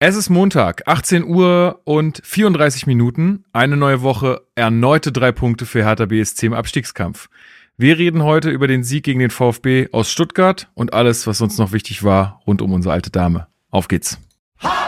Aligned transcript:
Es 0.00 0.14
ist 0.14 0.30
Montag, 0.30 0.86
18 0.86 1.24
Uhr 1.24 1.80
und 1.82 2.20
34 2.24 2.86
Minuten. 2.86 3.42
Eine 3.52 3.76
neue 3.76 4.00
Woche, 4.00 4.42
erneute 4.54 5.10
drei 5.10 5.32
Punkte 5.32 5.66
für 5.66 5.84
Hertha 5.84 6.06
BSC 6.06 6.46
im 6.46 6.52
Abstiegskampf. 6.52 7.28
Wir 7.76 7.98
reden 7.98 8.22
heute 8.22 8.50
über 8.50 8.68
den 8.68 8.84
Sieg 8.84 9.02
gegen 9.02 9.18
den 9.18 9.30
VfB 9.30 9.88
aus 9.90 10.12
Stuttgart 10.12 10.68
und 10.74 10.92
alles, 10.92 11.26
was 11.26 11.40
uns 11.40 11.58
noch 11.58 11.72
wichtig 11.72 12.04
war, 12.04 12.40
rund 12.46 12.62
um 12.62 12.72
unsere 12.72 12.94
alte 12.94 13.10
Dame. 13.10 13.48
Auf 13.70 13.88
geht's. 13.88 14.20
Hallo 14.60 14.78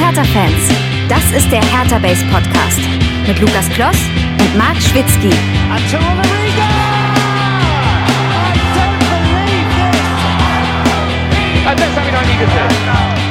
Hertha-Fans, 0.00 0.70
das 1.10 1.30
ist 1.36 1.52
der 1.52 1.60
Hertha 1.62 1.98
Base 1.98 2.24
Podcast 2.32 2.80
mit 3.26 3.38
Lukas 3.38 3.68
Kloss 3.74 3.98
und 4.40 4.56
Marc 4.56 4.80
Schwitzky. 4.80 5.28
Das 5.68 6.95
habe 12.38 13.25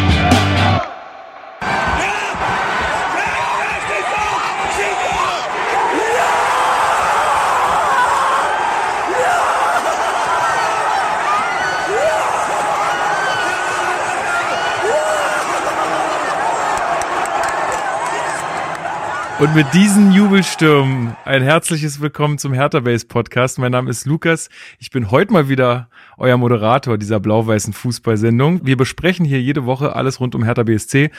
Und 19.38 19.54
mit 19.54 19.74
diesen 19.74 20.14
Jubelstürmen 20.14 21.14
ein 21.26 21.42
herzliches 21.44 22.00
Willkommen 22.00 22.38
zum 22.38 22.54
Hertha 22.54 22.80
Base 22.80 23.06
Podcast. 23.06 23.60
Mein 23.60 23.74
Name 23.74 23.90
ist 23.90 24.06
Lukas. 24.06 24.48
Ich 24.80 24.92
bin 24.92 25.12
heute 25.12 25.34
mal 25.34 25.50
wieder 25.50 25.90
euer 26.18 26.38
Moderator 26.38 26.98
dieser 26.98 27.20
blau-weißen 27.20 27.74
Fußballsendung. 27.74 28.66
Wir 28.66 28.78
besprechen 28.78 29.26
hier 29.26 29.42
jede 29.42 29.66
Woche 29.66 29.94
alles 29.94 30.22
rund 30.22 30.36
um 30.36 30.44
Hertha 30.46 30.64
BSC. 30.64 31.12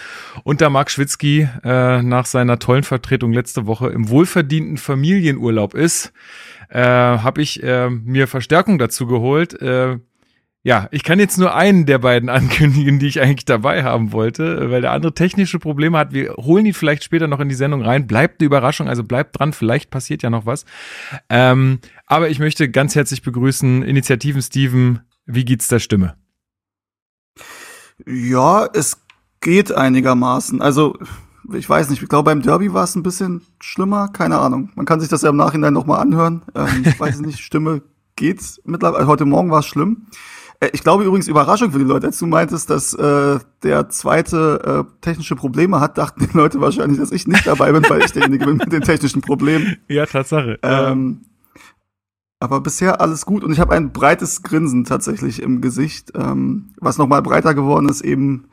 Und 0.45 0.62
da 0.62 0.70
Marc 0.70 0.91
Schwitzky 0.91 1.47
äh, 1.62 2.03
nach 2.03 2.25
seiner 2.25 2.58
tollen 2.58 2.84
Vertretung 2.84 3.34
letzte 3.34 3.67
Woche 3.67 3.89
im 3.89 4.08
wohlverdienten 4.08 4.78
Familienurlaub 4.78 5.75
ist, 5.75 6.14
äh, 6.70 6.80
habe 6.80 7.42
ich 7.42 7.62
äh, 7.62 7.91
mir 7.91 8.28
Verstärkung 8.28 8.78
dazu 8.78 9.06
geholt. 9.06 9.61
Äh, 9.61 9.98
ja, 10.67 10.89
ich 10.91 11.05
kann 11.05 11.20
jetzt 11.20 11.39
nur 11.39 11.55
einen 11.55 11.86
der 11.86 11.98
beiden 11.98 12.28
ankündigen, 12.28 12.98
die 12.98 13.06
ich 13.06 13.20
eigentlich 13.20 13.45
dabei 13.45 13.84
haben 13.84 14.11
wollte, 14.11 14.69
weil 14.69 14.81
der 14.81 14.91
andere 14.91 15.14
technische 15.14 15.61
Probleme 15.61 15.97
hat. 15.97 16.12
Wir 16.12 16.34
holen 16.34 16.67
ihn 16.67 16.75
vielleicht 16.75 17.05
später 17.05 17.28
noch 17.28 17.39
in 17.39 17.48
die 17.48 17.55
Sendung 17.55 17.83
rein. 17.83 18.08
Bleibt 18.08 18.41
eine 18.41 18.47
Überraschung, 18.47 18.89
also 18.89 19.05
bleibt 19.05 19.39
dran, 19.39 19.53
vielleicht 19.53 19.91
passiert 19.91 20.25
ja 20.25 20.31
noch 20.31 20.45
was. 20.45 20.64
Ähm, 21.28 21.78
aber 22.05 22.31
ich 22.31 22.41
möchte 22.41 22.69
ganz 22.69 22.97
herzlich 22.97 23.23
begrüßen, 23.23 23.84
Initiativen 23.84 24.42
Steven, 24.42 25.03
wie 25.25 25.45
geht's 25.45 25.69
der 25.69 25.78
Stimme? 25.78 26.17
Ja, 28.05 28.69
es 28.75 29.01
geht 29.41 29.70
einigermaßen. 29.70 30.61
Also, 30.62 30.98
ich 31.53 31.69
weiß 31.69 31.91
nicht, 31.91 32.03
ich 32.03 32.08
glaube, 32.08 32.33
beim 32.33 32.42
Derby 32.42 32.73
war 32.73 32.83
es 32.83 32.97
ein 32.97 33.05
bisschen 33.05 33.42
schlimmer, 33.61 34.08
keine 34.08 34.41
Ahnung. 34.41 34.70
Man 34.75 34.84
kann 34.84 34.98
sich 34.98 35.08
das 35.08 35.23
ja 35.23 35.28
im 35.30 35.36
Nachhinein 35.36 35.75
nochmal 35.75 36.01
anhören. 36.01 36.42
Ähm, 36.56 36.83
ich 36.84 36.98
weiß 36.98 37.20
nicht, 37.20 37.39
Stimme 37.45 37.83
geht's 38.17 38.61
mittlerweile. 38.64 39.06
Heute 39.06 39.27
Morgen 39.27 39.53
war 39.53 39.61
es 39.61 39.67
schlimm. 39.67 40.08
Äh, 40.60 40.70
ich 40.72 40.82
glaube 40.82 41.04
übrigens 41.04 41.28
Überraschung 41.28 41.72
für 41.72 41.78
die 41.78 41.84
Leute. 41.84 42.06
Als 42.06 42.18
du 42.18 42.26
meintest, 42.26 42.70
dass 42.70 42.94
äh, 42.94 43.38
der 43.62 43.88
zweite 43.88 44.86
äh, 44.86 45.00
technische 45.00 45.36
Probleme 45.36 45.80
hat, 45.80 45.98
dachten 45.98 46.26
die 46.26 46.36
Leute 46.36 46.60
wahrscheinlich, 46.60 46.98
dass 46.98 47.12
ich 47.12 47.26
nicht 47.26 47.46
dabei 47.46 47.72
bin, 47.72 47.84
weil 47.88 48.04
ich 48.04 48.12
derjenige 48.12 48.46
bin 48.46 48.56
mit 48.56 48.72
den 48.72 48.82
technischen 48.82 49.20
Problemen. 49.20 49.77
Ja, 49.88 50.04
Tatsache. 50.06 50.58
Ähm, 50.62 51.22
aber 52.40 52.60
bisher 52.60 53.00
alles 53.00 53.24
gut 53.24 53.44
und 53.44 53.52
ich 53.52 53.60
habe 53.60 53.74
ein 53.74 53.92
breites 53.92 54.42
Grinsen 54.42 54.84
tatsächlich 54.84 55.40
im 55.40 55.60
Gesicht, 55.60 56.12
ähm, 56.14 56.70
was 56.78 56.98
noch 56.98 57.06
mal 57.06 57.22
breiter 57.22 57.54
geworden 57.54 57.88
ist 57.88 58.02
eben 58.02 58.48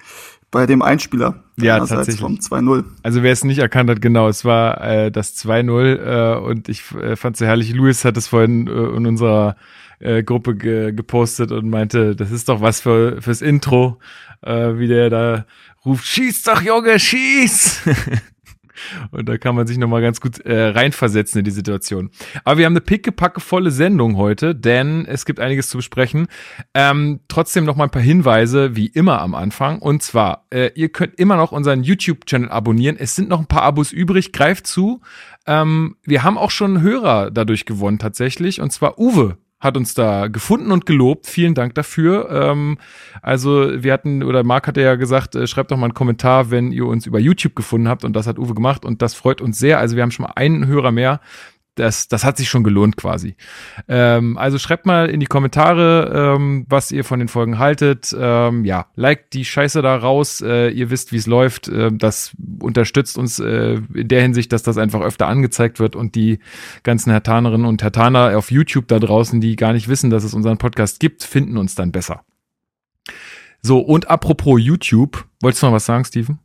bei 0.51 0.65
dem 0.67 0.81
Einspieler. 0.81 1.43
Ja, 1.57 1.79
tatsächlich. 1.79 2.21
Vom 2.21 2.35
2-0. 2.35 2.83
Also 3.01 3.23
wer 3.23 3.31
es 3.33 3.43
nicht 3.43 3.57
erkannt 3.57 3.89
hat, 3.89 4.01
genau, 4.01 4.27
es 4.29 4.45
war 4.45 4.79
äh, 4.81 5.11
das 5.11 5.35
2-0 5.35 5.95
äh, 5.95 6.37
und 6.37 6.69
ich 6.69 6.91
äh, 6.91 7.15
fand 7.15 7.35
es 7.35 7.39
so 7.39 7.45
herrlich. 7.45 7.73
Louis 7.73 8.05
hat 8.05 8.15
es 8.15 8.27
vorhin 8.27 8.67
äh, 8.67 8.71
in 8.71 9.07
unserer 9.07 9.55
äh, 10.03 10.23
Gruppe 10.23 10.55
ge 10.55 10.91
gepostet 10.91 11.51
und 11.51 11.69
meinte, 11.69 12.15
das 12.15 12.31
ist 12.31 12.49
doch 12.49 12.61
was 12.61 12.81
für 12.81 13.21
fürs 13.21 13.41
Intro, 13.41 13.99
äh, 14.41 14.77
wie 14.77 14.87
der 14.87 15.09
da 15.09 15.45
ruft, 15.85 16.05
schieß 16.05 16.43
doch 16.43 16.61
Junge, 16.61 16.99
schieß! 16.99 17.81
Und 19.11 19.29
da 19.29 19.37
kann 19.37 19.55
man 19.55 19.67
sich 19.67 19.77
nochmal 19.77 20.01
ganz 20.01 20.19
gut 20.19 20.39
äh, 20.39 20.69
reinversetzen 20.69 21.39
in 21.39 21.45
die 21.45 21.51
Situation. 21.51 22.09
Aber 22.43 22.57
wir 22.57 22.65
haben 22.65 22.73
eine 22.73 22.81
pickepacke 22.81 23.39
volle 23.39 23.71
Sendung 23.71 24.17
heute, 24.17 24.55
denn 24.55 25.05
es 25.05 25.25
gibt 25.25 25.39
einiges 25.39 25.69
zu 25.69 25.77
besprechen. 25.77 26.27
Ähm, 26.73 27.21
trotzdem 27.27 27.65
nochmal 27.65 27.87
ein 27.87 27.91
paar 27.91 28.01
Hinweise, 28.01 28.75
wie 28.75 28.87
immer 28.87 29.21
am 29.21 29.35
Anfang. 29.35 29.79
Und 29.79 30.01
zwar, 30.03 30.47
äh, 30.49 30.71
ihr 30.75 30.89
könnt 30.89 31.15
immer 31.15 31.37
noch 31.37 31.51
unseren 31.51 31.83
YouTube-Channel 31.83 32.49
abonnieren. 32.49 32.97
Es 32.97 33.15
sind 33.15 33.29
noch 33.29 33.39
ein 33.39 33.47
paar 33.47 33.63
Abos 33.63 33.91
übrig. 33.91 34.33
Greift 34.33 34.67
zu. 34.67 35.01
Ähm, 35.45 35.95
wir 36.03 36.23
haben 36.23 36.37
auch 36.37 36.51
schon 36.51 36.81
Hörer 36.81 37.31
dadurch 37.31 37.65
gewonnen 37.65 37.99
tatsächlich. 37.99 38.59
Und 38.59 38.71
zwar 38.71 38.99
Uwe 38.99 39.37
hat 39.63 39.77
uns 39.77 39.93
da 39.93 40.27
gefunden 40.27 40.71
und 40.71 40.85
gelobt. 40.85 41.27
Vielen 41.27 41.55
Dank 41.55 41.73
dafür. 41.75 42.29
Ähm, 42.29 42.77
also 43.21 43.83
wir 43.83 43.93
hatten, 43.93 44.23
oder 44.23 44.43
Marc 44.43 44.67
hatte 44.67 44.81
ja 44.81 44.95
gesagt, 44.95 45.35
äh, 45.35 45.47
schreibt 45.47 45.71
doch 45.71 45.77
mal 45.77 45.85
einen 45.85 45.93
Kommentar, 45.93 46.51
wenn 46.51 46.71
ihr 46.71 46.85
uns 46.85 47.05
über 47.05 47.19
YouTube 47.19 47.55
gefunden 47.55 47.87
habt. 47.87 48.03
Und 48.03 48.13
das 48.13 48.27
hat 48.27 48.37
Uwe 48.37 48.53
gemacht 48.53 48.83
und 48.85 49.01
das 49.01 49.13
freut 49.13 49.41
uns 49.41 49.57
sehr. 49.57 49.79
Also 49.79 49.95
wir 49.95 50.03
haben 50.03 50.11
schon 50.11 50.25
mal 50.25 50.33
einen 50.35 50.67
Hörer 50.67 50.91
mehr 50.91 51.21
das, 51.75 52.07
das 52.07 52.23
hat 52.23 52.37
sich 52.37 52.49
schon 52.49 52.63
gelohnt 52.63 52.97
quasi. 52.97 53.35
Ähm, 53.87 54.37
also 54.37 54.59
schreibt 54.59 54.85
mal 54.85 55.09
in 55.09 55.19
die 55.19 55.25
Kommentare, 55.25 56.35
ähm, 56.35 56.65
was 56.69 56.91
ihr 56.91 57.03
von 57.03 57.19
den 57.19 57.27
Folgen 57.27 57.57
haltet. 57.57 58.15
Ähm, 58.17 58.63
ja, 58.65 58.87
liked 58.95 59.33
die 59.33 59.45
Scheiße 59.45 59.81
da 59.81 59.95
raus. 59.95 60.41
Äh, 60.41 60.69
ihr 60.69 60.89
wisst, 60.89 61.11
wie 61.11 61.17
es 61.17 61.25
läuft. 61.25 61.67
Äh, 61.67 61.91
das 61.91 62.33
unterstützt 62.59 63.17
uns 63.17 63.39
äh, 63.39 63.81
in 63.93 64.07
der 64.07 64.21
Hinsicht, 64.21 64.51
dass 64.51 64.63
das 64.63 64.77
einfach 64.77 65.01
öfter 65.01 65.27
angezeigt 65.27 65.79
wird 65.79 65.95
und 65.95 66.15
die 66.15 66.39
ganzen 66.83 67.11
Hertanerinnen 67.11 67.65
und 67.65 67.81
Hertaner 67.81 68.37
auf 68.37 68.51
YouTube 68.51 68.87
da 68.87 68.99
draußen, 68.99 69.41
die 69.41 69.55
gar 69.55 69.73
nicht 69.73 69.87
wissen, 69.87 70.09
dass 70.09 70.23
es 70.23 70.33
unseren 70.33 70.57
Podcast 70.57 70.99
gibt, 70.99 71.23
finden 71.23 71.57
uns 71.57 71.75
dann 71.75 71.91
besser. 71.91 72.23
So, 73.61 73.79
und 73.79 74.09
apropos 74.09 74.61
YouTube, 74.61 75.25
wolltest 75.41 75.63
du 75.63 75.67
noch 75.67 75.73
was 75.73 75.85
sagen, 75.85 76.05
Steven? 76.05 76.39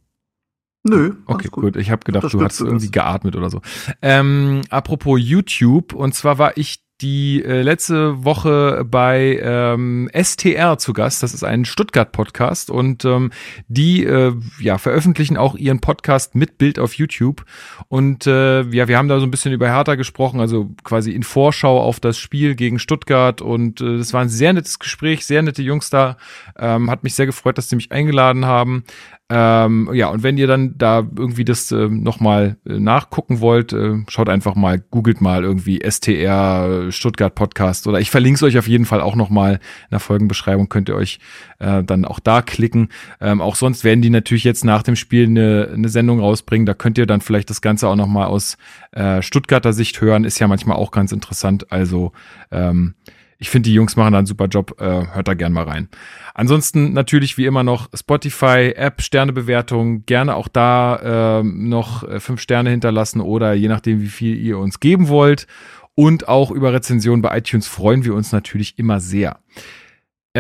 Nö. 0.88 1.15
Okay, 1.26 1.49
gut. 1.50 1.65
gut. 1.65 1.76
Ich 1.76 1.91
habe 1.91 2.04
gedacht, 2.04 2.32
du 2.32 2.43
hast 2.43 2.60
irgendwie 2.60 2.91
geatmet 2.91 3.37
oder 3.37 3.50
so. 3.50 3.60
Ähm, 4.03 4.62
apropos 4.71 5.21
YouTube, 5.22 5.93
und 5.93 6.15
zwar 6.15 6.38
war 6.38 6.56
ich 6.56 6.81
die 7.00 7.44
äh, 7.44 7.62
letzte 7.62 8.25
Woche 8.25 8.84
bei 8.84 9.38
ähm, 9.41 10.10
STR 10.12 10.78
zu 10.78 10.93
Gast. 10.93 11.22
Das 11.22 11.32
ist 11.32 11.44
ein 11.44 11.65
Stuttgart-Podcast 11.65 12.71
und 12.71 13.04
ähm, 13.04 13.31
die 13.69 14.04
äh, 14.04 14.34
ja 14.60 14.78
veröffentlichen 14.78 15.37
auch 15.37 15.54
ihren 15.54 15.81
Podcast 15.81 16.34
mit 16.34 16.59
Bild 16.59 16.78
auf 16.78 16.94
YouTube. 16.94 17.44
Und 17.87 18.27
äh, 18.27 18.62
ja, 18.62 18.88
wir 18.88 18.98
haben 18.98 19.09
da 19.09 19.21
so 19.21 19.27
ein 19.27 19.31
bisschen 19.31 19.53
über 19.53 19.69
Hertha 19.69 19.94
gesprochen, 19.94 20.41
also 20.41 20.71
quasi 20.82 21.12
in 21.12 21.22
Vorschau 21.22 21.81
auf 21.81 22.00
das 22.00 22.19
Spiel 22.19 22.56
gegen 22.56 22.81
Stuttgart. 22.81 23.41
Und 23.41 23.81
äh, 23.81 23.98
das 23.98 24.12
war 24.12 24.22
ein 24.22 24.28
sehr 24.28 24.53
nettes 24.53 24.81
Gespräch, 24.81 25.25
sehr 25.25 25.43
nette 25.43 25.62
Jungs 25.62 25.91
da. 25.91 26.16
Ähm, 26.59 26.91
hat 26.91 27.04
mich 27.04 27.15
sehr 27.15 27.27
gefreut, 27.27 27.59
dass 27.59 27.69
sie 27.69 27.77
mich 27.77 27.93
eingeladen 27.93 28.44
haben. 28.47 28.82
Ähm, 29.31 29.91
ja, 29.93 30.09
und 30.09 30.22
wenn 30.22 30.39
ihr 30.39 30.47
dann 30.47 30.78
da 30.78 31.00
irgendwie 31.00 31.44
das 31.44 31.71
äh, 31.71 31.89
nochmal 31.89 32.56
äh, 32.66 32.78
nachgucken 32.78 33.41
wollt, 33.41 33.75
äh, 33.75 33.97
schaut 34.09 34.31
einfach 34.31 34.55
mal, 34.55 34.78
googelt 34.78 35.21
mal 35.21 35.44
irgendwie 35.44 35.83
STR 35.87 36.91
Stuttgart 36.91 37.34
Podcast 37.34 37.87
oder 37.87 38.00
ich 38.00 38.11
verlinke 38.11 38.37
es 38.37 38.43
euch 38.43 38.56
auf 38.56 38.66
jeden 38.66 38.87
Fall 38.87 39.03
auch 39.03 39.16
nochmal. 39.16 39.55
In 39.55 39.91
der 39.91 40.00
Folgenbeschreibung, 40.00 40.71
könnt 40.71 40.89
ihr 40.89 40.94
euch 40.94 41.19
äh, 41.59 41.84
dann 41.84 42.06
auch 42.06 42.21
da 42.21 42.41
klicken. 42.41 42.89
Ähm, 43.21 43.43
auch 43.43 43.56
sonst 43.56 43.84
werden 43.84 44.00
die 44.00 44.09
natürlich 44.09 44.44
jetzt 44.44 44.65
nach 44.65 44.83
dem 44.83 44.97
Spiel 44.97 45.27
eine, 45.27 45.72
eine 45.75 45.91
Sendung 45.91 46.21
rausbringen, 46.21 46.65
da 46.65 46.72
könnt 46.72 46.97
ihr 46.97 47.06
dann 47.06 47.21
vielleicht 47.21 47.50
das 47.50 47.60
Ganze 47.60 47.87
auch 47.89 47.97
nochmal 47.97 48.28
aus 48.28 48.56
äh, 48.93 49.21
Stuttgarter 49.21 49.75
Sicht 49.75 50.00
hören, 50.00 50.25
ist 50.25 50.39
ja 50.39 50.49
manchmal 50.49 50.78
auch 50.78 50.91
ganz 50.91 51.12
interessant, 51.12 51.71
also 51.71 52.12
ähm, 52.50 52.95
ich 53.38 53.50
finde, 53.50 53.69
die 53.69 53.75
Jungs 53.75 53.97
machen 53.97 54.12
da 54.12 54.19
einen 54.19 54.26
super 54.26 54.47
Job. 54.47 54.81
Äh, 54.81 55.06
hört 55.15 55.28
da 55.28 55.34
gern 55.34 55.53
mal 55.53 55.65
rein. 55.65 55.88
Ansonsten 56.34 56.93
natürlich 56.93 57.38
wie 57.38 57.47
immer 57.47 57.62
noch 57.62 57.89
Spotify, 57.95 58.72
App, 58.74 59.01
Sternebewertung. 59.01 60.04
Gerne 60.07 60.34
auch 60.34 60.48
da 60.48 61.39
äh, 61.39 61.42
noch 61.45 62.04
fünf 62.21 62.41
Sterne 62.41 62.71
hinterlassen 62.71 63.21
oder 63.21 63.53
je 63.54 63.68
nachdem, 63.68 64.01
wie 64.01 64.09
viel 64.09 64.36
ihr 64.36 64.59
uns 64.59 64.80
geben 64.80 65.09
wollt. 65.09 65.47
Und 65.95 66.28
auch 66.28 66.53
über 66.53 66.72
Rezensionen 66.72 67.22
bei 67.22 67.36
iTunes 67.36 67.66
freuen 67.66 68.04
wir 68.04 68.15
uns 68.15 68.30
natürlich 68.30 68.78
immer 68.78 69.01
sehr. 69.01 69.39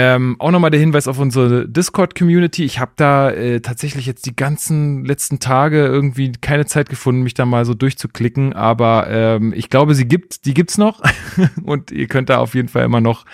Ähm, 0.00 0.36
auch 0.38 0.52
nochmal 0.52 0.70
der 0.70 0.78
Hinweis 0.78 1.08
auf 1.08 1.18
unsere 1.18 1.68
Discord-Community. 1.68 2.62
Ich 2.62 2.78
habe 2.78 2.92
da 2.94 3.32
äh, 3.32 3.60
tatsächlich 3.60 4.06
jetzt 4.06 4.26
die 4.26 4.36
ganzen 4.36 5.04
letzten 5.04 5.40
Tage 5.40 5.84
irgendwie 5.84 6.30
keine 6.30 6.66
Zeit 6.66 6.88
gefunden, 6.88 7.22
mich 7.22 7.34
da 7.34 7.44
mal 7.44 7.64
so 7.64 7.74
durchzuklicken. 7.74 8.52
Aber 8.52 9.08
ähm, 9.10 9.52
ich 9.56 9.70
glaube, 9.70 9.96
sie 9.96 10.06
gibt, 10.06 10.44
die 10.44 10.54
gibt's 10.54 10.78
noch. 10.78 11.02
und 11.64 11.90
ihr 11.90 12.06
könnt 12.06 12.28
da 12.28 12.38
auf 12.38 12.54
jeden 12.54 12.68
Fall 12.68 12.84
immer 12.84 13.00
noch 13.00 13.24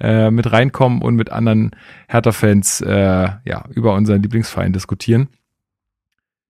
äh, 0.00 0.30
mit 0.30 0.50
reinkommen 0.50 1.02
und 1.02 1.14
mit 1.14 1.28
anderen 1.28 1.72
Hertha-Fans 2.08 2.80
äh, 2.80 3.28
ja, 3.44 3.64
über 3.74 3.92
unseren 3.92 4.22
Lieblingsverein 4.22 4.72
diskutieren. 4.72 5.28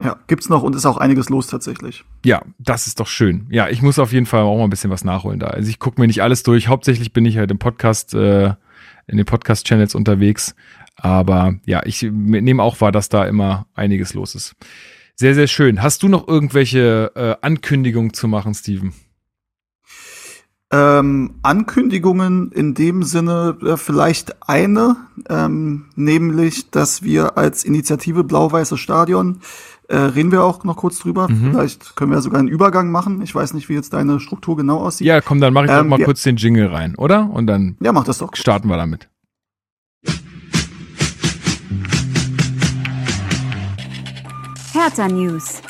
Ja, 0.00 0.18
gibt's 0.28 0.48
noch 0.48 0.62
und 0.62 0.76
ist 0.76 0.86
auch 0.86 0.98
einiges 0.98 1.30
los 1.30 1.48
tatsächlich. 1.48 2.04
Ja, 2.24 2.42
das 2.60 2.86
ist 2.86 3.00
doch 3.00 3.08
schön. 3.08 3.48
Ja, 3.50 3.68
ich 3.68 3.82
muss 3.82 3.98
auf 3.98 4.12
jeden 4.12 4.26
Fall 4.26 4.42
auch 4.42 4.56
mal 4.56 4.64
ein 4.64 4.70
bisschen 4.70 4.90
was 4.90 5.02
nachholen 5.02 5.40
da. 5.40 5.48
Also 5.48 5.68
ich 5.68 5.80
gucke 5.80 6.00
mir 6.00 6.06
nicht 6.06 6.22
alles 6.22 6.44
durch. 6.44 6.68
Hauptsächlich 6.68 7.12
bin 7.12 7.26
ich 7.26 7.38
halt 7.38 7.50
im 7.50 7.58
Podcast 7.58 8.14
äh, 8.14 8.52
in 9.06 9.16
den 9.16 9.26
Podcast-Channels 9.26 9.94
unterwegs. 9.94 10.54
Aber 10.96 11.54
ja, 11.66 11.82
ich 11.84 12.02
nehme 12.02 12.62
auch 12.62 12.80
wahr, 12.80 12.92
dass 12.92 13.08
da 13.08 13.24
immer 13.24 13.66
einiges 13.74 14.14
los 14.14 14.34
ist. 14.34 14.54
Sehr, 15.16 15.34
sehr 15.34 15.46
schön. 15.46 15.82
Hast 15.82 16.02
du 16.02 16.08
noch 16.08 16.26
irgendwelche 16.26 17.12
äh, 17.14 17.36
Ankündigungen 17.40 18.14
zu 18.14 18.26
machen, 18.26 18.54
Steven? 18.54 18.92
Ähm, 20.72 21.34
Ankündigungen 21.42 22.50
in 22.50 22.74
dem 22.74 23.04
Sinne 23.04 23.56
äh, 23.62 23.76
vielleicht 23.76 24.48
eine, 24.48 24.96
ähm, 25.28 25.86
nämlich, 25.94 26.70
dass 26.70 27.04
wir 27.04 27.38
als 27.38 27.64
Initiative 27.64 28.24
Blau-Weiße 28.24 28.76
Stadion 28.76 29.40
äh, 29.88 29.96
reden 29.96 30.32
wir 30.32 30.42
auch 30.42 30.64
noch 30.64 30.76
kurz 30.76 30.98
drüber. 30.98 31.28
Mhm. 31.28 31.50
Vielleicht 31.50 31.96
können 31.96 32.10
wir 32.10 32.20
sogar 32.20 32.38
einen 32.38 32.48
Übergang 32.48 32.90
machen. 32.90 33.22
Ich 33.22 33.34
weiß 33.34 33.54
nicht, 33.54 33.68
wie 33.68 33.74
jetzt 33.74 33.92
deine 33.92 34.20
Struktur 34.20 34.56
genau 34.56 34.78
aussieht. 34.78 35.06
Ja, 35.06 35.20
komm, 35.20 35.40
dann 35.40 35.52
mache 35.52 35.66
ich 35.66 35.70
ähm, 35.70 35.78
doch 35.78 35.84
mal 35.84 35.98
ja. 36.00 36.04
kurz 36.04 36.22
den 36.22 36.36
Jingle 36.36 36.66
rein, 36.66 36.94
oder? 36.96 37.30
Und 37.30 37.46
dann 37.46 37.76
ja, 37.80 37.92
mach 37.92 38.04
das 38.04 38.18
doch. 38.18 38.34
starten 38.34 38.68
wir 38.68 38.76
damit. 38.76 39.08
Hertha 44.72 45.06
News. 45.08 45.62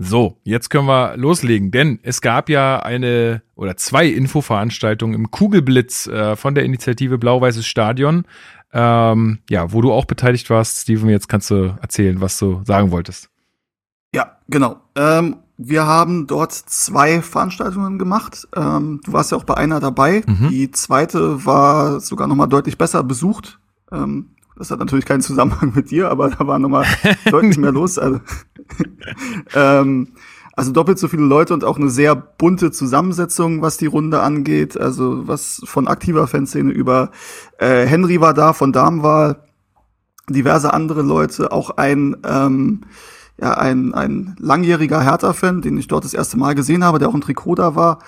So, 0.00 0.38
jetzt 0.44 0.68
können 0.70 0.86
wir 0.86 1.16
loslegen, 1.16 1.72
denn 1.72 1.98
es 2.04 2.20
gab 2.20 2.48
ja 2.48 2.78
eine 2.80 3.42
oder 3.56 3.76
zwei 3.76 4.06
Infoveranstaltungen 4.06 5.16
im 5.16 5.32
Kugelblitz 5.32 6.06
äh, 6.06 6.36
von 6.36 6.54
der 6.54 6.64
Initiative 6.64 7.18
Blau-Weißes 7.18 7.66
Stadion. 7.66 8.24
Ähm, 8.72 9.38
ja, 9.48 9.72
wo 9.72 9.80
du 9.80 9.92
auch 9.92 10.04
beteiligt 10.04 10.50
warst, 10.50 10.82
Steven, 10.82 11.08
jetzt 11.08 11.28
kannst 11.28 11.50
du 11.50 11.76
erzählen, 11.80 12.20
was 12.20 12.38
du 12.38 12.62
sagen 12.64 12.90
wolltest. 12.90 13.30
Ja, 14.14 14.38
genau. 14.48 14.76
Ähm, 14.94 15.36
wir 15.56 15.86
haben 15.86 16.26
dort 16.26 16.52
zwei 16.52 17.20
Veranstaltungen 17.20 17.98
gemacht. 17.98 18.46
Ähm, 18.54 19.00
du 19.04 19.12
warst 19.12 19.32
ja 19.32 19.38
auch 19.38 19.44
bei 19.44 19.54
einer 19.54 19.80
dabei. 19.80 20.22
Mhm. 20.26 20.48
Die 20.50 20.70
zweite 20.70 21.44
war 21.44 22.00
sogar 22.00 22.28
noch 22.28 22.36
mal 22.36 22.46
deutlich 22.46 22.78
besser 22.78 23.02
besucht. 23.02 23.58
Ähm, 23.90 24.30
das 24.56 24.70
hat 24.70 24.78
natürlich 24.78 25.04
keinen 25.04 25.20
Zusammenhang 25.20 25.72
mit 25.76 25.90
dir, 25.90 26.10
aber 26.10 26.30
da 26.30 26.46
war 26.46 26.58
nochmal 26.58 26.86
deutlich 27.30 27.58
mehr 27.58 27.72
los. 27.72 27.98
Also, 27.98 28.20
ähm, 29.54 30.08
also 30.58 30.72
doppelt 30.72 30.98
so 30.98 31.06
viele 31.06 31.22
Leute 31.22 31.54
und 31.54 31.62
auch 31.62 31.76
eine 31.76 31.88
sehr 31.88 32.16
bunte 32.16 32.72
Zusammensetzung, 32.72 33.62
was 33.62 33.76
die 33.76 33.86
Runde 33.86 34.20
angeht. 34.20 34.76
Also 34.76 35.28
was 35.28 35.62
von 35.64 35.86
aktiver 35.86 36.26
Fanszene 36.26 36.72
über 36.72 37.12
äh, 37.58 37.86
Henry 37.86 38.20
war 38.20 38.34
da, 38.34 38.52
von 38.52 38.72
Darmwahl, 38.72 39.36
diverse 40.28 40.74
andere 40.74 41.02
Leute, 41.02 41.52
auch 41.52 41.70
ein 41.70 42.16
ähm, 42.28 42.80
ja, 43.40 43.52
ein, 43.52 43.94
ein 43.94 44.34
langjähriger 44.40 45.00
Hertha-Fan, 45.00 45.62
den 45.62 45.78
ich 45.78 45.86
dort 45.86 46.02
das 46.02 46.12
erste 46.12 46.36
Mal 46.36 46.56
gesehen 46.56 46.82
habe, 46.82 46.98
der 46.98 47.08
auch 47.08 47.14
ein 47.14 47.20
Trikot 47.20 47.54
da 47.54 47.76
war. 47.76 48.00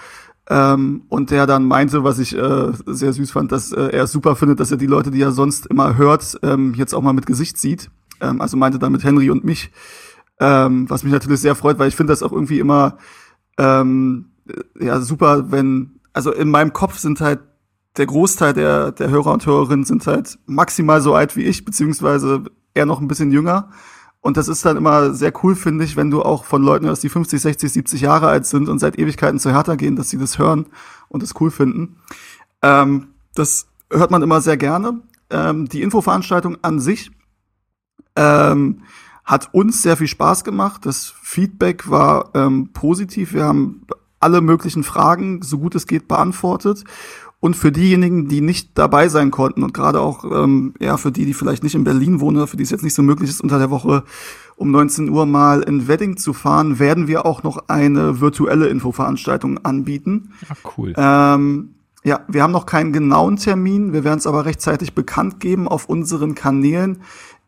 Ähm, 0.49 1.03
und 1.09 1.31
der 1.31 1.47
dann 1.47 1.65
meinte, 1.67 2.03
was 2.03 2.19
ich 2.19 2.37
äh, 2.37 2.73
sehr 2.85 3.13
süß 3.13 3.31
fand, 3.31 3.53
dass 3.53 3.71
äh, 3.71 3.91
er 3.93 4.03
es 4.03 4.11
super 4.11 4.35
findet, 4.35 4.59
dass 4.59 4.73
er 4.73 4.77
die 4.77 4.89
Leute, 4.89 5.13
die 5.13 5.23
er 5.23 5.31
sonst 5.31 5.67
immer 5.67 5.97
hört, 5.97 6.37
ähm, 6.43 6.75
jetzt 6.75 6.95
auch 6.95 7.03
mal 7.03 7.13
mit 7.13 7.27
Gesicht 7.27 7.59
sieht. 7.59 7.93
Ähm, 8.21 8.41
also 8.41 8.57
meinte 8.57 8.81
damit 8.81 9.05
Henry 9.05 9.31
und 9.31 9.45
mich, 9.45 9.71
ähm, 10.41 10.89
was 10.89 11.05
mich 11.05 11.13
natürlich 11.13 11.41
sehr 11.41 11.55
freut, 11.55 11.79
weil 11.79 11.89
ich 11.89 11.97
finde 11.97 12.13
das 12.13 12.23
auch 12.23 12.33
irgendwie 12.33 12.59
immer 12.59 12.97
ähm, 13.59 14.31
ja 14.79 15.01
super, 15.01 15.53
wenn 15.53 16.01
also 16.13 16.33
in 16.33 16.51
meinem 16.51 16.73
Kopf 16.73 16.99
sind 16.99 17.21
halt 17.21 17.41
der 17.97 18.07
Großteil 18.07 18.55
der 18.55 18.93
der 18.93 19.11
Hörer 19.11 19.33
und 19.33 19.47
Hörerinnen 19.47 19.85
sind 19.85 20.07
halt 20.07 20.39
maximal 20.47 21.01
so 21.01 21.15
alt 21.15 21.37
wie 21.37 21.45
ich 21.45 21.65
beziehungsweise 21.65 22.45
eher 22.75 22.87
noch 22.87 23.01
ein 23.01 23.09
bisschen 23.09 23.31
jünger. 23.31 23.71
Und 24.23 24.37
das 24.37 24.49
ist 24.49 24.65
dann 24.67 24.77
immer 24.77 25.15
sehr 25.15 25.33
cool, 25.43 25.57
finde 25.57 25.85
ich, 25.85 25.97
wenn 25.97 26.11
du 26.11 26.23
auch 26.23 26.45
von 26.45 26.63
Leuten 26.63 26.87
hörst, 26.87 27.03
die 27.03 27.09
50, 27.09 27.41
60, 27.41 27.73
70 27.73 28.01
Jahre 28.03 28.29
alt 28.29 28.45
sind 28.45 28.69
und 28.69 28.79
seit 28.79 28.99
Ewigkeiten 28.99 29.39
zu 29.39 29.51
Hertha 29.51 29.77
gehen, 29.77 29.97
dass 29.97 30.11
sie 30.11 30.19
das 30.19 30.39
hören 30.39 30.67
und 31.09 31.23
das 31.23 31.41
cool 31.41 31.51
finden. 31.51 31.97
Ähm, 32.61 33.09
das 33.35 33.67
hört 33.91 34.11
man 34.11 34.23
immer 34.23 34.43
sehr 34.43 34.59
gerne. 34.59 35.01
Ähm, 35.31 35.69
die 35.69 35.81
Infoveranstaltung 35.81 36.59
an 36.61 36.81
sich 36.81 37.11
ähm, 38.15 38.83
hat 39.25 39.53
uns 39.53 39.83
sehr 39.83 39.97
viel 39.97 40.09
Spaß 40.09 40.45
gemacht. 40.45 40.87
Das 40.87 41.13
Feedback 41.23 41.91
war 41.91 42.31
ähm, 42.35 42.71
positiv. 42.73 43.33
Wir 43.33 43.45
haben 43.45 43.87
alle 44.19 44.41
möglichen 44.41 44.85
Fragen, 44.85 45.43
so 45.43 45.59
gut 45.59 45.75
es 45.75 45.87
geht, 45.87 46.09
beantwortet. 46.09 46.85
Und 47.41 47.57
für 47.57 47.73
diejenigen, 47.73 48.29
die 48.29 48.43
nicht 48.43 48.73
dabei 48.75 49.09
sein 49.09 49.31
konnten 49.31 49.63
und 49.63 49.73
gerade 49.73 50.01
auch 50.01 50.25
ähm, 50.25 50.75
ja 50.79 50.99
für 50.99 51.11
die, 51.11 51.25
die 51.25 51.33
vielleicht 51.33 51.63
nicht 51.63 51.75
in 51.75 51.85
Berlin 51.85 52.21
wohnen 52.21 52.37
oder 52.37 52.47
für 52.47 52.59
die 52.59 52.63
es 52.63 52.71
jetzt 52.71 52.85
nicht 52.85 52.93
so 52.93 53.03
möglich 53.03 53.31
ist, 53.31 53.41
unter 53.41 53.59
der 53.59 53.71
Woche 53.71 54.05
um 54.57 54.71
19 54.71 55.09
Uhr 55.09 55.25
mal 55.25 55.63
in 55.63 55.89
Wedding 55.89 56.19
zu 56.19 56.35
fahren, 56.35 56.79
werden 56.79 57.09
wir 57.09 57.25
auch 57.25 57.43
noch 57.43 57.69
eine 57.69 58.21
virtuelle 58.21 58.69
Infoveranstaltung 58.69 59.65
anbieten. 59.65 60.35
Ach, 60.51 60.77
cool. 60.77 60.93
Ähm, 60.99 61.71
ja, 62.05 62.21
wir 62.29 62.43
haben 62.43 62.53
noch 62.53 62.67
keinen 62.67 62.93
genauen 62.93 63.37
Termin, 63.37 63.95
wir 63.95 64.05
werden 64.05 64.19
es 64.19 64.27
aber 64.27 64.45
rechtzeitig 64.45 64.95
bekannt 64.95 65.41
geben 65.41 65.67
auf 65.67 65.87
unseren 65.87 66.35
Kanälen. 66.35 67.01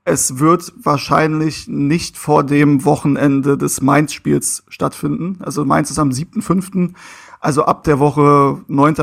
Es 0.05 0.41
wird 0.41 0.73
wahrscheinlich 0.83 1.69
nicht 1.69 2.19
vor 2.19 2.43
dem 2.43 2.85
Wochenende 2.85 3.57
des 3.57 3.81
Mainz-Spiels 3.83 4.65
stattfinden. 4.69 5.39
Also 5.43 5.65
Mainz 5.65 5.93
ist 5.93 6.01
am 6.01 6.11
7.5. 6.11 6.93
Also 7.39 7.65
ab 7.65 7.85
der 7.85 8.01
Woche 8.01 8.61
9., 8.67 8.95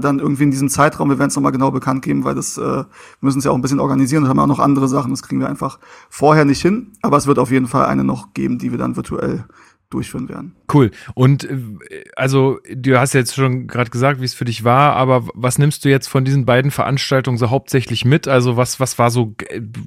dann 0.00 0.18
irgendwie 0.18 0.42
in 0.42 0.50
diesem 0.50 0.68
Zeitraum. 0.68 1.10
Wir 1.10 1.18
werden 1.20 1.28
es 1.28 1.36
nochmal 1.36 1.52
genau 1.52 1.70
bekannt 1.70 2.02
geben, 2.02 2.24
weil 2.24 2.34
das 2.34 2.58
äh, 2.58 2.84
müssen 3.20 3.38
es 3.38 3.44
ja 3.44 3.52
auch 3.52 3.54
ein 3.54 3.62
bisschen 3.62 3.78
organisieren 3.78 4.24
und 4.24 4.28
haben 4.28 4.40
auch 4.40 4.46
noch 4.48 4.58
andere 4.58 4.88
Sachen. 4.88 5.12
Das 5.12 5.22
kriegen 5.22 5.40
wir 5.40 5.48
einfach 5.48 5.78
vorher 6.10 6.44
nicht 6.44 6.60
hin. 6.60 6.92
Aber 7.02 7.16
es 7.16 7.28
wird 7.28 7.38
auf 7.38 7.52
jeden 7.52 7.68
Fall 7.68 7.86
eine 7.86 8.02
noch 8.02 8.34
geben, 8.34 8.58
die 8.58 8.72
wir 8.72 8.78
dann 8.78 8.96
virtuell 8.96 9.44
durchführen 9.90 10.28
werden. 10.28 10.56
Cool. 10.72 10.90
Und 11.14 11.44
äh, 11.44 12.04
also 12.16 12.58
du 12.72 12.98
hast 12.98 13.14
jetzt 13.14 13.34
schon 13.34 13.66
gerade 13.66 13.90
gesagt, 13.90 14.20
wie 14.20 14.24
es 14.24 14.34
für 14.34 14.44
dich 14.44 14.64
war, 14.64 14.94
aber 14.94 15.28
was 15.34 15.58
nimmst 15.58 15.84
du 15.84 15.88
jetzt 15.88 16.08
von 16.08 16.24
diesen 16.24 16.44
beiden 16.44 16.70
Veranstaltungen 16.70 17.38
so 17.38 17.50
hauptsächlich 17.50 18.04
mit? 18.04 18.28
Also 18.28 18.56
was 18.56 18.80
was 18.80 18.98
war 18.98 19.10
so, 19.10 19.34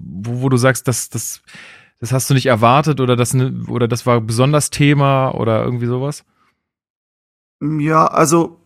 wo, 0.04 0.42
wo 0.42 0.50
du 0.50 0.58
sagst, 0.58 0.88
dass 0.88 1.10
das 1.10 1.42
das 2.00 2.12
hast 2.12 2.30
du 2.30 2.34
nicht 2.34 2.48
erwartet 2.48 3.00
oder 3.00 3.16
das 3.16 3.36
oder 3.36 3.88
das 3.88 4.06
war 4.06 4.22
besonders 4.22 4.70
Thema 4.72 5.32
oder 5.36 5.64
irgendwie 5.64 5.86
sowas? 5.86 6.26
Ja, 7.62 8.08
also 8.08 8.61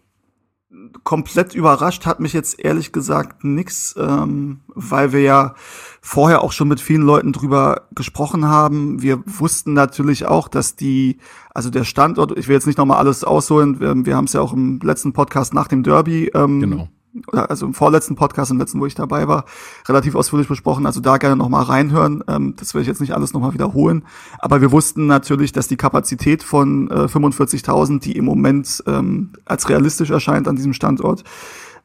komplett 1.04 1.54
überrascht 1.54 2.06
hat 2.06 2.20
mich 2.20 2.34
jetzt 2.34 2.60
ehrlich 2.60 2.92
gesagt 2.92 3.44
nix, 3.44 3.96
ähm, 3.98 4.62
weil 4.68 5.12
wir 5.12 5.22
ja 5.22 5.56
vorher 6.02 6.44
auch 6.44 6.52
schon 6.52 6.68
mit 6.68 6.80
vielen 6.80 7.02
Leuten 7.02 7.34
drüber 7.34 7.88
gesprochen 7.94 8.46
haben. 8.48 9.02
Wir 9.02 9.22
wussten 9.26 9.74
natürlich 9.74 10.26
auch, 10.26 10.48
dass 10.48 10.76
die, 10.76 11.18
also 11.54 11.70
der 11.70 11.84
Standort, 11.84 12.38
ich 12.38 12.48
will 12.48 12.56
jetzt 12.56 12.68
nicht 12.68 12.78
nochmal 12.78 12.98
alles 12.98 13.24
ausholen, 13.24 13.80
wir, 13.80 14.06
wir 14.06 14.16
haben 14.16 14.26
es 14.26 14.34
ja 14.34 14.42
auch 14.42 14.54
im 14.54 14.80
letzten 14.82 15.14
Podcast 15.14 15.54
nach 15.54 15.68
dem 15.68 15.84
Derby 15.84 16.32
ähm, 16.34 16.60
genau 16.62 16.90
also 17.32 17.66
im 17.66 17.74
vorletzten 17.74 18.16
Podcast, 18.16 18.52
im 18.52 18.58
letzten, 18.58 18.80
wo 18.80 18.86
ich 18.86 18.96
dabei 18.96 19.28
war, 19.28 19.46
relativ 19.88 20.16
ausführlich 20.16 20.48
besprochen. 20.48 20.86
Also 20.86 21.00
da 21.00 21.18
gerne 21.18 21.36
nochmal 21.36 21.64
reinhören. 21.64 22.24
Ähm, 22.28 22.56
das 22.58 22.74
will 22.74 22.82
ich 22.82 22.88
jetzt 22.88 23.02
nicht 23.02 23.14
alles 23.14 23.34
nochmal 23.34 23.54
wiederholen. 23.54 24.04
Aber 24.40 24.62
wir 24.62 24.72
wussten 24.72 25.08
natürlich, 25.08 25.52
dass 25.52 25.68
die 25.68 25.78
Kapazität 25.78 26.44
von 26.44 26.90
äh, 26.90 27.06
45.000, 27.06 28.00
die 28.00 28.18
im 28.18 28.26
Moment 28.26 28.84
ähm, 28.88 29.34
als 29.46 29.70
realistisch 29.70 30.10
erscheint 30.10 30.48
an 30.48 30.56
diesem 30.56 30.74
Standort, 30.74 31.24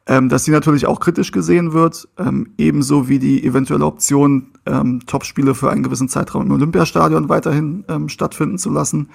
ähm, 0.07 0.29
dass 0.29 0.43
die 0.43 0.51
natürlich 0.51 0.87
auch 0.87 0.99
kritisch 0.99 1.31
gesehen 1.31 1.73
wird, 1.73 2.07
ähm, 2.17 2.53
ebenso 2.57 3.07
wie 3.07 3.19
die 3.19 3.43
eventuelle 3.45 3.85
Option, 3.85 4.47
ähm, 4.65 5.05
Topspiele 5.05 5.53
für 5.55 5.69
einen 5.69 5.83
gewissen 5.83 6.09
Zeitraum 6.09 6.47
im 6.47 6.51
Olympiastadion 6.51 7.29
weiterhin 7.29 7.83
ähm, 7.87 8.09
stattfinden 8.09 8.57
zu 8.57 8.69
lassen. 8.69 9.09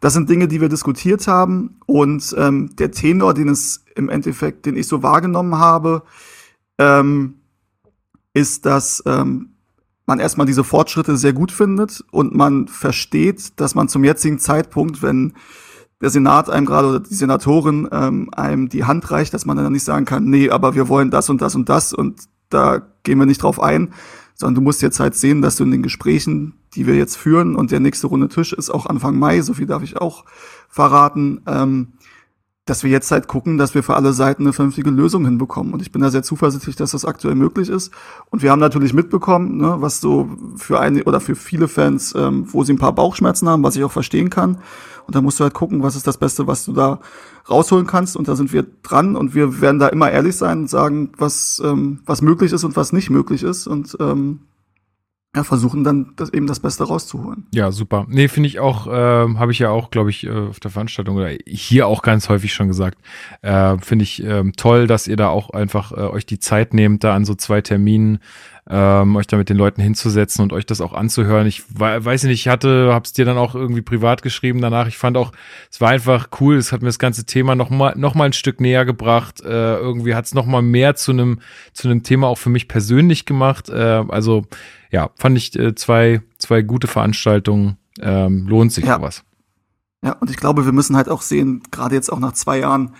Das 0.00 0.12
sind 0.12 0.28
Dinge, 0.30 0.48
die 0.48 0.60
wir 0.60 0.68
diskutiert 0.68 1.26
haben. 1.26 1.80
Und 1.86 2.34
ähm, 2.38 2.74
der 2.76 2.90
Tenor, 2.90 3.34
den 3.34 3.48
es 3.48 3.84
im 3.94 4.08
Endeffekt, 4.08 4.66
den 4.66 4.76
ich 4.76 4.86
so 4.86 5.02
wahrgenommen 5.02 5.58
habe, 5.58 6.02
ähm, 6.78 7.34
ist, 8.32 8.66
dass 8.66 9.02
ähm, 9.06 9.50
man 10.06 10.20
erstmal 10.20 10.46
diese 10.46 10.64
Fortschritte 10.64 11.16
sehr 11.16 11.32
gut 11.32 11.52
findet 11.52 12.04
und 12.10 12.34
man 12.34 12.68
versteht, 12.68 13.60
dass 13.60 13.74
man 13.74 13.88
zum 13.88 14.04
jetzigen 14.04 14.38
Zeitpunkt, 14.38 15.02
wenn 15.02 15.34
der 16.00 16.10
Senat 16.10 16.48
einem 16.48 16.64
gerade 16.64 16.88
oder 16.88 17.00
die 17.00 17.14
Senatorin 17.14 17.88
ähm, 17.90 18.30
einem 18.32 18.68
die 18.68 18.84
Hand 18.84 19.10
reicht, 19.10 19.34
dass 19.34 19.44
man 19.44 19.56
dann 19.56 19.72
nicht 19.72 19.84
sagen 19.84 20.04
kann, 20.04 20.24
nee, 20.24 20.48
aber 20.48 20.74
wir 20.74 20.88
wollen 20.88 21.10
das 21.10 21.28
und 21.28 21.42
das 21.42 21.54
und 21.54 21.68
das 21.68 21.92
und 21.92 22.22
da 22.48 22.80
gehen 23.02 23.18
wir 23.18 23.26
nicht 23.26 23.42
drauf 23.42 23.60
ein, 23.60 23.92
sondern 24.34 24.54
du 24.54 24.60
musst 24.60 24.80
jetzt 24.80 25.00
halt 25.00 25.14
sehen, 25.14 25.42
dass 25.42 25.56
du 25.56 25.64
in 25.64 25.72
den 25.72 25.82
Gesprächen, 25.82 26.54
die 26.74 26.86
wir 26.86 26.94
jetzt 26.94 27.16
führen 27.16 27.56
und 27.56 27.70
der 27.70 27.80
nächste 27.80 28.06
Runde 28.06 28.28
Tisch 28.28 28.52
ist 28.52 28.70
auch 28.70 28.86
Anfang 28.86 29.18
Mai, 29.18 29.40
so 29.40 29.54
viel 29.54 29.66
darf 29.66 29.82
ich 29.82 29.96
auch 29.96 30.24
verraten, 30.68 31.40
ähm, 31.46 31.92
dass 32.68 32.82
wir 32.82 32.90
jetzt 32.90 33.10
halt 33.10 33.28
gucken, 33.28 33.56
dass 33.56 33.74
wir 33.74 33.82
für 33.82 33.94
alle 33.94 34.12
Seiten 34.12 34.42
eine 34.42 34.52
vernünftige 34.52 34.90
Lösung 34.90 35.24
hinbekommen. 35.24 35.72
Und 35.72 35.80
ich 35.80 35.90
bin 35.90 36.02
da 36.02 36.10
sehr 36.10 36.22
zuversichtlich, 36.22 36.76
dass 36.76 36.90
das 36.90 37.06
aktuell 37.06 37.34
möglich 37.34 37.70
ist. 37.70 37.92
Und 38.30 38.42
wir 38.42 38.50
haben 38.50 38.58
natürlich 38.58 38.92
mitbekommen, 38.92 39.56
ne, 39.56 39.76
was 39.78 40.00
so 40.00 40.28
für 40.56 40.78
eine 40.78 41.04
oder 41.04 41.20
für 41.20 41.34
viele 41.34 41.66
Fans, 41.66 42.14
ähm, 42.14 42.46
wo 42.52 42.64
sie 42.64 42.74
ein 42.74 42.78
paar 42.78 42.94
Bauchschmerzen 42.94 43.48
haben, 43.48 43.62
was 43.62 43.76
ich 43.76 43.84
auch 43.84 43.92
verstehen 43.92 44.28
kann. 44.28 44.58
Und 45.06 45.14
da 45.14 45.22
musst 45.22 45.40
du 45.40 45.44
halt 45.44 45.54
gucken, 45.54 45.82
was 45.82 45.96
ist 45.96 46.06
das 46.06 46.18
Beste, 46.18 46.46
was 46.46 46.66
du 46.66 46.74
da 46.74 47.00
rausholen 47.48 47.86
kannst. 47.86 48.16
Und 48.16 48.28
da 48.28 48.36
sind 48.36 48.52
wir 48.52 48.66
dran 48.82 49.16
und 49.16 49.34
wir 49.34 49.62
werden 49.62 49.78
da 49.78 49.88
immer 49.88 50.10
ehrlich 50.10 50.36
sein 50.36 50.60
und 50.60 50.70
sagen, 50.70 51.12
was, 51.16 51.62
ähm, 51.64 52.00
was 52.04 52.20
möglich 52.20 52.52
ist 52.52 52.64
und 52.64 52.76
was 52.76 52.92
nicht 52.92 53.08
möglich 53.08 53.44
ist. 53.44 53.66
Und 53.66 53.96
ähm, 53.98 54.40
ja, 55.38 55.44
versuchen 55.44 55.84
dann 55.84 56.12
das, 56.16 56.32
eben 56.32 56.46
das 56.46 56.58
Beste 56.58 56.84
rauszuholen. 56.84 57.46
Ja, 57.54 57.70
super. 57.70 58.06
Nee, 58.08 58.26
finde 58.26 58.48
ich 58.48 58.58
auch, 58.58 58.88
äh, 58.88 58.90
habe 58.90 59.52
ich 59.52 59.60
ja 59.60 59.70
auch, 59.70 59.90
glaube 59.90 60.10
ich, 60.10 60.26
äh, 60.26 60.30
auf 60.30 60.58
der 60.58 60.70
Veranstaltung 60.70 61.16
oder 61.16 61.30
hier 61.46 61.86
auch 61.86 62.02
ganz 62.02 62.28
häufig 62.28 62.52
schon 62.52 62.66
gesagt, 62.66 62.98
äh, 63.42 63.78
finde 63.78 64.02
ich 64.02 64.24
äh, 64.24 64.42
toll, 64.56 64.88
dass 64.88 65.06
ihr 65.06 65.16
da 65.16 65.28
auch 65.28 65.50
einfach 65.50 65.92
äh, 65.92 66.00
euch 66.00 66.26
die 66.26 66.40
Zeit 66.40 66.74
nehmt, 66.74 67.04
da 67.04 67.14
an 67.14 67.24
so 67.24 67.34
zwei 67.36 67.60
Terminen 67.60 68.18
ähm, 68.70 69.16
euch 69.16 69.26
da 69.26 69.36
mit 69.36 69.48
den 69.48 69.56
Leuten 69.56 69.80
hinzusetzen 69.80 70.42
und 70.42 70.52
euch 70.52 70.66
das 70.66 70.80
auch 70.80 70.92
anzuhören. 70.92 71.46
Ich 71.46 71.62
weiß 71.74 72.24
nicht, 72.24 72.40
ich 72.40 72.48
hatte, 72.48 72.90
hab's 72.92 73.12
dir 73.14 73.24
dann 73.24 73.38
auch 73.38 73.54
irgendwie 73.54 73.80
privat 73.80 74.22
geschrieben 74.22 74.60
danach. 74.60 74.88
Ich 74.88 74.98
fand 74.98 75.16
auch, 75.16 75.32
es 75.70 75.80
war 75.80 75.90
einfach 75.90 76.28
cool. 76.40 76.56
Es 76.56 76.70
hat 76.70 76.82
mir 76.82 76.88
das 76.88 76.98
ganze 76.98 77.24
Thema 77.24 77.54
noch 77.54 77.70
mal, 77.70 77.94
noch 77.96 78.14
mal 78.14 78.24
ein 78.24 78.34
Stück 78.34 78.60
näher 78.60 78.84
gebracht. 78.84 79.40
Äh, 79.40 79.76
irgendwie 79.76 80.14
hat's 80.14 80.34
noch 80.34 80.44
mal 80.44 80.60
mehr 80.60 80.96
zu 80.96 81.12
einem 81.12 81.40
zu 81.72 81.88
einem 81.88 82.02
Thema 82.02 82.26
auch 82.26 82.38
für 82.38 82.50
mich 82.50 82.68
persönlich 82.68 83.24
gemacht. 83.24 83.70
Äh, 83.70 84.04
also 84.08 84.44
ja, 84.90 85.10
fand 85.16 85.36
ich 85.36 85.58
äh, 85.58 85.74
zwei 85.74 86.22
zwei 86.38 86.62
gute 86.62 86.86
Veranstaltungen. 86.86 87.76
Ähm, 88.00 88.46
lohnt 88.46 88.72
sich 88.72 88.84
ja. 88.84 88.96
sowas. 88.96 89.24
Ja, 90.02 90.12
und 90.12 90.30
ich 90.30 90.36
glaube, 90.36 90.64
wir 90.64 90.72
müssen 90.72 90.96
halt 90.96 91.08
auch 91.08 91.22
sehen, 91.22 91.62
gerade 91.72 91.96
jetzt 91.96 92.12
auch 92.12 92.20
nach 92.20 92.32
zwei 92.32 92.60
Jahren 92.60 92.94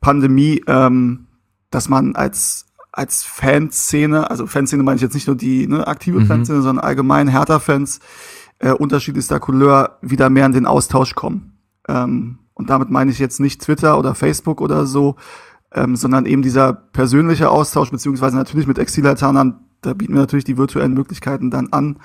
Pandemie, 0.00 0.62
ähm, 0.66 1.28
dass 1.70 1.88
man 1.88 2.16
als 2.16 2.66
als 2.90 3.24
Fanszene, 3.24 4.30
also 4.30 4.46
Fanszene 4.46 4.82
meine 4.82 4.96
ich 4.96 5.02
jetzt 5.02 5.14
nicht 5.14 5.26
nur 5.26 5.36
die 5.36 5.66
ne, 5.66 5.86
aktive 5.86 6.20
mhm. 6.20 6.26
Fanszene, 6.26 6.60
sondern 6.60 6.84
allgemein 6.84 7.26
Hertha-Fans 7.26 8.00
äh, 8.58 8.72
unterschiedlichster 8.72 9.40
Couleur 9.40 9.98
wieder 10.02 10.28
mehr 10.28 10.44
in 10.44 10.52
den 10.52 10.66
Austausch 10.66 11.14
kommen. 11.14 11.58
Ähm, 11.88 12.40
und 12.52 12.68
damit 12.68 12.90
meine 12.90 13.10
ich 13.10 13.18
jetzt 13.18 13.40
nicht 13.40 13.62
Twitter 13.62 13.98
oder 13.98 14.14
Facebook 14.14 14.60
oder 14.60 14.84
so, 14.84 15.16
ähm, 15.72 15.96
sondern 15.96 16.26
eben 16.26 16.42
dieser 16.42 16.74
persönliche 16.74 17.48
Austausch, 17.48 17.90
beziehungsweise 17.90 18.36
natürlich 18.36 18.66
mit 18.66 18.78
Exilatanern, 18.78 19.60
da 19.82 19.94
bieten 19.94 20.14
wir 20.14 20.20
natürlich 20.20 20.44
die 20.44 20.56
virtuellen 20.56 20.94
Möglichkeiten 20.94 21.50
dann 21.50 21.68
an. 21.72 21.98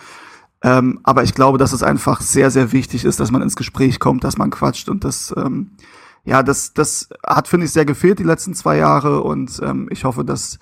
Ähm, 0.63 0.99
aber 1.03 1.23
ich 1.23 1.33
glaube, 1.33 1.57
dass 1.57 1.71
es 1.71 1.83
einfach 1.83 2.21
sehr, 2.21 2.51
sehr 2.51 2.71
wichtig 2.71 3.05
ist, 3.05 3.19
dass 3.19 3.31
man 3.31 3.41
ins 3.41 3.55
Gespräch 3.55 3.99
kommt, 3.99 4.23
dass 4.23 4.37
man 4.37 4.49
quatscht 4.49 4.89
und 4.89 5.03
das, 5.03 5.33
ähm, 5.37 5.71
ja, 6.25 6.43
das, 6.43 6.73
das 6.73 7.09
hat, 7.25 7.47
finde 7.47 7.67
ich, 7.67 7.71
sehr 7.71 7.85
gefehlt 7.85 8.19
die 8.19 8.23
letzten 8.23 8.53
zwei 8.53 8.77
Jahre 8.77 9.21
und 9.21 9.61
ähm, 9.63 9.87
ich 9.91 10.03
hoffe, 10.03 10.25
dass 10.25 10.59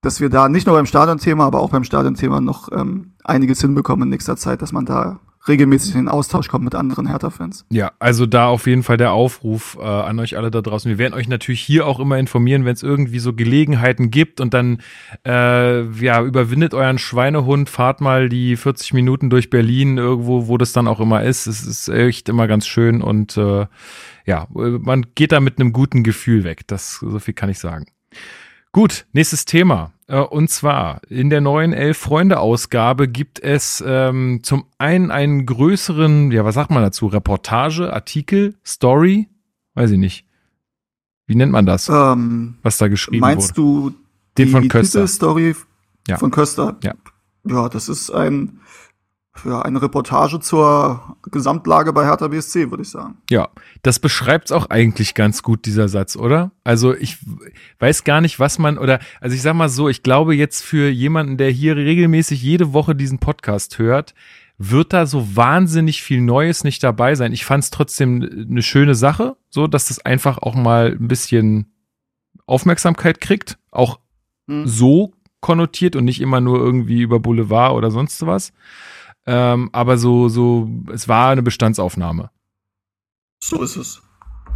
dass 0.00 0.20
wir 0.20 0.28
da 0.28 0.48
nicht 0.48 0.66
nur 0.66 0.76
beim 0.76 0.86
Stadionthema, 0.86 1.46
aber 1.46 1.60
auch 1.60 1.70
beim 1.70 1.84
Stadionthema 1.84 2.40
noch 2.40 2.70
ähm, 2.72 3.14
einiges 3.24 3.60
hinbekommen 3.60 4.04
in 4.04 4.10
nächster 4.10 4.36
Zeit, 4.36 4.62
dass 4.62 4.72
man 4.72 4.86
da 4.86 5.20
regelmäßig 5.46 5.94
in 5.94 6.02
den 6.02 6.08
Austausch 6.08 6.48
kommt 6.48 6.64
mit 6.64 6.74
anderen 6.74 7.06
Hertha-Fans. 7.06 7.64
Ja, 7.70 7.92
also 7.98 8.26
da 8.26 8.46
auf 8.48 8.66
jeden 8.66 8.82
Fall 8.82 8.96
der 8.96 9.12
Aufruf 9.12 9.76
äh, 9.80 9.84
an 9.84 10.18
euch 10.18 10.36
alle 10.36 10.50
da 10.50 10.60
draußen. 10.60 10.88
Wir 10.88 10.98
werden 10.98 11.14
euch 11.14 11.28
natürlich 11.28 11.60
hier 11.60 11.86
auch 11.86 12.00
immer 12.00 12.18
informieren, 12.18 12.64
wenn 12.64 12.74
es 12.74 12.82
irgendwie 12.82 13.18
so 13.18 13.32
Gelegenheiten 13.32 14.10
gibt 14.10 14.40
und 14.40 14.54
dann 14.54 14.78
äh, 15.26 15.82
ja, 16.02 16.22
überwindet 16.22 16.74
euren 16.74 16.98
Schweinehund, 16.98 17.70
fahrt 17.70 18.00
mal 18.00 18.28
die 18.28 18.56
40 18.56 18.94
Minuten 18.94 19.30
durch 19.30 19.50
Berlin 19.50 19.98
irgendwo, 19.98 20.48
wo 20.48 20.58
das 20.58 20.72
dann 20.72 20.88
auch 20.88 21.00
immer 21.00 21.22
ist. 21.22 21.46
Es 21.46 21.66
ist 21.66 21.88
echt 21.88 22.28
immer 22.28 22.48
ganz 22.48 22.66
schön 22.66 23.02
und 23.02 23.36
äh, 23.36 23.66
ja, 24.24 24.46
man 24.50 25.06
geht 25.14 25.32
da 25.32 25.40
mit 25.40 25.58
einem 25.58 25.72
guten 25.72 26.02
Gefühl 26.02 26.44
weg. 26.44 26.66
Das 26.66 26.94
so 26.94 27.18
viel 27.18 27.34
kann 27.34 27.48
ich 27.48 27.58
sagen. 27.58 27.86
Gut, 28.72 29.06
nächstes 29.12 29.44
Thema. 29.44 29.92
Äh, 30.08 30.20
und 30.20 30.50
zwar 30.50 31.00
in 31.08 31.30
der 31.30 31.40
neuen 31.40 31.72
Elf-Freunde-Ausgabe 31.72 33.08
gibt 33.08 33.40
es 33.40 33.82
ähm, 33.86 34.40
zum 34.42 34.64
einen 34.78 35.10
einen 35.10 35.46
größeren, 35.46 36.32
ja, 36.32 36.44
was 36.44 36.56
sagt 36.56 36.70
man 36.70 36.82
dazu? 36.82 37.06
Reportage, 37.06 37.92
Artikel, 37.92 38.56
Story? 38.66 39.28
Weiß 39.74 39.90
ich 39.92 39.98
nicht. 39.98 40.26
Wie 41.26 41.34
nennt 41.34 41.52
man 41.52 41.66
das? 41.66 41.88
Ähm, 41.88 42.56
was 42.62 42.78
da 42.78 42.88
geschrieben 42.88 43.20
meinst 43.20 43.56
wurde? 43.56 43.92
Meinst 43.92 43.96
du 43.96 44.38
den 44.38 44.46
die 44.46 44.52
von 44.52 44.68
Köster? 44.68 45.06
Story 45.06 45.54
ja. 46.08 46.16
von 46.16 46.30
Köster? 46.30 46.78
Ja. 46.82 46.94
Ja, 47.44 47.68
das 47.68 47.88
ist 47.88 48.10
ein 48.10 48.60
ja, 49.44 49.62
eine 49.62 49.80
Reportage 49.80 50.40
zur 50.40 51.16
Gesamtlage 51.30 51.92
bei 51.92 52.04
Hertha 52.04 52.28
BSC, 52.28 52.70
würde 52.70 52.82
ich 52.82 52.90
sagen. 52.90 53.18
Ja, 53.30 53.48
das 53.82 53.98
beschreibt 53.98 54.46
es 54.46 54.52
auch 54.52 54.70
eigentlich 54.70 55.14
ganz 55.14 55.42
gut, 55.42 55.66
dieser 55.66 55.88
Satz, 55.88 56.16
oder? 56.16 56.52
Also 56.64 56.94
ich 56.94 57.18
weiß 57.78 58.04
gar 58.04 58.20
nicht, 58.20 58.40
was 58.40 58.58
man, 58.58 58.78
oder, 58.78 59.00
also 59.20 59.34
ich 59.34 59.42
sag 59.42 59.54
mal 59.54 59.68
so, 59.68 59.88
ich 59.88 60.02
glaube 60.02 60.34
jetzt 60.34 60.64
für 60.64 60.88
jemanden, 60.88 61.36
der 61.36 61.50
hier 61.50 61.76
regelmäßig 61.76 62.42
jede 62.42 62.72
Woche 62.72 62.94
diesen 62.94 63.18
Podcast 63.18 63.78
hört, 63.78 64.14
wird 64.58 64.92
da 64.92 65.06
so 65.06 65.36
wahnsinnig 65.36 66.02
viel 66.02 66.20
Neues 66.20 66.64
nicht 66.64 66.82
dabei 66.82 67.14
sein. 67.14 67.32
Ich 67.32 67.44
fand 67.44 67.64
es 67.64 67.70
trotzdem 67.70 68.46
eine 68.50 68.62
schöne 68.62 68.96
Sache, 68.96 69.36
so 69.50 69.68
dass 69.68 69.86
das 69.86 70.04
einfach 70.04 70.38
auch 70.38 70.56
mal 70.56 70.96
ein 70.98 71.08
bisschen 71.08 71.72
Aufmerksamkeit 72.46 73.20
kriegt, 73.20 73.58
auch 73.70 74.00
hm. 74.48 74.66
so 74.66 75.12
konnotiert 75.40 75.94
und 75.94 76.04
nicht 76.04 76.20
immer 76.20 76.40
nur 76.40 76.58
irgendwie 76.58 77.00
über 77.00 77.20
Boulevard 77.20 77.74
oder 77.74 77.90
sonst 77.90 78.26
was. 78.26 78.52
Ähm, 79.30 79.68
aber 79.72 79.98
so, 79.98 80.30
so, 80.30 80.70
es 80.90 81.06
war 81.06 81.28
eine 81.28 81.42
Bestandsaufnahme. 81.42 82.30
So 83.40 83.62
ist 83.62 83.76
es. 83.76 84.00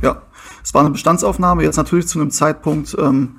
Ja, 0.00 0.22
es 0.64 0.72
war 0.72 0.80
eine 0.80 0.90
Bestandsaufnahme, 0.90 1.62
jetzt 1.62 1.76
natürlich 1.76 2.08
zu 2.08 2.18
einem 2.18 2.30
Zeitpunkt, 2.30 2.96
ähm, 2.98 3.38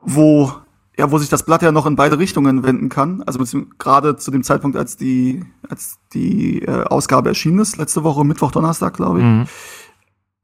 wo, 0.00 0.50
ja, 0.96 1.10
wo 1.10 1.18
sich 1.18 1.28
das 1.28 1.42
Blatt 1.42 1.60
ja 1.60 1.70
noch 1.70 1.84
in 1.84 1.96
beide 1.96 2.18
Richtungen 2.18 2.62
wenden 2.62 2.88
kann. 2.88 3.22
Also 3.24 3.44
gerade 3.78 4.16
zu 4.16 4.30
dem 4.30 4.42
Zeitpunkt, 4.42 4.78
als 4.78 4.96
die, 4.96 5.44
als 5.68 5.98
die 6.14 6.62
äh, 6.62 6.84
Ausgabe 6.84 7.28
erschienen 7.28 7.58
ist, 7.58 7.76
letzte 7.76 8.04
Woche, 8.04 8.24
Mittwoch, 8.24 8.52
Donnerstag, 8.52 8.94
glaube 8.94 9.18
ich. 9.18 9.24
Mhm. 9.26 9.46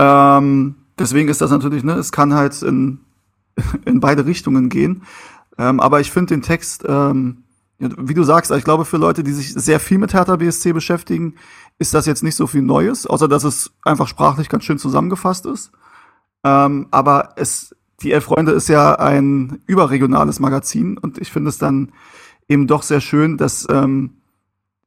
Ähm, 0.00 0.74
deswegen 0.98 1.30
ist 1.30 1.40
das 1.40 1.50
natürlich, 1.50 1.82
ne, 1.82 1.94
es 1.94 2.12
kann 2.12 2.34
halt 2.34 2.60
in, 2.60 3.00
in 3.86 4.00
beide 4.00 4.26
Richtungen 4.26 4.68
gehen. 4.68 5.04
Ähm, 5.56 5.80
aber 5.80 6.00
ich 6.00 6.10
finde 6.10 6.34
den 6.34 6.42
Text 6.42 6.84
ähm, 6.86 7.43
wie 7.78 8.14
du 8.14 8.22
sagst, 8.22 8.50
ich 8.50 8.64
glaube, 8.64 8.84
für 8.84 8.98
Leute, 8.98 9.24
die 9.24 9.32
sich 9.32 9.52
sehr 9.52 9.80
viel 9.80 9.98
mit 9.98 10.14
Hertha 10.14 10.36
BSC 10.36 10.72
beschäftigen, 10.72 11.34
ist 11.78 11.92
das 11.92 12.06
jetzt 12.06 12.22
nicht 12.22 12.36
so 12.36 12.46
viel 12.46 12.62
Neues, 12.62 13.06
außer 13.06 13.28
dass 13.28 13.44
es 13.44 13.72
einfach 13.82 14.08
sprachlich 14.08 14.48
ganz 14.48 14.64
schön 14.64 14.78
zusammengefasst 14.78 15.46
ist. 15.46 15.72
Ähm, 16.44 16.86
aber 16.90 17.30
es, 17.36 17.74
die 18.00 18.12
Elf 18.12 18.24
Freunde 18.24 18.52
ist 18.52 18.68
ja 18.68 18.94
ein 18.94 19.60
überregionales 19.66 20.38
Magazin 20.38 20.98
und 20.98 21.18
ich 21.18 21.32
finde 21.32 21.48
es 21.48 21.58
dann 21.58 21.92
eben 22.48 22.66
doch 22.66 22.82
sehr 22.82 23.00
schön, 23.00 23.36
dass 23.36 23.66
ähm, 23.70 24.18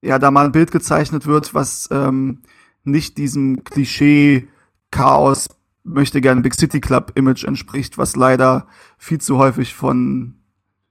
ja 0.02 0.20
da 0.20 0.32
mal 0.32 0.46
ein 0.46 0.52
Bild 0.52 0.72
gezeichnet 0.72 1.26
wird, 1.26 1.54
was 1.54 1.90
ähm, 1.92 2.42
nicht 2.84 3.18
diesem 3.18 3.64
Klischee 3.64 4.48
Chaos 4.92 5.50
möchte 5.84 6.22
gerne 6.22 6.42
Big 6.42 6.56
City 6.56 6.80
Club 6.80 7.14
Image 7.16 7.44
entspricht, 7.44 7.98
was 7.98 8.16
leider 8.16 8.68
viel 8.98 9.20
zu 9.20 9.38
häufig 9.38 9.74
von 9.74 10.36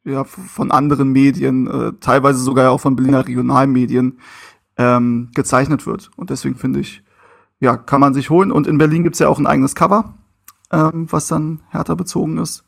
ja, 0.07 0.25
von 0.25 0.71
anderen 0.71 1.11
Medien, 1.11 1.67
äh, 1.67 1.93
teilweise 2.01 2.39
sogar 2.39 2.71
auch 2.71 2.81
von 2.81 2.97
Berliner 2.97 3.27
Regionalmedien 3.27 4.19
ähm, 4.79 5.31
gezeichnet 5.35 5.87
wird. 5.87 6.11
Und 6.17 6.31
deswegen 6.31 6.55
finde 6.55 6.81
ich, 6.81 7.03
ja, 7.61 7.77
kann 7.77 8.01
man 8.01 8.15
sich 8.15 8.31
holen. 8.31 8.53
Und 8.53 8.67
in 8.67 8.79
Berlin 8.79 9.03
gibt's 9.03 9.19
ja 9.19 9.29
auch 9.29 9.39
ein 9.39 9.47
eigenes 9.47 9.75
Cover, 9.75 10.15
ähm, 10.71 11.07
was 11.11 11.27
dann 11.27 11.61
härter 11.71 11.97
bezogen 11.97 12.39
ist. 12.39 12.65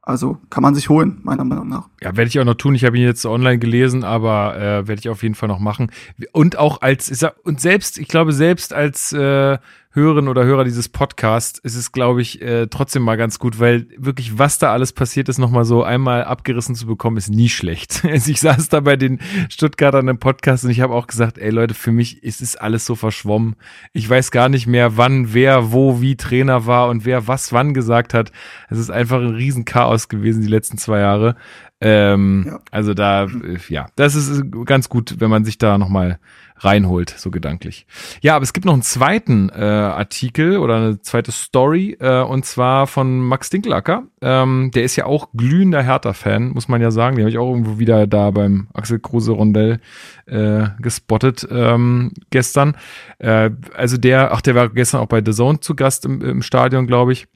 Also 0.00 0.38
kann 0.48 0.62
man 0.62 0.74
sich 0.74 0.88
holen, 0.88 1.20
meiner 1.22 1.44
Meinung 1.44 1.68
nach. 1.68 1.88
Ja, 2.00 2.16
werde 2.16 2.28
ich 2.28 2.40
auch 2.40 2.44
noch 2.44 2.54
tun. 2.54 2.74
Ich 2.74 2.84
habe 2.84 2.96
ihn 2.96 3.04
jetzt 3.04 3.26
online 3.26 3.58
gelesen, 3.58 4.02
aber 4.02 4.56
äh, 4.56 4.88
werde 4.88 5.00
ich 5.00 5.10
auf 5.10 5.22
jeden 5.22 5.34
Fall 5.34 5.48
noch 5.48 5.58
machen. 5.58 5.92
Und 6.32 6.56
auch 6.56 6.80
als, 6.80 7.22
und 7.44 7.60
selbst, 7.60 7.98
ich 7.98 8.08
glaube, 8.08 8.32
selbst 8.32 8.72
als 8.72 9.12
äh, 9.12 9.58
Hörerinnen 9.92 10.28
oder 10.28 10.44
Hörer 10.44 10.62
dieses 10.62 10.88
Podcasts 10.88 11.58
ist 11.58 11.74
es, 11.74 11.90
glaube 11.90 12.22
ich, 12.22 12.40
äh, 12.40 12.68
trotzdem 12.68 13.02
mal 13.02 13.16
ganz 13.16 13.40
gut, 13.40 13.58
weil 13.58 13.88
wirklich, 13.98 14.38
was 14.38 14.58
da 14.58 14.72
alles 14.72 14.92
passiert 14.92 15.28
ist, 15.28 15.38
nochmal 15.38 15.64
so 15.64 15.82
einmal 15.82 16.22
abgerissen 16.22 16.76
zu 16.76 16.86
bekommen, 16.86 17.16
ist 17.16 17.28
nie 17.28 17.48
schlecht. 17.48 18.04
Also 18.10 18.30
ich 18.32 18.40
saß 18.40 18.68
da 18.68 18.80
bei 18.80 18.96
den 18.96 19.18
Stuttgartern 19.48 20.06
im 20.08 20.18
Podcast 20.18 20.64
und 20.64 20.70
ich 20.70 20.80
habe 20.80 20.94
auch 20.94 21.06
gesagt, 21.06 21.38
ey 21.38 21.50
Leute, 21.50 21.74
für 21.74 21.90
mich 21.90 22.22
ist 22.22 22.40
es 22.40 22.54
alles 22.54 22.86
so 22.86 22.94
verschwommen. 22.94 23.56
Ich 23.92 24.08
weiß 24.08 24.30
gar 24.30 24.48
nicht 24.48 24.66
mehr, 24.66 24.96
wann, 24.96 25.32
wer, 25.32 25.72
wo, 25.72 26.00
wie 26.00 26.16
Trainer 26.16 26.66
war 26.66 26.88
und 26.88 27.04
wer 27.04 27.26
was 27.26 27.52
wann 27.52 27.74
gesagt 27.74 28.14
hat. 28.14 28.30
Es 28.68 28.78
ist 28.78 28.90
einfach 28.90 29.20
ein 29.20 29.34
Riesenchaos 29.34 30.08
gewesen 30.08 30.42
die 30.42 30.48
letzten 30.48 30.76
zwei 30.76 31.00
Jahre. 31.00 31.36
Ähm, 31.80 32.44
ja. 32.46 32.60
Also 32.70 32.94
da, 32.94 33.24
äh, 33.24 33.58
ja, 33.68 33.86
das 33.96 34.14
ist 34.14 34.44
ganz 34.66 34.88
gut, 34.88 35.16
wenn 35.18 35.30
man 35.30 35.44
sich 35.44 35.56
da 35.56 35.78
nochmal 35.78 36.18
reinholt, 36.60 37.10
so 37.10 37.30
gedanklich. 37.30 37.86
Ja, 38.20 38.36
aber 38.36 38.42
es 38.42 38.52
gibt 38.52 38.66
noch 38.66 38.72
einen 38.72 38.82
zweiten 38.82 39.48
äh, 39.48 39.62
Artikel 39.62 40.58
oder 40.58 40.76
eine 40.76 41.00
zweite 41.00 41.32
Story, 41.32 41.96
äh, 42.00 42.22
und 42.22 42.44
zwar 42.44 42.86
von 42.86 43.20
Max 43.20 43.50
Dinkelacker. 43.50 44.04
Ähm, 44.20 44.70
der 44.74 44.84
ist 44.84 44.96
ja 44.96 45.06
auch 45.06 45.28
glühender 45.34 45.82
Hertha-Fan, 45.82 46.50
muss 46.50 46.68
man 46.68 46.80
ja 46.80 46.90
sagen. 46.90 47.16
Den 47.16 47.24
habe 47.24 47.30
ich 47.30 47.38
auch 47.38 47.48
irgendwo 47.48 47.78
wieder 47.78 48.06
da 48.06 48.30
beim 48.30 48.68
Axel 48.74 48.98
Kruse 48.98 49.32
Rondell 49.32 49.80
äh, 50.26 50.68
gespottet 50.78 51.46
ähm, 51.50 52.12
gestern. 52.30 52.76
Äh, 53.18 53.50
also 53.74 53.96
der, 53.96 54.32
ach, 54.32 54.42
der 54.42 54.54
war 54.54 54.68
gestern 54.68 55.00
auch 55.00 55.08
bei 55.08 55.22
The 55.24 55.32
Zone 55.32 55.60
zu 55.60 55.74
Gast 55.74 56.04
im, 56.04 56.20
im 56.22 56.42
Stadion, 56.42 56.86
glaube 56.86 57.12
ich. 57.12 57.26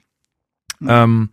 Mhm. 0.79 0.89
Ähm, 0.89 1.29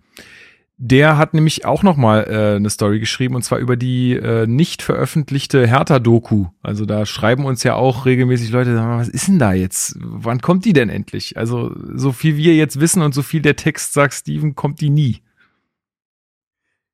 der 0.78 1.16
hat 1.16 1.34
nämlich 1.34 1.64
auch 1.64 1.82
noch 1.82 1.96
mal 1.96 2.26
äh, 2.28 2.56
eine 2.56 2.70
Story 2.70 2.98
geschrieben 2.98 3.34
und 3.34 3.42
zwar 3.42 3.58
über 3.58 3.76
die 3.76 4.14
äh, 4.14 4.46
nicht 4.46 4.82
veröffentlichte 4.82 5.66
Hertha-Doku. 5.66 6.46
Also 6.62 6.86
da 6.86 7.06
schreiben 7.06 7.44
uns 7.44 7.62
ja 7.62 7.74
auch 7.74 8.04
regelmäßig 8.04 8.50
Leute, 8.50 8.76
was 8.76 9.08
ist 9.08 9.28
denn 9.28 9.38
da 9.38 9.52
jetzt? 9.52 9.96
Wann 10.00 10.40
kommt 10.40 10.64
die 10.64 10.72
denn 10.72 10.88
endlich? 10.88 11.36
Also 11.36 11.72
so 11.94 12.12
viel 12.12 12.36
wir 12.36 12.54
jetzt 12.54 12.80
wissen 12.80 13.02
und 13.02 13.14
so 13.14 13.22
viel 13.22 13.42
der 13.42 13.56
Text 13.56 13.92
sagt 13.92 14.14
Steven, 14.14 14.54
kommt 14.54 14.80
die 14.80 14.90
nie. 14.90 15.22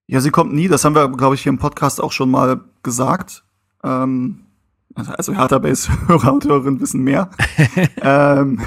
Ja, 0.06 0.20
sie 0.20 0.30
kommt 0.30 0.54
nie. 0.54 0.68
Das 0.68 0.85
haben 0.85 0.94
wir, 0.94 1.11
glaube 1.11 1.35
ich, 1.35 1.42
hier 1.42 1.50
im 1.50 1.58
Podcast 1.58 2.02
auch 2.02 2.12
schon 2.12 2.30
mal 2.30 2.61
gesagt. 2.82 3.44
Ähm, 3.85 4.47
also 4.94 5.35
Hertha-Base-Hörer 5.35 6.32
und 6.32 6.44
Hörerinnen 6.44 6.80
wissen 6.80 7.02
mehr. 7.02 7.30
ähm, 8.00 8.61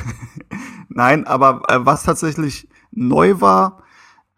nein, 0.89 1.25
aber 1.25 1.63
äh, 1.67 1.85
was 1.85 2.03
tatsächlich 2.03 2.67
neu 2.91 3.41
war, 3.41 3.83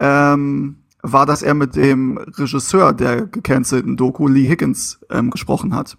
ähm, 0.00 0.76
war, 1.02 1.26
dass 1.26 1.42
er 1.42 1.54
mit 1.54 1.76
dem 1.76 2.16
Regisseur 2.18 2.92
der 2.92 3.26
gecancelten 3.26 3.96
Doku, 3.96 4.26
Lee 4.26 4.48
Higgins, 4.48 5.00
ähm, 5.10 5.30
gesprochen 5.30 5.74
hat. 5.74 5.98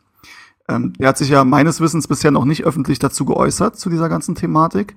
Ähm, 0.67 0.93
der 0.93 1.09
hat 1.09 1.17
sich 1.17 1.29
ja 1.29 1.43
meines 1.43 1.79
Wissens 1.79 2.07
bisher 2.07 2.31
noch 2.31 2.45
nicht 2.45 2.63
öffentlich 2.63 2.99
dazu 2.99 3.25
geäußert, 3.25 3.77
zu 3.77 3.89
dieser 3.89 4.09
ganzen 4.09 4.35
Thematik. 4.35 4.95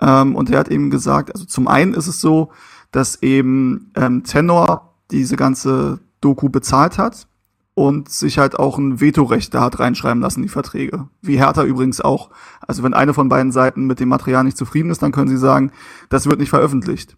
Ähm, 0.00 0.34
und 0.36 0.50
er 0.50 0.58
hat 0.58 0.68
eben 0.68 0.90
gesagt, 0.90 1.32
also 1.32 1.46
zum 1.46 1.68
einen 1.68 1.94
ist 1.94 2.06
es 2.06 2.20
so, 2.20 2.50
dass 2.90 3.22
eben 3.22 3.90
ähm, 3.96 4.24
Tenor 4.24 4.94
diese 5.10 5.36
ganze 5.36 6.00
Doku 6.20 6.48
bezahlt 6.48 6.98
hat 6.98 7.26
und 7.74 8.08
sich 8.08 8.38
halt 8.38 8.58
auch 8.58 8.78
ein 8.78 9.00
Vetorecht 9.00 9.52
da 9.52 9.62
hat 9.62 9.80
reinschreiben 9.80 10.22
lassen, 10.22 10.42
die 10.42 10.48
Verträge. 10.48 11.08
Wie 11.20 11.38
Hertha 11.38 11.64
übrigens 11.64 12.00
auch. 12.00 12.30
Also 12.60 12.82
wenn 12.82 12.94
eine 12.94 13.14
von 13.14 13.28
beiden 13.28 13.52
Seiten 13.52 13.86
mit 13.86 14.00
dem 14.00 14.08
Material 14.08 14.44
nicht 14.44 14.56
zufrieden 14.56 14.90
ist, 14.90 15.02
dann 15.02 15.12
können 15.12 15.28
sie 15.28 15.36
sagen, 15.36 15.72
das 16.08 16.26
wird 16.26 16.40
nicht 16.40 16.50
veröffentlicht. 16.50 17.16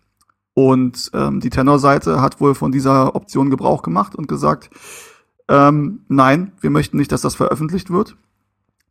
Und 0.58 1.10
ähm, 1.12 1.40
die 1.40 1.50
Tenor-Seite 1.50 2.22
hat 2.22 2.40
wohl 2.40 2.54
von 2.54 2.72
dieser 2.72 3.14
Option 3.14 3.50
Gebrauch 3.50 3.82
gemacht 3.82 4.16
und 4.16 4.26
gesagt, 4.26 4.70
ähm, 5.48 6.06
nein, 6.08 6.52
wir 6.62 6.70
möchten 6.70 6.96
nicht, 6.96 7.12
dass 7.12 7.20
das 7.20 7.34
veröffentlicht 7.34 7.90
wird. 7.90 8.16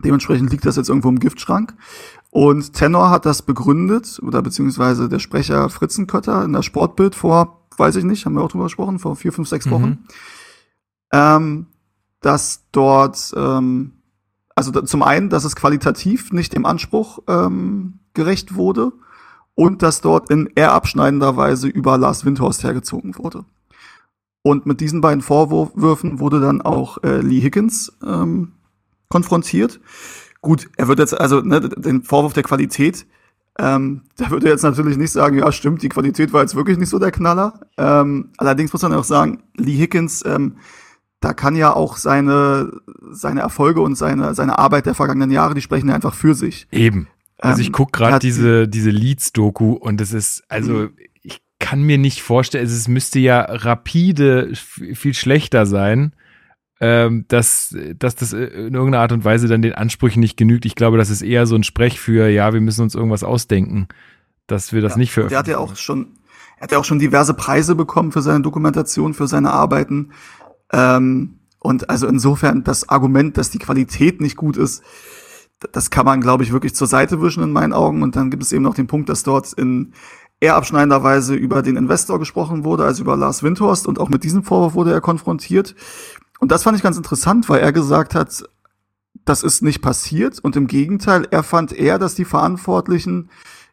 Dementsprechend 0.03 0.51
liegt 0.51 0.63
das 0.67 0.75
jetzt 0.75 0.89
irgendwo 0.89 1.10
im 1.10 1.17
Giftschrank. 1.17 1.74
Und 2.29 2.74
Tenor 2.74 3.10
hat 3.10 3.25
das 3.25 3.41
begründet, 3.41 4.19
oder 4.22 4.43
beziehungsweise 4.43 5.10
der 5.10 5.17
Sprecher 5.17 5.67
Fritzenkötter 5.69 6.43
in 6.43 6.53
der 6.53 6.62
Sportbild 6.62 7.15
vor, 7.15 7.65
weiß 7.77 7.95
ich 7.95 8.03
nicht, 8.03 8.27
haben 8.27 8.36
wir 8.36 8.43
auch 8.43 8.51
drüber 8.51 8.65
gesprochen, 8.65 9.00
vor 9.00 9.15
vier, 9.15 9.34
fünf, 9.34 9.50
sechs 9.50 9.67
Wochen, 9.72 9.88
mhm. 9.88 9.98
ähm, 11.13 11.67
dass 12.22 12.65
dort, 12.74 13.34
ähm, 13.36 14.03
also 14.53 14.72
zum 14.72 15.01
einen, 15.01 15.31
dass 15.31 15.45
es 15.45 15.55
qualitativ 15.55 16.31
nicht 16.31 16.53
dem 16.53 16.67
Anspruch 16.67 17.24
ähm, 17.27 18.01
gerecht 18.13 18.53
wurde 18.53 18.91
und 19.56 19.82
dass 19.82 20.02
dort 20.02 20.30
in 20.30 20.50
eher 20.56 20.74
abschneidender 20.74 21.38
Weise 21.38 21.68
über 21.68 21.98
Lars 21.98 22.26
Windhorst 22.26 22.64
hergezogen 22.64 23.18
wurde. 23.18 23.46
Und 24.44 24.66
mit 24.66 24.80
diesen 24.80 25.02
beiden 25.02 25.22
Vorwürfen 25.22 26.20
wurde 26.20 26.40
dann 26.40 26.62
auch 26.62 27.02
äh, 27.04 27.22
Lee 27.22 27.42
Higgins 27.42 27.98
ähm, 28.06 28.52
konfrontiert 29.10 29.80
Gut, 30.46 30.70
er 30.78 30.88
wird 30.88 31.00
jetzt, 31.00 31.20
also 31.20 31.42
ne, 31.42 31.60
den 31.60 32.04
Vorwurf 32.04 32.34
der 32.34 32.44
Qualität, 32.44 33.08
ähm, 33.58 34.04
da 34.16 34.30
würde 34.30 34.46
er 34.46 34.52
jetzt 34.52 34.62
natürlich 34.62 34.96
nicht 34.96 35.12
sagen, 35.12 35.40
ja 35.40 35.52
stimmt, 35.52 35.82
die 35.82 35.90
Qualität 35.90 36.34
war 36.34 36.42
jetzt 36.42 36.54
wirklich 36.54 36.78
nicht 36.78 36.90
so 36.90 37.00
der 37.00 37.10
Knaller. 37.10 37.62
Ähm, 37.80 38.30
allerdings 38.38 38.72
muss 38.72 38.84
man 38.84 38.94
auch 38.94 39.04
sagen, 39.04 39.42
Lee 39.58 39.76
Hickens, 39.76 40.24
ähm, 40.24 40.58
da 41.20 41.34
kann 41.34 41.56
ja 41.56 41.74
auch 41.74 41.98
seine, 41.98 42.74
seine 43.10 43.42
Erfolge 43.42 43.82
und 43.82 43.96
seine, 43.96 44.36
seine 44.36 44.60
Arbeit 44.60 44.86
der 44.86 44.94
vergangenen 44.94 45.32
Jahre, 45.32 45.56
die 45.56 45.62
sprechen 45.62 45.90
ja 45.90 45.96
einfach 45.96 46.14
für 46.14 46.36
sich. 46.36 46.68
Eben. 46.70 47.08
Also 47.38 47.62
ich 47.62 47.68
ähm, 47.68 47.74
guck 47.74 47.94
gerade 47.94 48.20
diese, 48.20 48.68
diese 48.68 48.89
Leads-Doku 48.89 49.74
und 49.74 50.00
es 50.01 50.13
ist, 50.13 50.44
also 50.48 50.74
mhm. 50.74 50.98
ich 51.22 51.42
kann 51.60 51.84
mir 51.84 51.98
nicht 51.98 52.22
vorstellen, 52.22 52.65
es 52.65 52.88
müsste 52.88 53.20
ja 53.20 53.42
rapide 53.42 54.54
viel 54.56 55.13
schlechter 55.13 55.65
sein 55.65 56.13
ähm, 56.82 57.25
dass, 57.30 57.75
dass 57.98 58.15
das 58.15 58.34
in 58.34 58.74
irgendeiner 58.74 59.00
Art 59.00 59.12
und 59.12 59.24
Weise 59.24 59.48
dann 59.48 59.62
den 59.62 59.74
Ansprüchen 59.74 60.20
nicht 60.20 60.38
genügt. 60.38 60.65
Ich 60.65 60.75
glaube, 60.75 60.98
das 60.98 61.10
ist 61.10 61.22
eher 61.22 61.48
so 61.48 61.56
ein 61.56 61.63
Sprech 61.63 62.00
für, 62.00 62.27
ja, 62.27 62.54
wir 62.54 62.62
müssen 62.62 62.82
uns 62.82 62.96
irgendwas 62.96 63.24
ausdenken, 63.24 63.88
dass 64.48 64.74
wir 64.74 64.82
das 64.82 64.94
ja, 64.94 64.98
nicht 64.98 65.12
für. 65.12 65.27
Der 65.27 65.39
hat 65.39 65.48
ja 65.48 65.58
auch 65.58 65.75
schon, 65.75 66.18
er 66.58 66.63
hat 66.63 66.72
ja 66.72 66.77
auch 66.77 66.86
schon 66.86 67.00
diverse 67.00 67.34
Preise 67.34 67.75
bekommen 67.75 68.12
für 68.12 68.22
seine 68.22 68.42
Dokumentation, 68.42 69.13
für 69.13 69.27
seine 69.27 69.51
Arbeiten. 69.51 70.12
Ähm, 70.72 71.39
und 71.60 71.89
also 71.89 72.08
insofern 72.08 72.63
das 72.63 72.89
Argument, 72.89 73.38
dass 73.38 73.50
die 73.50 73.60
Qualität 73.60 74.20
nicht 74.20 74.36
gut 74.36 74.58
ist, 74.58 74.84
das 75.72 75.90
kann 75.90 76.06
man, 76.06 76.22
glaube 76.22 76.44
ich, 76.44 76.52
wirklich 76.52 76.76
zur 76.76 76.88
Seite 76.88 77.22
wischen 77.22 77.44
in 77.44 77.52
meinen 77.52 77.74
Augen. 77.74 78.04
Und 78.04 78.16
dann 78.16 78.30
gibt 78.30 78.44
es 78.44 78.52
eben 78.52 78.64
noch 78.64 78.76
den 78.76 78.88
Punkt, 78.88 79.10
dass 79.10 79.24
dort 79.24 79.54
in 79.54 79.94
eher 80.40 80.56
abschneidender 80.56 81.04
Weise 81.04 81.34
über 81.34 81.62
den 81.62 81.78
Investor 81.78 82.20
gesprochen 82.20 82.64
wurde, 82.64 82.84
also 82.84 83.04
über 83.04 83.16
Lars 83.16 83.42
Windhorst. 83.42 83.88
Und 83.88 84.00
auch 84.00 84.10
mit 84.10 84.24
diesem 84.24 84.44
Vorwurf 84.44 84.74
wurde 84.74 84.92
er 84.92 85.02
konfrontiert. 85.02 85.76
Und 86.40 86.52
das 86.52 86.64
fand 86.64 86.78
ich 86.78 86.84
ganz 86.84 86.98
interessant, 86.98 87.48
weil 87.50 87.62
er 87.62 87.72
gesagt 87.72 88.16
hat, 88.16 88.44
das 89.24 89.44
ist 89.44 89.64
nicht 89.64 89.82
passiert 89.82 90.40
und 90.40 90.56
im 90.56 90.68
Gegenteil, 90.68 91.28
er 91.32 91.44
fand 91.44 91.74
eher, 91.74 91.98
dass 91.98 92.15
die 92.15 92.26
Verantwortlichen 92.26 93.30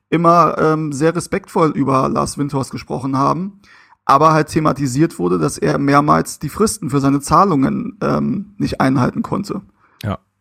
immer 0.08 0.56
ähm, 0.58 0.92
sehr 0.92 1.14
respektvoll 1.14 1.70
über 1.70 2.08
Lars 2.08 2.38
Windhorst 2.38 2.70
gesprochen 2.70 3.16
haben, 3.16 3.60
aber 4.04 4.32
halt 4.32 4.48
thematisiert 4.48 5.18
wurde, 5.18 5.38
dass 5.38 5.58
er 5.58 5.78
mehrmals 5.78 6.38
die 6.38 6.48
Fristen 6.48 6.90
für 6.90 7.00
seine 7.00 7.20
Zahlungen 7.20 7.98
ähm, 8.02 8.54
nicht 8.58 8.80
einhalten 8.80 9.22
konnte. 9.22 9.62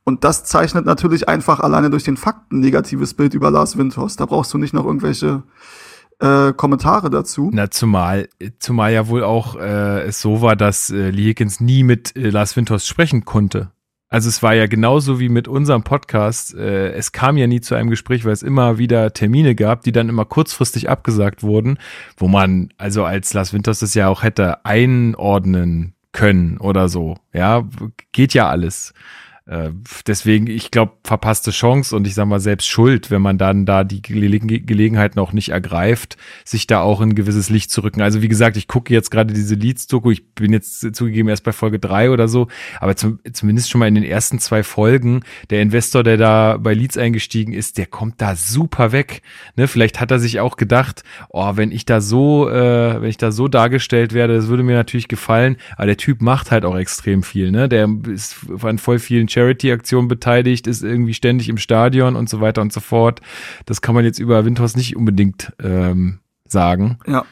Und 0.04 0.24
das 0.24 0.44
zeichnet 0.44 0.86
natürlich 0.86 1.30
einfach 1.30 1.60
alleine 1.60 1.90
durch 1.90 2.04
den 2.04 2.18
Fakten 2.18 2.60
negatives 2.60 3.14
Bild 3.14 3.34
über 3.34 3.52
Lars 3.52 3.78
Windhorst. 3.78 4.20
Da 4.20 4.26
brauchst 4.26 4.54
du 4.54 4.58
nicht 4.58 4.74
noch 4.74 4.86
irgendwelche 4.86 5.44
äh, 6.20 6.54
Kommentare 6.54 7.10
dazu. 7.10 7.50
Na, 7.54 7.70
zumal, 7.70 8.30
zumal 8.60 8.94
ja 8.94 9.08
wohl 9.08 9.24
auch 9.24 9.56
äh, 9.56 10.02
es 10.04 10.22
so 10.22 10.42
war, 10.42 10.56
dass 10.56 10.90
äh, 10.90 11.10
Lee 11.10 11.30
Higgins 11.30 11.60
nie 11.60 11.84
mit 11.84 12.16
äh, 12.16 12.30
Lars 12.30 12.56
Windhorst 12.56 12.88
sprechen 12.88 13.26
konnte. 13.26 13.72
Also 14.12 14.28
es 14.28 14.44
war 14.44 14.54
ja 14.54 14.68
genauso 14.68 15.22
wie 15.22 15.30
mit 15.30 15.48
unserem 15.48 15.84
Podcast. 15.84 16.54
Äh, 16.54 16.92
es 16.92 17.14
kam 17.14 17.38
ja 17.38 17.48
nie 17.48 17.62
zu 17.62 17.76
einem 17.76 17.90
Gespräch, 17.90 18.26
weil 18.26 18.34
es 18.34 18.44
immer 18.44 18.78
wieder 18.78 19.14
Termine 19.14 19.56
gab, 19.56 19.84
die 19.84 19.94
dann 19.94 20.10
immer 20.10 20.26
kurzfristig 20.26 20.90
abgesagt 20.90 21.44
wurden, 21.44 21.78
wo 22.18 22.28
man 22.28 22.74
also 22.78 23.06
als 23.06 23.34
Lars 23.34 23.54
Winters 23.54 23.80
das 23.80 23.94
ja 23.94 24.10
auch 24.10 24.24
hätte 24.24 24.66
einordnen 24.66 25.94
können 26.12 26.58
oder 26.58 26.90
so. 26.90 27.16
Ja, 27.32 27.64
geht 28.12 28.34
ja 28.34 28.50
alles. 28.50 28.94
Äh, 29.52 29.72
deswegen, 30.08 30.48
ich 30.48 30.72
glaube, 30.72 30.94
verpasste 31.04 31.52
Chance 31.52 31.94
und 31.94 32.08
ich 32.08 32.14
sag 32.14 32.26
mal 32.26 32.40
selbst 32.40 32.70
Schuld, 32.70 33.12
wenn 33.12 33.22
man 33.22 33.38
dann 33.38 33.66
da 33.66 33.84
die 33.84 34.02
Gele 34.02 34.40
Gelegenheit 34.40 35.18
noch 35.18 35.34
nicht 35.34 35.50
ergreift, 35.50 36.16
sich 36.46 36.68
da 36.68 36.80
auch 36.80 37.02
in 37.02 37.10
ein 37.10 37.16
gewisses 37.16 37.50
Licht 37.50 37.70
zu 37.70 37.84
rücken. 37.84 38.02
Also 38.02 38.22
wie 38.22 38.30
gesagt, 38.30 38.56
ich 38.56 38.70
gucke 38.70 38.94
jetzt 38.94 39.12
gerade 39.12 39.34
diese 39.34 39.56
Leads-Doku, 39.56 40.12
ich 40.12 40.34
bin 40.36 40.54
jetzt 40.54 40.96
zugegeben 40.96 41.28
erst 41.28 41.44
bei 41.44 41.52
Folge 41.52 41.80
drei 41.80 42.12
oder 42.12 42.30
so, 42.30 42.48
aber 42.80 42.96
zum, 42.96 43.20
zumindest 43.34 43.70
schon 43.70 43.80
mal 43.80 43.90
in 43.90 43.96
den 43.96 44.06
ersten 44.06 44.40
zwei 44.40 44.64
Folgen, 44.64 45.24
der 45.50 45.62
Investor, 45.62 46.04
der 46.04 46.16
da 46.16 46.56
bei 46.56 46.74
Leads 46.74 46.98
eingestiegen 46.98 47.52
ist, 47.52 47.78
der 47.78 47.88
kommt 47.88 48.22
da 48.22 48.38
super 48.38 48.94
weg. 48.94 49.22
Ne? 49.58 49.68
Vielleicht 49.68 50.00
hat 50.00 50.12
er 50.12 50.20
sich 50.20 50.40
auch 50.40 50.56
gedacht, 50.56 51.04
oh, 51.28 51.58
wenn 51.58 51.74
ich 51.74 51.84
da 51.84 52.00
so, 52.00 52.50
äh, 52.50 53.02
wenn 53.02 53.10
ich 53.10 53.18
da 53.18 53.34
so 53.34 53.50
dargestellt 53.50 54.14
werde, 54.14 54.34
das 54.34 54.48
würde 54.48 54.64
mir 54.64 54.78
natürlich 54.78 55.10
gefallen, 55.10 55.58
aber 55.76 55.88
der 55.88 55.98
Typ 55.98 56.22
macht 56.22 56.52
halt 56.52 56.64
auch 56.64 56.78
extrem 56.78 57.22
viel, 57.22 57.52
ne? 57.52 57.68
Der 57.68 57.90
ist 58.08 58.38
an 58.64 58.78
voll 58.78 59.00
vielen 59.00 59.28
Charity-Aktionen 59.42 60.08
beteiligt, 60.08 60.68
ist 60.68 60.84
irgendwie 60.84 61.14
ständig 61.14 61.50
im 61.50 61.58
Stadion 61.58 62.16
und 62.16 62.30
so 62.30 62.42
weiter 62.42 62.62
und 62.62 62.72
so 62.72 62.80
fort. 62.80 63.22
Das 63.66 63.82
kann 63.82 63.96
man 63.96 64.06
jetzt 64.06 64.20
über 64.20 64.46
Windhorst 64.46 64.78
nicht 64.78 64.96
unbedingt 64.96 65.54
ähm, 65.62 66.20
sagen. 66.48 67.00
Ja. 67.08 67.26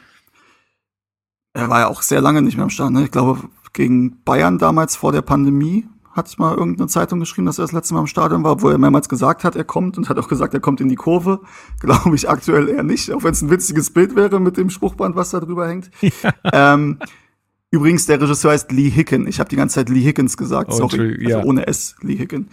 Er 1.52 1.68
war 1.68 1.80
ja 1.80 1.88
auch 1.88 2.02
sehr 2.02 2.20
lange 2.20 2.42
nicht 2.42 2.56
mehr 2.56 2.64
am 2.64 2.70
Start. 2.70 2.92
Ne? 2.92 3.04
Ich 3.04 3.10
glaube, 3.10 3.48
gegen 3.72 4.22
Bayern 4.24 4.58
damals 4.58 4.96
vor 4.96 5.12
der 5.12 5.22
Pandemie 5.22 5.86
hat 6.12 6.38
mal 6.38 6.56
irgendeine 6.56 6.88
Zeitung 6.88 7.20
geschrieben, 7.20 7.46
dass 7.46 7.58
er 7.58 7.62
das 7.62 7.72
letzte 7.72 7.94
Mal 7.94 8.00
im 8.00 8.06
Stadion 8.06 8.42
war, 8.42 8.62
wo 8.62 8.68
er 8.68 8.78
mehrmals 8.78 9.08
gesagt 9.08 9.44
hat, 9.44 9.54
er 9.54 9.64
kommt 9.64 9.96
und 9.96 10.08
hat 10.08 10.18
auch 10.18 10.28
gesagt, 10.28 10.54
er 10.54 10.60
kommt 10.60 10.80
in 10.80 10.88
die 10.88 10.96
Kurve. 10.96 11.40
Glaube 11.80 12.14
ich 12.14 12.28
aktuell 12.28 12.68
eher 12.68 12.82
nicht, 12.82 13.12
auch 13.12 13.22
wenn 13.22 13.32
es 13.32 13.42
ein 13.42 13.50
witziges 13.50 13.92
Bild 13.92 14.16
wäre 14.16 14.40
mit 14.40 14.56
dem 14.56 14.70
Spruchband, 14.70 15.14
was 15.14 15.30
da 15.30 15.40
drüber 15.40 15.68
hängt. 15.68 15.90
Ja. 16.22 16.74
Ähm, 16.74 16.98
Übrigens, 17.70 18.06
der 18.06 18.20
Regisseur 18.20 18.50
heißt 18.52 18.72
Lee 18.72 18.90
Hicken. 18.90 19.26
Ich 19.28 19.38
habe 19.38 19.48
die 19.48 19.56
ganze 19.56 19.76
Zeit 19.76 19.88
Lee 19.88 20.00
Hickens 20.00 20.36
gesagt, 20.36 20.70
oh, 20.72 20.76
sorry. 20.76 21.16
Also 21.24 21.38
ja. 21.38 21.44
ohne 21.44 21.66
S, 21.66 21.94
Lee 22.02 22.16
Hicken. 22.16 22.48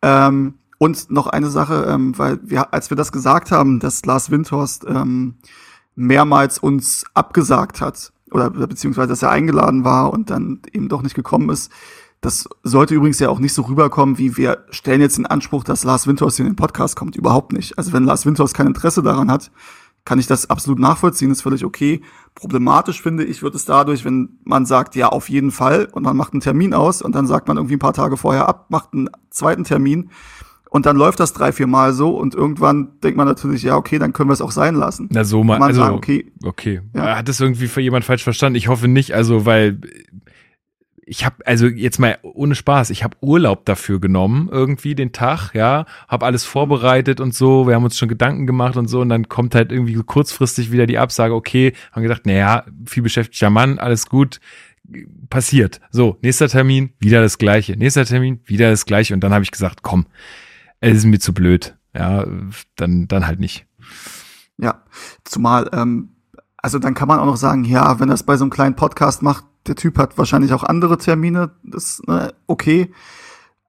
Ähm, 0.00 0.54
und 0.78 1.10
noch 1.10 1.26
eine 1.26 1.50
Sache, 1.50 1.86
ähm, 1.88 2.16
weil 2.18 2.40
wir, 2.42 2.72
als 2.72 2.90
wir 2.90 2.96
das 2.96 3.12
gesagt 3.12 3.50
haben, 3.50 3.78
dass 3.78 4.04
Lars 4.04 4.30
Windhorst 4.30 4.84
ähm, 4.88 5.34
mehrmals 5.94 6.58
uns 6.58 7.04
abgesagt 7.14 7.80
hat, 7.80 8.12
oder 8.30 8.50
beziehungsweise 8.50 9.08
dass 9.08 9.22
er 9.22 9.30
eingeladen 9.30 9.84
war 9.84 10.12
und 10.12 10.30
dann 10.30 10.60
eben 10.72 10.88
doch 10.88 11.02
nicht 11.02 11.14
gekommen 11.14 11.50
ist, 11.50 11.70
das 12.20 12.48
sollte 12.62 12.94
übrigens 12.94 13.18
ja 13.18 13.28
auch 13.28 13.38
nicht 13.38 13.52
so 13.52 13.62
rüberkommen, 13.62 14.16
wie 14.16 14.38
wir 14.38 14.64
stellen 14.70 15.02
jetzt 15.02 15.18
den 15.18 15.26
Anspruch, 15.26 15.62
dass 15.62 15.84
Lars 15.84 16.06
Windhorst 16.06 16.40
in 16.40 16.46
den 16.46 16.56
Podcast 16.56 16.96
kommt. 16.96 17.16
Überhaupt 17.16 17.52
nicht. 17.52 17.76
Also 17.76 17.92
wenn 17.92 18.04
Lars 18.04 18.24
Windhorst 18.24 18.54
kein 18.54 18.66
Interesse 18.66 19.02
daran 19.02 19.30
hat, 19.30 19.50
kann 20.04 20.18
ich 20.18 20.26
das 20.26 20.50
absolut 20.50 20.78
nachvollziehen, 20.78 21.30
ist 21.30 21.42
völlig 21.42 21.64
okay. 21.64 22.02
Problematisch 22.34 23.00
finde 23.00 23.24
ich, 23.24 23.42
wird 23.42 23.54
es 23.54 23.64
dadurch, 23.64 24.04
wenn 24.04 24.38
man 24.44 24.66
sagt, 24.66 24.96
ja, 24.96 25.08
auf 25.08 25.30
jeden 25.30 25.50
Fall, 25.50 25.88
und 25.92 26.02
man 26.02 26.16
macht 26.16 26.32
einen 26.32 26.40
Termin 26.40 26.74
aus 26.74 27.00
und 27.00 27.14
dann 27.14 27.26
sagt 27.26 27.48
man 27.48 27.56
irgendwie 27.56 27.76
ein 27.76 27.80
paar 27.80 27.94
Tage 27.94 28.16
vorher 28.16 28.48
ab, 28.48 28.66
macht 28.68 28.92
einen 28.92 29.08
zweiten 29.30 29.64
Termin 29.64 30.10
und 30.68 30.86
dann 30.86 30.96
läuft 30.96 31.20
das 31.20 31.32
drei, 31.32 31.52
vier 31.52 31.68
Mal 31.68 31.92
so 31.92 32.18
und 32.18 32.34
irgendwann 32.34 33.00
denkt 33.02 33.16
man 33.16 33.26
natürlich, 33.26 33.62
ja, 33.62 33.76
okay, 33.76 33.98
dann 33.98 34.12
können 34.12 34.28
wir 34.28 34.34
es 34.34 34.42
auch 34.42 34.50
sein 34.50 34.74
lassen. 34.74 35.08
Na 35.10 35.24
so 35.24 35.42
mal, 35.44 35.62
also, 35.62 35.80
sagen, 35.80 35.94
okay. 35.94 36.32
Okay. 36.42 36.82
Ja. 36.94 37.16
Hat 37.16 37.28
es 37.28 37.40
irgendwie 37.40 37.68
für 37.68 37.80
jemand 37.80 38.04
falsch 38.04 38.24
verstanden? 38.24 38.56
Ich 38.56 38.68
hoffe 38.68 38.88
nicht, 38.88 39.14
also, 39.14 39.46
weil 39.46 39.80
ich 41.06 41.24
habe 41.24 41.46
also 41.46 41.66
jetzt 41.66 41.98
mal 41.98 42.18
ohne 42.22 42.54
Spaß, 42.54 42.90
ich 42.90 43.04
habe 43.04 43.16
Urlaub 43.20 43.64
dafür 43.64 44.00
genommen, 44.00 44.48
irgendwie 44.50 44.94
den 44.94 45.12
Tag, 45.12 45.52
ja, 45.54 45.86
habe 46.08 46.26
alles 46.26 46.44
vorbereitet 46.44 47.20
und 47.20 47.34
so, 47.34 47.66
wir 47.66 47.74
haben 47.74 47.84
uns 47.84 47.98
schon 47.98 48.08
Gedanken 48.08 48.46
gemacht 48.46 48.76
und 48.76 48.88
so 48.88 49.00
und 49.00 49.08
dann 49.08 49.28
kommt 49.28 49.54
halt 49.54 49.72
irgendwie 49.72 49.94
kurzfristig 49.94 50.72
wieder 50.72 50.86
die 50.86 50.98
Absage, 50.98 51.34
okay, 51.34 51.72
haben 51.92 52.02
gedacht, 52.02 52.26
naja, 52.26 52.64
viel 52.86 53.02
beschäftigter 53.02 53.50
Mann, 53.50 53.78
alles 53.78 54.08
gut, 54.08 54.40
passiert. 55.30 55.80
So, 55.90 56.18
nächster 56.22 56.48
Termin, 56.48 56.92
wieder 56.98 57.20
das 57.20 57.38
gleiche. 57.38 57.76
Nächster 57.76 58.04
Termin, 58.04 58.40
wieder 58.44 58.70
das 58.70 58.86
gleiche. 58.86 59.14
Und 59.14 59.20
dann 59.20 59.32
habe 59.32 59.44
ich 59.44 59.50
gesagt, 59.50 59.82
komm, 59.82 60.06
es 60.80 60.98
ist 60.98 61.04
mir 61.06 61.18
zu 61.18 61.32
blöd. 61.32 61.76
Ja, 61.94 62.26
dann, 62.76 63.08
dann 63.08 63.26
halt 63.26 63.40
nicht. 63.40 63.66
Ja, 64.58 64.82
zumal, 65.24 65.70
ähm, 65.72 66.10
also 66.56 66.78
dann 66.78 66.94
kann 66.94 67.08
man 67.08 67.18
auch 67.18 67.26
noch 67.26 67.36
sagen, 67.36 67.64
ja, 67.64 67.98
wenn 68.00 68.10
es 68.10 68.22
bei 68.22 68.36
so 68.36 68.44
einem 68.44 68.50
kleinen 68.50 68.76
Podcast 68.76 69.22
macht, 69.22 69.44
der 69.66 69.76
Typ 69.76 69.98
hat 69.98 70.18
wahrscheinlich 70.18 70.52
auch 70.52 70.64
andere 70.64 70.98
Termine, 70.98 71.50
das 71.62 71.84
ist 71.84 72.08
ne, 72.08 72.34
okay. 72.46 72.92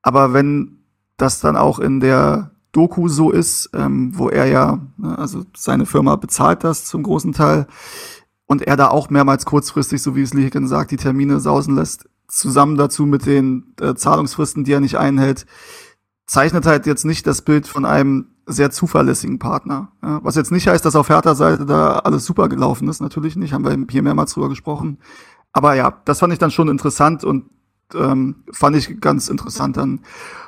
Aber 0.01 0.34
wenn 0.34 0.79
das 1.17 1.39
dann 1.39 1.55
auch 1.55 1.79
in 1.79 1.99
der 1.99 2.51
Doku 2.71 3.08
so 3.08 3.31
ist, 3.31 3.69
ähm, 3.73 4.12
wo 4.17 4.29
er 4.29 4.45
ja, 4.45 4.81
ne, 4.97 5.17
also 5.17 5.43
seine 5.55 5.86
Firma 5.86 6.15
bezahlt 6.17 6.63
das 6.63 6.86
zum 6.86 7.03
großen 7.03 7.31
Teil 7.31 7.67
und 8.47 8.62
er 8.62 8.75
da 8.75 8.89
auch 8.89 9.10
mehrmals 9.10 9.45
kurzfristig, 9.45 10.01
so 10.01 10.15
wie 10.15 10.21
es 10.21 10.34
Lichiken 10.34 10.67
sagt, 10.67 10.91
die 10.91 10.97
Termine 10.97 11.39
sausen 11.39 11.75
lässt, 11.75 12.10
zusammen 12.27 12.75
dazu 12.77 13.05
mit 13.05 13.25
den 13.25 13.73
äh, 13.79 13.95
Zahlungsfristen, 13.95 14.63
die 14.63 14.73
er 14.73 14.81
nicht 14.81 14.97
einhält, 14.97 15.45
zeichnet 16.27 16.65
halt 16.65 16.86
jetzt 16.86 17.05
nicht 17.05 17.25
das 17.27 17.41
Bild 17.41 17.67
von 17.67 17.86
einem 17.86 18.27
sehr 18.45 18.71
zuverlässigen 18.71 19.39
Partner. 19.39 19.91
Ja, 20.03 20.19
was 20.23 20.36
jetzt 20.36 20.51
nicht 20.51 20.67
heißt, 20.67 20.86
dass 20.86 20.95
auf 20.95 21.10
Hertha-Seite 21.10 21.65
da 21.65 21.99
alles 21.99 22.25
super 22.25 22.49
gelaufen 22.49 22.88
ist, 22.88 23.01
natürlich 23.01 23.36
nicht, 23.36 23.53
haben 23.53 23.65
wir 23.65 23.77
hier 23.89 24.03
mehrmals 24.03 24.34
drüber 24.34 24.49
gesprochen. 24.49 24.99
Aber 25.56 25.74
ja, 25.74 26.02
das 26.04 26.20
fand 26.20 26.34
ich 26.34 26.39
dann 26.39 26.52
schon 26.52 26.68
interessant 26.68 27.24
und 27.24 27.46
ähm, 27.94 28.44
fand 28.52 28.76
ich 28.76 29.00
ganz 29.00 29.30
interessant, 29.30 29.78
dann 29.78 30.02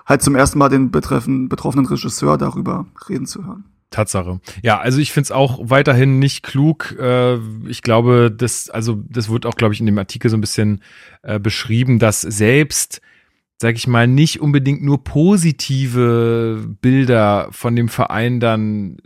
halt 0.05 0.21
zum 0.21 0.35
ersten 0.35 0.59
Mal 0.59 0.67
den 0.67 0.91
betreffen, 0.91 1.47
betroffenen 1.47 1.85
Regisseur 1.85 2.37
darüber 2.37 2.85
reden 3.07 3.25
zu 3.25 3.45
hören. 3.45 3.63
Tatsache. 3.89 4.41
Ja, 4.63 4.79
also 4.79 4.99
ich 4.99 5.13
finde 5.13 5.27
es 5.27 5.31
auch 5.31 5.61
weiterhin 5.63 6.19
nicht 6.19 6.43
klug. 6.43 6.93
Äh, 6.99 7.37
ich 7.69 7.83
glaube, 7.83 8.35
das, 8.35 8.69
also 8.69 9.01
das 9.07 9.29
wird 9.29 9.45
auch, 9.45 9.55
glaube 9.55 9.73
ich, 9.73 9.79
in 9.79 9.85
dem 9.85 9.97
Artikel 9.97 10.29
so 10.29 10.35
ein 10.35 10.41
bisschen 10.41 10.81
äh, 11.21 11.39
beschrieben, 11.39 11.99
dass 11.99 12.19
selbst 12.19 12.99
sag 13.59 13.75
ich 13.75 13.87
mal, 13.87 14.07
nicht 14.07 14.39
unbedingt 14.41 14.83
nur 14.83 15.03
positive 15.03 16.63
Bilder 16.81 17.47
von 17.51 17.75
dem 17.75 17.89
Verein 17.89 18.39
dann, 18.39 18.97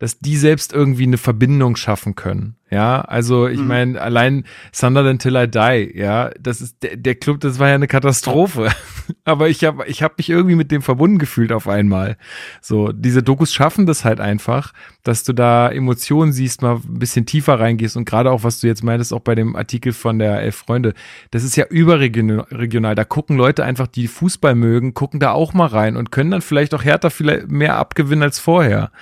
dass 0.00 0.18
die 0.18 0.36
selbst 0.38 0.72
irgendwie 0.72 1.04
eine 1.04 1.18
Verbindung 1.18 1.76
schaffen 1.76 2.14
können. 2.16 2.56
Ja, 2.70 3.02
also 3.02 3.48
ich 3.48 3.60
mhm. 3.60 3.66
meine, 3.66 4.00
allein 4.00 4.44
Sunderland 4.72 5.20
Till 5.20 5.36
I 5.36 5.46
Die, 5.46 5.98
ja, 5.98 6.30
das 6.40 6.62
ist 6.62 6.82
der, 6.82 6.96
der 6.96 7.16
Club, 7.16 7.40
das 7.40 7.58
war 7.58 7.68
ja 7.68 7.74
eine 7.74 7.86
Katastrophe. 7.86 8.70
Aber 9.24 9.48
ich 9.48 9.62
habe 9.64 9.84
ich 9.86 10.02
hab 10.02 10.16
mich 10.16 10.30
irgendwie 10.30 10.54
mit 10.54 10.70
dem 10.70 10.80
verbunden 10.80 11.18
gefühlt 11.18 11.52
auf 11.52 11.68
einmal. 11.68 12.16
So, 12.62 12.92
diese 12.92 13.22
Dokus 13.22 13.52
schaffen 13.52 13.84
das 13.84 14.04
halt 14.04 14.20
einfach, 14.20 14.72
dass 15.02 15.22
du 15.22 15.34
da 15.34 15.68
Emotionen 15.68 16.32
siehst, 16.32 16.62
mal 16.62 16.76
ein 16.76 16.98
bisschen 16.98 17.26
tiefer 17.26 17.60
reingehst 17.60 17.96
und 17.96 18.06
gerade 18.06 18.30
auch, 18.30 18.42
was 18.42 18.60
du 18.60 18.68
jetzt 18.68 18.82
meintest, 18.82 19.12
auch 19.12 19.20
bei 19.20 19.34
dem 19.34 19.54
Artikel 19.54 19.92
von 19.92 20.18
der 20.18 20.40
Elf 20.40 20.56
Freunde, 20.56 20.94
das 21.30 21.44
ist 21.44 21.56
ja 21.56 21.66
überregional. 21.66 22.94
Da 22.94 23.04
gucken 23.04 23.36
Leute 23.36 23.64
einfach, 23.64 23.88
die 23.88 24.08
Fußball 24.08 24.54
mögen, 24.54 24.94
gucken 24.94 25.20
da 25.20 25.32
auch 25.32 25.52
mal 25.52 25.66
rein 25.66 25.96
und 25.96 26.10
können 26.10 26.30
dann 26.30 26.40
vielleicht 26.40 26.72
auch 26.72 26.84
härter 26.84 27.10
vielleicht 27.10 27.50
mehr 27.50 27.76
abgewinnen 27.76 28.22
als 28.22 28.38
vorher 28.38 28.92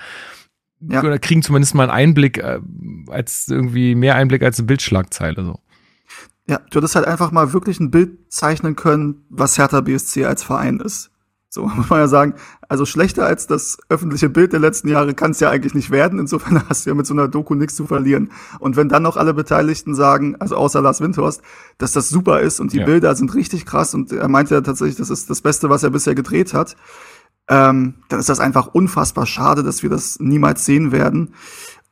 ja. 0.79 1.03
oder 1.03 1.19
kriegen 1.19 1.41
zumindest 1.41 1.75
mal 1.75 1.83
einen 1.83 1.91
Einblick, 1.91 2.37
äh, 2.37 2.59
als 3.07 3.47
irgendwie 3.47 3.95
mehr 3.95 4.15
Einblick 4.15 4.43
als 4.43 4.59
eine 4.59 4.67
Bildschlagzeile 4.67 5.43
so. 5.43 5.59
Ja, 6.47 6.59
du 6.71 6.79
hättest 6.79 6.95
halt 6.95 7.05
einfach 7.05 7.31
mal 7.31 7.53
wirklich 7.53 7.79
ein 7.79 7.91
Bild 7.91 8.31
zeichnen 8.33 8.75
können, 8.75 9.23
was 9.29 9.57
Hertha 9.59 9.81
BSC 9.81 10.25
als 10.25 10.41
Verein 10.41 10.79
ist. 10.79 11.11
So 11.51 11.67
muss 11.75 11.89
man 11.89 11.99
ja 11.99 12.07
sagen, 12.07 12.35
also 12.67 12.85
schlechter 12.85 13.25
als 13.25 13.47
das 13.47 13.77
öffentliche 13.89 14.29
Bild 14.29 14.53
der 14.53 14.59
letzten 14.59 14.87
Jahre 14.87 15.13
kann 15.13 15.31
es 15.31 15.39
ja 15.39 15.49
eigentlich 15.49 15.73
nicht 15.73 15.91
werden. 15.91 16.19
Insofern 16.19 16.63
hast 16.69 16.85
du 16.85 16.91
ja 16.91 16.95
mit 16.95 17.07
so 17.07 17.13
einer 17.13 17.27
Doku 17.27 17.55
nichts 17.55 17.75
zu 17.75 17.87
verlieren. 17.87 18.31
Und 18.59 18.75
wenn 18.75 18.89
dann 18.89 19.03
noch 19.03 19.17
alle 19.17 19.33
Beteiligten 19.33 19.95
sagen, 19.95 20.35
also 20.39 20.55
außer 20.55 20.81
Lars 20.81 21.01
Windhorst, 21.01 21.41
dass 21.77 21.91
das 21.91 22.09
super 22.09 22.39
ist 22.39 22.59
und 22.59 22.73
die 22.73 22.79
ja. 22.79 22.85
Bilder 22.85 23.15
sind 23.15 23.33
richtig 23.33 23.65
krass 23.65 23.93
und 23.93 24.11
er 24.11 24.27
meinte 24.27 24.55
ja 24.55 24.61
tatsächlich, 24.61 24.97
das 24.97 25.09
ist 25.09 25.29
das 25.29 25.41
Beste, 25.41 25.69
was 25.69 25.83
er 25.83 25.89
bisher 25.89 26.15
gedreht 26.15 26.53
hat, 26.53 26.75
ähm, 27.49 27.95
dann 28.07 28.19
ist 28.19 28.29
das 28.29 28.39
einfach 28.39 28.67
unfassbar 28.67 29.25
schade, 29.25 29.63
dass 29.63 29.83
wir 29.83 29.89
das 29.89 30.19
niemals 30.19 30.65
sehen 30.65 30.91
werden. 30.91 31.33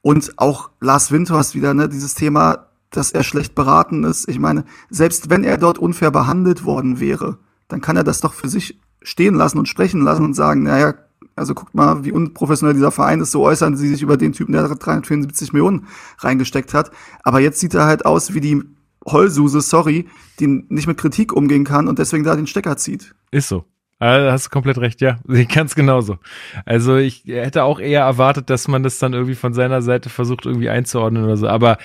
Und 0.02 0.38
auch 0.38 0.70
Lars 0.80 1.12
Windhorst 1.12 1.56
wieder, 1.56 1.74
ne, 1.74 1.89
dieses 1.89 2.13
Thema, 2.13 2.67
dass 2.91 3.12
er 3.12 3.24
schlecht 3.24 3.56
beraten 3.56 4.04
ist. 4.04 4.30
Ich 4.30 4.39
meine, 4.39 4.63
selbst 4.89 5.30
wenn 5.30 5.43
er 5.43 5.58
dort 5.58 5.80
unfair 5.80 6.12
behandelt 6.12 6.63
worden 6.63 7.00
wäre, 7.00 7.39
dann 7.67 7.82
kann 7.82 7.98
er 7.98 8.04
das 8.04 8.22
doch 8.22 8.34
für 8.34 8.48
sich 8.48 8.80
stehen 9.02 9.36
lassen 9.36 9.58
und 9.58 9.67
sprechen 9.67 10.02
lassen 10.02 10.24
und 10.24 10.36
sagen, 10.36 10.63
naja, 10.63 10.93
also 11.36 11.54
guckt 11.54 11.76
mal, 11.76 12.04
wie 12.04 12.12
unprofessionell 12.12 12.74
dieser 12.74 12.91
Verein 12.91 13.20
ist, 13.20 13.32
so 13.32 13.43
äußern 13.43 13.76
sie 13.78 13.89
sich 13.89 14.02
über 14.02 14.17
den 14.17 14.34
Typen, 14.34 14.54
der 14.54 14.67
374 14.67 15.54
Millionen 15.54 15.88
reingesteckt 16.20 16.74
hat. 16.74 16.91
Aber 17.24 17.39
jetzt 17.39 17.60
sieht 17.60 17.74
er 17.74 17.86
halt 17.86 18.06
aus 18.06 18.34
wie 18.34 18.41
die 18.41 18.63
Heulsuse, 19.06 19.62
sorry, 19.62 20.08
die 20.39 20.48
nicht 20.70 20.88
mit 20.88 20.98
Kritik 20.98 21.34
umgehen 21.34 21.63
kann 21.63 21.88
und 21.88 22.00
deswegen 22.00 22.24
da 22.24 22.36
den 22.36 22.48
Stecker 22.48 22.78
zieht. 22.78 23.13
Ist 23.32 23.50
so. 23.50 23.65
Ah, 23.99 24.31
hast 24.31 24.47
du 24.47 24.49
komplett 24.51 24.77
recht, 24.77 25.01
ja. 25.01 25.17
Ganz 25.53 25.73
genauso. 25.75 26.19
Also 26.65 26.97
ich 26.97 27.23
hätte 27.25 27.63
auch 27.63 27.79
eher 27.79 28.01
erwartet, 28.01 28.49
dass 28.49 28.67
man 28.67 28.83
das 28.83 28.99
dann 28.99 29.13
irgendwie 29.13 29.36
von 29.36 29.53
seiner 29.53 29.81
Seite 29.81 30.10
versucht, 30.10 30.45
irgendwie 30.45 30.69
einzuordnen 30.69 31.23
oder 31.23 31.38
so. 31.38 31.47
Aber 31.47 31.77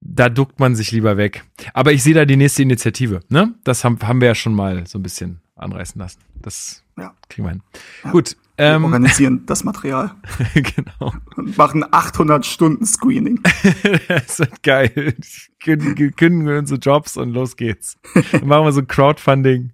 da 0.00 0.28
duckt 0.28 0.58
man 0.58 0.74
sich 0.74 0.90
lieber 0.92 1.16
weg. 1.16 1.44
Aber 1.74 1.92
ich 1.92 2.02
sehe 2.02 2.14
da 2.14 2.24
die 2.24 2.36
nächste 2.36 2.62
Initiative, 2.62 3.20
ne? 3.28 3.54
Das 3.64 3.84
haben, 3.84 3.98
haben 4.02 4.20
wir 4.20 4.28
ja 4.28 4.34
schon 4.34 4.54
mal 4.54 4.86
so 4.86 4.98
ein 4.98 5.02
bisschen 5.02 5.40
anreißen 5.56 6.00
lassen. 6.00 6.20
Das 6.34 6.82
ja. 6.98 7.14
kriegen 7.28 7.46
wir 7.46 7.50
hin. 7.50 7.62
Ja. 8.04 8.10
Gut, 8.10 8.36
ähm, 8.60 8.84
organisieren 8.84 9.44
das 9.46 9.64
Material. 9.64 10.12
genau. 10.54 11.12
Und 11.36 11.56
machen 11.56 11.84
800 11.90 12.44
Stunden 12.44 12.84
Screening. 12.84 13.40
das 14.08 14.38
wird 14.38 14.62
geil. 14.62 15.14
Kündigen 15.62 16.46
wir 16.46 16.58
unsere 16.58 16.78
Jobs 16.78 17.16
und 17.16 17.32
los 17.32 17.56
geht's. 17.56 17.98
Dann 18.32 18.46
machen 18.46 18.64
wir 18.64 18.72
so 18.72 18.82
Crowdfunding. 18.82 19.72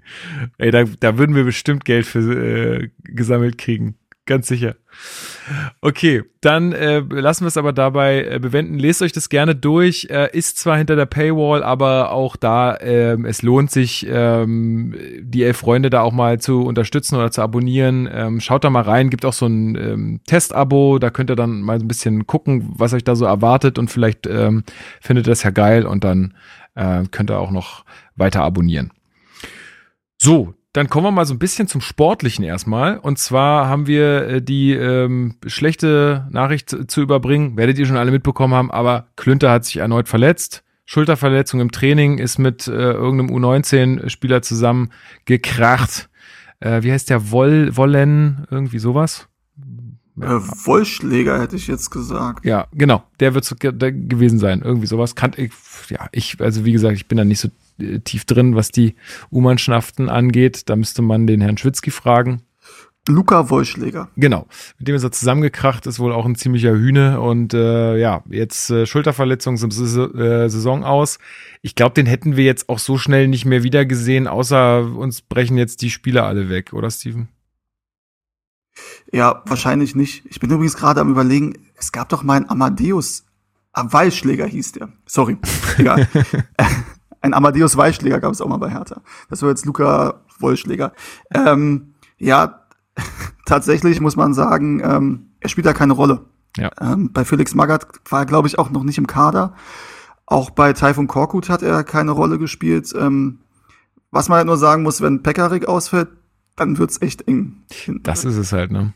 Ey, 0.58 0.70
da, 0.70 0.84
da 0.84 1.18
würden 1.18 1.34
wir 1.34 1.44
bestimmt 1.44 1.84
Geld 1.84 2.06
für 2.06 2.20
äh, 2.20 2.90
gesammelt 3.04 3.58
kriegen. 3.58 3.96
Ganz 4.26 4.48
sicher. 4.48 4.74
Okay, 5.80 6.24
dann 6.40 6.72
äh, 6.72 6.98
lassen 6.98 7.44
wir 7.44 7.48
es 7.48 7.56
aber 7.56 7.72
dabei 7.72 8.24
äh, 8.24 8.38
bewenden. 8.40 8.76
Lest 8.76 9.00
euch 9.00 9.12
das 9.12 9.28
gerne 9.28 9.54
durch. 9.54 10.08
Äh, 10.10 10.36
ist 10.36 10.58
zwar 10.58 10.76
hinter 10.76 10.96
der 10.96 11.06
Paywall, 11.06 11.62
aber 11.62 12.10
auch 12.10 12.34
da, 12.34 12.76
ähm, 12.80 13.24
es 13.24 13.42
lohnt 13.42 13.70
sich, 13.70 14.04
ähm, 14.10 14.96
die 15.20 15.44
elf 15.44 15.58
Freunde 15.58 15.90
da 15.90 16.00
auch 16.00 16.12
mal 16.12 16.40
zu 16.40 16.62
unterstützen 16.62 17.14
oder 17.14 17.30
zu 17.30 17.40
abonnieren. 17.40 18.08
Ähm, 18.12 18.40
schaut 18.40 18.64
da 18.64 18.70
mal 18.70 18.82
rein, 18.82 19.10
gibt 19.10 19.24
auch 19.24 19.32
so 19.32 19.46
ein 19.46 19.76
ähm, 19.76 20.20
Testabo, 20.26 20.98
da 20.98 21.10
könnt 21.10 21.30
ihr 21.30 21.36
dann 21.36 21.62
mal 21.62 21.78
so 21.78 21.84
ein 21.84 21.88
bisschen 21.88 22.26
gucken, 22.26 22.68
was 22.74 22.94
euch 22.94 23.04
da 23.04 23.14
so 23.14 23.26
erwartet 23.26 23.78
und 23.78 23.92
vielleicht 23.92 24.26
ähm, 24.26 24.64
findet 25.00 25.28
ihr 25.28 25.30
das 25.30 25.44
ja 25.44 25.50
geil 25.50 25.86
und 25.86 26.02
dann 26.02 26.34
äh, 26.74 27.04
könnt 27.12 27.30
ihr 27.30 27.38
auch 27.38 27.52
noch 27.52 27.84
weiter 28.16 28.42
abonnieren. 28.42 28.90
So, 30.18 30.55
dann 30.76 30.90
kommen 30.90 31.06
wir 31.06 31.10
mal 31.10 31.24
so 31.24 31.32
ein 31.32 31.38
bisschen 31.38 31.68
zum 31.68 31.80
Sportlichen 31.80 32.44
erstmal. 32.44 32.98
Und 32.98 33.18
zwar 33.18 33.66
haben 33.66 33.86
wir 33.86 34.28
äh, 34.28 34.42
die 34.42 34.72
ähm, 34.74 35.36
schlechte 35.46 36.28
Nachricht 36.30 36.68
zu, 36.68 36.86
zu, 36.86 37.00
überbringen, 37.00 37.56
werdet 37.56 37.78
ihr 37.78 37.86
schon 37.86 37.96
alle 37.96 38.10
mitbekommen 38.10 38.52
haben, 38.52 38.70
aber 38.70 39.06
Klünter 39.16 39.50
hat 39.50 39.64
sich 39.64 39.78
erneut 39.78 40.06
verletzt. 40.06 40.64
Schulterverletzung 40.84 41.60
im 41.60 41.72
Training 41.72 42.18
ist 42.18 42.38
mit 42.38 42.68
äh, 42.68 42.72
irgendeinem 42.72 43.34
U19-Spieler 43.34 44.42
zusammen 44.42 44.92
gekracht. 45.24 46.10
Äh, 46.60 46.82
wie 46.82 46.92
heißt 46.92 47.08
der? 47.08 47.30
Woll, 47.30 47.74
Wollen, 47.74 48.46
irgendwie 48.50 48.78
sowas? 48.78 49.28
Ja. 50.16 50.36
Äh, 50.36 50.40
Wollschläger 50.66 51.40
hätte 51.40 51.56
ich 51.56 51.68
jetzt 51.68 51.90
gesagt. 51.90 52.44
Ja, 52.44 52.66
genau. 52.72 53.02
Der 53.18 53.32
wird 53.32 53.46
so 53.46 53.56
gewesen 53.58 54.38
sein. 54.38 54.60
Irgendwie 54.62 54.86
sowas. 54.86 55.14
Kann 55.14 55.32
ich, 55.36 55.52
ja, 55.88 56.06
ich, 56.12 56.38
also 56.40 56.66
wie 56.66 56.72
gesagt, 56.72 56.96
ich 56.96 57.08
bin 57.08 57.16
da 57.16 57.24
nicht 57.24 57.40
so 57.40 57.48
tief 58.04 58.24
drin, 58.24 58.54
was 58.56 58.70
die 58.70 58.94
U-Mannschaften 59.30 60.08
angeht. 60.08 60.68
Da 60.68 60.76
müsste 60.76 61.02
man 61.02 61.26
den 61.26 61.40
Herrn 61.40 61.58
Schwitzky 61.58 61.90
fragen. 61.90 62.42
Luca 63.08 63.50
Wollschläger. 63.50 64.08
Genau, 64.16 64.48
mit 64.78 64.88
dem 64.88 64.96
ist 64.96 65.04
er 65.04 65.12
zusammengekracht, 65.12 65.86
ist 65.86 66.00
wohl 66.00 66.12
auch 66.12 66.24
ein 66.24 66.34
ziemlicher 66.34 66.72
Hühne 66.72 67.20
und 67.20 67.54
äh, 67.54 67.96
ja, 67.98 68.22
jetzt 68.28 68.70
äh, 68.70 68.84
Schulterverletzung 68.84 69.56
zum 69.56 69.70
äh, 69.70 70.48
Saison 70.48 70.84
aus. 70.84 71.18
Ich 71.62 71.76
glaube, 71.76 71.94
den 71.94 72.06
hätten 72.06 72.36
wir 72.36 72.44
jetzt 72.44 72.68
auch 72.68 72.80
so 72.80 72.98
schnell 72.98 73.28
nicht 73.28 73.44
mehr 73.44 73.62
wiedergesehen, 73.62 74.26
außer 74.26 74.96
uns 74.96 75.22
brechen 75.22 75.56
jetzt 75.56 75.82
die 75.82 75.90
Spieler 75.90 76.24
alle 76.24 76.48
weg, 76.48 76.72
oder 76.72 76.90
Steven? 76.90 77.28
Ja, 79.12 79.42
wahrscheinlich 79.46 79.94
nicht. 79.94 80.24
Ich 80.28 80.40
bin 80.40 80.50
übrigens 80.50 80.76
gerade 80.76 81.00
am 81.00 81.10
überlegen, 81.10 81.54
es 81.76 81.92
gab 81.92 82.08
doch 82.08 82.24
mal 82.24 82.36
einen 82.36 82.50
Amadeus, 82.50 83.24
Weilschläger 83.72 84.46
hieß 84.46 84.72
der. 84.72 84.88
Sorry, 85.06 85.36
egal. 85.78 86.08
Ein 87.26 87.34
Amadeus 87.34 87.76
Weichschläger 87.76 88.20
gab 88.20 88.32
es 88.32 88.40
auch 88.40 88.46
mal 88.46 88.56
bei 88.58 88.70
Hertha. 88.70 89.00
Das 89.28 89.42
war 89.42 89.48
jetzt 89.48 89.66
Luca 89.66 90.20
Wollschläger. 90.38 90.92
Ähm, 91.34 91.94
ja, 92.18 92.60
tatsächlich 93.46 94.00
muss 94.00 94.14
man 94.14 94.32
sagen, 94.32 94.80
ähm, 94.84 95.30
er 95.40 95.48
spielt 95.48 95.66
da 95.66 95.72
keine 95.72 95.92
Rolle. 95.92 96.26
Ja. 96.56 96.70
Ähm, 96.80 97.12
bei 97.12 97.24
Felix 97.24 97.54
Magath 97.54 97.88
war 98.08 98.20
er, 98.20 98.26
glaube 98.26 98.46
ich, 98.46 98.60
auch 98.60 98.70
noch 98.70 98.84
nicht 98.84 98.98
im 98.98 99.08
Kader. 99.08 99.54
Auch 100.24 100.50
bei 100.50 100.72
Taifun 100.72 101.08
Korkut 101.08 101.48
hat 101.48 101.62
er 101.62 101.82
keine 101.82 102.12
Rolle 102.12 102.38
gespielt. 102.38 102.92
Ähm, 102.96 103.40
was 104.12 104.28
man 104.28 104.38
halt 104.38 104.46
nur 104.46 104.56
sagen 104.56 104.84
muss, 104.84 105.00
wenn 105.00 105.24
Pekarik 105.24 105.66
ausfällt, 105.66 106.08
dann 106.54 106.78
wird's 106.78 107.02
echt 107.02 107.26
eng. 107.26 107.64
Das 108.02 108.24
ist 108.24 108.36
es 108.36 108.52
halt, 108.52 108.70
ne? 108.70 108.94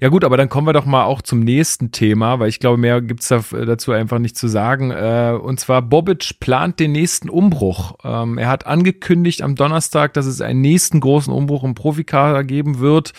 Ja. 0.00 0.08
Gut, 0.08 0.24
aber 0.24 0.36
dann 0.36 0.48
kommen 0.48 0.66
wir 0.66 0.72
doch 0.72 0.86
mal 0.86 1.04
auch 1.04 1.22
zum 1.22 1.40
nächsten 1.40 1.92
Thema, 1.92 2.38
weil 2.40 2.48
ich 2.48 2.58
glaube, 2.58 2.76
mehr 2.76 3.00
da, 3.00 3.36
äh, 3.52 3.64
dazu 3.64 3.92
einfach 3.92 4.18
nicht 4.18 4.36
zu 4.36 4.48
sagen. 4.48 4.90
Äh, 4.90 5.38
und 5.40 5.60
zwar 5.60 5.82
Bobic 5.82 6.40
plant 6.40 6.80
den 6.80 6.92
nächsten 6.92 7.30
Umbruch. 7.30 7.94
Ähm, 8.04 8.38
er 8.38 8.48
hat 8.48 8.66
angekündigt 8.66 9.42
am 9.42 9.54
Donnerstag, 9.54 10.14
dass 10.14 10.26
es 10.26 10.40
einen 10.40 10.60
nächsten 10.60 11.00
großen 11.00 11.32
Umbruch 11.32 11.64
im 11.64 11.74
Profikader 11.74 12.44
geben 12.44 12.80
wird. 12.80 13.12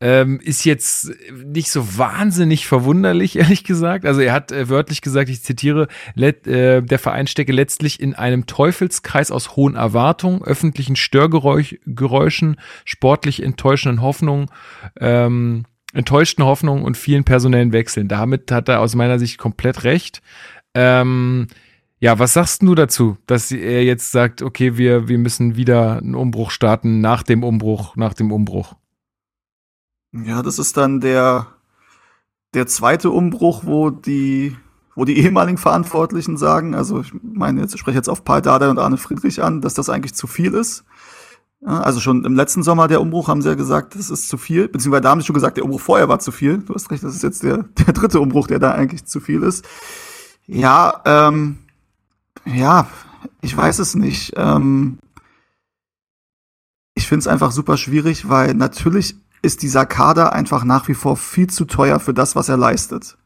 Ähm, 0.00 0.40
ist 0.40 0.64
jetzt 0.64 1.12
nicht 1.44 1.70
so 1.70 1.98
wahnsinnig 1.98 2.66
verwunderlich, 2.66 3.36
ehrlich 3.38 3.64
gesagt. 3.64 4.06
Also 4.06 4.20
er 4.20 4.32
hat 4.32 4.52
äh, 4.52 4.68
wörtlich 4.68 5.02
gesagt, 5.02 5.28
ich 5.28 5.42
zitiere, 5.42 5.88
der 6.16 6.98
Verein 6.98 7.26
stecke 7.26 7.52
letztlich 7.52 8.00
in 8.00 8.14
einem 8.14 8.46
Teufelskreis 8.46 9.30
aus 9.30 9.56
hohen 9.56 9.74
Erwartungen, 9.74 10.42
öffentlichen 10.42 10.96
Störgeräuschen, 10.96 12.56
sportlich 12.84 13.42
enttäuschenden 13.42 14.02
Hoffnungen. 14.02 14.46
Ähm, 14.98 15.64
enttäuschten 15.92 16.44
Hoffnungen 16.44 16.84
und 16.84 16.96
vielen 16.96 17.24
personellen 17.24 17.72
Wechseln. 17.72 18.08
Damit 18.08 18.50
hat 18.52 18.68
er 18.68 18.80
aus 18.80 18.94
meiner 18.94 19.18
Sicht 19.18 19.38
komplett 19.38 19.84
recht. 19.84 20.22
Ähm, 20.74 21.48
ja, 21.98 22.18
was 22.18 22.32
sagst 22.32 22.62
du 22.62 22.74
dazu, 22.74 23.18
dass 23.26 23.52
er 23.52 23.84
jetzt 23.84 24.10
sagt, 24.10 24.40
okay, 24.40 24.78
wir, 24.78 25.08
wir 25.08 25.18
müssen 25.18 25.56
wieder 25.56 25.98
einen 25.98 26.14
Umbruch 26.14 26.50
starten 26.50 27.00
nach 27.00 27.22
dem 27.22 27.44
Umbruch, 27.44 27.94
nach 27.96 28.14
dem 28.14 28.32
Umbruch? 28.32 28.74
Ja, 30.12 30.42
das 30.42 30.58
ist 30.58 30.76
dann 30.76 31.00
der, 31.00 31.48
der 32.54 32.66
zweite 32.66 33.10
Umbruch, 33.10 33.64
wo 33.64 33.90
die, 33.90 34.56
wo 34.94 35.04
die 35.04 35.18
ehemaligen 35.18 35.58
Verantwortlichen 35.58 36.36
sagen, 36.36 36.74
also 36.74 37.00
ich 37.00 37.12
meine, 37.22 37.60
jetzt 37.60 37.74
ich 37.74 37.80
spreche 37.80 37.98
jetzt 37.98 38.08
auf 38.08 38.24
Paul 38.24 38.40
Dardai 38.40 38.70
und 38.70 38.78
Arne 38.78 38.96
Friedrich 38.96 39.42
an, 39.42 39.60
dass 39.60 39.74
das 39.74 39.90
eigentlich 39.90 40.14
zu 40.14 40.26
viel 40.26 40.54
ist. 40.54 40.84
Also 41.62 42.00
schon 42.00 42.24
im 42.24 42.34
letzten 42.34 42.62
Sommer 42.62 42.88
der 42.88 43.02
Umbruch 43.02 43.28
haben 43.28 43.42
sie 43.42 43.48
ja 43.48 43.54
gesagt, 43.54 43.94
das 43.94 44.08
ist 44.08 44.28
zu 44.28 44.38
viel. 44.38 44.68
Beziehungsweise 44.68 45.02
da 45.02 45.10
haben 45.10 45.20
sie 45.20 45.26
schon 45.26 45.34
gesagt, 45.34 45.58
der 45.58 45.64
Umbruch 45.64 45.80
vorher 45.80 46.08
war 46.08 46.18
zu 46.18 46.32
viel. 46.32 46.58
Du 46.58 46.74
hast 46.74 46.90
recht, 46.90 47.04
das 47.04 47.14
ist 47.14 47.22
jetzt 47.22 47.42
der, 47.42 47.58
der 47.86 47.92
dritte 47.92 48.20
Umbruch, 48.20 48.46
der 48.46 48.58
da 48.58 48.72
eigentlich 48.72 49.04
zu 49.04 49.20
viel 49.20 49.42
ist. 49.42 49.66
Ja, 50.46 51.02
ähm, 51.04 51.58
ja, 52.46 52.88
ich 53.42 53.54
weiß 53.54 53.78
es 53.78 53.94
nicht. 53.94 54.32
Ähm, 54.36 54.98
ich 56.94 57.06
finde 57.06 57.20
es 57.20 57.26
einfach 57.26 57.52
super 57.52 57.76
schwierig, 57.76 58.28
weil 58.28 58.54
natürlich 58.54 59.16
ist 59.42 59.62
dieser 59.62 59.86
Kader 59.86 60.32
einfach 60.32 60.64
nach 60.64 60.88
wie 60.88 60.94
vor 60.94 61.16
viel 61.16 61.48
zu 61.48 61.66
teuer 61.66 62.00
für 62.00 62.14
das, 62.14 62.36
was 62.36 62.48
er 62.48 62.56
leistet. 62.56 63.16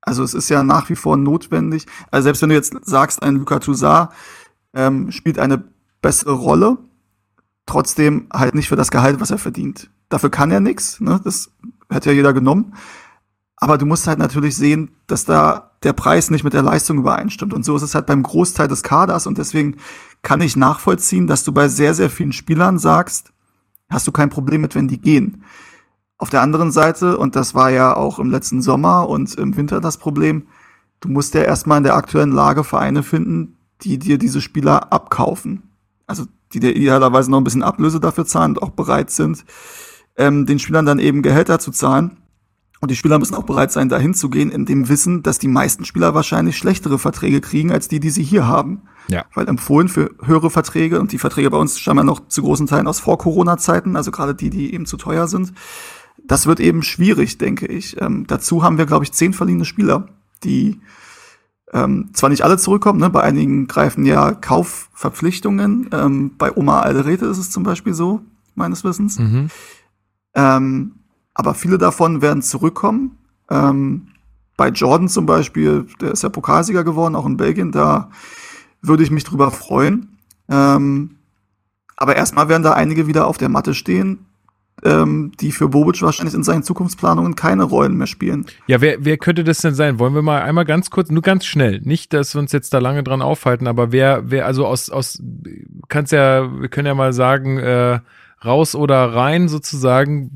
Also 0.00 0.22
es 0.22 0.34
ist 0.34 0.48
ja 0.48 0.62
nach 0.62 0.88
wie 0.88 0.96
vor 0.96 1.16
notwendig. 1.16 1.86
Also 2.10 2.24
selbst 2.24 2.42
wenn 2.42 2.48
du 2.48 2.54
jetzt 2.54 2.74
sagst, 2.82 3.22
ein 3.22 3.36
Luka 3.36 3.58
Toussaint 3.58 4.10
ähm, 4.74 5.10
spielt 5.10 5.38
eine 5.38 5.64
bessere 6.00 6.32
Rolle, 6.32 6.78
trotzdem 7.68 8.26
halt 8.32 8.54
nicht 8.54 8.68
für 8.68 8.76
das 8.76 8.90
Gehalt, 8.90 9.20
was 9.20 9.30
er 9.30 9.38
verdient. 9.38 9.90
Dafür 10.08 10.30
kann 10.30 10.50
er 10.50 10.60
nichts, 10.60 11.00
ne? 11.00 11.20
das 11.22 11.50
hätte 11.90 12.10
ja 12.10 12.16
jeder 12.16 12.32
genommen. 12.32 12.74
Aber 13.56 13.76
du 13.76 13.86
musst 13.86 14.06
halt 14.06 14.18
natürlich 14.18 14.56
sehen, 14.56 14.92
dass 15.06 15.24
da 15.24 15.72
der 15.82 15.92
Preis 15.92 16.30
nicht 16.30 16.44
mit 16.44 16.52
der 16.52 16.62
Leistung 16.62 16.98
übereinstimmt. 16.98 17.52
Und 17.52 17.64
so 17.64 17.76
ist 17.76 17.82
es 17.82 17.94
halt 17.94 18.06
beim 18.06 18.22
Großteil 18.22 18.68
des 18.68 18.82
Kaders. 18.82 19.26
Und 19.26 19.38
deswegen 19.38 19.76
kann 20.22 20.40
ich 20.40 20.56
nachvollziehen, 20.56 21.26
dass 21.26 21.44
du 21.44 21.52
bei 21.52 21.68
sehr, 21.68 21.94
sehr 21.94 22.10
vielen 22.10 22.32
Spielern 22.32 22.78
sagst, 22.78 23.32
hast 23.90 24.06
du 24.06 24.12
kein 24.12 24.30
Problem 24.30 24.60
mit, 24.60 24.74
wenn 24.74 24.88
die 24.88 25.00
gehen. 25.00 25.44
Auf 26.18 26.30
der 26.30 26.42
anderen 26.42 26.72
Seite, 26.72 27.16
und 27.16 27.36
das 27.36 27.54
war 27.54 27.70
ja 27.70 27.96
auch 27.96 28.18
im 28.18 28.30
letzten 28.30 28.62
Sommer 28.62 29.08
und 29.08 29.34
im 29.34 29.56
Winter 29.56 29.80
das 29.80 29.98
Problem, 29.98 30.48
du 31.00 31.08
musst 31.08 31.34
ja 31.34 31.42
erstmal 31.42 31.78
in 31.78 31.84
der 31.84 31.96
aktuellen 31.96 32.32
Lage 32.32 32.64
Vereine 32.64 33.02
finden, 33.02 33.56
die 33.82 33.98
dir 33.98 34.18
diese 34.18 34.40
Spieler 34.40 34.92
abkaufen. 34.92 35.62
Also 36.06 36.26
die 36.52 36.60
dir 36.60 36.74
idealerweise 36.74 37.30
noch 37.30 37.38
ein 37.38 37.44
bisschen 37.44 37.62
Ablöse 37.62 38.00
dafür 38.00 38.26
zahlen 38.26 38.56
und 38.56 38.62
auch 38.62 38.70
bereit 38.70 39.10
sind, 39.10 39.44
ähm, 40.16 40.46
den 40.46 40.58
Spielern 40.58 40.86
dann 40.86 40.98
eben 40.98 41.22
Gehälter 41.22 41.58
zu 41.58 41.70
zahlen. 41.70 42.18
Und 42.80 42.90
die 42.92 42.96
Spieler 42.96 43.18
müssen 43.18 43.34
auch 43.34 43.42
bereit 43.42 43.72
sein, 43.72 43.88
dahin 43.88 44.14
zu 44.14 44.30
gehen, 44.30 44.50
in 44.50 44.64
dem 44.64 44.88
Wissen, 44.88 45.24
dass 45.24 45.38
die 45.38 45.48
meisten 45.48 45.84
Spieler 45.84 46.14
wahrscheinlich 46.14 46.56
schlechtere 46.56 46.98
Verträge 46.98 47.40
kriegen, 47.40 47.72
als 47.72 47.88
die, 47.88 47.98
die 47.98 48.10
sie 48.10 48.22
hier 48.22 48.46
haben. 48.46 48.82
Ja. 49.08 49.24
Weil 49.34 49.48
empfohlen 49.48 49.88
für 49.88 50.10
höhere 50.22 50.50
Verträge 50.50 51.00
und 51.00 51.10
die 51.10 51.18
Verträge 51.18 51.50
bei 51.50 51.58
uns 51.58 51.78
stammen 51.78 51.98
ja 51.98 52.04
noch 52.04 52.28
zu 52.28 52.42
großen 52.42 52.66
Teilen 52.68 52.86
aus 52.86 53.00
Vor-Corona-Zeiten, 53.00 53.96
also 53.96 54.10
gerade 54.12 54.34
die, 54.34 54.50
die 54.50 54.72
eben 54.72 54.86
zu 54.86 54.96
teuer 54.96 55.26
sind. 55.26 55.54
Das 56.24 56.46
wird 56.46 56.60
eben 56.60 56.82
schwierig, 56.82 57.38
denke 57.38 57.66
ich. 57.66 58.00
Ähm, 58.00 58.26
dazu 58.28 58.62
haben 58.62 58.78
wir, 58.78 58.86
glaube 58.86 59.04
ich, 59.04 59.12
zehn 59.12 59.32
verliehene 59.32 59.64
Spieler, 59.64 60.08
die 60.44 60.80
ähm, 61.72 62.10
zwar 62.12 62.30
nicht 62.30 62.42
alle 62.42 62.58
zurückkommen, 62.58 63.00
ne? 63.00 63.10
bei 63.10 63.22
einigen 63.22 63.66
greifen 63.66 64.06
ja 64.06 64.32
Kaufverpflichtungen. 64.32 65.90
Ähm, 65.92 66.32
bei 66.38 66.56
Oma 66.56 66.80
Alderete 66.80 67.26
ist 67.26 67.38
es 67.38 67.50
zum 67.50 67.62
Beispiel 67.62 67.94
so, 67.94 68.20
meines 68.54 68.84
Wissens. 68.84 69.18
Mhm. 69.18 69.48
Ähm, 70.34 70.92
aber 71.34 71.54
viele 71.54 71.78
davon 71.78 72.22
werden 72.22 72.42
zurückkommen. 72.42 73.18
Ähm, 73.50 74.08
bei 74.56 74.68
Jordan 74.70 75.08
zum 75.08 75.26
Beispiel, 75.26 75.86
der 76.00 76.12
ist 76.12 76.22
ja 76.22 76.28
Pokalsieger 76.28 76.84
geworden, 76.84 77.14
auch 77.14 77.26
in 77.26 77.36
Belgien, 77.36 77.70
da 77.70 78.10
würde 78.82 79.02
ich 79.02 79.10
mich 79.10 79.24
drüber 79.24 79.50
freuen. 79.50 80.18
Ähm, 80.48 81.16
aber 81.96 82.16
erstmal 82.16 82.48
werden 82.48 82.62
da 82.62 82.72
einige 82.72 83.06
wieder 83.06 83.26
auf 83.26 83.38
der 83.38 83.48
Matte 83.48 83.74
stehen, 83.74 84.26
ähm, 84.84 85.32
die 85.40 85.52
für 85.52 85.68
Bobic 85.68 86.00
wahrscheinlich 86.02 86.34
in 86.34 86.42
seinen 86.42 86.62
Zukunftsplanungen 86.62 87.34
keine 87.34 87.64
Rollen 87.64 87.96
mehr 87.96 88.06
spielen. 88.06 88.46
Ja, 88.66 88.80
wer, 88.80 89.04
wer 89.04 89.16
könnte 89.18 89.44
das 89.44 89.58
denn 89.58 89.74
sein? 89.74 89.98
Wollen 89.98 90.14
wir 90.14 90.22
mal 90.22 90.42
einmal 90.42 90.64
ganz 90.64 90.90
kurz, 90.90 91.10
nur 91.10 91.22
ganz 91.22 91.44
schnell, 91.44 91.80
nicht, 91.82 92.12
dass 92.12 92.34
wir 92.34 92.40
uns 92.40 92.52
jetzt 92.52 92.72
da 92.74 92.78
lange 92.78 93.02
dran 93.02 93.22
aufhalten, 93.22 93.66
aber 93.66 93.92
wer, 93.92 94.30
wer, 94.30 94.46
also 94.46 94.66
aus, 94.66 94.90
aus, 94.90 95.22
kannst 95.88 96.12
ja, 96.12 96.60
wir 96.60 96.68
können 96.68 96.86
ja 96.86 96.94
mal 96.94 97.12
sagen, 97.12 97.58
äh, 97.58 98.00
raus 98.44 98.74
oder 98.74 99.14
rein 99.14 99.48
sozusagen, 99.48 100.30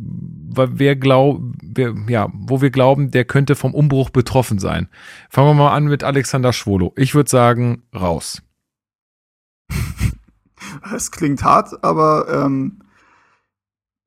wer 0.54 0.96
glaubt, 0.96 1.40
wer, 1.62 1.94
ja, 2.08 2.28
wo 2.32 2.60
wir 2.60 2.70
glauben, 2.70 3.10
der 3.10 3.24
könnte 3.24 3.54
vom 3.54 3.74
Umbruch 3.74 4.10
betroffen 4.10 4.58
sein. 4.58 4.88
Fangen 5.30 5.48
wir 5.48 5.54
mal 5.54 5.72
an 5.72 5.84
mit 5.84 6.02
Alexander 6.02 6.52
Schwolo. 6.52 6.92
Ich 6.96 7.14
würde 7.14 7.30
sagen, 7.30 7.82
raus. 7.94 8.42
Es 10.94 11.10
klingt 11.10 11.42
hart, 11.42 11.82
aber 11.82 12.26
ähm, 12.28 12.82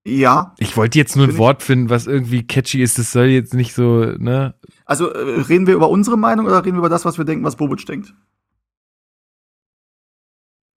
ja. 0.07 0.53
Ich 0.59 0.77
wollte 0.77 0.99
jetzt 0.99 1.15
nur 1.15 1.27
ein 1.27 1.37
Wort 1.37 1.63
finden, 1.63 1.89
was 1.89 2.05
irgendwie 2.05 2.45
catchy 2.45 2.81
ist. 2.81 2.99
Das 2.99 3.11
soll 3.11 3.25
jetzt 3.25 3.55
nicht 3.55 3.73
so, 3.73 4.05
ne? 4.17 4.53
Also 4.85 5.09
äh, 5.09 5.41
reden 5.41 5.65
wir 5.65 5.73
über 5.73 5.89
unsere 5.89 6.17
Meinung 6.17 6.45
oder 6.45 6.63
reden 6.63 6.75
wir 6.75 6.79
über 6.79 6.89
das, 6.89 7.05
was 7.05 7.17
wir 7.17 7.25
denken, 7.25 7.43
was 7.43 7.55
Bobic 7.55 7.85
denkt? 7.87 8.13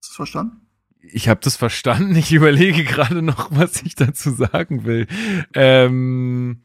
Hast 0.03 0.13
du 0.13 0.17
verstanden? 0.17 0.67
Ich 1.01 1.29
habe 1.29 1.41
das 1.43 1.57
verstanden. 1.57 2.17
Ich 2.17 2.33
überlege 2.33 2.85
gerade 2.85 3.21
noch, 3.21 3.51
was 3.51 3.83
ich 3.83 3.95
dazu 3.95 4.31
sagen 4.31 4.85
will. 4.85 5.07
Ähm, 5.53 6.63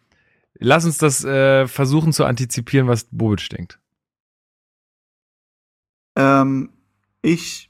lass 0.58 0.86
uns 0.86 0.98
das 0.98 1.26
äh, 1.26 1.68
versuchen 1.68 2.14
zu 2.14 2.24
antizipieren, 2.24 2.88
was 2.88 3.08
Bobic 3.12 3.50
denkt. 3.50 3.78
Ähm, 6.16 6.72
ich 7.22 7.70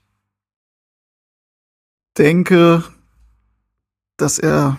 denke, 2.15 2.83
dass 4.23 4.39
er 4.39 4.77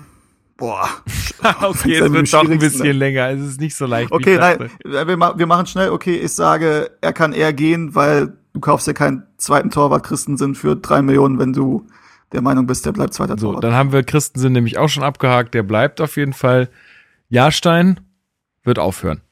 Boah. 0.56 0.88
okay, 1.62 1.96
es 1.96 2.12
wird 2.12 2.32
doch 2.32 2.48
ein 2.48 2.58
bisschen 2.58 2.96
länger. 2.96 3.28
Es 3.30 3.40
ist 3.40 3.60
nicht 3.60 3.74
so 3.74 3.86
leicht. 3.86 4.12
Okay, 4.12 4.38
nein, 4.38 4.70
wir, 4.84 5.06
wir, 5.08 5.46
machen 5.46 5.66
schnell. 5.66 5.90
Okay, 5.90 6.16
ich 6.16 6.32
sage, 6.32 6.92
er 7.00 7.12
kann 7.12 7.32
eher 7.32 7.52
gehen, 7.52 7.96
weil 7.96 8.36
du 8.52 8.60
kaufst 8.60 8.86
ja 8.86 8.92
keinen 8.92 9.24
zweiten 9.36 9.70
Torwart 9.70 10.04
Christensen 10.04 10.54
für 10.54 10.76
drei 10.76 11.02
Millionen, 11.02 11.40
wenn 11.40 11.52
du 11.52 11.88
der 12.30 12.40
Meinung 12.40 12.68
bist, 12.68 12.86
der 12.86 12.92
bleibt 12.92 13.14
zweiter 13.14 13.36
so, 13.36 13.48
Torwart. 13.48 13.64
Dann 13.64 13.74
haben 13.74 13.92
wir 13.92 14.04
Christensen 14.04 14.52
nämlich 14.52 14.78
auch 14.78 14.88
schon 14.88 15.02
abgehakt. 15.02 15.54
Der 15.54 15.64
bleibt 15.64 16.00
auf 16.00 16.16
jeden 16.16 16.34
Fall. 16.34 16.70
Jahrstein 17.28 18.00
wird 18.62 18.78
aufhören. 18.78 19.22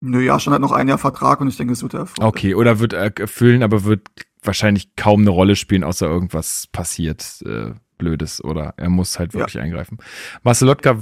Nö, 0.00 0.20
Jahrstein 0.20 0.54
hat 0.54 0.60
noch 0.60 0.72
ein 0.72 0.86
Jahr 0.86 0.98
Vertrag 0.98 1.40
und 1.40 1.48
ich 1.48 1.56
denke, 1.56 1.72
es 1.72 1.82
wird 1.82 1.94
er 1.94 2.06
Okay, 2.20 2.54
oder 2.54 2.78
wird 2.78 2.92
er 2.92 3.18
erfüllen, 3.18 3.64
aber 3.64 3.82
wird 3.82 4.08
wahrscheinlich 4.44 4.94
kaum 4.94 5.22
eine 5.22 5.30
Rolle 5.30 5.56
spielen, 5.56 5.82
außer 5.82 6.06
irgendwas 6.06 6.68
passiert. 6.70 7.42
Äh, 7.44 7.72
Blödes 7.98 8.42
oder 8.42 8.74
er 8.76 8.90
muss 8.90 9.18
halt 9.18 9.34
wirklich 9.34 9.54
ja. 9.54 9.62
eingreifen. 9.62 9.98
Marcelotka 10.42 10.98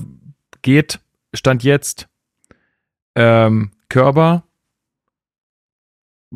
geht, 0.62 1.00
stand 1.34 1.62
jetzt. 1.64 2.08
Ähm, 3.14 3.72
Körber, 3.88 4.44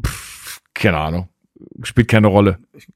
Pff, 0.04 0.60
keine 0.74 0.98
Ahnung, 0.98 1.28
spielt 1.82 2.08
keine 2.08 2.26
Rolle. 2.26 2.58
Ich, 2.74 2.88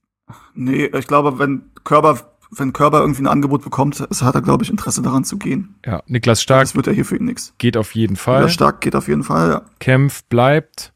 nee, 0.55 0.87
ich 0.87 1.07
glaube, 1.07 1.39
wenn 1.39 1.71
Körber, 1.85 2.37
wenn 2.51 2.73
Körber 2.73 3.01
irgendwie 3.01 3.23
ein 3.23 3.27
Angebot 3.27 3.63
bekommt, 3.63 4.01
hat 4.01 4.35
er, 4.35 4.43
glaube 4.43 4.65
ich, 4.65 4.71
Interesse 4.71 5.03
daran 5.03 5.25
zu 5.25 5.39
gehen. 5.39 5.77
Ja, 5.87 6.03
Niklas 6.07 6.43
Stark. 6.43 6.63
Das 6.63 6.75
wird 6.75 6.87
ja 6.87 6.93
hier 6.93 7.05
für 7.05 7.17
ihn 7.17 7.25
nichts. 7.25 7.55
Geht 7.59 7.77
auf 7.77 7.95
jeden 7.95 8.17
Fall. 8.17 8.41
Niklas 8.41 8.55
Stark 8.55 8.81
geht 8.81 8.95
auf 8.95 9.09
jeden 9.09 9.25
Fall, 9.25 9.51
ja. 9.51 9.63
Kempf 9.79 10.25
bleibt. 10.25 10.93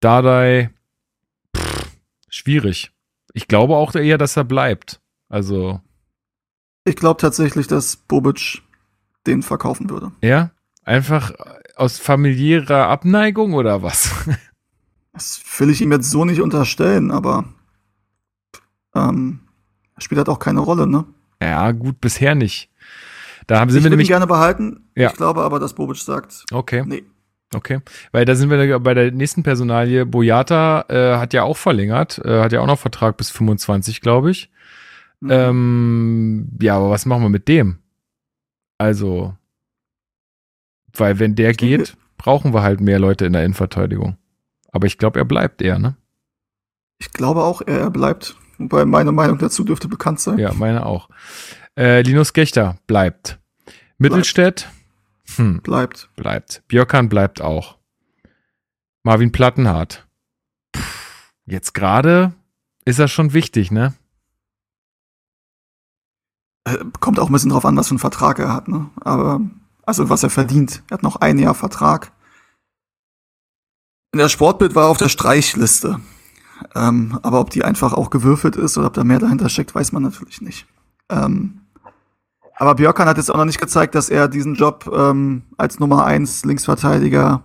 Dardai, 0.00 0.70
pff, 1.56 1.90
schwierig. 2.28 2.92
Ich 3.32 3.48
glaube 3.48 3.76
auch 3.76 3.94
eher, 3.94 4.18
dass 4.18 4.36
er 4.36 4.44
bleibt. 4.44 5.00
Also. 5.28 5.80
Ich 6.84 6.96
glaube 6.96 7.20
tatsächlich, 7.20 7.66
dass 7.66 7.96
Bobic 7.96 8.62
den 9.26 9.42
verkaufen 9.42 9.90
würde. 9.90 10.12
Ja? 10.22 10.50
Einfach 10.84 11.32
aus 11.76 11.98
familiärer 11.98 12.88
Abneigung 12.88 13.54
oder 13.54 13.82
was? 13.82 14.10
Das 15.14 15.42
will 15.58 15.70
ich 15.70 15.80
ihm 15.80 15.90
jetzt 15.90 16.10
so 16.10 16.24
nicht 16.24 16.40
unterstellen, 16.40 17.10
aber 17.10 17.44
ähm, 18.94 19.40
spielt 19.98 20.18
halt 20.18 20.28
auch 20.28 20.38
keine 20.38 20.60
Rolle, 20.60 20.86
ne? 20.86 21.06
Ja, 21.42 21.72
gut, 21.72 22.00
bisher 22.00 22.36
nicht. 22.36 22.70
Da 23.48 23.58
haben, 23.58 23.72
würde 23.72 23.86
ihn 23.86 23.90
nämlich. 23.90 24.06
gerne 24.06 24.28
behalten. 24.28 24.88
Ja. 24.94 25.08
Ich 25.08 25.16
glaube 25.16 25.42
aber, 25.42 25.58
dass 25.58 25.74
Bobic 25.74 25.96
sagt, 25.96 26.44
Okay, 26.52 26.84
nee. 26.86 27.02
okay. 27.52 27.80
Weil 28.12 28.26
da 28.26 28.36
sind 28.36 28.48
wir 28.50 28.78
bei 28.78 28.94
der 28.94 29.10
nächsten 29.10 29.42
Personalie. 29.42 30.06
Boyata 30.06 30.84
äh, 30.88 31.16
hat 31.16 31.32
ja 31.32 31.42
auch 31.42 31.56
verlängert, 31.56 32.18
äh, 32.24 32.40
hat 32.40 32.52
ja 32.52 32.60
auch 32.60 32.66
noch 32.66 32.78
Vertrag 32.78 33.16
bis 33.16 33.30
25, 33.30 34.00
glaube 34.00 34.30
ich. 34.30 34.50
Mhm. 35.20 35.30
Ähm, 35.30 36.58
ja, 36.60 36.76
aber 36.76 36.90
was 36.90 37.06
machen 37.06 37.22
wir 37.22 37.28
mit 37.28 37.48
dem? 37.48 37.78
Also, 38.78 39.34
weil 40.92 41.18
wenn 41.18 41.34
der 41.34 41.52
geht, 41.54 41.96
brauchen 42.16 42.52
wir 42.54 42.62
halt 42.62 42.80
mehr 42.80 42.98
Leute 42.98 43.26
in 43.26 43.32
der 43.32 43.44
Innenverteidigung. 43.44 44.16
Aber 44.70 44.86
ich 44.86 44.98
glaube, 44.98 45.18
er 45.18 45.24
bleibt 45.24 45.62
eher, 45.62 45.78
ne? 45.78 45.96
Ich 46.98 47.12
glaube 47.12 47.42
auch, 47.42 47.62
er, 47.62 47.90
bleibt. 47.90 48.36
Wobei 48.58 48.84
meine 48.84 49.12
Meinung 49.12 49.38
dazu 49.38 49.64
dürfte 49.64 49.88
bekannt 49.88 50.20
sein. 50.20 50.38
Ja, 50.38 50.52
meine 50.52 50.84
auch. 50.84 51.08
Äh, 51.76 52.02
Linus 52.02 52.32
Gechter 52.32 52.76
bleibt. 52.88 53.38
Mittelstädt, 53.98 54.68
hm, 55.36 55.60
Bleibt. 55.62 56.08
bleibt. 56.16 56.62
Björkan 56.68 57.08
bleibt 57.08 57.40
auch. 57.40 57.78
Marvin 59.02 59.32
Plattenhardt. 59.32 60.06
Pff, 60.76 61.32
jetzt 61.46 61.74
gerade 61.74 62.32
ist 62.84 62.98
er 62.98 63.08
schon 63.08 63.32
wichtig, 63.32 63.70
ne? 63.70 63.94
Äh, 66.74 66.84
Kommt 67.00 67.18
auch 67.20 67.28
ein 67.28 67.32
bisschen 67.32 67.50
drauf 67.50 67.64
an, 67.64 67.76
was 67.76 67.88
für 67.88 67.92
einen 67.92 67.98
Vertrag 67.98 68.38
er 68.38 68.52
hat, 68.52 68.68
ne? 68.68 68.90
Aber, 69.00 69.40
also 69.84 70.08
was 70.08 70.22
er 70.22 70.30
verdient. 70.30 70.82
Er 70.90 70.94
hat 70.94 71.02
noch 71.02 71.16
ein 71.16 71.38
Jahr 71.38 71.54
Vertrag. 71.54 72.12
In 74.12 74.18
der 74.18 74.28
Sportbild 74.28 74.74
war 74.74 74.84
er 74.84 74.88
auf 74.88 74.98
der 74.98 75.08
Streichliste. 75.08 76.00
Ähm, 76.74 77.18
aber 77.22 77.40
ob 77.40 77.50
die 77.50 77.62
einfach 77.64 77.92
auch 77.92 78.10
gewürfelt 78.10 78.56
ist 78.56 78.76
oder 78.78 78.88
ob 78.88 78.94
da 78.94 79.04
mehr 79.04 79.18
dahinter 79.20 79.48
steckt, 79.48 79.74
weiß 79.74 79.92
man 79.92 80.02
natürlich 80.02 80.40
nicht. 80.40 80.66
Ähm, 81.08 81.60
aber 82.56 82.74
Björkan 82.74 83.06
hat 83.06 83.16
jetzt 83.16 83.30
auch 83.30 83.36
noch 83.36 83.44
nicht 83.44 83.60
gezeigt, 83.60 83.94
dass 83.94 84.08
er 84.08 84.26
diesen 84.26 84.54
Job 84.56 84.90
ähm, 84.92 85.42
als 85.56 85.78
Nummer 85.78 86.04
eins 86.04 86.44
Linksverteidiger 86.44 87.44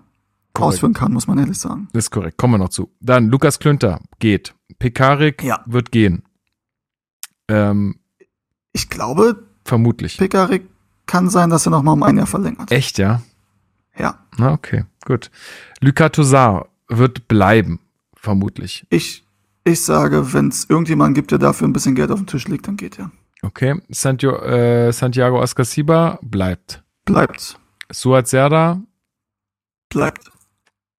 Korrekt. 0.54 0.74
ausführen 0.76 0.94
kann, 0.94 1.14
muss 1.14 1.28
man 1.28 1.38
ehrlich 1.38 1.60
sagen. 1.60 1.90
Das 1.94 2.06
ist 2.06 2.12
korrekt. 2.12 2.38
Kommen 2.40 2.56
wir 2.56 2.58
noch 2.58 2.70
zu. 2.70 2.92
Dann 3.02 3.30
Lukas 3.30 3.60
Klünter 3.60 4.00
geht. 4.18 4.56
Pekarik 4.80 5.44
Ja. 5.44 5.62
wird 5.68 5.92
gehen. 5.92 6.24
Ähm, 7.48 8.00
Ich 8.74 8.90
glaube, 8.90 9.44
vermutlich. 9.66 10.18
Pekarik 10.18 10.68
kann 11.06 11.30
sein, 11.30 11.50
dass 11.50 11.66
er 11.66 11.72
noch 11.72 11.84
mal 11.84 11.94
um 11.94 12.04
ein 12.04 12.18
Jahr 12.18 12.28
verlängert. 12.28 12.72
Echt, 12.72 12.98
ja? 12.98 13.22
Ja. 13.98 14.20
Na, 14.38 14.52
okay, 14.54 14.86
gut. 15.06 15.30
Toussaint 15.82 16.66
wird 16.88 17.28
bleiben, 17.28 17.80
vermutlich. 18.16 18.86
Ich, 18.90 19.24
ich 19.64 19.82
sage, 19.82 20.34
wenn 20.34 20.50
es 20.50 20.70
irgendjemanden 20.70 21.14
gibt, 21.14 21.32
der 21.32 21.40
dafür 21.40 21.68
ein 21.68 21.74
bisschen 21.74 21.96
Geld 21.96 22.12
auf 22.12 22.20
dem 22.20 22.28
Tisch 22.28 22.48
legt, 22.48 22.68
dann 22.68 22.78
geht 22.78 23.00
er. 23.00 23.12
Okay. 23.44 23.82
Santio, 23.90 24.38
äh, 24.42 24.92
Santiago 24.92 25.42
Ascasiba 25.42 26.20
bleibt. 26.22 26.82
Bleibt. 27.06 27.60
Suat 27.92 28.28
Serda, 28.28 28.82
Bleibt. 29.90 30.32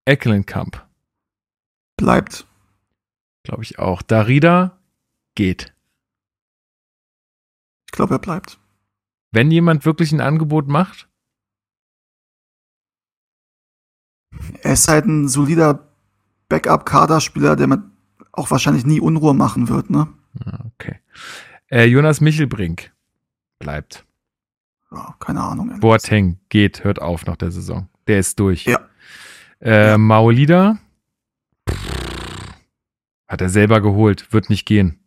Eckelenkamp, 0.05 0.81
Bleibt. 1.97 2.47
glaube 3.43 3.65
ich 3.65 3.81
auch. 3.81 4.03
Darida 4.03 4.79
geht. 5.35 5.74
Ich 7.95 7.97
glaube, 7.97 8.17
er 8.17 8.19
bleibt. 8.19 8.59
Wenn 9.31 9.53
jemand 9.53 9.85
wirklich 9.85 10.11
ein 10.11 10.21
Angebot 10.21 10.67
macht, 10.67 11.09
Er 14.63 14.73
ist 14.73 14.89
halt 14.89 15.05
ein 15.07 15.29
solider 15.29 15.87
Backup-Kaderspieler, 16.49 17.55
der 17.55 17.69
mit 17.69 17.83
auch 18.33 18.51
wahrscheinlich 18.51 18.85
nie 18.85 18.99
Unruhe 18.99 19.33
machen 19.33 19.69
wird, 19.69 19.91
ne? 19.91 20.09
Ja, 20.45 20.59
okay. 20.75 20.99
Äh, 21.71 21.85
Jonas 21.85 22.21
Michelbrink 22.21 22.93
bleibt. 23.61 24.05
Ja, 24.91 25.15
keine 25.21 25.45
Ahnung. 25.45 25.79
Boateng 25.79 26.41
geht, 26.49 26.83
hört 26.83 27.01
auf 27.01 27.27
nach 27.27 27.37
der 27.37 27.53
Saison. 27.53 27.89
Der 28.09 28.19
ist 28.19 28.41
durch. 28.41 28.65
Ja. 28.65 28.81
Äh, 29.61 29.91
Ja. 29.91 29.99
Maolida 29.99 30.79
hat 33.29 33.41
er 33.41 33.51
selber 33.51 33.81
geholt, 33.81 34.33
wird 34.33 34.51
nicht 34.51 34.67
gehen. 34.67 34.99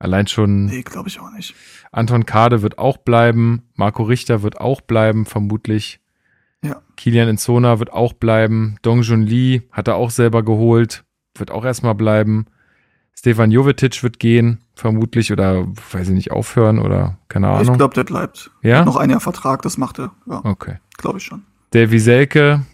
Allein 0.00 0.26
schon. 0.26 0.64
Nee, 0.64 0.82
glaube 0.82 1.08
ich 1.08 1.20
auch 1.20 1.30
nicht. 1.30 1.54
Anton 1.92 2.26
Kade 2.26 2.62
wird 2.62 2.78
auch 2.78 2.96
bleiben, 2.96 3.62
Marco 3.76 4.02
Richter 4.02 4.42
wird 4.42 4.60
auch 4.60 4.80
bleiben, 4.80 5.26
vermutlich. 5.26 6.00
Ja. 6.64 6.82
Kilian 6.96 7.28
Enzona 7.28 7.78
wird 7.78 7.92
auch 7.92 8.12
bleiben. 8.14 8.76
Dong 8.82 9.02
Jun 9.02 9.22
Lee 9.22 9.62
hat 9.72 9.86
er 9.88 9.96
auch 9.96 10.10
selber 10.10 10.42
geholt, 10.42 11.04
wird 11.36 11.50
auch 11.52 11.64
erstmal 11.64 11.94
bleiben. 11.94 12.46
Stefan 13.14 13.50
Jovetic 13.50 14.02
wird 14.02 14.18
gehen, 14.18 14.60
vermutlich, 14.74 15.30
oder 15.32 15.66
weiß 15.92 16.08
ich 16.08 16.14
nicht, 16.14 16.30
aufhören 16.30 16.78
oder 16.78 17.18
keine 17.28 17.48
Ich 17.54 17.60
Ahnung. 17.60 17.76
glaube, 17.76 17.94
der 17.94 18.04
bleibt. 18.04 18.50
ja? 18.62 18.84
Noch 18.84 18.96
ein 18.96 19.10
Jahr 19.10 19.20
Vertrag, 19.20 19.60
das 19.62 19.76
macht 19.76 19.98
er. 19.98 20.12
Ja, 20.26 20.42
Okay. 20.44 20.76
glaube 20.96 21.18
ich 21.18 21.24
schon. 21.24 21.42
Der 21.74 21.90
Wieselke, 21.90 22.64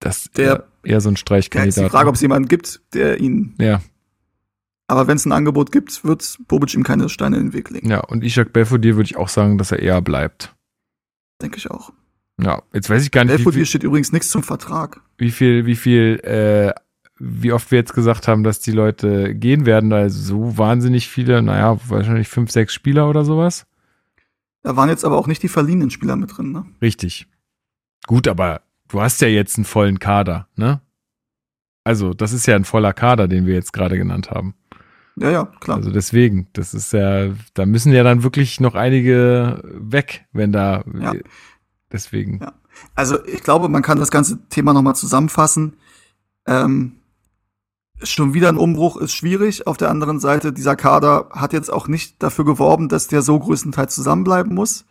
das 0.00 0.30
Der- 0.36 0.64
eher, 0.84 1.00
so 1.00 1.08
ein 1.08 1.12
Ja, 1.12 1.14
ist 1.14 1.20
Streichkandidat. 1.20 1.84
die 1.86 1.90
Frage, 1.90 2.08
ob 2.08 2.14
es 2.14 2.20
jemanden 2.20 2.48
gibt, 2.48 2.80
der 2.94 3.18
ihn. 3.20 3.54
ja, 3.58 3.80
Aber 4.88 5.08
wenn 5.08 5.16
es 5.16 5.26
ein 5.26 5.32
Angebot 5.32 5.72
gibt, 5.72 6.04
wird 6.04 6.38
Bobic 6.46 6.74
ihm 6.74 6.84
keine 6.84 7.08
Steine 7.08 7.36
in 7.38 7.46
den 7.48 7.52
Weg 7.52 7.70
legen. 7.70 7.90
ja, 7.90 8.00
und 8.00 8.22
Ishak 8.22 8.52
Belfodil 8.52 8.96
würde 8.96 9.06
ich 9.06 9.16
auch 9.16 9.28
sagen, 9.28 9.58
dass 9.58 9.72
er 9.72 9.80
eher 9.80 10.00
bleibt. 10.00 10.54
Denke 11.42 11.56
ich 11.56 11.70
auch. 11.70 11.92
Ja, 12.40 12.62
jetzt 12.72 12.88
weiß 12.88 13.02
ich 13.02 13.10
gar 13.10 13.24
nicht, 13.24 13.32
wie 13.32 13.36
Belfodil 13.38 13.66
steht 13.66 13.82
übrigens 13.82 14.12
nichts 14.12 14.28
zum 14.30 14.42
Vertrag. 14.42 15.00
wie 15.18 15.30
viel, 15.30 15.66
wie 15.66 15.74
viel, 15.76 16.20
äh, 16.22 16.72
wie 17.18 17.52
oft 17.52 17.70
wir 17.70 17.78
jetzt 17.78 17.94
gesagt 17.94 18.28
haben, 18.28 18.44
dass 18.44 18.60
die 18.60 18.72
Leute 18.72 19.34
gehen 19.34 19.66
werden. 19.66 19.92
Also 19.92 20.20
so 20.20 20.58
wahnsinnig 20.58 21.08
viele, 21.08 21.42
naja, 21.42 21.78
wahrscheinlich 21.88 22.28
fünf, 22.28 22.50
sechs 22.50 22.74
Spieler 22.74 23.08
oder 23.08 23.24
sowas. 23.24 23.66
Da 24.62 24.76
waren 24.76 24.88
jetzt 24.88 25.04
aber 25.04 25.16
auch 25.16 25.26
nicht 25.26 25.42
die 25.42 25.48
verliehenen 25.48 25.90
Spieler 25.90 26.16
mit 26.16 26.36
drin, 26.36 26.52
ne? 26.52 26.66
Richtig. 26.82 27.26
Gut, 28.06 28.28
aber 28.28 28.62
du 28.88 29.00
hast 29.00 29.20
ja 29.20 29.28
jetzt 29.28 29.56
einen 29.56 29.64
vollen 29.64 29.98
Kader, 29.98 30.48
ne? 30.56 30.80
Also, 31.84 32.14
das 32.14 32.32
ist 32.32 32.46
ja 32.46 32.56
ein 32.56 32.64
voller 32.64 32.92
Kader, 32.92 33.28
den 33.28 33.46
wir 33.46 33.54
jetzt 33.54 33.72
gerade 33.72 33.96
genannt 33.96 34.30
haben. 34.30 34.54
Ja, 35.18 35.30
ja, 35.30 35.44
klar. 35.60 35.78
Also 35.78 35.90
deswegen, 35.90 36.48
das 36.52 36.74
ist 36.74 36.92
ja, 36.92 37.28
da 37.54 37.64
müssen 37.66 37.92
ja 37.92 38.04
dann 38.04 38.22
wirklich 38.22 38.60
noch 38.60 38.74
einige 38.74 39.62
weg, 39.64 40.26
wenn 40.32 40.52
da, 40.52 40.84
Ja. 41.00 41.14
deswegen. 41.90 42.40
Ja. 42.42 42.52
Also 42.94 43.24
ich 43.24 43.42
glaube, 43.42 43.68
man 43.70 43.82
kann 43.82 43.98
das 43.98 44.10
ganze 44.10 44.46
Thema 44.48 44.74
nochmal 44.74 44.94
zusammenfassen. 44.94 45.78
Ähm, 46.46 46.96
schon 48.02 48.34
wieder 48.34 48.50
ein 48.50 48.58
Umbruch 48.58 48.98
ist 48.98 49.14
schwierig. 49.14 49.66
Auf 49.66 49.78
der 49.78 49.90
anderen 49.90 50.20
Seite, 50.20 50.52
dieser 50.52 50.76
Kader 50.76 51.28
hat 51.30 51.54
jetzt 51.54 51.72
auch 51.72 51.88
nicht 51.88 52.22
dafür 52.22 52.44
geworben, 52.44 52.90
dass 52.90 53.08
der 53.08 53.22
so 53.22 53.38
größtenteils 53.38 53.94
zusammenbleiben 53.94 54.54
muss. 54.54 54.84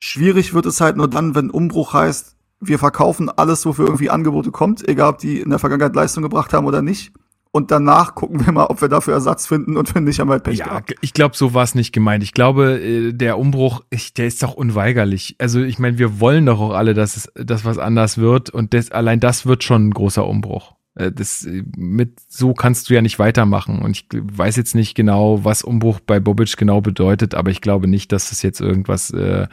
Schwierig 0.00 0.52
wird 0.52 0.66
es 0.66 0.80
halt 0.80 0.96
nur 0.96 1.08
dann, 1.08 1.36
wenn 1.36 1.50
Umbruch 1.50 1.94
heißt, 1.94 2.34
wir 2.58 2.80
verkaufen 2.80 3.28
alles, 3.28 3.64
wofür 3.66 3.86
irgendwie 3.86 4.10
Angebote 4.10 4.50
kommt, 4.50 4.88
egal 4.88 5.10
ob 5.10 5.18
die 5.18 5.40
in 5.40 5.50
der 5.50 5.58
Vergangenheit 5.60 5.94
Leistung 5.94 6.24
gebracht 6.24 6.52
haben 6.52 6.66
oder 6.66 6.82
nicht. 6.82 7.12
Und 7.54 7.70
danach 7.70 8.14
gucken 8.14 8.44
wir 8.46 8.50
mal, 8.52 8.64
ob 8.64 8.80
wir 8.80 8.88
dafür 8.88 9.12
Ersatz 9.12 9.46
finden 9.46 9.76
und 9.76 9.94
wenn 9.94 10.04
nicht, 10.04 10.18
haben 10.20 10.28
wir 10.28 10.32
halt 10.32 10.44
Pech 10.44 10.58
Ja, 10.58 10.68
gehabt. 10.68 10.94
ich 11.02 11.12
glaube, 11.12 11.36
so 11.36 11.52
war 11.52 11.62
es 11.64 11.74
nicht 11.74 11.92
gemeint. 11.92 12.24
Ich 12.24 12.32
glaube, 12.32 12.80
äh, 12.80 13.12
der 13.12 13.38
Umbruch, 13.38 13.82
ich, 13.90 14.14
der 14.14 14.26
ist 14.26 14.42
doch 14.42 14.54
unweigerlich. 14.54 15.36
Also 15.38 15.60
ich 15.60 15.78
meine, 15.78 15.98
wir 15.98 16.18
wollen 16.18 16.46
doch 16.46 16.58
auch 16.60 16.72
alle, 16.72 16.94
dass 16.94 17.16
es, 17.16 17.30
dass 17.34 17.66
was 17.66 17.76
anders 17.76 18.16
wird 18.16 18.48
und 18.48 18.72
das, 18.72 18.90
allein 18.90 19.20
das 19.20 19.44
wird 19.44 19.64
schon 19.64 19.88
ein 19.88 19.90
großer 19.92 20.26
Umbruch. 20.26 20.72
Äh, 20.94 21.12
Das, 21.12 21.44
äh, 21.44 21.62
mit 21.76 22.20
so 22.26 22.54
kannst 22.54 22.88
du 22.88 22.94
ja 22.94 23.02
nicht 23.02 23.18
weitermachen. 23.18 23.82
Und 23.82 23.90
ich 23.98 24.08
weiß 24.12 24.56
jetzt 24.56 24.74
nicht 24.74 24.94
genau, 24.94 25.44
was 25.44 25.62
Umbruch 25.62 26.00
bei 26.00 26.20
Bobic 26.20 26.56
genau 26.56 26.80
bedeutet, 26.80 27.34
aber 27.34 27.50
ich 27.50 27.60
glaube 27.60 27.86
nicht, 27.86 28.12
dass 28.12 28.30
das 28.30 28.40
jetzt 28.40 28.62
irgendwas 28.62 29.10
äh, 29.10 29.46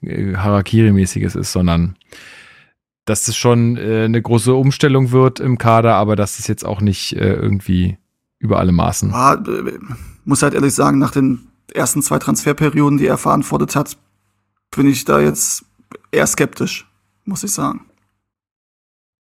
äh, 0.00 0.36
Harakiri-mäßiges 0.36 1.34
ist, 1.36 1.52
sondern 1.52 1.96
dass 3.04 3.26
es 3.28 3.36
schon 3.36 3.76
äh, 3.76 4.04
eine 4.04 4.22
große 4.22 4.54
Umstellung 4.54 5.10
wird 5.10 5.40
im 5.40 5.58
Kader, 5.58 5.94
aber 5.94 6.16
dass 6.16 6.38
es 6.38 6.46
jetzt 6.46 6.64
auch 6.64 6.80
nicht 6.80 7.14
äh, 7.14 7.34
irgendwie 7.34 7.98
über 8.38 8.58
alle 8.58 8.72
Maßen. 8.72 9.10
Ja, 9.10 9.34
äh, 9.34 9.78
muss 10.24 10.42
halt 10.42 10.54
ehrlich 10.54 10.74
sagen, 10.74 10.98
nach 10.98 11.10
den 11.10 11.48
ersten 11.72 12.02
zwei 12.02 12.18
Transferperioden, 12.18 12.98
die 12.98 13.06
er 13.06 13.18
verantwortet 13.18 13.74
hat, 13.76 13.96
bin 14.70 14.86
ich 14.86 15.04
da 15.04 15.20
jetzt 15.20 15.64
eher 16.10 16.26
skeptisch, 16.26 16.86
muss 17.24 17.44
ich 17.44 17.52
sagen. 17.52 17.86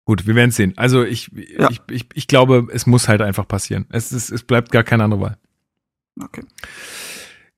Gut, 0.06 0.26
wir 0.26 0.36
werden 0.36 0.52
sehen. 0.52 0.74
Also 0.78 1.04
ich, 1.04 1.32
Ja. 1.58 1.70
ich, 1.70 1.82
ich, 1.90 2.06
ich 2.14 2.28
glaube, 2.28 2.68
es 2.72 2.88
muss 2.88 3.08
halt 3.10 3.22
einfach 3.22 3.48
passieren. 3.48 3.86
Es, 3.90 4.12
ist, 4.14 4.32
es 4.32 4.44
bleibt 4.44 4.72
gar 4.72 4.84
keine 4.84 5.04
andere 5.04 5.22
Wahl. 5.22 5.38
Okay. 6.20 6.44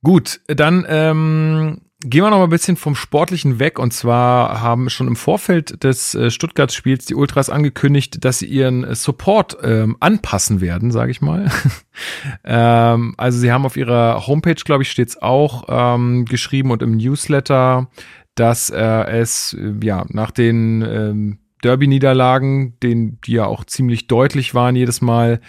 Gut, 0.04 0.42
dann 0.48 0.86
ähm, 0.90 1.82
gehen 2.02 2.24
wir 2.24 2.30
noch 2.30 2.38
mal 2.38 2.46
ein 2.46 2.50
bisschen 2.50 2.78
vom 2.78 2.96
Sportlichen 2.96 3.60
weg. 3.60 3.78
Und 3.78 3.92
zwar 3.92 4.62
haben 4.62 4.90
schon 4.90 5.08
im 5.08 5.16
Vorfeld 5.16 5.84
des 5.84 6.16
äh, 6.16 6.32
Stuttgart-Spiels 6.32 7.06
die 7.06 7.16
Ultras 7.16 7.50
angekündigt, 7.50 8.24
dass 8.24 8.40
sie 8.40 8.46
ihren 8.46 8.94
Support 8.96 9.58
ähm, 9.64 9.98
anpassen 10.00 10.62
werden, 10.62 10.92
sage 10.92 11.12
ich 11.12 11.22
mal. 11.22 11.52
ähm, 12.46 13.16
also 13.18 13.38
sie 13.38 13.52
haben 13.52 13.66
auf 13.66 13.76
ihrer 13.76 14.28
Homepage, 14.28 14.56
glaube 14.56 14.84
ich, 14.84 14.92
steht's 14.92 15.22
auch 15.22 15.66
ähm, 15.68 16.26
geschrieben 16.26 16.72
und 16.72 16.82
im 16.82 16.96
Newsletter, 16.96 17.90
dass 18.36 18.70
äh, 18.70 18.80
es 19.20 19.54
äh, 19.60 19.74
ja 19.84 20.06
nach 20.08 20.32
den 20.32 20.82
ähm, 20.82 21.40
Derby-Niederlagen, 21.64 22.80
den, 22.80 23.20
die 23.26 23.34
ja 23.34 23.46
auch 23.46 23.66
ziemlich 23.66 24.08
deutlich 24.08 24.56
waren 24.56 24.78
jedes 24.78 25.02
Mal, 25.02 25.42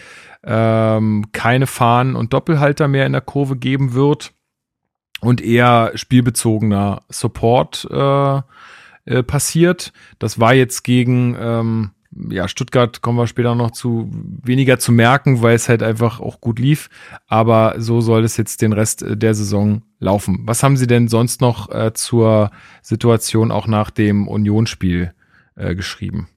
ähm, 0.42 1.26
keine 1.32 1.68
Fahnen 1.68 2.16
und 2.16 2.32
Doppelhalter 2.32 2.88
mehr 2.88 3.07
in 3.07 3.12
der 3.12 3.20
Kurve 3.20 3.57
geben 3.57 3.94
wird. 3.94 4.32
Und 5.20 5.40
eher 5.40 5.92
spielbezogener 5.94 7.02
Support 7.08 7.88
äh, 7.90 8.40
äh, 9.04 9.22
passiert. 9.22 9.92
Das 10.18 10.40
war 10.40 10.54
jetzt 10.54 10.82
gegen 10.84 11.36
ähm, 11.38 11.90
ja, 12.28 12.48
Stuttgart 12.48 13.02
kommen 13.02 13.18
wir 13.18 13.26
später 13.26 13.54
noch 13.54 13.70
zu 13.70 14.10
weniger 14.42 14.78
zu 14.78 14.90
merken, 14.92 15.42
weil 15.42 15.54
es 15.54 15.68
halt 15.68 15.82
einfach 15.82 16.20
auch 16.20 16.40
gut 16.40 16.58
lief. 16.58 16.90
Aber 17.28 17.76
so 17.78 18.00
soll 18.00 18.24
es 18.24 18.36
jetzt 18.36 18.62
den 18.62 18.72
Rest 18.72 19.02
äh, 19.02 19.16
der 19.16 19.34
Saison 19.34 19.82
laufen. 19.98 20.40
Was 20.44 20.62
haben 20.62 20.76
Sie 20.76 20.86
denn 20.86 21.08
sonst 21.08 21.40
noch 21.40 21.70
äh, 21.70 21.92
zur 21.94 22.50
Situation 22.82 23.52
auch 23.52 23.66
nach 23.66 23.90
dem 23.90 24.26
Unionsspiel 24.26 25.14
äh, 25.54 25.74
geschrieben? 25.74 26.28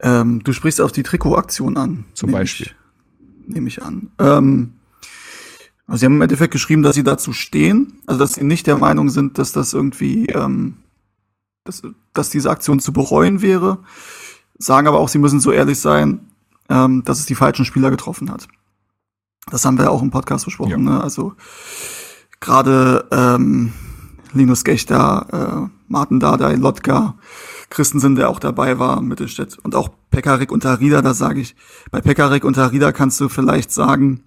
Ähm, 0.00 0.42
du 0.44 0.52
sprichst 0.52 0.80
auf 0.80 0.92
die 0.92 1.02
Trikotaktion 1.02 1.76
an. 1.76 2.04
Zum 2.14 2.32
Beispiel. 2.32 2.68
Ich, 2.68 3.54
nehme 3.54 3.68
ich 3.68 3.82
an. 3.82 4.10
Ähm, 4.18 4.74
also 5.88 6.00
sie 6.00 6.06
haben 6.06 6.16
im 6.16 6.22
Endeffekt 6.22 6.52
geschrieben, 6.52 6.82
dass 6.82 6.94
sie 6.94 7.02
dazu 7.02 7.32
stehen, 7.32 7.94
also 8.06 8.20
dass 8.20 8.34
sie 8.34 8.44
nicht 8.44 8.66
der 8.66 8.76
Meinung 8.76 9.08
sind, 9.08 9.38
dass 9.38 9.52
das 9.52 9.72
irgendwie, 9.72 10.26
ähm, 10.26 10.76
dass, 11.64 11.82
dass 12.12 12.28
diese 12.28 12.50
Aktion 12.50 12.78
zu 12.78 12.92
bereuen 12.92 13.40
wäre, 13.40 13.78
sagen 14.58 14.86
aber 14.86 15.00
auch, 15.00 15.08
sie 15.08 15.18
müssen 15.18 15.40
so 15.40 15.50
ehrlich 15.50 15.80
sein, 15.80 16.20
ähm, 16.68 17.04
dass 17.04 17.20
es 17.20 17.26
die 17.26 17.34
falschen 17.34 17.64
Spieler 17.64 17.90
getroffen 17.90 18.30
hat. 18.30 18.48
Das 19.50 19.64
haben 19.64 19.78
wir 19.78 19.90
auch 19.90 20.02
im 20.02 20.10
Podcast 20.10 20.44
besprochen. 20.44 20.70
Ja. 20.70 20.76
Ne? 20.92 21.02
Also 21.02 21.32
gerade 22.38 23.08
ähm, 23.10 23.72
Linus 24.34 24.64
Gechter, 24.64 25.70
äh, 25.70 25.70
Martin 25.88 26.20
Dardai, 26.20 26.56
Lotka, 26.56 27.14
Christensen, 27.70 28.14
der 28.14 28.28
auch 28.28 28.40
dabei 28.40 28.78
war, 28.78 29.00
Mittelstädt 29.00 29.58
und 29.58 29.74
auch 29.74 29.88
Pekarik 30.10 30.52
und 30.52 30.66
Harida, 30.66 31.00
da 31.00 31.14
sage 31.14 31.40
ich, 31.40 31.56
bei 31.90 32.02
Pekarik 32.02 32.44
und 32.44 32.58
Harida 32.58 32.92
kannst 32.92 33.20
du 33.20 33.30
vielleicht 33.30 33.72
sagen, 33.72 34.24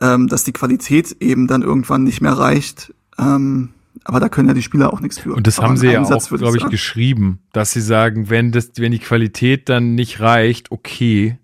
ähm, 0.00 0.28
dass 0.28 0.44
die 0.44 0.52
Qualität 0.52 1.16
eben 1.20 1.46
dann 1.46 1.62
irgendwann 1.62 2.04
nicht 2.04 2.20
mehr 2.20 2.32
reicht. 2.32 2.94
Ähm, 3.18 3.70
aber 4.04 4.20
da 4.20 4.28
können 4.28 4.48
ja 4.48 4.54
die 4.54 4.62
Spieler 4.62 4.92
auch 4.92 5.00
nichts 5.00 5.18
für. 5.18 5.34
Und 5.34 5.46
das 5.46 5.58
aber 5.58 5.68
haben 5.68 5.76
sie 5.76 5.88
ja 5.88 6.02
auch, 6.02 6.28
glaube 6.28 6.56
ich, 6.56 6.68
geschrieben, 6.68 7.40
dass 7.52 7.72
sie 7.72 7.80
sagen, 7.80 8.30
wenn 8.30 8.52
das, 8.52 8.70
wenn 8.76 8.92
die 8.92 9.00
Qualität 9.00 9.68
dann 9.68 9.94
nicht 9.94 10.20
reicht, 10.20 10.70
okay. 10.70 11.38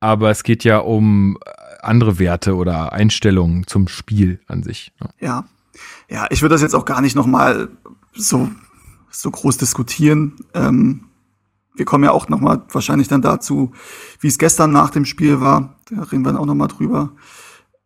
Aber 0.00 0.30
es 0.30 0.42
geht 0.42 0.62
ja 0.64 0.78
um 0.78 1.38
andere 1.80 2.18
Werte 2.18 2.54
oder 2.54 2.92
Einstellungen 2.92 3.66
zum 3.66 3.88
Spiel 3.88 4.40
an 4.46 4.62
sich. 4.62 4.92
Ne? 5.00 5.08
Ja. 5.20 5.44
Ja, 6.08 6.26
ich 6.30 6.42
würde 6.42 6.54
das 6.54 6.62
jetzt 6.62 6.74
auch 6.74 6.84
gar 6.84 7.00
nicht 7.00 7.16
nochmal 7.16 7.68
so, 8.14 8.50
so 9.10 9.30
groß 9.30 9.58
diskutieren. 9.58 10.36
Ähm, 10.54 11.04
wir 11.74 11.84
kommen 11.84 12.04
ja 12.04 12.12
auch 12.12 12.28
nochmal 12.28 12.62
wahrscheinlich 12.70 13.08
dann 13.08 13.20
dazu, 13.20 13.72
wie 14.20 14.28
es 14.28 14.38
gestern 14.38 14.72
nach 14.72 14.90
dem 14.90 15.04
Spiel 15.04 15.40
war. 15.40 15.76
Da 15.90 16.02
reden 16.02 16.24
wir 16.24 16.32
dann 16.32 16.40
auch 16.40 16.46
nochmal 16.46 16.68
drüber. 16.68 17.12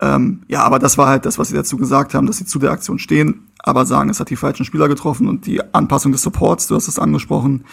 Ähm, 0.01 0.43
ja, 0.49 0.63
aber 0.63 0.79
das 0.79 0.97
war 0.97 1.09
halt 1.09 1.27
das, 1.27 1.39
was 1.39 1.49
sie 1.49 1.55
dazu 1.55 1.77
gesagt 1.77 2.15
haben, 2.15 2.27
dass 2.27 2.39
sie 2.39 2.47
zu 2.47 2.59
der 2.59 2.71
Aktion 2.71 2.99
stehen, 2.99 3.49
aber 3.59 3.85
sagen, 3.85 4.09
es 4.09 4.19
hat 4.19 4.31
die 4.31 4.37
falschen 4.37 4.65
Spieler 4.65 4.89
getroffen 4.89 5.29
und 5.29 5.47
die 5.47 5.63
Anpassung 5.75 6.13
des 6.13 6.23
Supports, 6.23 6.67
du 6.69 6.75
hast 6.75 6.89
es 6.89 6.99
angesprochen, 6.99 7.65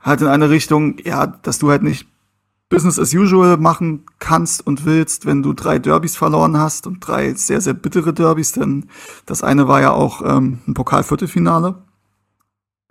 halt 0.00 0.20
in 0.20 0.28
eine 0.28 0.50
Richtung, 0.50 0.98
ja, 1.04 1.26
dass 1.26 1.58
du 1.58 1.70
halt 1.70 1.82
nicht 1.82 2.06
Business 2.68 2.98
as 2.98 3.14
usual 3.14 3.56
machen 3.56 4.04
kannst 4.18 4.66
und 4.66 4.84
willst, 4.84 5.26
wenn 5.26 5.42
du 5.42 5.52
drei 5.52 5.78
Derbys 5.78 6.16
verloren 6.16 6.58
hast 6.58 6.86
und 6.86 7.00
drei 7.00 7.34
sehr, 7.34 7.60
sehr 7.60 7.74
bittere 7.74 8.12
Derbys, 8.12 8.52
denn 8.52 8.86
das 9.24 9.42
eine 9.42 9.68
war 9.68 9.80
ja 9.80 9.92
auch 9.92 10.22
ähm, 10.24 10.58
ein 10.66 10.74
Pokalviertelfinale. 10.74 11.76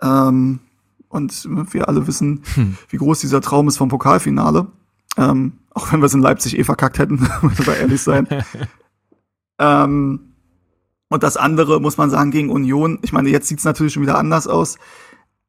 Ähm, 0.02 0.60
und 1.08 1.48
wir 1.72 1.88
alle 1.88 2.06
wissen, 2.06 2.42
hm. 2.54 2.76
wie 2.88 2.96
groß 2.96 3.20
dieser 3.20 3.40
Traum 3.40 3.68
ist 3.68 3.78
vom 3.78 3.88
Pokalfinale. 3.88 4.66
Ähm, 5.16 5.58
auch 5.70 5.92
wenn 5.92 6.00
wir 6.00 6.06
es 6.06 6.14
in 6.14 6.22
Leipzig 6.22 6.58
eh 6.58 6.64
verkackt 6.64 6.98
hätten, 6.98 7.28
muss 7.42 7.66
wir 7.66 7.76
ehrlich 7.76 8.02
sein. 8.02 8.26
ähm, 9.58 10.32
und 11.08 11.22
das 11.22 11.36
andere 11.36 11.80
muss 11.80 11.96
man 11.96 12.10
sagen 12.10 12.30
gegen 12.30 12.50
Union. 12.50 12.98
Ich 13.02 13.12
meine, 13.12 13.28
jetzt 13.28 13.48
sieht 13.48 13.58
es 13.58 13.64
natürlich 13.64 13.92
schon 13.92 14.02
wieder 14.02 14.18
anders 14.18 14.46
aus. 14.46 14.78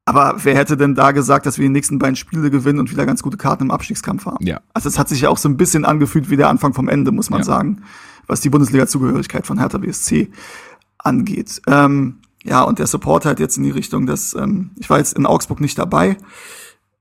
Aber 0.06 0.36
wer 0.44 0.56
hätte 0.56 0.78
denn 0.78 0.96
da 0.96 1.12
gesagt, 1.12 1.46
dass 1.46 1.58
wir 1.58 1.64
die 1.64 1.74
nächsten 1.74 2.00
beiden 2.00 2.16
Spiele 2.16 2.50
gewinnen 2.50 2.80
und 2.80 2.92
wieder 2.92 3.06
ganz 3.06 3.22
gute 3.22 3.36
Karten 3.36 3.64
im 3.64 3.72
Abstiegskampf 3.72 4.26
haben? 4.26 4.46
Ja. 4.46 4.62
Also 4.74 4.88
es 4.88 4.98
hat 4.98 5.10
sich 5.10 5.22
ja 5.22 5.30
auch 5.30 5.38
so 5.38 5.50
ein 5.50 5.58
bisschen 5.58 5.84
angefühlt 5.84 6.30
wie 6.30 6.38
der 6.38 6.48
Anfang 6.48 6.74
vom 6.74 6.88
Ende, 6.88 7.12
muss 7.12 7.30
man 7.30 7.40
ja. 7.40 7.46
sagen, 7.46 7.84
was 8.26 8.40
die 8.40 8.50
Bundesliga-Zugehörigkeit 8.50 9.46
von 9.46 9.60
Hertha 9.60 9.80
BSC 9.80 10.32
angeht. 10.98 11.62
Ähm, 11.68 12.20
ja, 12.46 12.62
und 12.62 12.80
der 12.80 12.88
Support 12.88 13.26
halt 13.26 13.42
jetzt 13.42 13.58
in 13.58 13.64
die 13.64 13.72
Richtung, 13.72 14.06
dass 14.06 14.34
ähm, 14.34 14.72
ich 14.78 14.90
war 14.90 14.98
jetzt 14.98 15.18
in 15.18 15.26
Augsburg 15.26 15.60
nicht 15.60 15.78
dabei. 15.78 16.16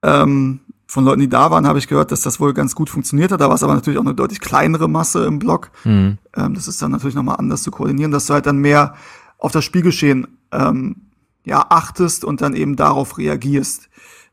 Ähm, 0.03 0.61
von 0.87 1.05
Leuten, 1.05 1.21
die 1.21 1.29
da 1.29 1.51
waren, 1.51 1.67
habe 1.67 1.79
ich 1.79 1.89
gehört, 1.89 2.13
dass 2.13 2.21
das 2.21 2.39
wohl 2.39 2.55
ganz 2.55 2.75
gut 2.75 2.89
funktioniert 2.89 3.33
hat. 3.33 3.41
Da 3.41 3.49
war 3.49 3.57
es 3.57 3.63
aber 3.63 3.75
natürlich 3.75 3.99
auch 3.99 4.05
eine 4.05 4.15
deutlich 4.15 4.41
kleinere 4.41 4.89
Masse 4.89 5.25
im 5.25 5.39
Block. 5.39 5.71
Mhm. 5.85 6.19
Ähm, 6.37 6.55
das 6.55 6.69
ist 6.69 6.81
dann 6.81 6.93
natürlich 6.93 7.17
nochmal 7.17 7.37
anders 7.37 7.63
zu 7.63 7.71
koordinieren, 7.71 8.13
dass 8.13 8.27
du 8.27 8.35
halt 8.35 8.47
dann 8.47 8.59
mehr 8.59 8.95
auf 9.39 9.53
das 9.53 9.65
Spielgeschehen 9.65 10.29
ähm, 10.53 10.97
ja, 11.45 11.67
achtest 11.69 12.25
und 12.25 12.41
dann 12.41 12.55
eben 12.55 12.77
darauf 12.77 13.19
reagierst. 13.19 13.89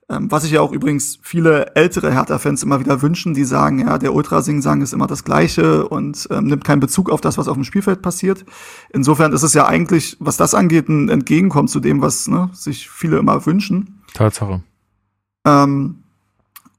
Ähm, 0.10 0.30
was 0.30 0.44
sich 0.44 0.52
ja 0.52 0.62
auch 0.62 0.72
übrigens 0.72 1.18
viele 1.22 1.76
ältere 1.76 2.12
Hertha-Fans 2.12 2.62
immer 2.64 2.80
wieder 2.80 3.02
wünschen, 3.02 3.34
die 3.34 3.46
sagen, 3.46 3.80
ja, 3.80 3.98
der 3.98 4.14
Ultrasing-Sang 4.14 4.82
ist 4.82 4.94
immer 4.94 5.08
das 5.08 5.24
Gleiche 5.24 5.88
und 5.88 6.28
ähm, 6.30 6.46
nimmt 6.46 6.66
keinen 6.66 6.82
Bezug 6.82 7.10
auf 7.10 7.22
das, 7.22 7.38
was 7.38 7.48
auf 7.48 7.56
dem 7.56 7.64
Spielfeld 7.64 8.02
passiert. 8.02 8.46
Insofern 8.92 9.32
ist 9.32 9.44
es 9.44 9.54
ja 9.54 9.66
eigentlich, 9.66 10.18
was 10.20 10.38
das 10.38 10.54
angeht, 10.54 10.90
ein 10.90 11.10
Entgegenkommen 11.10 11.68
zu 11.68 11.80
dem, 11.80 12.02
was 12.02 12.28
ne, 12.28 12.50
sich 12.54 12.90
viele 12.90 13.18
immer 13.18 13.46
wünschen. 13.46 14.02
Tatsache. 14.14 14.62
Ähm, 15.46 16.03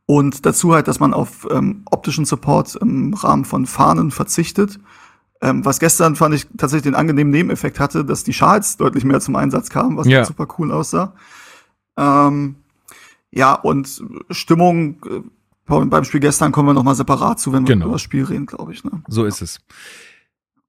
und 0.06 0.44
dazu 0.44 0.74
halt, 0.74 0.88
dass 0.88 1.00
man 1.00 1.14
auf 1.14 1.46
ähm, 1.50 1.82
optischen 1.90 2.24
Support 2.24 2.76
im 2.76 3.14
Rahmen 3.14 3.44
von 3.44 3.66
Fahnen 3.66 4.10
verzichtet. 4.10 4.78
Ähm, 5.40 5.64
was 5.64 5.78
gestern 5.78 6.16
fand 6.16 6.34
ich 6.34 6.46
tatsächlich 6.56 6.84
den 6.84 6.94
angenehmen 6.94 7.30
Nebeneffekt 7.30 7.80
hatte, 7.80 8.04
dass 8.04 8.24
die 8.24 8.32
Schals 8.32 8.76
deutlich 8.76 9.04
mehr 9.04 9.20
zum 9.20 9.36
Einsatz 9.36 9.70
kamen, 9.70 9.96
was 9.96 10.06
ja. 10.06 10.24
super 10.24 10.46
cool 10.58 10.72
aussah. 10.72 11.14
Ähm, 11.96 12.56
ja, 13.30 13.54
und 13.54 14.02
Stimmung, 14.30 14.96
äh, 15.06 15.22
beim 15.66 16.04
Spiel 16.04 16.20
gestern 16.20 16.52
kommen 16.52 16.68
wir 16.68 16.74
nochmal 16.74 16.94
separat 16.94 17.40
zu, 17.40 17.52
wenn 17.52 17.66
wir 17.66 17.74
genau. 17.74 17.86
über 17.86 17.94
das 17.94 18.02
Spiel 18.02 18.24
reden, 18.24 18.46
glaube 18.46 18.72
ich. 18.72 18.84
Ne? 18.84 19.02
So 19.08 19.24
ist 19.24 19.40
es. 19.42 19.60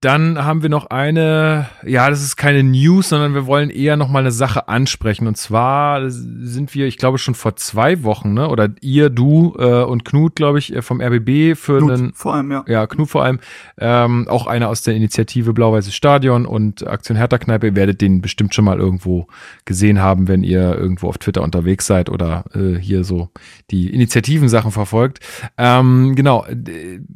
Dann 0.06 0.46
haben 0.46 0.62
wir 0.62 0.70
noch 0.70 0.92
eine, 0.92 1.68
ja, 1.84 2.12
das 2.12 2.22
ist 2.22 2.36
keine 2.36 2.62
News, 2.62 3.10
sondern 3.10 3.34
wir 3.34 3.48
wollen 3.48 3.72
eher 3.72 3.98
noch 3.98 4.08
mal 4.08 4.20
eine 4.20 4.30
Sache 4.30 4.68
ansprechen. 4.68 5.26
Und 5.26 5.36
zwar 5.36 6.12
sind 6.12 6.76
wir, 6.76 6.86
ich 6.86 6.98
glaube, 6.98 7.18
schon 7.18 7.34
vor 7.34 7.56
zwei 7.56 8.04
Wochen, 8.04 8.36
ne? 8.36 8.48
Oder 8.50 8.70
ihr, 8.82 9.10
du 9.10 9.56
äh, 9.58 9.82
und 9.82 10.06
Knut, 10.06 10.36
glaube 10.36 10.60
ich, 10.60 10.76
äh, 10.76 10.84
vom 10.84 11.02
RBB 11.02 11.58
für 11.58 11.80
Knut, 11.80 11.92
einen, 11.92 12.14
vor 12.14 12.36
allem, 12.36 12.52
ja. 12.52 12.64
Ja, 12.68 12.86
Knut 12.86 13.10
vor 13.10 13.24
allem, 13.24 13.40
ähm, 13.80 14.28
auch 14.28 14.46
einer 14.46 14.70
aus 14.70 14.84
der 14.84 14.94
Initiative 14.94 15.54
Blau-Weißes 15.54 15.96
Stadion 15.96 16.46
und 16.46 16.86
Aktion 16.86 17.18
Hertha 17.18 17.40
Kneipe. 17.40 17.66
Ihr 17.66 17.76
werdet 17.76 18.00
den 18.00 18.22
bestimmt 18.22 18.54
schon 18.54 18.66
mal 18.66 18.78
irgendwo 18.78 19.26
gesehen 19.66 20.00
haben, 20.02 20.28
wenn 20.28 20.44
ihr 20.44 20.76
irgendwo 20.76 21.10
auf 21.10 21.18
Twitter 21.18 21.42
unterwegs 21.42 21.88
seid 21.88 22.12
oder 22.12 22.44
äh, 22.54 22.78
hier 22.80 23.04
so 23.04 23.30
die 23.72 23.92
Initiativen-Sachen 23.92 24.70
verfolgt. 24.70 25.22
Ähm, 25.58 26.14
genau, 26.16 26.46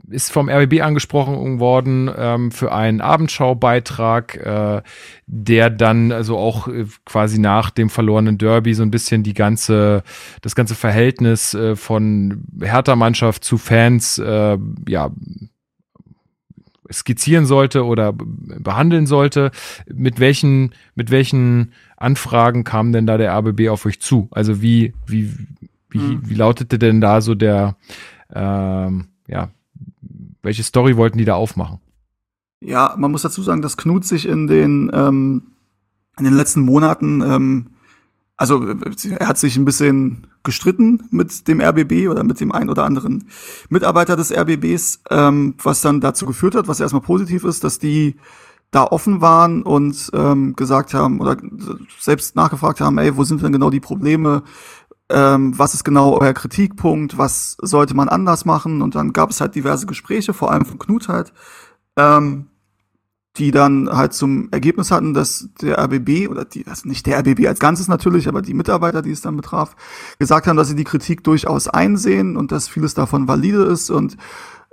ist 0.10 0.32
vom 0.32 0.50
RBB 0.50 0.82
angesprochen 0.82 1.60
worden 1.60 2.10
ähm, 2.18 2.50
für 2.50 2.79
einen 2.80 3.02
Abendschaubeitrag, 3.02 4.36
äh, 4.38 4.82
der 5.28 5.70
dann 5.70 6.12
also 6.12 6.38
auch 6.38 6.68
äh, 6.68 6.86
quasi 7.06 7.40
nach 7.40 7.70
dem 7.70 7.90
verlorenen 7.90 8.38
Derby 8.38 8.74
so 8.74 8.84
ein 8.84 8.92
bisschen 8.92 9.24
die 9.24 9.34
ganze, 9.34 10.04
das 10.42 10.56
ganze 10.56 10.76
Verhältnis 10.76 11.54
äh, 11.54 11.76
von 11.76 12.46
Hertha-Mannschaft 12.62 13.44
zu 13.44 13.58
Fans, 13.58 14.18
äh, 14.18 14.58
ja, 14.88 15.12
skizzieren 16.92 17.46
sollte 17.46 17.86
oder 17.86 18.14
behandeln 18.14 19.06
sollte. 19.06 19.52
Mit 19.94 20.20
welchen, 20.20 20.74
mit 20.96 21.12
welchen 21.12 21.74
Anfragen 21.98 22.64
kam 22.64 22.92
denn 22.92 23.06
da 23.06 23.18
der 23.18 23.32
RBB 23.38 23.70
auf 23.70 23.86
euch 23.86 24.02
zu? 24.02 24.28
Also 24.32 24.62
wie, 24.62 24.94
wie, 25.06 25.32
wie, 25.90 26.00
hm. 26.00 26.22
wie 26.24 26.34
lautete 26.34 26.80
denn 26.80 27.00
da 27.00 27.22
so 27.22 27.36
der, 27.36 27.76
ähm, 28.34 29.10
ja, 29.28 29.50
welche 30.42 30.64
Story 30.64 30.98
wollten 30.98 31.18
die 31.18 31.26
da 31.26 31.36
aufmachen? 31.36 31.80
Ja, 32.62 32.96
man 32.98 33.12
muss 33.12 33.22
dazu 33.22 33.42
sagen, 33.42 33.62
dass 33.62 33.78
Knut 33.78 34.06
sich 34.06 34.26
in 34.28 34.48
den, 34.48 34.92
ähm, 34.94 35.44
in 36.18 36.26
den 36.26 36.34
letzten 36.34 36.62
Monaten, 36.62 37.22
ähm, 37.22 37.68
also 38.36 38.66
er 38.66 39.28
hat 39.28 39.38
sich 39.38 39.58
ein 39.58 39.66
bisschen 39.66 40.28
gestritten 40.44 41.04
mit 41.12 41.48
dem 41.48 41.62
RBB 41.62 42.10
oder 42.10 42.24
mit 42.24 42.40
dem 42.40 42.52
einen 42.52 42.70
oder 42.70 42.86
anderen 42.86 43.26
Mitarbeiter 43.70 44.16
des 44.16 44.32
RBBs, 44.32 45.02
ähm, 45.10 45.56
was 45.62 45.82
dann 45.82 46.02
dazu 46.02 46.26
geführt 46.26 46.56
hat, 46.56 46.68
was 46.68 46.80
erstmal 46.80 47.02
positiv 47.02 47.44
ist, 47.44 47.64
dass 47.64 47.80
die 47.80 48.16
da 48.72 48.84
offen 48.84 49.22
waren 49.22 49.64
und 49.64 50.12
ähm, 50.14 50.56
gesagt 50.56 50.94
haben 50.94 51.20
oder 51.20 51.38
selbst 52.00 52.36
nachgefragt 52.36 52.82
haben, 52.82 52.98
ey, 52.98 53.18
wo 53.18 53.24
sind 53.24 53.42
denn 53.42 53.52
genau 53.52 53.70
die 53.70 53.80
Probleme? 53.80 54.44
Ähm, 55.10 55.58
was 55.58 55.74
ist 55.74 55.84
genau 55.84 56.18
euer 56.20 56.34
Kritikpunkt? 56.34 57.18
Was 57.18 57.58
sollte 57.62 57.96
man 57.96 58.10
anders 58.10 58.46
machen? 58.46 58.82
Und 58.82 58.96
dann 58.96 59.12
gab 59.12 59.32
es 59.32 59.42
halt 59.42 59.56
diverse 59.56 59.88
Gespräche, 59.88 60.34
vor 60.34 60.52
allem 60.52 60.66
von 60.66 60.78
Knut 60.78 61.08
halt, 61.08 61.34
ähm, 61.98 62.48
die 63.38 63.52
dann 63.52 63.90
halt 63.90 64.14
zum 64.14 64.50
Ergebnis 64.52 64.92
hatten, 64.92 65.14
dass 65.14 65.50
der 65.62 65.80
RBB 65.80 66.30
oder 66.30 66.46
die, 66.46 66.66
also 66.68 66.88
nicht 66.88 67.06
der 67.06 67.20
RBB 67.20 67.48
als 67.48 67.60
Ganzes 67.60 67.88
natürlich, 67.88 68.28
aber 68.28 68.42
die 68.42 68.54
Mitarbeiter, 68.54 69.02
die 69.02 69.12
es 69.12 69.22
dann 69.22 69.38
betraf, 69.38 69.76
gesagt 70.18 70.48
haben, 70.48 70.58
dass 70.58 70.68
sie 70.68 70.76
die 70.76 70.84
Kritik 70.84 71.24
durchaus 71.24 71.68
einsehen 71.68 72.36
und 72.36 72.52
dass 72.52 72.68
vieles 72.68 72.96
davon 72.96 73.28
valide 73.28 73.64
ist 73.64 73.90
und 73.90 74.18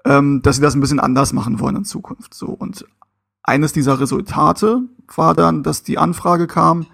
ähm, 0.04 0.42
dass 0.42 0.56
sie 0.56 0.62
das 0.62 0.74
ein 0.74 0.80
bisschen 0.80 1.00
anders 1.00 1.32
machen 1.32 1.60
wollen 1.60 1.76
in 1.76 1.84
Zukunft. 1.84 2.34
So 2.34 2.46
und 2.46 2.86
eines 3.42 3.72
dieser 3.72 4.00
Resultate 4.00 4.82
war 5.14 5.34
dann, 5.34 5.62
dass 5.62 5.84
die 5.84 5.98
Anfrage 5.98 6.46
kam, 6.46 6.86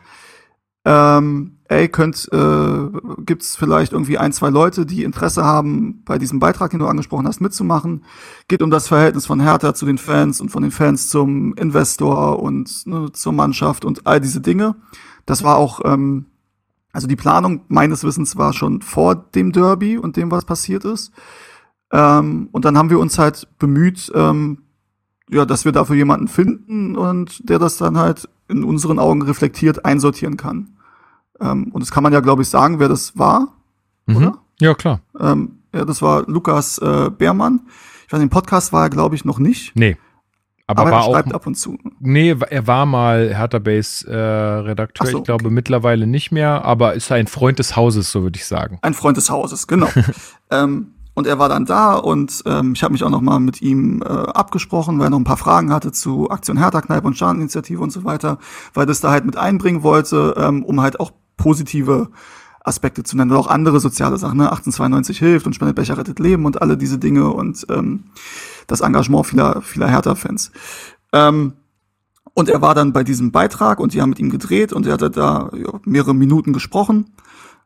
ähm, 0.84 1.58
ey, 1.72 1.88
könnt, 1.88 2.28
äh, 2.32 2.88
gibt's 3.24 3.56
vielleicht 3.56 3.92
irgendwie 3.92 4.18
ein, 4.18 4.32
zwei 4.32 4.50
Leute, 4.50 4.84
die 4.84 5.04
Interesse 5.04 5.44
haben, 5.44 6.02
bei 6.04 6.18
diesem 6.18 6.38
Beitrag, 6.38 6.70
den 6.70 6.80
du 6.80 6.86
angesprochen 6.86 7.26
hast, 7.26 7.40
mitzumachen. 7.40 8.04
Geht 8.48 8.62
um 8.62 8.70
das 8.70 8.88
Verhältnis 8.88 9.26
von 9.26 9.40
Hertha 9.40 9.74
zu 9.74 9.86
den 9.86 9.98
Fans 9.98 10.40
und 10.40 10.50
von 10.50 10.62
den 10.62 10.70
Fans 10.70 11.08
zum 11.08 11.54
Investor 11.54 12.42
und 12.42 12.86
ne, 12.86 13.10
zur 13.12 13.32
Mannschaft 13.32 13.84
und 13.84 14.06
all 14.06 14.20
diese 14.20 14.40
Dinge. 14.40 14.76
Das 15.24 15.42
war 15.42 15.56
auch, 15.56 15.80
ähm, 15.84 16.26
also 16.92 17.06
die 17.06 17.16
Planung 17.16 17.62
meines 17.68 18.04
Wissens 18.04 18.36
war 18.36 18.52
schon 18.52 18.82
vor 18.82 19.14
dem 19.14 19.52
Derby 19.52 19.96
und 19.96 20.16
dem, 20.16 20.30
was 20.30 20.44
passiert 20.44 20.84
ist. 20.84 21.12
Ähm, 21.90 22.48
und 22.52 22.64
dann 22.64 22.76
haben 22.76 22.90
wir 22.90 22.98
uns 22.98 23.18
halt 23.18 23.48
bemüht, 23.58 24.12
ähm, 24.14 24.58
ja, 25.30 25.46
dass 25.46 25.64
wir 25.64 25.72
dafür 25.72 25.96
jemanden 25.96 26.28
finden 26.28 26.96
und 26.96 27.48
der 27.48 27.58
das 27.58 27.78
dann 27.78 27.96
halt 27.96 28.28
in 28.48 28.64
unseren 28.64 28.98
Augen 28.98 29.22
reflektiert 29.22 29.86
einsortieren 29.86 30.36
kann. 30.36 30.76
Ähm, 31.42 31.70
und 31.72 31.80
das 31.80 31.90
kann 31.90 32.02
man 32.02 32.12
ja, 32.12 32.20
glaube 32.20 32.42
ich, 32.42 32.48
sagen, 32.48 32.78
wer 32.78 32.88
das 32.88 33.18
war, 33.18 33.48
mhm. 34.06 34.16
oder? 34.16 34.38
Ja, 34.60 34.74
klar. 34.74 35.00
Ähm, 35.18 35.58
ja, 35.74 35.84
das 35.84 36.02
war 36.02 36.24
Lukas 36.26 36.78
äh, 36.78 37.10
Beermann. 37.10 37.62
Ich 38.06 38.12
weiß, 38.12 38.18
nicht, 38.18 38.24
im 38.24 38.30
Podcast 38.30 38.72
war 38.72 38.84
er, 38.84 38.90
glaube 38.90 39.14
ich, 39.14 39.24
noch 39.24 39.38
nicht. 39.38 39.74
Nee. 39.74 39.96
Aber, 40.66 40.82
aber 40.82 40.92
er 40.92 41.02
schreibt 41.02 41.30
auch, 41.30 41.36
ab 41.36 41.46
und 41.46 41.56
zu. 41.56 41.78
Nee, 42.00 42.36
er 42.50 42.66
war 42.66 42.86
mal 42.86 43.34
Hertha 43.34 43.58
Base 43.58 44.08
äh, 44.08 44.14
Redakteur. 44.14 45.06
So, 45.06 45.18
ich 45.18 45.24
glaube 45.24 45.46
okay. 45.46 45.54
mittlerweile 45.54 46.06
nicht 46.06 46.30
mehr, 46.30 46.64
aber 46.64 46.94
ist 46.94 47.10
ein 47.10 47.26
Freund 47.26 47.58
des 47.58 47.76
Hauses, 47.76 48.12
so 48.12 48.22
würde 48.22 48.38
ich 48.38 48.46
sagen. 48.46 48.78
Ein 48.82 48.94
Freund 48.94 49.16
des 49.16 49.28
Hauses, 49.28 49.66
genau. 49.66 49.88
ähm, 50.50 50.92
und 51.14 51.26
er 51.26 51.38
war 51.38 51.48
dann 51.48 51.66
da 51.66 51.94
und 51.94 52.42
ähm, 52.46 52.72
ich 52.74 52.82
habe 52.82 52.92
mich 52.92 53.04
auch 53.04 53.10
noch 53.10 53.20
mal 53.20 53.38
mit 53.38 53.60
ihm 53.60 54.02
äh, 54.02 54.06
abgesprochen, 54.06 54.98
weil 54.98 55.08
er 55.08 55.10
noch 55.10 55.18
ein 55.18 55.24
paar 55.24 55.36
Fragen 55.36 55.72
hatte 55.72 55.92
zu 55.92 56.30
Aktion 56.30 56.56
Hertha 56.56 56.80
Kneipe 56.80 57.06
und 57.06 57.18
Schadeninitiative 57.18 57.82
und 57.82 57.90
so 57.90 58.04
weiter, 58.04 58.38
weil 58.72 58.86
das 58.86 59.00
da 59.00 59.10
halt 59.10 59.26
mit 59.26 59.36
einbringen 59.36 59.82
wollte, 59.82 60.34
ähm, 60.38 60.64
um 60.64 60.80
halt 60.80 61.00
auch 61.00 61.12
positive 61.36 62.10
Aspekte 62.64 63.02
zu 63.02 63.16
nennen 63.16 63.30
oder 63.30 63.40
auch 63.40 63.48
andere 63.48 63.80
soziale 63.80 64.18
Sachen. 64.18 64.38
Ne? 64.38 64.44
1892 64.44 65.18
hilft 65.18 65.46
und 65.46 65.54
spendet 65.54 65.76
Becher 65.76 65.98
rettet 65.98 66.18
Leben 66.18 66.44
und 66.44 66.62
alle 66.62 66.76
diese 66.76 66.98
Dinge 66.98 67.30
und 67.30 67.66
ähm, 67.70 68.04
das 68.66 68.80
Engagement 68.80 69.26
vieler, 69.26 69.62
vieler 69.62 69.88
Hertha-Fans. 69.88 70.52
Ähm, 71.12 71.54
und 72.34 72.48
er 72.48 72.62
war 72.62 72.74
dann 72.74 72.92
bei 72.92 73.04
diesem 73.04 73.32
Beitrag 73.32 73.78
und 73.80 73.92
die 73.92 74.00
haben 74.00 74.10
mit 74.10 74.18
ihm 74.18 74.30
gedreht 74.30 74.72
und 74.72 74.86
er 74.86 74.94
hatte 74.94 75.10
da 75.10 75.50
ja, 75.54 75.80
mehrere 75.84 76.14
Minuten 76.14 76.52
gesprochen 76.52 77.10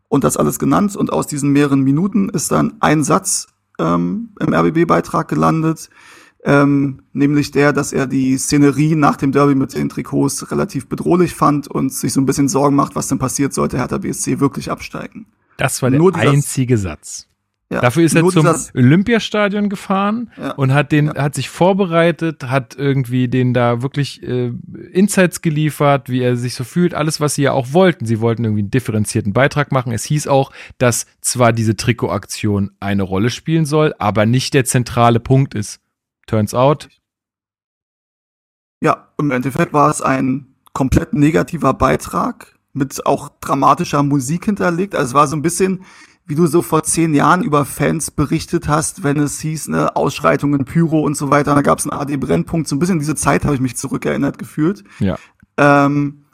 und 0.09 0.25
das 0.25 0.37
alles 0.37 0.59
genannt. 0.59 0.97
Und 0.97 1.13
aus 1.13 1.27
diesen 1.27 1.51
mehreren 1.51 1.83
Minuten 1.83 2.29
ist 2.29 2.51
dann 2.51 2.75
ein 2.81 3.05
Satz 3.05 3.49
ähm, 3.79 4.31
im 4.41 4.55
RBB-Beitrag 4.55 5.29
gelandet, 5.29 5.91
ähm, 6.47 7.03
nämlich 7.13 7.51
der, 7.51 7.73
dass 7.73 7.93
er 7.93 8.07
die 8.07 8.39
Szenerie 8.39 8.95
nach 8.95 9.17
dem 9.17 9.33
Derby 9.33 9.55
mit 9.57 9.75
den 9.75 9.89
Trikots 9.89 10.51
relativ 10.51 10.89
bedrohlich 10.89 11.35
fand 11.35 11.67
und 11.69 11.93
sich 11.93 12.13
so 12.13 12.21
ein 12.21 12.27
bisschen 12.27 12.49
Sorgen 12.49 12.77
macht, 12.77 12.95
was 12.95 13.09
denn 13.09 13.19
passiert, 13.19 13.53
sollte 13.53 13.77
Hertha 13.79 13.99
BSC 13.99 14.39
wirklich 14.41 14.71
absteigen. 14.71 15.27
Das 15.57 15.83
war 15.83 15.91
der 15.91 15.99
Nur 15.99 16.15
einzige 16.15 16.79
Satz. 16.79 17.27
Ja, 17.69 17.81
Dafür 17.81 18.05
ist 18.05 18.15
er 18.15 18.25
zum 18.29 18.47
Olympiastadion 18.75 19.69
gefahren 19.69 20.31
Ja. 20.41 20.53
und 20.53 20.73
hat 20.73 20.93
den, 20.93 21.07
Ja. 21.07 21.17
hat 21.25 21.35
sich 21.35 21.49
vorbereitet, 21.49 22.45
hat 22.45 22.77
irgendwie 22.79 23.27
den 23.27 23.53
da 23.55 23.83
wirklich 23.83 24.23
äh, 24.23 24.53
Insights 24.93 25.43
geliefert, 25.43 26.09
wie 26.09 26.21
er 26.21 26.37
sich 26.37 26.55
so 26.55 26.63
fühlt, 26.63 26.95
alles, 26.95 27.21
was 27.21 27.35
sie 27.35 27.43
ja 27.43 27.51
auch 27.53 27.73
wollten. 27.73 28.07
Sie 28.07 28.21
wollten 28.21 28.45
irgendwie 28.45 28.63
einen 28.63 28.71
differenzierten 28.71 29.33
Beitrag 29.33 29.73
machen. 29.73 29.91
Es 29.91 30.05
hieß 30.05 30.29
auch, 30.29 30.53
dass 30.79 31.07
zwar 31.21 31.53
diese 31.53 31.75
Trikotaktion 31.77 32.71
eine 32.79 33.03
Rolle 33.03 33.31
spielen 33.31 33.65
soll, 33.67 33.95
aber 33.99 34.27
nicht 34.27 34.55
der 34.55 34.65
zentrale 34.65 35.19
Punkt 35.19 35.57
ist. 35.57 35.81
Turns 36.27 36.55
out, 36.55 36.89
Ja, 38.83 39.09
im 39.19 39.31
Endeffekt 39.31 39.73
war 39.73 39.91
es 39.91 40.03
ein 40.03 40.55
komplett 40.73 41.15
negativer 41.15 41.73
Beitrag 41.73 42.59
mit 42.73 43.07
auch 43.07 43.31
dramatischer 43.41 44.03
Musik 44.03 44.45
hinterlegt. 44.45 44.95
Also 44.95 45.11
es 45.11 45.15
war 45.15 45.27
so 45.27 45.37
ein 45.37 45.43
bisschen, 45.43 45.85
wie 46.27 46.35
du 46.35 46.47
so 46.47 46.61
vor 46.61 46.83
zehn 46.83 47.15
Jahren 47.15 47.43
über 47.43 47.65
Fans 47.65 48.11
berichtet 48.11 48.69
hast, 48.69 49.03
wenn 49.03 49.19
es 49.19 49.41
hieß, 49.41 49.69
ne, 49.69 49.97
Ausschreitungen, 49.97 50.67
Pyro 50.67 51.01
und 51.01 51.17
so 51.17 51.31
weiter. 51.31 51.55
Da 51.55 51.63
gab 51.63 51.79
es 51.79 51.87
einen 51.87 51.99
AD-Brennpunkt. 51.99 52.69
So 52.69 52.77
ein 52.77 52.79
bisschen 52.79 52.99
diese 52.99 53.15
Zeit 53.15 53.45
habe 53.45 53.55
ich 53.55 53.61
mich 53.61 53.77
zurückerinnert 53.77 54.39
gefühlt. 54.39 54.85
ja. 54.99 55.17
Ähm, 55.57 56.26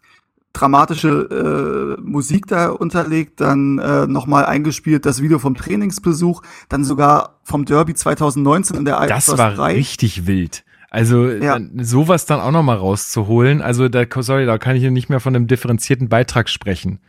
dramatische 0.52 1.96
äh, 1.98 2.00
Musik 2.02 2.46
da 2.46 2.68
unterlegt, 2.70 3.40
dann 3.40 3.78
äh, 3.78 4.06
nochmal 4.06 4.44
eingespielt 4.46 5.06
das 5.06 5.22
Video 5.22 5.38
vom 5.38 5.54
Trainingsbesuch, 5.54 6.42
dann 6.68 6.84
sogar 6.84 7.38
vom 7.42 7.64
Derby 7.64 7.94
2019 7.94 8.76
in 8.76 8.84
der 8.84 8.98
Alten 8.98 9.12
Das 9.14 9.28
war 9.28 9.36
Försterei. 9.36 9.74
richtig 9.74 10.26
wild. 10.26 10.64
Also 10.90 11.26
Ja. 11.28 11.54
dann, 11.54 11.72
sowas 11.82 12.26
dann 12.26 12.40
auch 12.40 12.50
noch 12.50 12.62
mal 12.62 12.76
rauszuholen. 12.76 13.62
Also 13.62 13.88
da, 13.88 14.04
sorry, 14.20 14.44
da 14.44 14.58
kann 14.58 14.76
ich 14.76 14.82
hier 14.82 14.90
nicht 14.90 15.08
mehr 15.08 15.20
von 15.20 15.34
einem 15.34 15.46
differenzierten 15.46 16.08
Beitrag 16.10 16.48
sprechen. 16.50 17.00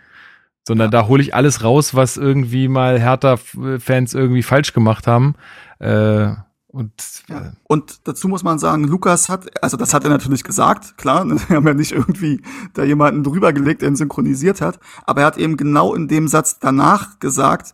Sondern 0.66 0.90
da 0.92 1.08
hole 1.08 1.22
ich 1.22 1.36
alles 1.36 1.62
raus, 1.66 1.94
was 1.94 2.16
irgendwie 2.16 2.70
mal 2.70 2.98
Hertha-Fans 2.98 4.14
irgendwie 4.14 4.44
falsch 4.44 4.72
gemacht 4.72 5.08
haben. 5.08 5.36
Äh, 5.80 6.28
und 6.74 6.92
äh, 7.30 7.34
Ja. 7.34 7.54
Und 7.64 8.08
dazu 8.08 8.28
muss 8.28 8.44
man 8.44 8.58
sagen, 8.58 8.84
Lukas 8.86 9.30
hat, 9.30 9.64
also 9.64 9.78
das 9.78 9.94
hat 9.94 10.04
er 10.04 10.10
natürlich 10.10 10.44
gesagt, 10.44 10.98
klar, 10.98 11.26
wir 11.48 11.56
haben 11.56 11.68
ja 11.68 11.74
nicht 11.74 11.92
irgendwie 11.92 12.42
da 12.74 12.84
jemanden 12.84 13.24
drüber 13.24 13.54
gelegt, 13.54 13.82
der 13.82 13.90
ihn 13.90 13.96
synchronisiert 13.96 14.60
hat, 14.60 14.80
aber 15.06 15.22
er 15.22 15.28
hat 15.28 15.38
eben 15.38 15.56
genau 15.56 15.94
in 15.94 16.08
dem 16.08 16.28
Satz 16.28 16.58
danach 16.60 17.20
gesagt, 17.20 17.74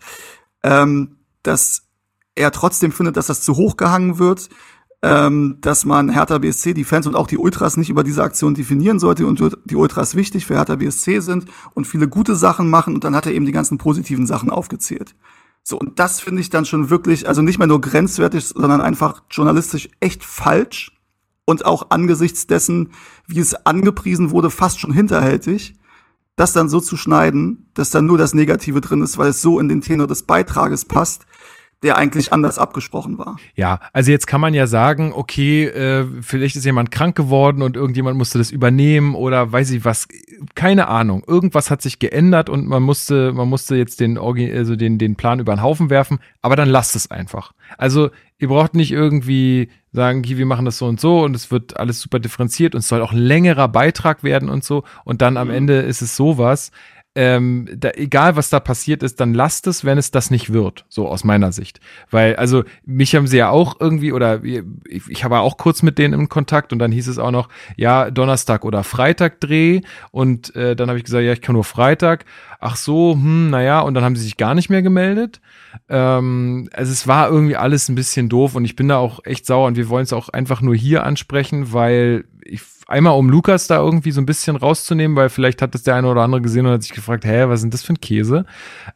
ähm, 0.63 1.15
dass 1.43 1.83
er 2.35 2.51
trotzdem 2.51 2.91
findet, 2.91 3.15
dass 3.17 3.27
das 3.27 3.41
zu 3.41 3.55
hoch 3.55 3.77
gehangen 3.77 4.19
wird, 4.19 4.49
ähm, 5.01 5.59
dass 5.61 5.85
man 5.85 6.09
Hertha 6.09 6.37
BSC, 6.37 6.73
die 6.73 6.83
Fans 6.83 7.07
und 7.07 7.15
auch 7.15 7.27
die 7.27 7.37
Ultras 7.37 7.77
nicht 7.77 7.89
über 7.89 8.03
diese 8.03 8.21
Aktion 8.21 8.53
definieren 8.53 8.99
sollte 8.99 9.25
und 9.25 9.57
die 9.63 9.75
Ultras 9.77 10.15
wichtig 10.15 10.45
für 10.45 10.55
Hertha 10.55 10.75
BSC 10.75 11.21
sind 11.21 11.45
und 11.73 11.87
viele 11.87 12.09
gute 12.09 12.35
Sachen 12.35 12.69
machen 12.69 12.95
und 12.95 13.05
dann 13.05 13.15
hat 13.15 13.25
er 13.25 13.31
eben 13.31 13.45
die 13.45 13.53
ganzen 13.53 13.77
positiven 13.77 14.27
Sachen 14.27 14.49
aufgezählt. 14.49 15.15
So, 15.63 15.77
und 15.77 15.99
das 15.99 16.19
finde 16.19 16.41
ich 16.41 16.49
dann 16.49 16.65
schon 16.65 16.89
wirklich, 16.89 17.27
also 17.27 17.41
nicht 17.41 17.59
mehr 17.59 17.67
nur 17.67 17.81
grenzwertig, 17.81 18.45
sondern 18.45 18.81
einfach 18.81 19.23
journalistisch 19.29 19.89
echt 19.99 20.23
falsch. 20.23 20.95
Und 21.45 21.65
auch 21.65 21.89
angesichts 21.89 22.45
dessen, 22.45 22.91
wie 23.25 23.39
es 23.39 23.65
angepriesen 23.65 24.29
wurde, 24.29 24.51
fast 24.51 24.79
schon 24.79 24.93
hinterhältig, 24.93 25.75
das 26.35 26.53
dann 26.53 26.69
so 26.69 26.79
zu 26.79 26.95
schneiden, 26.95 27.69
dass 27.73 27.89
dann 27.89 28.05
nur 28.05 28.19
das 28.19 28.35
Negative 28.35 28.81
drin 28.81 29.01
ist, 29.01 29.17
weil 29.17 29.31
es 29.31 29.41
so 29.41 29.59
in 29.59 29.67
den 29.67 29.81
Tenor 29.81 30.05
des 30.05 30.23
Beitrages 30.23 30.85
passt, 30.85 31.25
der 31.81 31.97
eigentlich 31.97 32.33
anders 32.33 32.59
abgesprochen 32.59 33.17
war. 33.17 33.37
Ja, 33.55 33.79
also 33.93 34.11
jetzt 34.11 34.27
kann 34.27 34.41
man 34.41 34.53
ja 34.53 34.67
sagen, 34.67 35.13
okay, 35.13 35.65
äh, 35.65 36.05
vielleicht 36.21 36.57
ist 36.57 36.65
jemand 36.65 36.91
krank 36.91 37.15
geworden 37.15 37.61
und 37.61 37.77
irgendjemand 37.77 38.17
musste 38.17 38.37
das 38.37 38.51
übernehmen 38.51 39.15
oder 39.15 39.51
weiß 39.51 39.71
ich 39.71 39.85
was, 39.85 40.07
keine 40.55 40.89
Ahnung. 40.89 41.23
Irgendwas 41.25 41.71
hat 41.71 41.81
sich 41.81 41.99
geändert 41.99 42.49
und 42.49 42.67
man 42.67 42.83
musste, 42.83 43.31
man 43.31 43.47
musste 43.47 43.75
jetzt 43.77 44.01
den, 44.01 44.17
also 44.17 44.75
den, 44.75 44.97
den 44.97 45.15
Plan 45.15 45.39
über 45.39 45.55
den 45.55 45.61
Haufen 45.61 45.89
werfen, 45.89 46.19
aber 46.41 46.57
dann 46.57 46.69
lasst 46.69 46.95
es 46.97 47.11
einfach. 47.11 47.53
Also 47.77 48.09
ihr 48.39 48.49
braucht 48.49 48.73
nicht 48.73 48.91
irgendwie 48.91 49.69
sagen, 49.91 50.23
hier, 50.23 50.37
wir 50.37 50.45
machen 50.45 50.65
das 50.65 50.77
so 50.77 50.85
und 50.85 50.99
so 50.99 51.21
und 51.23 51.35
es 51.35 51.49
wird 51.49 51.77
alles 51.77 52.01
super 52.01 52.19
differenziert 52.19 52.75
und 52.75 52.79
es 52.79 52.87
soll 52.89 53.01
auch 53.01 53.13
längerer 53.13 53.69
Beitrag 53.69 54.23
werden 54.23 54.49
und 54.49 54.63
so 54.63 54.83
und 55.05 55.21
dann 55.21 55.37
am 55.37 55.47
Mhm. 55.47 55.53
Ende 55.53 55.79
ist 55.79 56.01
es 56.01 56.15
sowas 56.15 56.71
ähm, 57.15 57.67
da, 57.75 57.89
egal 57.95 58.35
was 58.35 58.49
da 58.49 58.59
passiert 58.59 59.01
ist, 59.01 59.19
dann 59.19 59.33
lasst 59.33 59.67
es, 59.67 59.83
wenn 59.83 59.97
es 59.97 60.11
das 60.11 60.29
nicht 60.29 60.53
wird, 60.53 60.85
so 60.89 61.07
aus 61.07 61.23
meiner 61.23 61.51
Sicht. 61.51 61.79
Weil, 62.11 62.35
also, 62.35 62.63
mich 62.85 63.15
haben 63.15 63.27
sie 63.27 63.37
ja 63.37 63.49
auch 63.49 63.77
irgendwie, 63.79 64.13
oder 64.13 64.43
ich, 64.43 64.63
ich 65.07 65.23
habe 65.23 65.39
auch 65.39 65.57
kurz 65.57 65.81
mit 65.81 65.97
denen 65.97 66.13
im 66.13 66.29
Kontakt 66.29 66.71
und 66.71 66.79
dann 66.79 66.91
hieß 66.91 67.07
es 67.07 67.17
auch 67.17 67.31
noch, 67.31 67.49
ja, 67.75 68.11
Donnerstag 68.11 68.63
oder 68.63 68.83
Freitag 68.83 69.39
Dreh 69.41 69.81
und 70.11 70.55
äh, 70.55 70.75
dann 70.75 70.89
habe 70.89 70.99
ich 70.99 71.05
gesagt, 71.05 71.23
ja, 71.23 71.33
ich 71.33 71.41
kann 71.41 71.55
nur 71.55 71.63
Freitag. 71.63 72.25
Ach 72.59 72.75
so, 72.75 73.13
hm, 73.13 73.49
naja, 73.49 73.79
und 73.79 73.93
dann 73.93 74.03
haben 74.03 74.17
sie 74.17 74.23
sich 74.23 74.35
gar 74.35 74.53
nicht 74.53 74.69
mehr 74.69 74.81
gemeldet. 74.81 75.39
Ähm, 75.87 76.69
also 76.73 76.91
es 76.91 77.07
war 77.07 77.29
irgendwie 77.29 77.55
alles 77.55 77.87
ein 77.87 77.95
bisschen 77.95 78.27
doof 78.27 78.55
und 78.55 78.65
ich 78.65 78.75
bin 78.75 78.89
da 78.89 78.97
auch 78.97 79.21
echt 79.23 79.45
sauer 79.45 79.67
und 79.67 79.77
wir 79.77 79.87
wollen 79.87 80.03
es 80.03 80.13
auch 80.13 80.29
einfach 80.29 80.61
nur 80.61 80.75
hier 80.75 81.03
ansprechen, 81.05 81.71
weil 81.71 82.25
ich 82.43 82.61
einmal 82.89 83.17
um 83.17 83.29
Lukas 83.29 83.67
da 83.67 83.77
irgendwie 83.77 84.11
so 84.11 84.19
ein 84.19 84.25
bisschen 84.25 84.55
rauszunehmen, 84.55 85.15
weil 85.15 85.29
vielleicht 85.29 85.61
hat 85.61 85.75
das 85.75 85.83
der 85.83 85.95
eine 85.95 86.07
oder 86.07 86.21
andere 86.21 86.41
gesehen 86.41 86.65
und 86.65 86.73
hat 86.73 86.83
sich 86.83 86.93
gefragt, 86.93 87.23
hä, 87.23 87.45
was 87.47 87.61
denn 87.61 87.69
das 87.69 87.83
für 87.83 87.93
ein 87.93 88.01
Käse? 88.01 88.45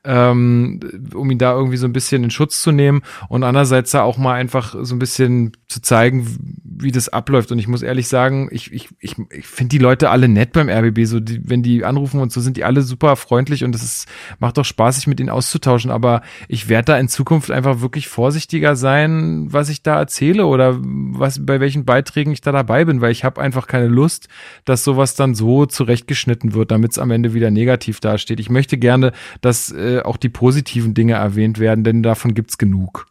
Ähm, 0.03 0.79
um 1.13 1.29
ihn 1.29 1.37
da 1.37 1.53
irgendwie 1.53 1.77
so 1.77 1.85
ein 1.85 1.93
bisschen 1.93 2.23
in 2.23 2.31
Schutz 2.31 2.61
zu 2.61 2.71
nehmen 2.71 3.03
und 3.29 3.43
andererseits 3.43 3.91
da 3.91 4.01
auch 4.01 4.17
mal 4.17 4.33
einfach 4.33 4.75
so 4.81 4.95
ein 4.95 4.99
bisschen 4.99 5.51
zu 5.67 5.81
zeigen, 5.81 6.27
wie 6.63 6.91
das 6.91 7.09
abläuft. 7.09 7.51
Und 7.51 7.59
ich 7.59 7.67
muss 7.67 7.83
ehrlich 7.83 8.07
sagen, 8.07 8.49
ich, 8.51 8.73
ich, 8.73 8.89
ich, 8.99 9.15
ich 9.29 9.45
finde 9.45 9.69
die 9.69 9.77
Leute 9.77 10.09
alle 10.09 10.27
nett 10.27 10.53
beim 10.53 10.69
RBB, 10.69 11.05
so 11.05 11.19
die, 11.19 11.47
wenn 11.47 11.61
die 11.61 11.85
anrufen 11.85 12.19
und 12.19 12.31
so 12.31 12.41
sind 12.41 12.57
die 12.57 12.63
alle 12.63 12.81
super 12.81 13.15
freundlich 13.15 13.52
und 13.61 13.75
es 13.75 13.83
ist, 13.83 14.07
macht 14.39 14.57
doch 14.57 14.65
Spaß, 14.65 14.95
sich 14.95 15.07
mit 15.07 15.19
ihnen 15.19 15.29
auszutauschen. 15.29 15.91
Aber 15.91 16.21
ich 16.47 16.69
werde 16.69 16.85
da 16.85 16.97
in 16.97 17.09
Zukunft 17.09 17.51
einfach 17.51 17.81
wirklich 17.81 18.07
vorsichtiger 18.07 18.75
sein, 18.75 19.51
was 19.51 19.69
ich 19.69 19.83
da 19.83 19.99
erzähle 19.99 20.47
oder 20.47 20.79
was 20.81 21.45
bei 21.45 21.59
welchen 21.59 21.85
Beiträgen 21.85 22.31
ich 22.31 22.41
da 22.41 22.51
dabei 22.51 22.85
bin, 22.85 23.01
weil 23.01 23.11
ich 23.11 23.23
habe 23.23 23.41
einfach 23.41 23.67
keine 23.67 23.87
Lust, 23.87 24.29
dass 24.65 24.83
sowas 24.83 25.15
dann 25.15 25.35
so 25.35 25.65
zurechtgeschnitten 25.65 26.53
wird, 26.53 26.71
damit 26.71 26.93
es 26.93 26.99
am 26.99 27.11
Ende 27.11 27.33
wieder 27.33 27.51
negativ 27.51 27.99
dasteht. 27.99 28.39
Ich 28.39 28.49
möchte 28.49 28.77
gerne, 28.77 29.11
dass 29.41 29.71
äh, 29.71 30.01
auch 30.01 30.17
die 30.17 30.29
positiven 30.29 30.93
Dinge 30.93 31.13
erwähnt 31.13 31.59
werden, 31.59 31.83
denn 31.83 32.01
davon 32.01 32.33
gibt's 32.33 32.57
genug. 32.57 33.07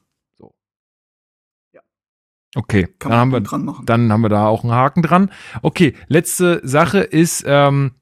Okay, 2.55 2.89
dann 2.99 3.13
haben, 3.13 3.33
wir, 3.33 3.41
dann 3.41 4.13
haben 4.13 4.21
wir 4.21 4.29
da 4.29 4.47
auch 4.47 4.63
einen 4.63 4.75
Haken 4.75 5.03
dran. 5.03 5.31
Okay, 5.63 5.95
letzte 6.09 6.61
Sache 6.63 6.99
ist 6.99 7.45
ähm, 7.47 7.93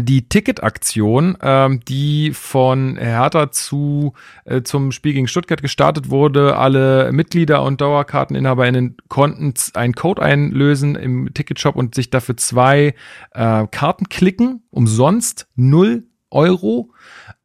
die 0.00 0.28
Ticketaktion, 0.28 1.36
ähm, 1.40 1.80
die 1.86 2.32
von 2.32 2.96
Hertha 2.96 3.50
zu 3.50 4.14
äh, 4.44 4.62
zum 4.62 4.92
Spiel 4.92 5.12
gegen 5.12 5.28
Stuttgart 5.28 5.62
gestartet 5.62 6.10
wurde. 6.10 6.56
Alle 6.56 7.12
Mitglieder 7.12 7.62
und 7.62 7.80
DauerkarteninhaberInnen 7.80 8.96
konnten 9.08 9.54
einen 9.74 9.94
Code 9.94 10.22
einlösen 10.22 10.96
im 10.96 11.32
Ticketshop 11.32 11.76
und 11.76 11.94
sich 11.94 12.10
dafür 12.10 12.36
zwei 12.36 12.94
äh, 13.32 13.66
Karten 13.70 14.08
klicken, 14.08 14.62
umsonst 14.70 15.46
0 15.56 16.04
Euro. 16.30 16.92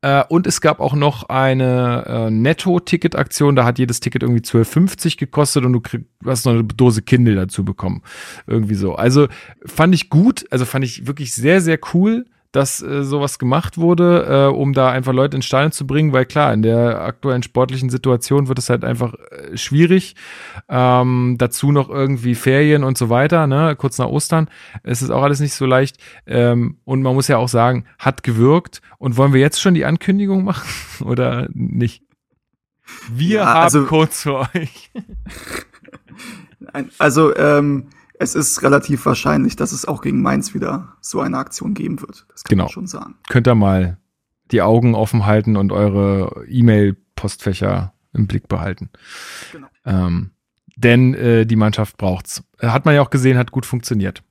Äh, 0.02 0.24
und 0.30 0.48
es 0.48 0.62
gab 0.62 0.80
auch 0.80 0.94
noch 0.94 1.30
eine 1.30 2.06
äh, 2.08 2.32
Netto-Ticket-Aktion, 2.32 3.56
da 3.56 3.66
hat 3.66 3.80
jedes 3.80 4.00
Ticket 4.00 4.24
irgendwie 4.24 4.42
12,50 4.42 5.18
gekostet 5.18 5.66
und 5.66 5.74
du 5.74 5.82
krieg, 5.82 6.06
hast 6.26 6.46
noch 6.46 6.54
eine 6.54 6.64
Dose 6.64 7.02
Kindle 7.02 7.36
dazu 7.36 7.64
bekommen. 7.64 8.02
Irgendwie 8.48 8.76
so. 8.76 8.96
Also 8.96 9.28
fand 9.66 9.94
ich 9.94 10.10
gut, 10.10 10.46
also 10.52 10.66
fand 10.66 10.86
ich 10.86 11.06
wirklich 11.06 11.34
sehr, 11.34 11.62
sehr 11.62 11.80
cool, 11.94 12.26
dass 12.52 12.82
äh, 12.82 13.04
sowas 13.04 13.38
gemacht 13.38 13.78
wurde, 13.78 14.26
äh, 14.52 14.56
um 14.56 14.74
da 14.74 14.90
einfach 14.90 15.14
Leute 15.14 15.36
in 15.38 15.44
Steine 15.44 15.70
zu 15.72 15.86
bringen, 15.86 16.14
weil 16.14 16.26
klar, 16.26 16.52
in 16.54 16.64
der 16.64 17.02
aktuellen 17.02 17.44
sportlichen 17.44 17.90
Situation 17.90 18.48
wird 18.48 18.58
es 18.58 18.70
halt 18.70 18.84
einfach 18.84 19.14
äh, 19.14 19.56
schwierig. 19.56 20.16
Ähm, 20.68 21.36
dazu 21.38 21.72
noch 21.72 21.90
irgendwie 21.90 22.34
Ferien 22.36 22.84
und 22.84 22.98
so 22.98 23.10
weiter, 23.10 23.46
ne? 23.46 23.76
kurz 23.78 23.98
nach 24.00 24.08
Ostern. 24.08 24.50
Es 24.84 25.02
ist 25.04 25.12
auch 25.12 25.22
alles 25.22 25.40
nicht 25.40 25.54
so 25.54 25.66
leicht. 25.68 25.98
Ähm, 26.26 26.78
und 26.86 27.04
man 27.04 27.14
muss 27.14 27.28
ja 27.28 27.38
auch 27.38 27.50
sagen, 27.50 27.86
hat 28.00 28.24
gewirkt. 28.24 28.82
Und 28.98 29.16
wollen 29.18 29.32
wir 29.34 29.40
jetzt 29.42 29.62
schon 29.62 29.76
die 29.76 29.86
Ankündigung 29.86 30.44
machen 30.44 30.68
oder 31.06 31.48
nicht? 31.54 32.04
Wir 33.12 33.42
Ja, 33.42 33.46
haben 33.46 33.64
also- 33.64 33.86
Codes 33.86 34.24
für 34.24 34.40
euch. 34.40 34.92
Also, 37.00 37.36
ähm, 37.36 37.88
es 38.20 38.36
ist 38.36 38.62
relativ 38.64 39.06
wahrscheinlich, 39.06 39.56
dass 39.56 39.72
es 39.72 39.86
auch 39.86 40.02
gegen 40.02 40.22
Mainz 40.22 40.54
wieder 40.54 40.94
so 41.02 41.22
eine 41.22 41.38
Aktion 41.38 41.74
geben 41.74 42.00
wird. 42.02 42.26
Das 42.30 42.44
kann 42.44 42.50
Genau. 42.52 42.64
man 42.66 42.72
schon 42.72 42.88
sagen. 42.88 43.16
Könnt 43.30 43.48
ihr 43.48 43.56
mal 43.56 43.98
die 44.52 44.62
Augen 44.62 44.94
offen 44.96 45.26
halten 45.26 45.56
und 45.56 45.72
eure 45.72 46.46
E-Mail-Postfächer 46.48 47.94
im 48.14 48.28
Blick 48.28 48.48
behalten. 48.48 48.90
Genau. 49.52 49.68
Ähm, 49.86 50.32
denn 50.76 51.14
äh, 51.14 51.46
die 51.46 51.56
Mannschaft 51.56 51.98
braucht's. 51.98 52.44
Äh, 52.60 52.68
Hat 52.70 52.86
man 52.86 52.96
ja 52.96 53.02
auch 53.02 53.10
gesehen, 53.10 53.38
hat 53.38 53.52
gut 53.52 53.66
funktioniert. 53.66 54.24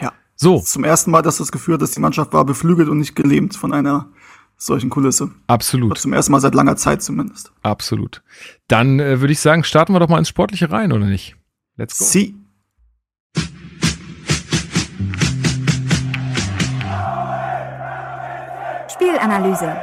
Ja. 0.00 0.12
So, 0.34 0.60
Zum 0.60 0.84
ersten 0.84 1.10
Mal, 1.10 1.22
dass 1.22 1.38
das 1.38 1.50
Gefühl 1.52 1.74
hat, 1.74 1.82
dass 1.82 1.92
die 1.92 2.00
Mannschaft 2.00 2.32
war 2.32 2.44
beflügelt 2.44 2.88
und 2.88 2.98
nicht 2.98 3.14
gelähmt 3.16 3.56
von 3.56 3.72
einer 3.72 4.08
solchen 4.56 4.88
Kulisse. 4.90 5.24
Oder 5.24 5.34
absolut, 5.48 5.98
zum 5.98 6.12
ersten 6.12 6.32
Mal 6.32 6.40
seit 6.40 6.54
langer 6.54 6.76
Zeit 6.76 7.02
zumindest. 7.02 7.52
absolut. 7.62 8.22
Dann 8.68 8.98
äh, 9.00 9.20
würde 9.20 9.32
ich 9.32 9.40
sagen, 9.40 9.64
starten 9.64 9.92
wir 9.92 10.00
doch 10.00 10.08
mal 10.08 10.18
ins 10.18 10.28
Sportliche 10.30 10.70
rein, 10.70 10.92
oder 10.92 11.06
nicht? 11.06 11.36
Let's 11.76 11.98
go. 11.98 12.04
Sie. 12.06 12.34
Spielanalyse. 19.06 19.76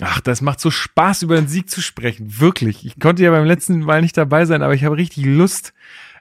Ach, 0.00 0.20
das 0.20 0.40
macht 0.40 0.60
so 0.60 0.70
Spaß, 0.70 1.22
über 1.22 1.36
den 1.36 1.48
Sieg 1.48 1.68
zu 1.68 1.82
sprechen. 1.82 2.40
Wirklich. 2.40 2.86
Ich 2.86 2.98
konnte 2.98 3.22
ja 3.22 3.30
beim 3.30 3.44
letzten 3.44 3.80
Mal 3.80 4.00
nicht 4.00 4.16
dabei 4.16 4.46
sein, 4.46 4.62
aber 4.62 4.74
ich 4.74 4.84
habe 4.84 4.96
richtig 4.96 5.26
Lust. 5.26 5.74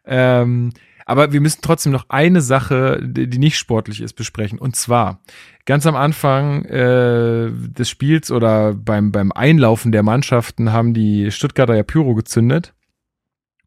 Ähm, 0.06 0.72
aber 1.06 1.32
wir 1.32 1.42
müssen 1.42 1.62
trotzdem 1.62 1.92
noch 1.92 2.06
eine 2.10 2.42
Sache, 2.42 3.00
die 3.02 3.40
nicht 3.40 3.58
sportlich 3.58 4.02
ist, 4.02 4.14
besprechen. 4.14 4.60
Und 4.60 4.76
zwar 4.76 5.22
ganz 5.66 5.86
am 5.86 5.96
Anfang 5.96 6.66
äh, 6.66 7.52
des 7.52 7.90
Spiels 7.90 8.32
oder 8.32 8.74
beim, 8.74 9.12
beim 9.12 9.32
Einlaufen 9.32 9.92
der 9.92 10.04
Mannschaften 10.04 10.74
haben 10.74 10.94
die 10.94 11.32
Stuttgarter 11.32 11.76
ja 11.76 11.84
Pyro 11.84 12.16
gezündet. 12.16 12.74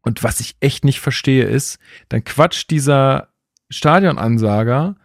Und 0.01 0.23
was 0.23 0.41
ich 0.41 0.55
echt 0.59 0.85
nicht 0.85 0.99
verstehe 0.99 1.45
ist, 1.45 1.79
dann 2.09 2.23
quatscht 2.23 2.69
dieser 2.69 3.29
Stadionansager 3.69 4.95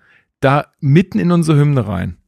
da 0.40 0.66
mitten 0.80 1.18
in 1.18 1.32
unsere 1.32 1.58
Hymne 1.58 1.86
rein. 1.86 2.18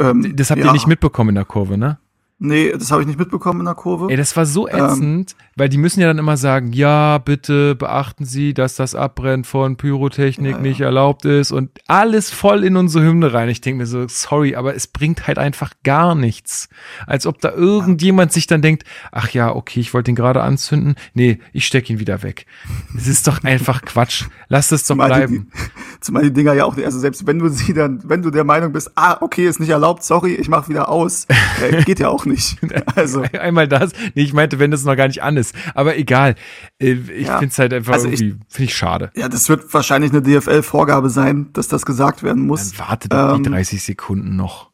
Ähm, 0.00 0.34
Das 0.36 0.50
habt 0.50 0.60
ja. 0.60 0.66
ihr 0.66 0.72
nicht 0.72 0.86
mitbekommen 0.86 1.30
in 1.30 1.34
der 1.36 1.44
Kurve, 1.44 1.78
ne? 1.78 1.98
Nee, 2.40 2.72
das 2.72 2.90
habe 2.90 3.00
ich 3.02 3.06
nicht 3.06 3.18
mitbekommen 3.18 3.60
in 3.60 3.66
der 3.66 3.74
Kurve. 3.76 4.10
Ey, 4.10 4.16
das 4.16 4.36
war 4.36 4.44
so 4.44 4.68
Ähm. 4.68 4.84
ätzend, 4.84 5.36
weil 5.56 5.68
die 5.68 5.78
müssen 5.78 6.00
ja 6.00 6.08
dann 6.08 6.18
immer 6.18 6.36
sagen, 6.36 6.72
ja, 6.72 7.18
bitte 7.18 7.76
beachten 7.76 8.24
Sie, 8.24 8.52
dass 8.54 8.74
das 8.74 8.96
Abbrennen 8.96 9.44
von 9.44 9.76
Pyrotechnik 9.76 10.50
Ja, 10.50 10.56
ja. 10.56 10.62
nicht 10.62 10.80
erlaubt 10.80 11.24
ist 11.24 11.52
und 11.52 11.70
alles 11.86 12.30
voll 12.30 12.64
in 12.64 12.76
unsere 12.76 13.04
Hymne 13.04 13.32
rein. 13.32 13.48
Ich 13.48 13.60
denke 13.60 13.78
mir 13.78 13.86
so, 13.86 14.06
sorry, 14.08 14.56
aber 14.56 14.74
es 14.74 14.88
bringt 14.88 15.28
halt 15.28 15.38
einfach 15.38 15.72
gar 15.84 16.16
nichts. 16.16 16.68
Als 17.06 17.24
ob 17.26 17.40
da 17.40 17.52
irgendjemand 17.52 18.32
sich 18.32 18.48
dann 18.48 18.62
denkt, 18.62 18.82
ach 19.12 19.28
ja, 19.30 19.54
okay, 19.54 19.78
ich 19.80 19.94
wollte 19.94 20.10
ihn 20.10 20.16
gerade 20.16 20.42
anzünden. 20.42 20.96
Nee, 21.14 21.38
ich 21.52 21.66
steck 21.66 21.88
ihn 21.88 22.00
wieder 22.00 22.24
weg. 22.24 22.46
Es 22.96 23.06
ist 23.06 23.28
doch 23.28 23.44
einfach 23.44 23.82
Quatsch. 23.86 24.24
Lass 24.48 24.72
es 24.72 24.82
doch 24.82 24.88
Zumal 24.94 25.08
bleiben. 25.08 25.50
die, 25.54 25.60
zumal 26.00 26.24
die 26.24 26.32
Dinger 26.32 26.52
ja 26.54 26.64
auch, 26.64 26.76
also 26.78 26.98
selbst 26.98 27.28
wenn 27.28 27.38
du 27.38 27.48
sie 27.48 27.72
dann, 27.74 28.00
wenn 28.04 28.22
du 28.22 28.30
der 28.30 28.44
Meinung 28.44 28.72
bist, 28.72 28.90
ah, 28.96 29.18
okay, 29.20 29.46
ist 29.46 29.60
nicht 29.60 29.70
erlaubt, 29.70 30.02
sorry, 30.02 30.34
ich 30.34 30.48
mach 30.48 30.68
wieder 30.68 30.88
aus, 30.88 31.26
äh, 31.62 31.82
geht 31.84 32.00
ja 32.00 32.08
auch 32.08 32.23
nicht. 32.26 32.58
Also, 32.96 33.22
Einmal 33.38 33.66
das. 33.68 33.92
Nee, 34.14 34.22
ich 34.22 34.32
meinte, 34.32 34.58
wenn 34.58 34.70
das 34.70 34.84
noch 34.84 34.96
gar 34.96 35.06
nicht 35.08 35.22
an 35.22 35.36
ist. 35.36 35.54
Aber 35.74 35.96
egal. 35.96 36.34
Äh, 36.78 36.92
Ich 36.92 37.26
Ja. 37.26 37.38
find's 37.38 37.58
halt 37.58 37.72
einfach 37.72 37.92
Also 37.94 38.06
irgendwie, 38.08 38.36
finde 38.48 38.64
ich 38.64 38.74
schade. 38.76 39.10
ja, 39.16 39.28
das 39.28 39.48
wird 39.48 39.72
wahrscheinlich 39.74 40.12
eine 40.12 40.22
DFL-Vorgabe 40.22 41.10
sein, 41.10 41.50
dass 41.52 41.68
das 41.68 41.84
gesagt 41.86 42.22
werden 42.22 42.46
muss. 42.46 42.72
Dann 42.72 42.88
warte 42.88 43.08
doch 43.08 43.32
die 43.36 43.44
Ähm, 43.46 43.52
30 43.52 43.82
Sekunden 43.82 44.36
noch. 44.36 44.70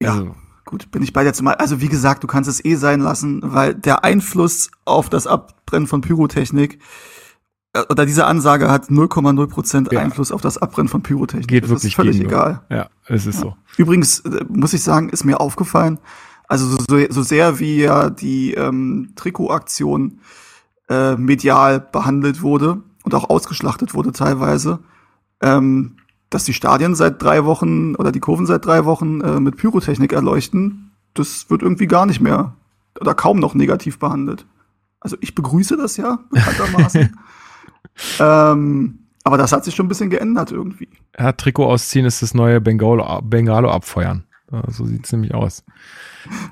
Ja, 0.00 0.12
Also, 0.12 0.34
gut, 0.64 0.90
bin 0.90 1.02
ich 1.02 1.12
bei 1.12 1.24
dir 1.24 1.32
zumal. 1.32 1.54
Also 1.56 1.80
wie 1.80 1.88
gesagt, 1.88 2.22
du 2.22 2.26
kannst 2.26 2.48
es 2.50 2.64
eh 2.64 2.74
sein 2.76 3.00
lassen, 3.00 3.40
weil 3.42 3.74
der 3.74 4.04
Einfluss 4.04 4.70
auf 4.84 5.08
das 5.08 5.26
Abbrennen 5.26 5.86
von 5.86 6.00
Pyrotechnik 6.00 6.78
äh, 7.74 7.80
oder 7.90 8.04
diese 8.06 8.26
Ansage 8.26 8.70
hat 8.70 8.88
0,0 8.90 9.46
Prozent 9.48 9.92
Ja. 9.92 10.00
Einfluss 10.00 10.32
auf 10.32 10.40
das 10.40 10.58
Abbrennen 10.58 10.88
von 10.88 11.02
Pyrotechnik. 11.02 11.48
geht 11.48 11.62
das 11.64 11.70
wirklich 11.70 11.92
ist 11.92 11.96
völlig 11.96 12.20
egal. 12.20 12.62
Ja, 12.70 12.88
es 13.06 13.26
ist 13.26 13.40
so. 13.40 13.56
Übrigens 13.76 14.20
äh, 14.20 14.44
muss 14.48 14.72
ich 14.72 14.82
sagen, 14.82 15.08
ist 15.10 15.24
mir 15.24 15.40
aufgefallen, 15.40 15.98
also 16.48 16.76
so, 16.88 17.06
so 17.10 17.22
sehr 17.22 17.58
wie 17.58 17.82
ja 17.82 18.10
die 18.10 18.54
ähm, 18.54 19.12
Trikotaktion 19.16 20.20
äh, 20.88 21.16
medial 21.16 21.80
behandelt 21.80 22.42
wurde 22.42 22.82
und 23.04 23.14
auch 23.14 23.30
ausgeschlachtet 23.30 23.94
wurde 23.94 24.12
teilweise, 24.12 24.80
ähm, 25.40 25.96
dass 26.30 26.44
die 26.44 26.54
Stadien 26.54 26.94
seit 26.94 27.22
drei 27.22 27.44
Wochen 27.44 27.94
oder 27.96 28.12
die 28.12 28.20
Kurven 28.20 28.46
seit 28.46 28.64
drei 28.64 28.84
Wochen 28.84 29.20
äh, 29.20 29.40
mit 29.40 29.56
Pyrotechnik 29.56 30.12
erleuchten, 30.12 30.92
das 31.14 31.50
wird 31.50 31.62
irgendwie 31.62 31.86
gar 31.86 32.06
nicht 32.06 32.20
mehr 32.20 32.54
oder 33.00 33.14
kaum 33.14 33.38
noch 33.38 33.54
negativ 33.54 33.98
behandelt. 33.98 34.46
Also 35.00 35.16
ich 35.20 35.34
begrüße 35.34 35.76
das 35.76 35.96
ja 35.96 36.18
bekanntermaßen. 36.30 37.16
ähm, 38.20 38.98
aber 39.24 39.38
das 39.38 39.52
hat 39.52 39.64
sich 39.64 39.74
schon 39.74 39.86
ein 39.86 39.88
bisschen 39.88 40.10
geändert 40.10 40.52
irgendwie. 40.52 40.88
Ja, 41.18 41.32
Trikot 41.32 41.66
ausziehen 41.66 42.06
ist 42.06 42.22
das 42.22 42.34
neue 42.34 42.60
Bengalo, 42.60 43.20
Bengalo 43.22 43.70
abfeuern. 43.70 44.24
So 44.68 44.84
sieht's 44.86 45.12
nämlich 45.12 45.34
aus. 45.34 45.64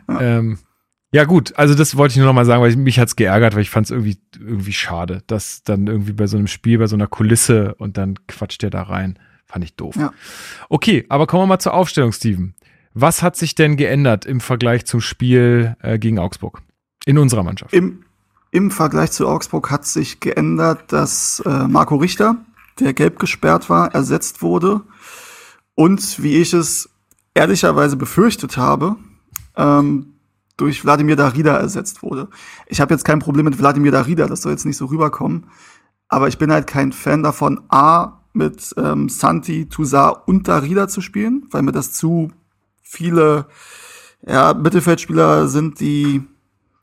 Ja. 0.09 0.21
Ähm, 0.21 0.59
ja 1.15 1.25
gut, 1.25 1.57
also 1.57 1.77
das 1.77 1.97
wollte 1.97 2.13
ich 2.13 2.17
nur 2.17 2.27
noch 2.27 2.33
mal 2.33 2.45
sagen, 2.45 2.61
weil 2.61 2.71
ich, 2.71 2.77
mich 2.77 2.99
hat's 2.99 3.15
geärgert, 3.15 3.55
weil 3.55 3.63
ich 3.63 3.71
fand's 3.71 3.91
irgendwie 3.91 4.19
irgendwie 4.37 4.73
schade, 4.73 5.23
dass 5.29 5.63
dann 5.63 5.87
irgendwie 5.87 6.13
bei 6.13 6.27
so 6.27 6.37
einem 6.37 6.49
Spiel, 6.49 6.79
bei 6.79 6.89
so 6.89 6.97
einer 6.97 7.07
Kulisse 7.07 7.77
und 7.77 7.97
dann 7.97 8.27
quatscht 8.27 8.63
der 8.63 8.71
da 8.71 8.83
rein. 8.83 9.19
Fand 9.47 9.65
ich 9.65 9.77
doof. 9.77 9.95
Ja. 9.95 10.13
Okay, 10.69 11.07
aber 11.09 11.29
kommen 11.29 11.45
wir 11.45 11.47
mal 11.47 11.61
zur 11.61 11.75
Aufstellung, 11.75 12.11
Steven. 12.11 12.57
Was 12.95 13.23
hat 13.23 13.37
sich 13.37 13.55
denn 13.55 13.77
geändert 13.77 14.27
im 14.27 14.41
Vergleich 14.41 14.87
zum 14.87 15.01
Spiel 15.01 15.77
äh, 15.83 16.01
gegen 16.01 16.19
Augsburg? 16.19 16.63
In 17.07 17.19
unserer 17.19 17.45
Mannschaft. 17.45 17.73
Im, 17.73 18.05
Im 18.51 18.73
Vergleich 18.73 19.13
zu 19.13 19.29
Augsburg 19.29 19.71
hat 19.71 19.87
sich 19.87 20.19
geändert, 20.19 20.93
dass 20.93 21.41
äh, 21.47 21.69
Marco 21.69 21.95
Richter, 21.95 22.39
der 22.81 22.93
gelb 22.93 23.21
gesperrt 23.21 23.71
war, 23.71 23.95
ersetzt 23.95 24.43
wurde. 24.43 24.81
Und 25.77 26.23
wie 26.23 26.39
ich 26.39 26.53
es 26.55 26.91
ehrlicherweise 27.35 27.97
befürchtet 27.97 28.57
habe, 28.57 28.97
ähm, 29.57 30.15
durch 30.57 30.85
Wladimir 30.85 31.17
Darida 31.17 31.57
ersetzt 31.57 32.03
wurde. 32.03 32.29
Ich 32.69 32.81
habe 32.81 32.95
jetzt 32.95 33.05
kein 33.05 33.19
Problem 33.19 33.45
mit 33.45 33.59
Wladimir 33.59 33.93
Darida, 33.93 34.27
das 34.27 34.43
soll 34.43 34.53
jetzt 34.53 34.67
nicht 34.67 34.77
so 34.77 34.87
rüberkommen. 34.87 35.47
Aber 36.09 36.29
ich 36.29 36.39
bin 36.39 36.53
halt 36.53 36.67
kein 36.67 36.93
Fan 36.93 37.23
davon, 37.23 37.63
A, 37.69 38.21
mit 38.33 38.75
ähm, 38.77 39.09
Santi, 39.09 39.69
Toussaint 39.69 40.19
und 40.27 40.49
Darida 40.49 40.89
zu 40.89 41.01
spielen, 41.01 41.47
weil 41.51 41.63
mir 41.63 41.73
das 41.73 41.93
zu 41.93 42.31
viele 42.83 43.47
ja, 44.27 44.55
Mittelfeldspieler 44.55 45.49
sind, 45.49 45.81
die 45.81 46.23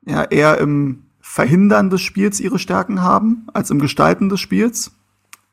ja 0.05 0.23
eher 0.23 0.57
im 0.57 1.03
Verhindern 1.19 1.89
des 1.89 2.01
Spiels 2.01 2.39
ihre 2.39 2.57
Stärken 2.57 3.01
haben, 3.01 3.47
als 3.53 3.69
im 3.69 3.79
Gestalten 3.79 4.29
des 4.29 4.39
Spiels. 4.39 4.91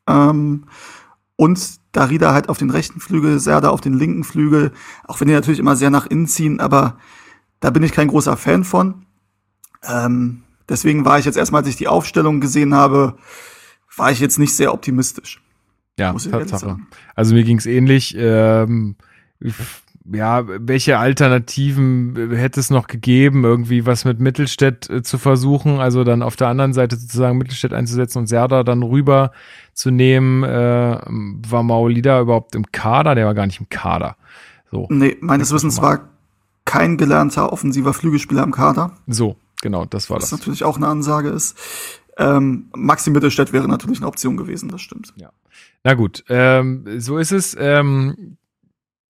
Ähm, 0.06 0.64
und 1.36 1.77
Darida 1.92 2.32
halt 2.32 2.48
auf 2.48 2.58
den 2.58 2.70
rechten 2.70 3.00
Flügel, 3.00 3.38
Serda 3.40 3.70
auf 3.70 3.80
den 3.80 3.94
linken 3.94 4.24
Flügel, 4.24 4.72
auch 5.04 5.20
wenn 5.20 5.28
die 5.28 5.34
natürlich 5.34 5.58
immer 5.58 5.76
sehr 5.76 5.90
nach 5.90 6.06
innen 6.06 6.26
ziehen, 6.26 6.60
aber 6.60 6.98
da 7.60 7.70
bin 7.70 7.82
ich 7.82 7.92
kein 7.92 8.08
großer 8.08 8.36
Fan 8.36 8.64
von. 8.64 9.06
Ähm, 9.82 10.42
deswegen 10.68 11.04
war 11.04 11.18
ich 11.18 11.24
jetzt 11.24 11.38
erstmal, 11.38 11.62
als 11.62 11.68
ich 11.68 11.76
die 11.76 11.88
Aufstellung 11.88 12.40
gesehen 12.40 12.74
habe, 12.74 13.16
war 13.96 14.12
ich 14.12 14.20
jetzt 14.20 14.38
nicht 14.38 14.54
sehr 14.54 14.72
optimistisch. 14.72 15.42
Ja, 15.98 16.12
muss 16.12 16.26
ich 16.26 16.32
ehrlich 16.32 16.50
Tatsache. 16.50 16.70
sagen. 16.72 16.86
Also 17.14 17.34
mir 17.34 17.42
ging's 17.42 17.66
ähnlich. 17.66 18.14
Ähm, 18.16 18.96
ja, 20.12 20.44
welche 20.46 20.98
Alternativen 20.98 22.30
hätte 22.32 22.60
es 22.60 22.70
noch 22.70 22.86
gegeben, 22.86 23.44
irgendwie 23.44 23.86
was 23.86 24.04
mit 24.04 24.20
Mittelstädt 24.20 24.88
äh, 24.88 25.02
zu 25.02 25.18
versuchen, 25.18 25.78
also 25.80 26.04
dann 26.04 26.22
auf 26.22 26.36
der 26.36 26.48
anderen 26.48 26.72
Seite 26.72 26.96
sozusagen 26.96 27.38
Mittelstädt 27.38 27.72
einzusetzen 27.72 28.18
und 28.18 28.26
Serda 28.26 28.62
dann 28.62 28.82
rüber 28.82 29.32
zu 29.74 29.90
nehmen. 29.90 30.44
Äh, 30.44 30.98
war 31.48 31.62
Maolida 31.62 32.20
überhaupt 32.20 32.54
im 32.54 32.70
Kader? 32.72 33.14
Der 33.14 33.26
war 33.26 33.34
gar 33.34 33.46
nicht 33.46 33.60
im 33.60 33.68
Kader. 33.68 34.16
So. 34.70 34.86
Nee, 34.90 35.16
meines 35.20 35.52
Wissens 35.52 35.80
war 35.80 36.08
kein 36.64 36.96
gelernter 36.96 37.52
offensiver 37.52 37.94
Flügelspieler 37.94 38.42
im 38.42 38.52
Kader. 38.52 38.92
So, 39.06 39.36
genau, 39.62 39.84
das 39.84 40.10
war 40.10 40.18
das. 40.18 40.32
Was 40.32 40.38
natürlich 40.38 40.64
auch 40.64 40.76
eine 40.76 40.88
Ansage 40.88 41.28
ist. 41.30 41.56
Ähm, 42.18 42.68
Maxi 42.74 43.10
Mittelstädt 43.10 43.52
wäre 43.52 43.68
natürlich 43.68 43.98
eine 43.98 44.08
Option 44.08 44.36
gewesen, 44.36 44.68
das 44.68 44.80
stimmt. 44.80 45.12
Ja. 45.16 45.30
Na 45.84 45.94
gut, 45.94 46.24
ähm, 46.28 46.84
so 46.98 47.16
ist 47.18 47.32
es. 47.32 47.56
Ähm, 47.58 48.36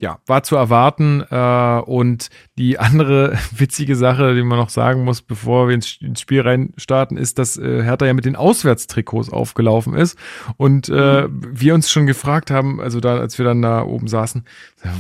ja, 0.01 0.21
war 0.27 0.43
zu 0.43 0.57
erwarten. 0.57 1.25
Äh, 1.29 1.81
und 1.81 2.29
die 2.57 2.79
andere 2.79 3.37
witzige 3.57 3.97
Sache, 3.97 4.35
die 4.35 4.43
man 4.43 4.59
noch 4.59 4.71
sagen 4.71 5.05
muss, 5.05 5.23
bevor 5.23 5.69
wir 5.69 5.75
ins, 5.75 5.99
ins 6.01 6.21
Spiel 6.21 6.41
rein 6.43 6.73
starten, 6.77 7.17
ist, 7.17 7.39
dass 7.39 7.57
äh, 7.57 7.83
Hertha 7.83 8.07
ja 8.07 8.15
mit 8.15 8.25
den 8.25 8.37
Auswärtstrikots 8.37 9.31
aufgelaufen 9.31 9.95
ist. 9.95 10.19
Und 10.57 10.89
äh, 10.89 11.29
mhm. 11.29 11.43
wir 11.53 11.75
uns 11.75 11.91
schon 11.91 12.07
gefragt 12.07 12.51
haben, 12.51 12.81
also 12.81 13.01
da, 13.01 13.19
als 13.19 13.39
wir 13.39 13.45
dann 13.45 13.63
da 13.63 13.83
oben 13.83 14.09
saßen, 14.09 14.45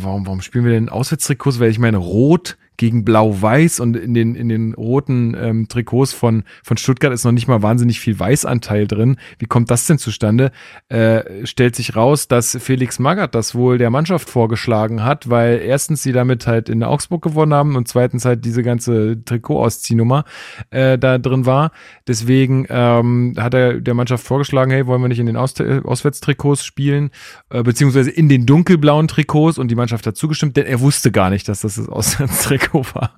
warum, 0.02 0.26
warum 0.26 0.40
spielen 0.40 0.64
wir 0.64 0.72
denn 0.72 0.88
Auswärtstrikots? 0.88 1.60
Weil 1.60 1.70
ich 1.70 1.78
meine, 1.78 1.98
rot 1.98 2.56
gegen 2.78 3.04
Blau-Weiß 3.04 3.80
und 3.80 3.96
in 3.96 4.14
den, 4.14 4.34
in 4.34 4.48
den 4.48 4.72
roten 4.72 5.36
ähm, 5.38 5.68
Trikots 5.68 6.12
von, 6.12 6.44
von 6.62 6.76
Stuttgart 6.76 7.12
ist 7.12 7.24
noch 7.24 7.32
nicht 7.32 7.48
mal 7.48 7.60
wahnsinnig 7.60 8.00
viel 8.00 8.18
Weißanteil 8.18 8.86
drin. 8.86 9.16
Wie 9.38 9.46
kommt 9.46 9.70
das 9.70 9.86
denn 9.86 9.98
zustande? 9.98 10.52
Äh, 10.88 11.44
stellt 11.44 11.74
sich 11.74 11.96
raus, 11.96 12.28
dass 12.28 12.56
Felix 12.60 13.00
Magath 13.00 13.34
das 13.34 13.54
wohl 13.54 13.78
der 13.78 13.90
Mannschaft 13.90 14.30
vorgeschlagen 14.30 15.04
hat, 15.04 15.28
weil 15.28 15.60
erstens 15.60 16.04
sie 16.04 16.12
damit 16.12 16.46
halt 16.46 16.68
in 16.68 16.82
Augsburg 16.84 17.22
gewonnen 17.22 17.52
haben 17.52 17.74
und 17.74 17.88
zweitens 17.88 18.24
halt 18.24 18.44
diese 18.44 18.62
ganze 18.62 19.22
Trikot-Ausziehnnummer 19.24 20.24
äh, 20.70 20.96
da 20.98 21.18
drin 21.18 21.46
war. 21.46 21.72
Deswegen 22.06 22.64
ähm, 22.70 23.34
hat 23.36 23.54
er 23.54 23.80
der 23.80 23.94
Mannschaft 23.94 24.24
vorgeschlagen, 24.24 24.70
hey, 24.70 24.86
wollen 24.86 25.02
wir 25.02 25.08
nicht 25.08 25.18
in 25.18 25.26
den 25.26 25.36
Aus 25.36 25.54
Auswärtstrikots 25.58 26.64
spielen, 26.64 27.10
äh, 27.50 27.64
beziehungsweise 27.64 28.10
in 28.10 28.28
den 28.28 28.46
dunkelblauen 28.46 29.08
Trikots 29.08 29.58
und 29.58 29.68
die 29.68 29.74
Mannschaft 29.74 30.06
hat 30.06 30.16
zugestimmt, 30.16 30.56
denn 30.56 30.66
er 30.66 30.80
wusste 30.80 31.10
gar 31.10 31.30
nicht, 31.30 31.48
dass 31.48 31.62
das 31.62 31.74
das 31.74 31.88
Auswärtstrikot 31.88 32.67
Trikot 32.68 32.94
war. 32.94 33.14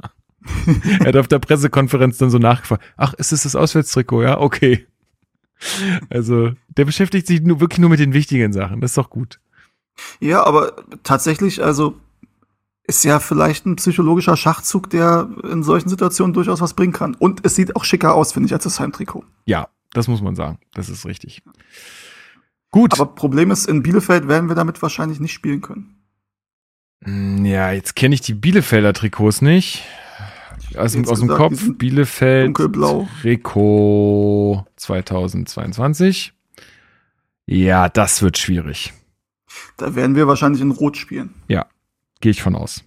er 1.01 1.07
hat 1.07 1.17
auf 1.17 1.29
der 1.29 1.39
Pressekonferenz 1.39 2.19
dann 2.19 2.31
so 2.31 2.39
nachgefragt, 2.39 2.83
ach, 2.97 3.15
ist 3.15 3.33
es 3.33 3.43
das 3.43 3.57
Auswärtstrikot? 3.57 4.23
Ja, 4.23 4.39
okay. 4.39 4.87
Also, 6.09 6.53
der 6.69 6.87
beschäftigt 6.87 7.27
sich 7.27 7.43
nur, 7.43 7.61
wirklich 7.61 7.81
nur 7.81 7.91
mit 7.91 8.01
den 8.01 8.15
wichtigen 8.15 8.53
Sachen. 8.53 8.81
Das 8.81 8.93
ist 8.93 8.99
doch 8.99 9.11
gut. 9.11 9.41
Ja, 10.19 10.45
aber 10.45 10.77
tatsächlich, 11.03 11.63
also, 11.63 11.95
ist 12.85 13.05
ja 13.05 13.21
vielleicht 13.21 13.67
ein 13.67 13.77
psychologischer 13.77 14.37
Schachzug, 14.37 14.89
der 14.89 15.29
in 15.45 15.63
solchen 15.63 15.91
Situationen 15.91 16.33
durchaus 16.33 16.61
was 16.61 16.75
bringen 16.75 16.95
kann. 16.95 17.15
Und 17.15 17.45
es 17.45 17.55
sieht 17.55 17.77
auch 17.77 17.85
schicker 17.85 18.15
aus, 18.15 18.33
finde 18.33 18.47
ich, 18.47 18.55
als 18.55 18.65
das 18.65 18.81
Heimtrikot. 18.81 19.25
Ja, 19.45 19.69
das 19.93 20.09
muss 20.09 20.23
man 20.23 20.35
sagen. 20.35 20.59
Das 20.73 20.89
ist 20.89 21.05
richtig. 21.05 21.43
Gut. 22.71 22.95
Aber 22.95 23.07
Problem 23.15 23.51
ist, 23.51 23.69
in 23.69 23.83
Bielefeld 23.83 24.29
werden 24.29 24.49
wir 24.49 24.57
damit 24.57 24.81
wahrscheinlich 24.81 25.21
nicht 25.21 25.33
spielen 25.33 25.61
können. 25.61 26.00
Hm, 27.05 27.45
ja, 27.45 27.73
jetzt 27.73 27.97
kenne 27.97 28.15
ich 28.15 28.21
die 28.21 28.35
Bielefelder 28.35 28.93
Trikots 28.93 29.43
nicht. 29.43 29.85
Aus, 30.77 30.93
dem, 30.93 31.09
aus 31.09 31.19
dem 31.19 31.29
Kopf. 31.29 31.63
Bielefeld 31.77 32.47
dunkelblau. 32.47 33.09
Trikot 33.23 34.67
2022. 34.77 36.33
Ja, 37.47 37.89
das 37.89 38.23
wird 38.23 38.39
schwierig. 38.39 38.93
Da 39.77 39.95
werden 39.95 40.15
wir 40.15 40.29
wahrscheinlich 40.29 40.63
in 40.63 40.71
Rot 40.71 40.97
spielen. 40.97 41.35
Ja, 41.49 41.67
gehe 42.21 42.31
ich 42.31 42.43
von 42.43 42.55
aus. 42.55 42.85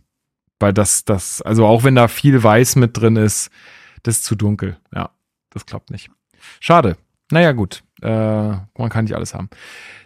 Weil 0.59 0.73
das, 0.73 1.03
das, 1.03 1.41
also 1.41 1.65
auch 1.65 1.83
wenn 1.83 1.95
da 1.95 2.07
viel 2.07 2.41
Weiß 2.41 2.77
mit 2.77 2.95
drin 2.95 3.17
ist, 3.17 3.49
das 4.03 4.17
ist 4.17 4.23
zu 4.23 4.35
dunkel. 4.35 4.77
Ja, 4.95 5.09
das 5.49 5.65
klappt 5.65 5.91
nicht. 5.91 6.09
Schade. 6.61 6.95
Naja, 7.31 7.51
gut. 7.51 7.83
Äh, 8.01 8.07
man 8.07 8.89
kann 8.89 9.05
nicht 9.05 9.15
alles 9.15 9.33
haben. 9.33 9.49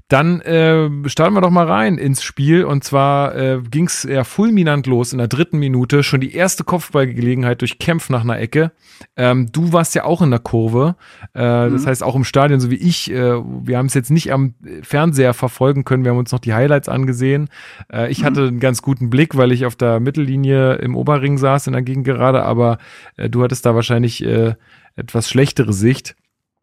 Dann 0.09 0.39
äh, 0.39 0.89
starten 1.09 1.35
wir 1.35 1.41
doch 1.41 1.49
mal 1.49 1.67
rein 1.67 1.97
ins 1.97 2.23
Spiel. 2.23 2.63
Und 2.63 2.85
zwar 2.85 3.35
äh, 3.35 3.61
ging 3.69 3.87
es 3.87 4.03
ja 4.03 4.23
fulminant 4.23 4.87
los 4.87 5.11
in 5.11 5.17
der 5.17 5.27
dritten 5.27 5.59
Minute. 5.59 6.01
Schon 6.01 6.21
die 6.21 6.33
erste 6.33 6.63
Kopfballgelegenheit 6.63 7.59
durch 7.59 7.77
Kempf 7.77 8.09
nach 8.09 8.21
einer 8.21 8.39
Ecke. 8.39 8.71
Ähm, 9.17 9.51
du 9.51 9.73
warst 9.73 9.95
ja 9.95 10.05
auch 10.05 10.21
in 10.21 10.29
der 10.29 10.39
Kurve. 10.39 10.95
Äh, 11.35 11.67
mhm. 11.67 11.73
Das 11.73 11.85
heißt, 11.85 12.03
auch 12.03 12.15
im 12.15 12.23
Stadion, 12.23 12.61
so 12.61 12.71
wie 12.71 12.75
ich. 12.75 13.11
Äh, 13.11 13.41
wir 13.43 13.77
haben 13.77 13.87
es 13.87 13.93
jetzt 13.95 14.09
nicht 14.09 14.31
am 14.31 14.53
Fernseher 14.81 15.33
verfolgen 15.33 15.83
können. 15.83 16.05
Wir 16.05 16.11
haben 16.11 16.19
uns 16.19 16.31
noch 16.31 16.39
die 16.39 16.53
Highlights 16.53 16.87
angesehen. 16.87 17.49
Äh, 17.91 18.09
ich 18.09 18.21
mhm. 18.21 18.25
hatte 18.25 18.47
einen 18.47 18.59
ganz 18.61 18.81
guten 18.81 19.09
Blick, 19.09 19.35
weil 19.35 19.51
ich 19.51 19.65
auf 19.65 19.75
der 19.75 19.99
Mittellinie 19.99 20.75
im 20.75 20.95
Oberring 20.95 21.37
saß 21.37 21.67
in 21.67 21.73
der 21.73 21.81
Gegend 21.81 22.05
gerade. 22.05 22.43
Aber 22.43 22.77
äh, 23.17 23.29
du 23.29 23.43
hattest 23.43 23.65
da 23.65 23.75
wahrscheinlich 23.75 24.23
äh, 24.23 24.55
etwas 24.95 25.29
schlechtere 25.29 25.73
Sicht. 25.73 26.15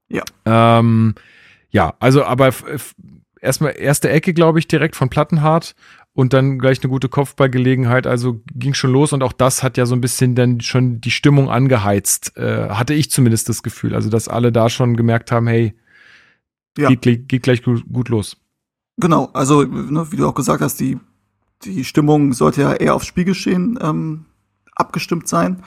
Ja. 0.08 0.22
Ähm, 0.46 1.14
ja, 1.68 1.94
also 1.98 2.24
aber 2.24 2.52
erstmal 3.44 3.74
erste 3.76 4.10
Ecke, 4.10 4.34
glaube 4.34 4.58
ich, 4.58 4.66
direkt 4.66 4.96
von 4.96 5.08
Plattenhardt 5.08 5.74
und 6.14 6.32
dann 6.32 6.58
gleich 6.58 6.82
eine 6.82 6.90
gute 6.90 7.08
Kopfballgelegenheit. 7.08 8.06
Also 8.06 8.40
ging 8.54 8.74
schon 8.74 8.92
los 8.92 9.12
und 9.12 9.22
auch 9.22 9.32
das 9.32 9.62
hat 9.62 9.76
ja 9.76 9.86
so 9.86 9.94
ein 9.94 10.00
bisschen 10.00 10.34
dann 10.34 10.60
schon 10.60 11.00
die 11.00 11.10
Stimmung 11.10 11.50
angeheizt. 11.50 12.36
Äh, 12.36 12.70
hatte 12.70 12.94
ich 12.94 13.10
zumindest 13.10 13.48
das 13.48 13.62
Gefühl. 13.62 13.94
Also, 13.94 14.10
dass 14.10 14.28
alle 14.28 14.52
da 14.52 14.68
schon 14.68 14.96
gemerkt 14.96 15.30
haben, 15.32 15.46
hey, 15.46 15.74
ja. 16.78 16.88
geht, 16.88 17.28
geht 17.28 17.42
gleich 17.42 17.62
gut, 17.62 17.84
gut 17.92 18.08
los. 18.08 18.36
Genau, 18.96 19.30
also 19.32 19.62
ne, 19.62 20.10
wie 20.12 20.16
du 20.16 20.28
auch 20.28 20.34
gesagt 20.34 20.62
hast, 20.62 20.78
die, 20.78 20.98
die 21.64 21.84
Stimmung 21.84 22.32
sollte 22.32 22.62
ja 22.62 22.72
eher 22.74 22.94
aufs 22.94 23.06
Spielgeschehen 23.06 23.78
ähm, 23.82 24.26
abgestimmt 24.76 25.28
sein. 25.28 25.62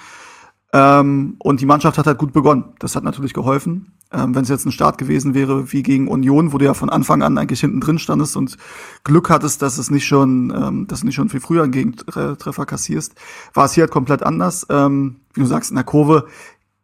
Ähm, 0.78 1.38
und 1.40 1.60
die 1.60 1.66
Mannschaft 1.66 1.98
hat 1.98 2.06
halt 2.06 2.20
gut 2.20 2.34
begonnen. 2.34 2.66
Das 2.78 2.96
hat 2.96 3.04
natürlich 3.04 3.34
geholfen. 3.34 3.94
Ähm, 4.12 4.36
Wenn 4.36 4.44
es 4.44 4.50
jetzt 4.50 4.66
ein 4.66 4.72
Start 4.72 5.00
gewesen 5.00 5.34
wäre 5.34 5.72
wie 5.72 5.82
gegen 5.82 6.08
Union, 6.08 6.54
wo 6.54 6.60
du 6.60 6.66
ja 6.66 6.76
von 6.76 6.92
Anfang 6.92 7.24
an 7.24 7.38
eigentlich 7.38 7.62
hinten 7.62 7.82
drin 7.82 7.98
standest 7.98 8.38
und 8.38 8.58
Glück 9.04 9.32
hattest, 9.32 9.64
dass 9.64 9.80
es 9.80 9.90
nicht 9.90 10.06
schon, 10.06 10.54
ähm, 10.56 10.88
dass 10.88 11.00
du 11.00 11.08
nicht 11.08 11.16
schon 11.16 11.30
viel 11.30 11.40
früher 11.40 11.64
einen 11.64 11.72
Gegentreffer 11.72 12.66
kassierst, 12.68 13.16
war 13.56 13.66
es 13.66 13.74
hier 13.74 13.84
halt 13.84 13.92
komplett 13.92 14.22
anders. 14.22 14.68
Ähm, 14.70 15.22
wie 15.34 15.42
du 15.42 15.48
sagst, 15.48 15.72
in 15.72 15.76
der 15.76 15.84
Kurve 15.84 16.28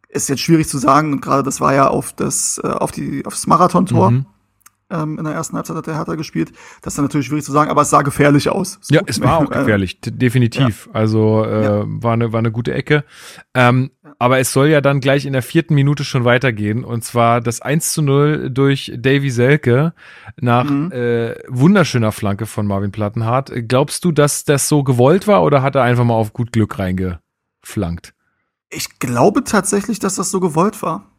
ist 0.08 0.28
jetzt 0.28 0.40
schwierig 0.40 0.68
zu 0.68 0.78
sagen 0.78 1.12
und 1.12 1.20
gerade 1.20 1.44
das 1.44 1.60
war 1.60 1.72
ja 1.72 1.86
auf 1.86 2.12
das, 2.12 2.60
äh, 2.64 2.68
auf 2.68 2.90
die, 2.90 3.24
aufs 3.26 3.46
Marathontor. 3.46 4.10
Mhm 4.10 4.26
ähm, 4.90 5.18
in 5.18 5.24
der 5.24 5.34
ersten 5.34 5.56
Halbzeit 5.56 5.76
hat 5.76 5.86
der 5.86 5.96
Hertha 5.96 6.14
gespielt. 6.14 6.52
Das 6.82 6.92
ist 6.92 6.98
dann 6.98 7.06
natürlich 7.06 7.26
schwierig 7.26 7.44
zu 7.44 7.52
sagen, 7.52 7.70
aber 7.70 7.82
es 7.82 7.90
sah 7.90 8.02
gefährlich 8.02 8.48
aus. 8.48 8.78
So, 8.80 8.94
ja, 8.94 9.02
es 9.06 9.20
war 9.20 9.38
auch 9.38 9.50
gefährlich, 9.50 9.98
äh, 10.06 10.10
definitiv. 10.10 10.86
Ja. 10.86 10.92
Also 10.92 11.44
äh, 11.44 11.64
ja. 11.64 11.84
war, 11.86 12.12
eine, 12.12 12.32
war 12.32 12.38
eine 12.38 12.52
gute 12.52 12.74
Ecke. 12.74 13.04
Ähm, 13.54 13.90
aber 14.18 14.38
es 14.38 14.52
soll 14.52 14.68
ja 14.68 14.80
dann 14.80 15.00
gleich 15.00 15.24
in 15.26 15.32
der 15.32 15.42
vierten 15.42 15.74
Minute 15.74 16.04
schon 16.04 16.24
weitergehen. 16.24 16.84
Und 16.84 17.04
zwar 17.04 17.40
das 17.40 17.60
1 17.60 17.92
zu 17.92 18.02
0 18.02 18.50
durch 18.50 18.92
Davy 18.96 19.30
Selke 19.30 19.94
nach 20.40 20.68
mhm. 20.68 20.92
äh, 20.92 21.34
wunderschöner 21.48 22.12
Flanke 22.12 22.46
von 22.46 22.66
Marvin 22.66 22.92
Plattenhardt. 22.92 23.52
Glaubst 23.68 24.04
du, 24.04 24.12
dass 24.12 24.44
das 24.44 24.68
so 24.68 24.82
gewollt 24.82 25.26
war 25.26 25.42
oder 25.42 25.62
hat 25.62 25.74
er 25.74 25.82
einfach 25.82 26.04
mal 26.04 26.14
auf 26.14 26.32
gut 26.32 26.52
Glück 26.52 26.78
reingeflankt? 26.78 28.14
Ich 28.70 28.98
glaube 28.98 29.44
tatsächlich, 29.44 29.98
dass 29.98 30.16
das 30.16 30.30
so 30.30 30.40
gewollt 30.40 30.82
war. 30.82 31.10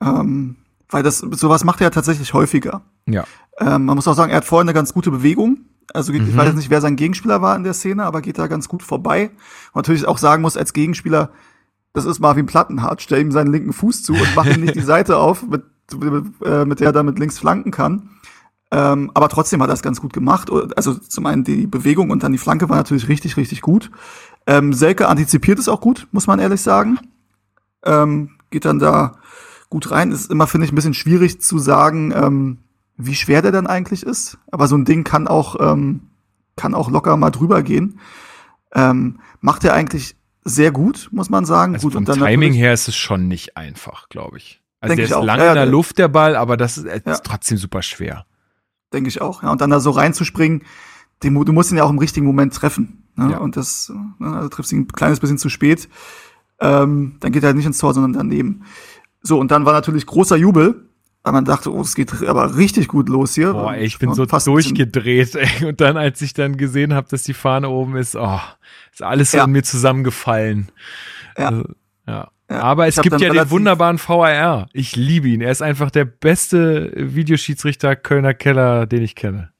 Ähm, 0.00 0.56
weil 0.88 1.02
das, 1.02 1.18
sowas 1.18 1.64
macht 1.64 1.80
er 1.80 1.86
ja 1.86 1.90
tatsächlich 1.90 2.34
häufiger. 2.34 2.82
Ja. 3.06 3.24
Ähm, 3.58 3.84
man 3.84 3.96
muss 3.96 4.08
auch 4.08 4.14
sagen, 4.14 4.30
er 4.30 4.38
hat 4.38 4.44
vorhin 4.44 4.68
eine 4.68 4.74
ganz 4.74 4.92
gute 4.92 5.10
Bewegung. 5.10 5.58
Also 5.92 6.12
mhm. 6.12 6.28
ich 6.28 6.36
weiß 6.36 6.46
jetzt 6.46 6.56
nicht, 6.56 6.70
wer 6.70 6.80
sein 6.80 6.96
Gegenspieler 6.96 7.42
war 7.42 7.56
in 7.56 7.64
der 7.64 7.74
Szene, 7.74 8.04
aber 8.04 8.20
geht 8.20 8.38
da 8.38 8.46
ganz 8.46 8.68
gut 8.68 8.82
vorbei. 8.82 9.30
Und 9.72 9.76
natürlich 9.76 10.06
auch 10.06 10.18
sagen 10.18 10.42
muss, 10.42 10.56
als 10.56 10.72
Gegenspieler, 10.72 11.30
das 11.92 12.04
ist 12.04 12.20
Marvin 12.20 12.46
Plattenhardt, 12.46 13.02
stell 13.02 13.20
ihm 13.20 13.32
seinen 13.32 13.52
linken 13.52 13.72
Fuß 13.72 14.02
zu 14.02 14.12
und 14.14 14.28
mach 14.34 14.46
ihm 14.46 14.60
nicht 14.60 14.74
die 14.74 14.80
Seite 14.82 15.18
auf, 15.18 15.46
mit, 15.46 15.62
äh, 16.44 16.64
mit 16.64 16.80
der 16.80 16.88
er 16.88 16.92
damit 16.92 17.18
links 17.18 17.38
flanken 17.38 17.70
kann. 17.70 18.10
Ähm, 18.70 19.10
aber 19.14 19.28
trotzdem 19.28 19.62
hat 19.62 19.68
er 19.68 19.74
das 19.74 19.82
ganz 19.82 20.00
gut 20.00 20.12
gemacht. 20.12 20.50
Also 20.76 20.94
zum 20.94 21.26
einen 21.26 21.44
die 21.44 21.66
Bewegung 21.66 22.10
und 22.10 22.22
dann 22.22 22.32
die 22.32 22.38
Flanke 22.38 22.68
war 22.68 22.76
natürlich 22.76 23.08
richtig, 23.08 23.36
richtig 23.36 23.60
gut. 23.60 23.90
Ähm, 24.46 24.72
Selke 24.72 25.08
antizipiert 25.08 25.58
es 25.58 25.68
auch 25.68 25.80
gut, 25.80 26.08
muss 26.10 26.26
man 26.26 26.40
ehrlich 26.40 26.60
sagen. 26.60 26.98
Ähm, 27.84 28.30
geht 28.50 28.64
dann 28.64 28.78
da 28.78 29.18
gut 29.70 29.90
rein. 29.90 30.12
Ist 30.12 30.30
immer, 30.30 30.46
finde 30.46 30.66
ich, 30.66 30.72
ein 30.72 30.76
bisschen 30.76 30.94
schwierig 30.94 31.40
zu 31.40 31.58
sagen, 31.58 32.12
ähm, 32.12 32.58
wie 32.96 33.14
schwer 33.14 33.42
der 33.42 33.52
dann 33.52 33.66
eigentlich 33.66 34.02
ist. 34.04 34.38
Aber 34.50 34.68
so 34.68 34.76
ein 34.76 34.84
Ding 34.84 35.04
kann 35.04 35.26
auch, 35.26 35.56
ähm, 35.60 36.10
kann 36.56 36.74
auch 36.74 36.90
locker 36.90 37.16
mal 37.16 37.30
drüber 37.30 37.62
gehen. 37.62 37.98
Ähm, 38.72 39.20
macht 39.40 39.64
er 39.64 39.74
eigentlich 39.74 40.16
sehr 40.44 40.70
gut, 40.70 41.08
muss 41.10 41.30
man 41.30 41.44
sagen. 41.44 41.74
Also 41.74 41.88
gut, 41.88 41.94
vom 41.94 42.04
Timing 42.04 42.52
her 42.52 42.72
ist 42.72 42.88
es 42.88 42.96
schon 42.96 43.28
nicht 43.28 43.56
einfach, 43.56 44.08
glaube 44.08 44.36
ich. 44.36 44.60
Also 44.80 44.96
der 44.96 45.04
ist 45.06 45.12
auch. 45.14 45.24
lange 45.24 45.44
ja, 45.44 45.50
in 45.50 45.54
der 45.54 45.66
Luft, 45.66 45.98
der 45.98 46.08
Ball, 46.08 46.36
aber 46.36 46.56
das 46.56 46.76
ist, 46.76 46.84
ist 46.84 47.06
ja. 47.06 47.16
trotzdem 47.16 47.56
super 47.56 47.82
schwer. 47.82 48.26
Denke 48.92 49.08
ich 49.08 49.20
auch. 49.20 49.42
Ja, 49.42 49.50
und 49.50 49.60
dann 49.60 49.70
da 49.70 49.80
so 49.80 49.90
reinzuspringen, 49.90 50.62
den, 51.22 51.34
du 51.34 51.52
musst 51.52 51.70
ihn 51.70 51.78
ja 51.78 51.84
auch 51.84 51.90
im 51.90 51.98
richtigen 51.98 52.26
Moment 52.26 52.54
treffen. 52.54 53.04
Ne? 53.16 53.32
Ja. 53.32 53.38
Und 53.38 53.56
das 53.56 53.90
ne, 54.18 54.36
also 54.36 54.48
triffst 54.48 54.72
ihn 54.72 54.80
ein 54.80 54.88
kleines 54.88 55.20
bisschen 55.20 55.38
zu 55.38 55.48
spät. 55.48 55.88
Ähm, 56.60 57.16
dann 57.20 57.32
geht 57.32 57.42
er 57.42 57.48
halt 57.48 57.56
nicht 57.56 57.66
ins 57.66 57.78
Tor, 57.78 57.94
sondern 57.94 58.12
daneben. 58.12 58.64
So, 59.24 59.40
und 59.40 59.50
dann 59.50 59.64
war 59.64 59.72
natürlich 59.72 60.06
großer 60.06 60.36
Jubel 60.36 60.88
weil 61.24 61.32
man 61.32 61.46
dachte, 61.46 61.72
oh, 61.72 61.80
es 61.80 61.94
geht 61.94 62.22
aber 62.22 62.54
richtig 62.56 62.86
gut 62.86 63.08
los 63.08 63.34
hier. 63.34 63.54
Boah, 63.54 63.74
ey, 63.74 63.84
ich 63.84 63.98
bin 63.98 64.12
so 64.12 64.26
durchgedreht, 64.26 65.34
ey. 65.34 65.64
Und 65.64 65.80
dann, 65.80 65.96
als 65.96 66.20
ich 66.20 66.34
dann 66.34 66.58
gesehen 66.58 66.92
habe, 66.92 67.08
dass 67.08 67.22
die 67.22 67.32
Fahne 67.32 67.70
oben 67.70 67.96
ist, 67.96 68.14
oh, 68.14 68.40
ist 68.92 69.02
alles 69.02 69.30
so 69.30 69.38
ja. 69.38 69.44
in 69.44 69.52
mir 69.52 69.62
zusammengefallen. 69.62 70.68
Ja. 71.38 71.48
Also, 71.48 71.64
ja. 72.06 72.28
ja. 72.50 72.60
Aber 72.60 72.86
es 72.86 73.00
gibt 73.00 73.18
ja 73.22 73.32
den 73.32 73.50
wunderbaren 73.50 73.98
VAR. 73.98 74.68
Ich 74.74 74.96
liebe 74.96 75.28
ihn. 75.28 75.40
Er 75.40 75.50
ist 75.50 75.62
einfach 75.62 75.90
der 75.90 76.04
beste 76.04 76.92
Videoschiedsrichter 76.94 77.96
Kölner 77.96 78.34
Keller, 78.34 78.86
den 78.86 79.02
ich 79.02 79.14
kenne. 79.14 79.50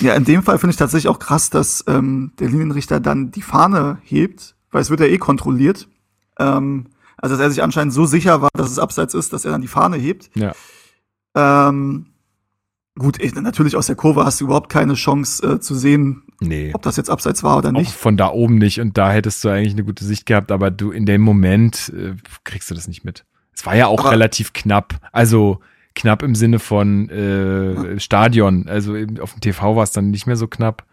Ja, 0.00 0.14
in 0.14 0.24
dem 0.24 0.42
Fall 0.42 0.58
finde 0.58 0.72
ich 0.72 0.76
tatsächlich 0.76 1.08
auch 1.08 1.20
krass, 1.20 1.48
dass 1.48 1.84
ähm, 1.88 2.32
der 2.38 2.48
Linienrichter 2.50 3.00
dann 3.00 3.30
die 3.30 3.42
Fahne 3.42 3.96
hebt, 4.02 4.56
weil 4.70 4.82
es 4.82 4.90
wird 4.90 5.00
ja 5.00 5.06
eh 5.06 5.18
kontrolliert. 5.18 5.88
Ähm, 6.38 6.88
also 7.24 7.36
dass 7.36 7.42
er 7.42 7.50
sich 7.50 7.62
anscheinend 7.62 7.94
so 7.94 8.04
sicher 8.04 8.42
war, 8.42 8.50
dass 8.52 8.70
es 8.70 8.78
abseits 8.78 9.14
ist, 9.14 9.32
dass 9.32 9.46
er 9.46 9.52
dann 9.52 9.62
die 9.62 9.66
Fahne 9.66 9.96
hebt. 9.96 10.28
Ja. 10.34 10.52
Ähm, 11.34 12.08
gut, 12.98 13.18
ich, 13.18 13.34
natürlich 13.34 13.76
aus 13.76 13.86
der 13.86 13.96
Kurve 13.96 14.26
hast 14.26 14.42
du 14.42 14.44
überhaupt 14.44 14.70
keine 14.70 14.92
Chance 14.92 15.54
äh, 15.54 15.58
zu 15.58 15.74
sehen, 15.74 16.24
nee. 16.40 16.70
ob 16.74 16.82
das 16.82 16.98
jetzt 16.98 17.08
abseits 17.08 17.42
war 17.42 17.56
oder 17.56 17.72
nicht. 17.72 17.88
Auch 17.88 17.94
von 17.94 18.18
da 18.18 18.28
oben 18.28 18.58
nicht 18.58 18.78
und 18.78 18.98
da 18.98 19.10
hättest 19.10 19.42
du 19.42 19.48
eigentlich 19.48 19.72
eine 19.72 19.84
gute 19.84 20.04
Sicht 20.04 20.26
gehabt, 20.26 20.52
aber 20.52 20.70
du 20.70 20.90
in 20.90 21.06
dem 21.06 21.22
Moment 21.22 21.90
äh, 21.96 22.14
kriegst 22.44 22.70
du 22.70 22.74
das 22.74 22.88
nicht 22.88 23.06
mit. 23.06 23.24
Es 23.54 23.64
war 23.64 23.74
ja 23.74 23.86
auch 23.86 24.00
aber 24.00 24.10
relativ 24.10 24.52
knapp. 24.52 25.00
Also 25.10 25.60
knapp 25.94 26.22
im 26.22 26.34
Sinne 26.34 26.58
von 26.58 27.08
äh, 27.08 27.98
Stadion. 28.00 28.68
Also 28.68 28.96
auf 29.22 29.32
dem 29.32 29.40
TV 29.40 29.76
war 29.76 29.82
es 29.82 29.92
dann 29.92 30.10
nicht 30.10 30.26
mehr 30.26 30.36
so 30.36 30.46
knapp. 30.46 30.84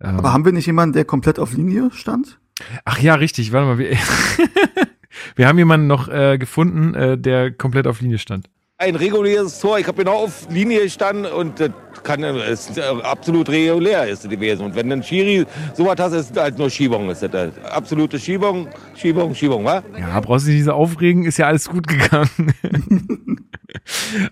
Ähm, 0.00 0.16
aber 0.16 0.32
haben 0.32 0.46
wir 0.46 0.52
nicht 0.52 0.66
jemanden, 0.68 0.94
der 0.94 1.04
komplett 1.04 1.38
auf 1.38 1.52
Linie 1.52 1.90
stand? 1.92 2.38
Ach 2.86 2.98
ja, 2.98 3.16
richtig. 3.16 3.52
Warte 3.52 3.76
mal, 3.76 3.78
wir, 5.34 5.48
haben 5.48 5.58
jemanden 5.58 5.86
noch 5.86 6.08
äh, 6.08 6.38
gefunden, 6.38 6.94
äh, 6.94 7.18
der 7.18 7.50
komplett 7.50 7.86
auf 7.86 8.00
Linie 8.00 8.18
stand 8.18 8.48
ein 8.78 8.94
reguläres 8.94 9.58
Tor. 9.58 9.78
Ich 9.78 9.86
habe 9.86 10.04
genau 10.04 10.24
auf 10.24 10.48
Linie 10.50 10.82
gestanden 10.82 11.32
und 11.32 11.60
das 11.60 11.70
kann, 12.02 12.22
ist 12.22 12.78
absolut 12.78 13.48
regulär 13.48 14.06
ist 14.06 14.28
gewesen. 14.28 14.66
Und 14.66 14.74
wenn 14.74 14.92
ein 14.92 15.02
Schiri 15.02 15.46
sowas 15.74 15.96
hast, 15.98 16.12
ist 16.12 16.30
es 16.32 16.40
halt 16.40 16.58
nur 16.58 16.68
Schiebung. 16.68 17.08
Ist 17.10 17.22
das 17.22 17.58
absolute 17.64 18.18
Schiebung, 18.18 18.68
Schiebung, 18.94 19.34
Schiebung, 19.34 19.64
wa? 19.64 19.82
Ja, 19.98 20.20
brauchst 20.20 20.46
du 20.46 20.50
nicht 20.50 20.64
so 20.64 20.72
aufregen, 20.72 21.24
ist 21.24 21.38
ja 21.38 21.46
alles 21.46 21.68
gut 21.68 21.88
gegangen. 21.88 22.52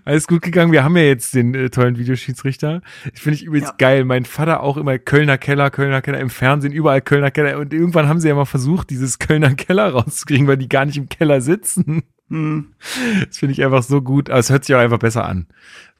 alles 0.04 0.26
gut 0.26 0.42
gegangen. 0.42 0.72
Wir 0.72 0.84
haben 0.84 0.96
ja 0.96 1.04
jetzt 1.04 1.34
den 1.34 1.54
äh, 1.54 1.70
tollen 1.70 1.96
Videoschiedsrichter. 1.96 2.82
Ich 3.14 3.20
finde 3.20 3.36
ich 3.36 3.44
übrigens 3.44 3.70
ja. 3.70 3.74
geil. 3.78 4.04
Mein 4.04 4.26
Vater 4.26 4.62
auch 4.62 4.76
immer 4.76 4.98
Kölner 4.98 5.38
Keller, 5.38 5.70
Kölner 5.70 6.02
Keller 6.02 6.20
im 6.20 6.30
Fernsehen, 6.30 6.72
überall 6.72 7.00
Kölner 7.00 7.30
Keller. 7.30 7.58
Und 7.58 7.72
irgendwann 7.72 8.08
haben 8.08 8.20
sie 8.20 8.28
ja 8.28 8.34
mal 8.34 8.44
versucht, 8.44 8.90
dieses 8.90 9.18
Kölner 9.18 9.54
Keller 9.54 9.90
rauszukriegen, 9.90 10.46
weil 10.46 10.58
die 10.58 10.68
gar 10.68 10.84
nicht 10.84 10.98
im 10.98 11.08
Keller 11.08 11.40
sitzen. 11.40 12.02
Hm. 12.34 12.66
Das 13.26 13.38
finde 13.38 13.52
ich 13.52 13.64
einfach 13.64 13.82
so 13.82 14.02
gut. 14.02 14.28
Aber 14.28 14.38
es 14.38 14.50
hört 14.50 14.64
sich 14.64 14.74
auch 14.74 14.80
einfach 14.80 14.98
besser 14.98 15.24
an. 15.24 15.46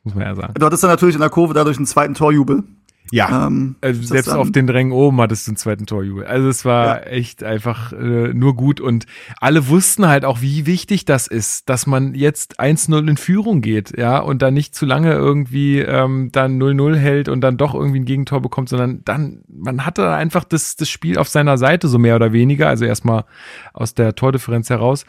Muss 0.03 0.15
man 0.15 0.25
ja 0.25 0.35
sagen. 0.35 0.55
Du 0.55 0.67
hattest 0.67 0.83
dann 0.83 0.91
natürlich 0.91 1.15
in 1.15 1.21
der 1.21 1.31
Kurve 1.31 1.55
dadurch 1.55 1.77
einen 1.77 1.87
zweiten 1.87 2.15
Torjubel. 2.15 2.65
Ja, 3.11 3.47
ähm, 3.47 3.77
also 3.83 4.03
selbst 4.03 4.31
auf 4.31 4.51
den 4.51 4.67
Drängen 4.67 4.93
oben 4.93 5.21
hattest 5.21 5.47
du 5.47 5.51
einen 5.51 5.57
zweiten 5.57 5.85
Torjubel. 5.85 6.25
Also 6.27 6.49
es 6.49 6.65
war 6.65 6.87
ja. 6.87 7.07
echt 7.07 7.45
einfach 7.45 7.93
äh, 7.93 8.33
nur 8.33 8.57
gut 8.57 8.81
und 8.81 9.07
alle 9.41 9.69
wussten 9.69 10.09
halt 10.09 10.25
auch, 10.25 10.41
wie 10.41 10.65
wichtig 10.65 11.05
das 11.05 11.27
ist, 11.27 11.69
dass 11.69 11.87
man 11.87 12.15
jetzt 12.15 12.61
1-0 12.61 13.09
in 13.09 13.17
Führung 13.19 13.61
geht, 13.61 13.97
ja, 13.97 14.19
und 14.19 14.41
dann 14.41 14.55
nicht 14.55 14.75
zu 14.75 14.87
lange 14.87 15.13
irgendwie 15.13 15.81
ähm, 15.81 16.31
dann 16.33 16.61
0-0 16.61 16.97
hält 16.97 17.29
und 17.29 17.43
dann 17.43 17.59
doch 17.59 17.75
irgendwie 17.75 18.01
ein 18.01 18.07
Gegentor 18.07 18.41
bekommt, 18.41 18.71
sondern 18.71 19.03
dann, 19.05 19.43
man 19.49 19.85
hatte 19.85 20.11
einfach 20.11 20.45
das, 20.45 20.77
das 20.77 20.89
Spiel 20.89 21.19
auf 21.19 21.29
seiner 21.29 21.59
Seite, 21.59 21.89
so 21.89 21.99
mehr 21.99 22.17
oder 22.17 22.33
weniger, 22.33 22.69
also 22.69 22.87
erstmal 22.87 23.27
aus 23.75 23.95
der 23.95 24.15
Tordifferenz 24.15 24.71
heraus. 24.71 25.05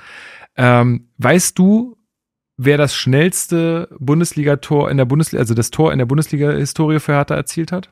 Ähm, 0.58 1.10
weißt 1.18 1.58
du, 1.58 1.98
wer 2.58 2.78
das 2.78 2.96
schnellste 2.96 3.90
Bundesliga-Tor 4.00 4.90
in 4.90 4.98
der 4.98 5.06
Bundesliga, 5.06 5.42
also 5.42 5.54
das 5.54 5.72
Tor 5.72 5.92
in 5.92 6.00
der 6.00 6.06
Bundesliga-Historie 6.06 7.00
für 7.00 7.14
Hertha 7.14 7.36
erzielt 7.36 7.72
hat? 7.72 7.92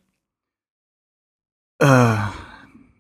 Äh, 1.80 2.16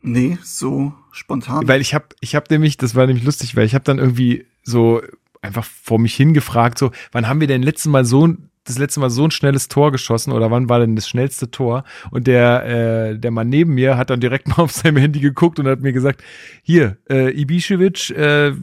nee, 0.02 0.38
so 0.44 0.94
spontan. 1.12 1.68
Weil 1.68 1.82
ich 1.82 1.94
habe, 1.94 2.08
ich 2.20 2.36
habe 2.36 2.48
nämlich, 2.50 2.78
das 2.78 2.96
war 2.96 3.08
nämlich 3.08 3.26
lustig, 3.26 3.56
weil 3.56 3.66
ich 3.66 3.76
habe 3.76 3.86
dann 3.86 4.00
irgendwie 4.00 4.46
so 4.64 5.02
einfach 5.42 5.66
vor 5.66 6.00
mich 6.00 6.16
hingefragt, 6.16 6.78
so, 6.78 6.92
wann 7.12 7.28
haben 7.28 7.40
wir 7.40 7.48
denn 7.48 7.64
letztes 7.64 7.92
Mal 7.92 8.06
so 8.06 8.28
ein 8.28 8.50
das 8.64 8.78
letzte 8.78 9.00
Mal 9.00 9.10
so 9.10 9.26
ein 9.26 9.32
schnelles 9.32 9.68
Tor 9.68 9.92
geschossen 9.92 10.32
oder 10.32 10.50
wann 10.50 10.70
war 10.70 10.80
denn 10.80 10.96
das 10.96 11.08
schnellste 11.08 11.52
Tor? 11.52 11.84
Und 12.12 12.28
der, 12.28 12.66
äh, 12.66 13.20
der 13.20 13.32
Mann 13.32 13.50
neben 13.50 13.74
mir 13.74 13.98
hat 13.98 14.10
dann 14.10 14.22
direkt 14.22 14.48
mal 14.58 14.64
auf 14.64 14.72
seinem 14.72 14.98
Handy 14.98 15.20
geguckt 15.20 15.60
und 15.60 15.68
hat 15.68 15.82
mir 15.82 15.94
gesagt, 15.94 16.24
hier, 16.62 16.98
äh, 17.10 17.30
Ibišević, 17.30 18.14
äh, 18.14 18.56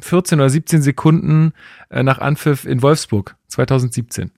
14 0.00 0.40
oder 0.40 0.50
17 0.50 0.82
Sekunden 0.82 1.52
äh, 1.90 2.02
nach 2.02 2.18
Anpfiff 2.18 2.64
in 2.64 2.82
Wolfsburg, 2.82 3.36
2017. 3.48 4.30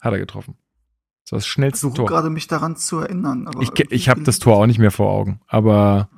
Hat 0.00 0.12
er 0.12 0.18
getroffen. 0.18 0.56
Das 1.24 1.32
war 1.32 1.38
das 1.38 1.46
schnellste 1.46 1.86
ich 1.86 1.94
Tor. 1.94 2.06
Ich 2.06 2.10
gerade 2.10 2.30
mich 2.30 2.48
daran 2.48 2.76
zu 2.76 2.98
erinnern. 2.98 3.46
Aber 3.46 3.62
ich 3.62 3.70
ich 3.90 4.08
habe 4.08 4.22
das 4.22 4.40
Tor 4.40 4.56
auch 4.56 4.66
nicht 4.66 4.78
mehr 4.78 4.90
vor 4.90 5.10
Augen, 5.10 5.40
aber 5.46 6.08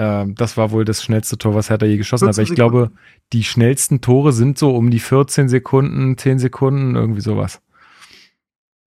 ähm, 0.00 0.34
das 0.34 0.56
war 0.56 0.70
wohl 0.70 0.86
das 0.86 1.02
schnellste 1.02 1.36
Tor, 1.36 1.54
was 1.54 1.68
Hertha 1.68 1.84
je 1.84 1.98
geschossen 1.98 2.26
hat. 2.26 2.34
Aber 2.34 2.42
ich 2.42 2.54
glaube, 2.54 2.90
die 3.34 3.44
schnellsten 3.44 4.00
Tore 4.00 4.32
sind 4.32 4.56
so 4.56 4.74
um 4.74 4.90
die 4.90 4.98
14 4.98 5.50
Sekunden, 5.50 6.16
10 6.16 6.38
Sekunden, 6.38 6.96
irgendwie 6.96 7.20
sowas. 7.20 7.60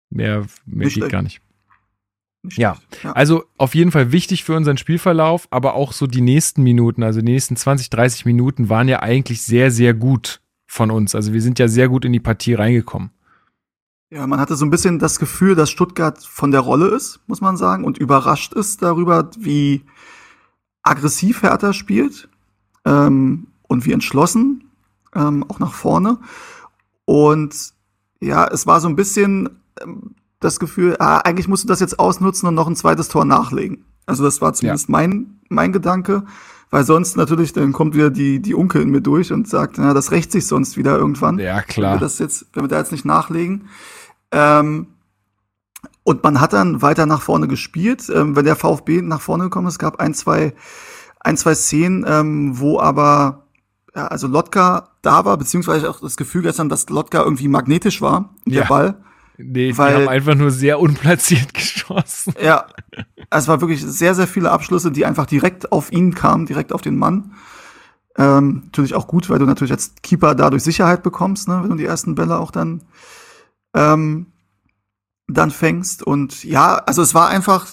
Mehr, 0.09 0.45
mehr 0.66 0.88
geht 0.88 1.09
gar 1.09 1.22
nicht. 1.22 1.41
nicht 2.43 2.57
ja. 2.57 2.78
ja, 3.03 3.12
also 3.12 3.43
auf 3.57 3.76
jeden 3.76 3.91
Fall 3.91 4.14
wichtig 4.14 4.45
für 4.45 4.55
unseren 4.55 4.78
Spielverlauf, 4.78 5.49
aber 5.51 5.74
auch 5.74 5.91
so 5.91 6.07
die 6.07 6.22
nächsten 6.22 6.64
Minuten, 6.64 7.03
also 7.03 7.20
die 7.20 7.30
nächsten 7.32 7.57
20, 7.57 7.89
30 7.89 8.26
Minuten 8.26 8.70
waren 8.70 8.88
ja 8.88 9.01
eigentlich 9.01 9.41
sehr, 9.43 9.70
sehr 9.70 9.93
gut 9.93 10.39
von 10.66 10.91
uns. 10.91 11.14
Also 11.14 11.34
wir 11.34 11.41
sind 11.41 11.59
ja 11.59 11.68
sehr 11.68 11.89
gut 11.89 12.05
in 12.05 12.14
die 12.14 12.22
Partie 12.22 12.53
reingekommen. 12.53 13.12
Ja, 14.12 14.26
man 14.28 14.39
hatte 14.39 14.55
so 14.55 14.66
ein 14.66 14.72
bisschen 14.72 14.97
das 14.97 15.20
Gefühl, 15.20 15.55
dass 15.55 15.70
Stuttgart 15.70 16.24
von 16.24 16.51
der 16.51 16.62
Rolle 16.62 16.88
ist, 16.88 17.20
muss 17.28 17.41
man 17.41 17.57
sagen, 17.57 17.84
und 17.84 17.97
überrascht 17.97 18.53
ist 18.53 18.82
darüber, 18.82 19.30
wie, 19.38 19.84
aggressiv 20.84 21.43
Hertha 21.43 21.73
spielt 21.73 22.29
ähm, 22.86 23.47
und 23.67 23.86
wie 23.86 23.93
entschlossen, 23.93 24.65
ähm, 25.15 25.45
auch 25.47 25.59
nach 25.59 25.73
vorne. 25.73 26.17
Und 27.05 27.73
ja, 28.19 28.47
es 28.47 28.67
war 28.67 28.79
so 28.79 28.88
ein 28.88 28.95
bisschen 28.95 29.49
ähm, 29.82 30.15
das 30.39 30.59
Gefühl, 30.59 30.95
ah, 30.99 31.19
eigentlich 31.19 31.47
musst 31.47 31.63
du 31.63 31.67
das 31.67 31.79
jetzt 31.79 31.99
ausnutzen 31.99 32.47
und 32.47 32.55
noch 32.55 32.67
ein 32.67 32.75
zweites 32.75 33.07
Tor 33.07 33.25
nachlegen. 33.25 33.86
Also 34.05 34.23
das 34.23 34.41
war 34.41 34.53
zumindest 34.53 34.89
ja. 34.89 34.91
mein, 34.91 35.39
mein 35.49 35.71
Gedanke, 35.71 36.23
weil 36.71 36.84
sonst 36.84 37.15
natürlich, 37.17 37.53
dann 37.53 37.73
kommt 37.73 37.95
wieder 37.95 38.09
die, 38.09 38.41
die 38.41 38.55
Unke 38.55 38.82
in 38.82 38.89
mir 38.89 39.01
durch 39.01 39.32
und 39.32 39.47
sagt, 39.47 39.77
na, 39.77 39.93
das 39.93 40.11
rächt 40.11 40.32
sich 40.32 40.47
sonst 40.47 40.77
wieder 40.77 40.97
irgendwann. 40.97 41.38
Ja, 41.38 41.61
klar. 41.61 41.93
Wenn 41.93 41.99
wir 41.99 42.05
das 42.05 42.19
jetzt, 42.19 42.47
wenn 42.53 42.63
wir 42.63 42.69
da 42.69 42.79
jetzt 42.79 42.91
nicht 42.91 43.05
nachlegen. 43.05 43.67
Ähm, 44.32 44.88
und 46.03 46.23
man 46.23 46.41
hat 46.41 46.53
dann 46.53 46.81
weiter 46.81 47.05
nach 47.05 47.21
vorne 47.21 47.47
gespielt. 47.47 48.09
Ähm, 48.13 48.35
wenn 48.35 48.45
der 48.45 48.55
VfB 48.55 49.01
nach 49.01 49.21
vorne 49.21 49.45
gekommen 49.45 49.67
ist, 49.67 49.79
gab 49.79 49.99
ein, 49.99 50.13
zwei, 50.13 50.53
ein, 51.19 51.37
zwei 51.37 51.55
Szenen, 51.55 52.05
ähm, 52.07 52.59
wo 52.59 52.79
aber 52.79 53.45
ja, 53.95 54.07
also 54.07 54.27
Lotka 54.27 54.89
da 55.01 55.25
war, 55.25 55.37
beziehungsweise 55.37 55.89
auch 55.89 55.99
das 55.99 56.17
Gefühl 56.17 56.43
gestern, 56.43 56.69
dass 56.69 56.89
Lotka 56.89 57.23
irgendwie 57.23 57.47
magnetisch 57.47 58.01
war, 58.01 58.33
ja. 58.45 58.61
der 58.61 58.67
Ball. 58.67 58.95
Nee, 59.37 59.75
weil, 59.77 59.95
die 59.95 60.01
haben 60.01 60.09
einfach 60.09 60.35
nur 60.35 60.51
sehr 60.51 60.79
unplatziert 60.79 61.53
geschossen. 61.53 62.35
Ja, 62.41 62.67
es 63.29 63.47
war 63.47 63.61
wirklich 63.61 63.83
sehr, 63.83 64.15
sehr 64.15 64.27
viele 64.27 64.51
Abschlüsse, 64.51 64.91
die 64.91 65.05
einfach 65.05 65.25
direkt 65.25 65.71
auf 65.71 65.91
ihn 65.91 66.13
kamen, 66.13 66.45
direkt 66.45 66.73
auf 66.73 66.81
den 66.81 66.97
Mann. 66.97 67.33
Ähm, 68.17 68.63
natürlich 68.65 68.93
auch 68.93 69.07
gut, 69.07 69.29
weil 69.29 69.39
du 69.39 69.45
natürlich 69.45 69.71
als 69.71 69.95
Keeper 70.03 70.35
dadurch 70.35 70.63
Sicherheit 70.63 71.01
bekommst, 71.01 71.47
ne, 71.47 71.59
wenn 71.63 71.69
du 71.69 71.77
die 71.77 71.85
ersten 71.85 72.15
Bälle 72.15 72.39
auch 72.39 72.51
dann 72.51 72.83
ähm, 73.73 74.27
dann 75.34 75.51
fängst. 75.51 76.03
Und 76.03 76.43
ja, 76.43 76.75
also 76.75 77.01
es 77.01 77.13
war 77.13 77.29
einfach 77.29 77.67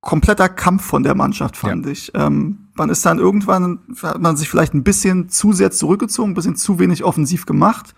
kompletter 0.00 0.48
Kampf 0.48 0.84
von 0.84 1.02
der 1.02 1.14
Mannschaft, 1.14 1.56
fand 1.56 1.86
ja. 1.86 1.92
ich. 1.92 2.12
Ähm, 2.14 2.68
man 2.74 2.90
ist 2.90 3.06
dann 3.06 3.18
irgendwann, 3.18 3.80
hat 4.02 4.20
man 4.20 4.36
sich 4.36 4.48
vielleicht 4.48 4.74
ein 4.74 4.82
bisschen 4.82 5.28
zu 5.28 5.52
sehr 5.52 5.70
zurückgezogen, 5.70 6.32
ein 6.32 6.34
bisschen 6.34 6.56
zu 6.56 6.78
wenig 6.78 7.04
offensiv 7.04 7.46
gemacht. 7.46 7.94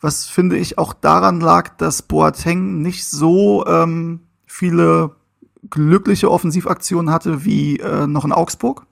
Was 0.00 0.26
finde 0.26 0.58
ich 0.58 0.78
auch 0.78 0.92
daran 0.92 1.40
lag, 1.40 1.76
dass 1.76 2.02
Boateng 2.02 2.82
nicht 2.82 3.06
so 3.06 3.64
ähm, 3.66 4.20
viele 4.46 5.12
glückliche 5.70 6.30
Offensivaktionen 6.30 7.10
hatte 7.10 7.44
wie 7.44 7.78
äh, 7.78 8.06
noch 8.06 8.24
in 8.24 8.32
Augsburg. 8.32 8.86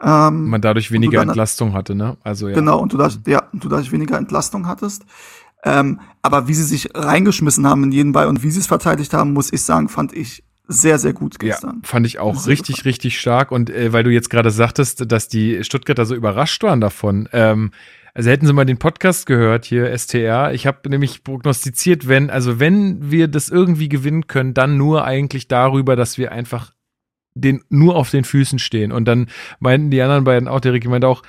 Ähm, 0.00 0.48
man 0.48 0.60
dadurch 0.60 0.90
weniger 0.90 1.20
dann, 1.20 1.28
Entlastung 1.28 1.72
hatte, 1.72 1.94
ne? 1.94 2.16
Also 2.22 2.48
ja. 2.48 2.54
Genau, 2.54 2.78
und 2.78 2.92
du 2.92 2.96
dadurch, 2.96 3.20
ja, 3.26 3.44
und 3.52 3.64
du 3.64 3.68
dadurch 3.68 3.92
weniger 3.92 4.18
Entlastung 4.18 4.66
hattest. 4.66 5.04
Ähm, 5.64 6.00
aber 6.22 6.48
wie 6.48 6.54
sie 6.54 6.64
sich 6.64 6.90
reingeschmissen 6.94 7.66
haben 7.66 7.84
in 7.84 7.92
jeden 7.92 8.12
Ball 8.12 8.26
und 8.26 8.42
wie 8.42 8.50
sie 8.50 8.60
es 8.60 8.66
verteidigt 8.66 9.14
haben, 9.14 9.32
muss 9.32 9.52
ich 9.52 9.62
sagen, 9.62 9.88
fand 9.88 10.12
ich 10.12 10.44
sehr, 10.66 10.98
sehr 10.98 11.12
gut 11.12 11.38
gestern. 11.38 11.80
Ja, 11.82 11.88
fand 11.88 12.06
ich 12.06 12.18
auch 12.18 12.36
sehr 12.36 12.52
richtig, 12.52 12.76
gefallen. 12.76 12.90
richtig 12.90 13.20
stark. 13.20 13.50
Und 13.50 13.70
äh, 13.70 13.92
weil 13.92 14.04
du 14.04 14.10
jetzt 14.10 14.30
gerade 14.30 14.50
sagtest, 14.50 15.10
dass 15.10 15.28
die 15.28 15.62
Stuttgarter 15.64 16.06
so 16.06 16.14
überrascht 16.14 16.62
waren 16.62 16.80
davon, 16.80 17.28
ähm, 17.32 17.70
also 18.14 18.30
hätten 18.30 18.46
sie 18.46 18.52
mal 18.52 18.64
den 18.64 18.78
Podcast 18.78 19.26
gehört 19.26 19.64
hier, 19.64 19.96
STR. 19.98 20.54
Ich 20.54 20.68
habe 20.68 20.88
nämlich 20.88 21.24
prognostiziert, 21.24 22.06
wenn, 22.06 22.30
also 22.30 22.60
wenn 22.60 23.10
wir 23.10 23.26
das 23.26 23.48
irgendwie 23.48 23.88
gewinnen 23.88 24.28
können, 24.28 24.54
dann 24.54 24.76
nur 24.76 25.04
eigentlich 25.04 25.48
darüber, 25.48 25.96
dass 25.96 26.16
wir 26.16 26.30
einfach 26.30 26.72
den 27.34 27.64
nur 27.68 27.96
auf 27.96 28.10
den 28.10 28.22
Füßen 28.22 28.60
stehen. 28.60 28.92
Und 28.92 29.06
dann 29.06 29.26
meinten 29.58 29.90
die 29.90 30.00
anderen 30.00 30.22
beiden 30.22 30.46
auch, 30.46 30.60
der 30.60 30.72
Ricky 30.72 30.86
meinte 30.86 31.08
auch, 31.08 31.22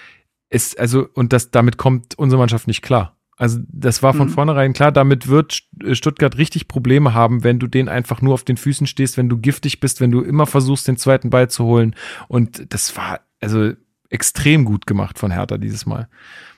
es, 0.49 0.77
also, 0.77 1.07
und 1.13 1.33
das, 1.33 1.49
damit 1.49 1.77
kommt 1.77 2.13
unsere 2.19 2.39
Mannschaft 2.39 2.67
nicht 2.67 2.83
klar. 2.83 3.14
Also 3.37 3.59
das 3.67 4.01
war 4.01 4.13
von 4.13 4.27
mhm. 4.27 4.31
vornherein 4.31 4.73
klar, 4.73 4.91
damit 4.91 5.27
wird 5.27 5.63
Stuttgart 5.91 6.37
richtig 6.37 6.67
Probleme 6.67 7.13
haben, 7.13 7.43
wenn 7.43 7.59
du 7.59 7.67
den 7.67 7.89
einfach 7.89 8.21
nur 8.21 8.33
auf 8.33 8.43
den 8.43 8.55
Füßen 8.55 8.87
stehst, 8.87 9.17
wenn 9.17 9.27
du 9.27 9.37
giftig 9.37 9.79
bist, 9.79 9.99
wenn 9.99 10.11
du 10.11 10.21
immer 10.21 10.45
versuchst, 10.45 10.87
den 10.87 10.97
zweiten 10.97 11.29
Ball 11.29 11.49
zu 11.49 11.65
holen. 11.65 11.95
Und 12.29 12.73
das 12.73 12.95
war 12.95 13.19
also 13.41 13.73
extrem 14.09 14.63
gut 14.63 14.87
gemacht 14.87 15.19
von 15.19 15.31
Hertha 15.31 15.57
dieses 15.57 15.85
Mal. 15.85 16.07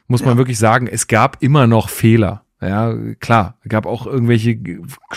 Muss 0.07 0.21
ja. 0.21 0.27
man 0.27 0.37
wirklich 0.37 0.59
sagen, 0.59 0.87
es 0.87 1.07
gab 1.07 1.41
immer 1.41 1.65
noch 1.65 1.89
Fehler. 1.89 2.43
Ja, 2.61 2.95
klar, 3.19 3.57
gab 3.67 3.85
auch 3.85 4.07
irgendwelche 4.07 4.59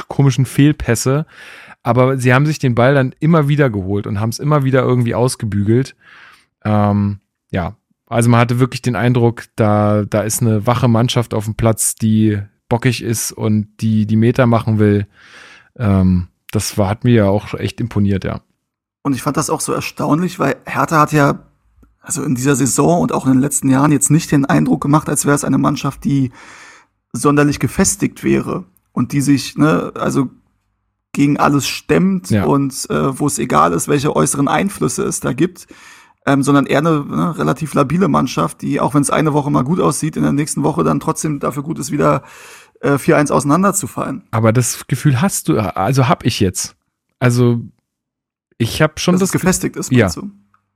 komischen 0.08 0.44
Fehlpässe, 0.44 1.26
aber 1.82 2.18
sie 2.18 2.34
haben 2.34 2.44
sich 2.44 2.58
den 2.58 2.74
Ball 2.74 2.94
dann 2.94 3.14
immer 3.18 3.48
wieder 3.48 3.70
geholt 3.70 4.06
und 4.06 4.20
haben 4.20 4.28
es 4.28 4.38
immer 4.38 4.64
wieder 4.64 4.82
irgendwie 4.82 5.14
ausgebügelt. 5.14 5.96
Ähm, 6.64 7.20
ja, 7.50 7.76
also 8.11 8.28
man 8.28 8.40
hatte 8.40 8.58
wirklich 8.58 8.82
den 8.82 8.96
Eindruck, 8.96 9.44
da, 9.54 10.04
da 10.04 10.22
ist 10.22 10.42
eine 10.42 10.66
wache 10.66 10.88
Mannschaft 10.88 11.32
auf 11.32 11.44
dem 11.44 11.54
Platz, 11.54 11.94
die 11.94 12.40
bockig 12.68 13.02
ist 13.02 13.32
und 13.32 13.68
die 13.80 14.04
die 14.04 14.16
Meter 14.16 14.46
machen 14.46 14.78
will. 14.78 15.06
Ähm, 15.76 16.26
das 16.50 16.76
war, 16.76 16.88
hat 16.88 17.04
mir 17.04 17.14
ja 17.14 17.28
auch 17.28 17.54
echt 17.54 17.80
imponiert, 17.80 18.24
ja. 18.24 18.40
Und 19.02 19.14
ich 19.14 19.22
fand 19.22 19.36
das 19.36 19.48
auch 19.48 19.61
so 19.61 19.72
erstaunlich, 19.72 20.40
weil 20.40 20.56
Hertha 20.66 20.98
hat 20.98 21.12
ja 21.12 21.46
also 22.00 22.24
in 22.24 22.34
dieser 22.34 22.56
Saison 22.56 23.00
und 23.00 23.12
auch 23.12 23.26
in 23.26 23.32
den 23.32 23.40
letzten 23.40 23.70
Jahren 23.70 23.92
jetzt 23.92 24.11
nicht 24.11 24.32
den 24.32 24.44
Eindruck 24.44 24.80
gemacht, 24.80 25.08
als 25.08 25.24
wäre 25.24 25.36
es 25.36 25.44
eine 25.44 25.58
Mannschaft, 25.58 26.04
die 26.04 26.32
sonderlich 27.12 27.61
gefestigt 27.61 28.24
wäre 28.24 28.64
und 28.92 29.12
die 29.12 29.20
sich, 29.20 29.56
ne, 29.56 29.92
also 29.94 30.30
gegen 31.12 31.38
alles 31.38 31.68
stemmt 31.68 32.30
ja. 32.30 32.44
und 32.44 32.88
äh, 32.90 33.18
wo 33.18 33.28
es 33.28 33.38
egal 33.38 33.72
ist, 33.72 33.86
welche 33.86 34.14
äußeren 34.16 34.48
Einflüsse 34.48 35.04
es 35.04 35.20
da 35.20 35.32
gibt, 35.32 35.68
ähm, 36.27 36.43
sondern 36.43 36.66
eher 36.66 36.79
eine 36.79 37.05
ne, 37.05 37.39
relativ 37.39 37.75
labile 37.75 38.09
Mannschaft, 38.09 38.62
die, 38.62 38.81
auch 38.81 38.95
wenn 38.95 39.03
es 39.03 39.11
eine 39.11 39.33
Woche 39.33 39.51
mal 39.51 39.64
gut 39.64 39.81
aussieht, 39.81 40.16
in 40.16 40.23
der 40.23 40.33
nächsten 40.33 40.62
Woche 40.62 40.85
dann 40.85 41.01
trotzdem 41.01 41.41
dafür 41.41 41.62
gut 41.62 41.79
ist, 41.79 41.91
wieder 41.91 42.23
äh, 42.81 42.93
4-1 42.93 43.33
auseinanderzufallen. 43.33 44.25
Aber 44.31 44.53
das 44.53 44.87
Gefühl 44.87 45.21
hast 45.21 45.49
du, 45.49 45.59
also 45.59 46.09
hab 46.09 46.25
ich 46.25 46.41
jetzt. 46.41 46.77
Also 47.18 47.61
ich 48.59 48.83
habe 48.83 48.95
schon 48.99 49.14
Dass 49.14 49.21
das 49.21 49.33
gefestigt 49.33 49.77
ist, 49.77 49.91
ja. 49.91 50.09
du? 50.11 50.31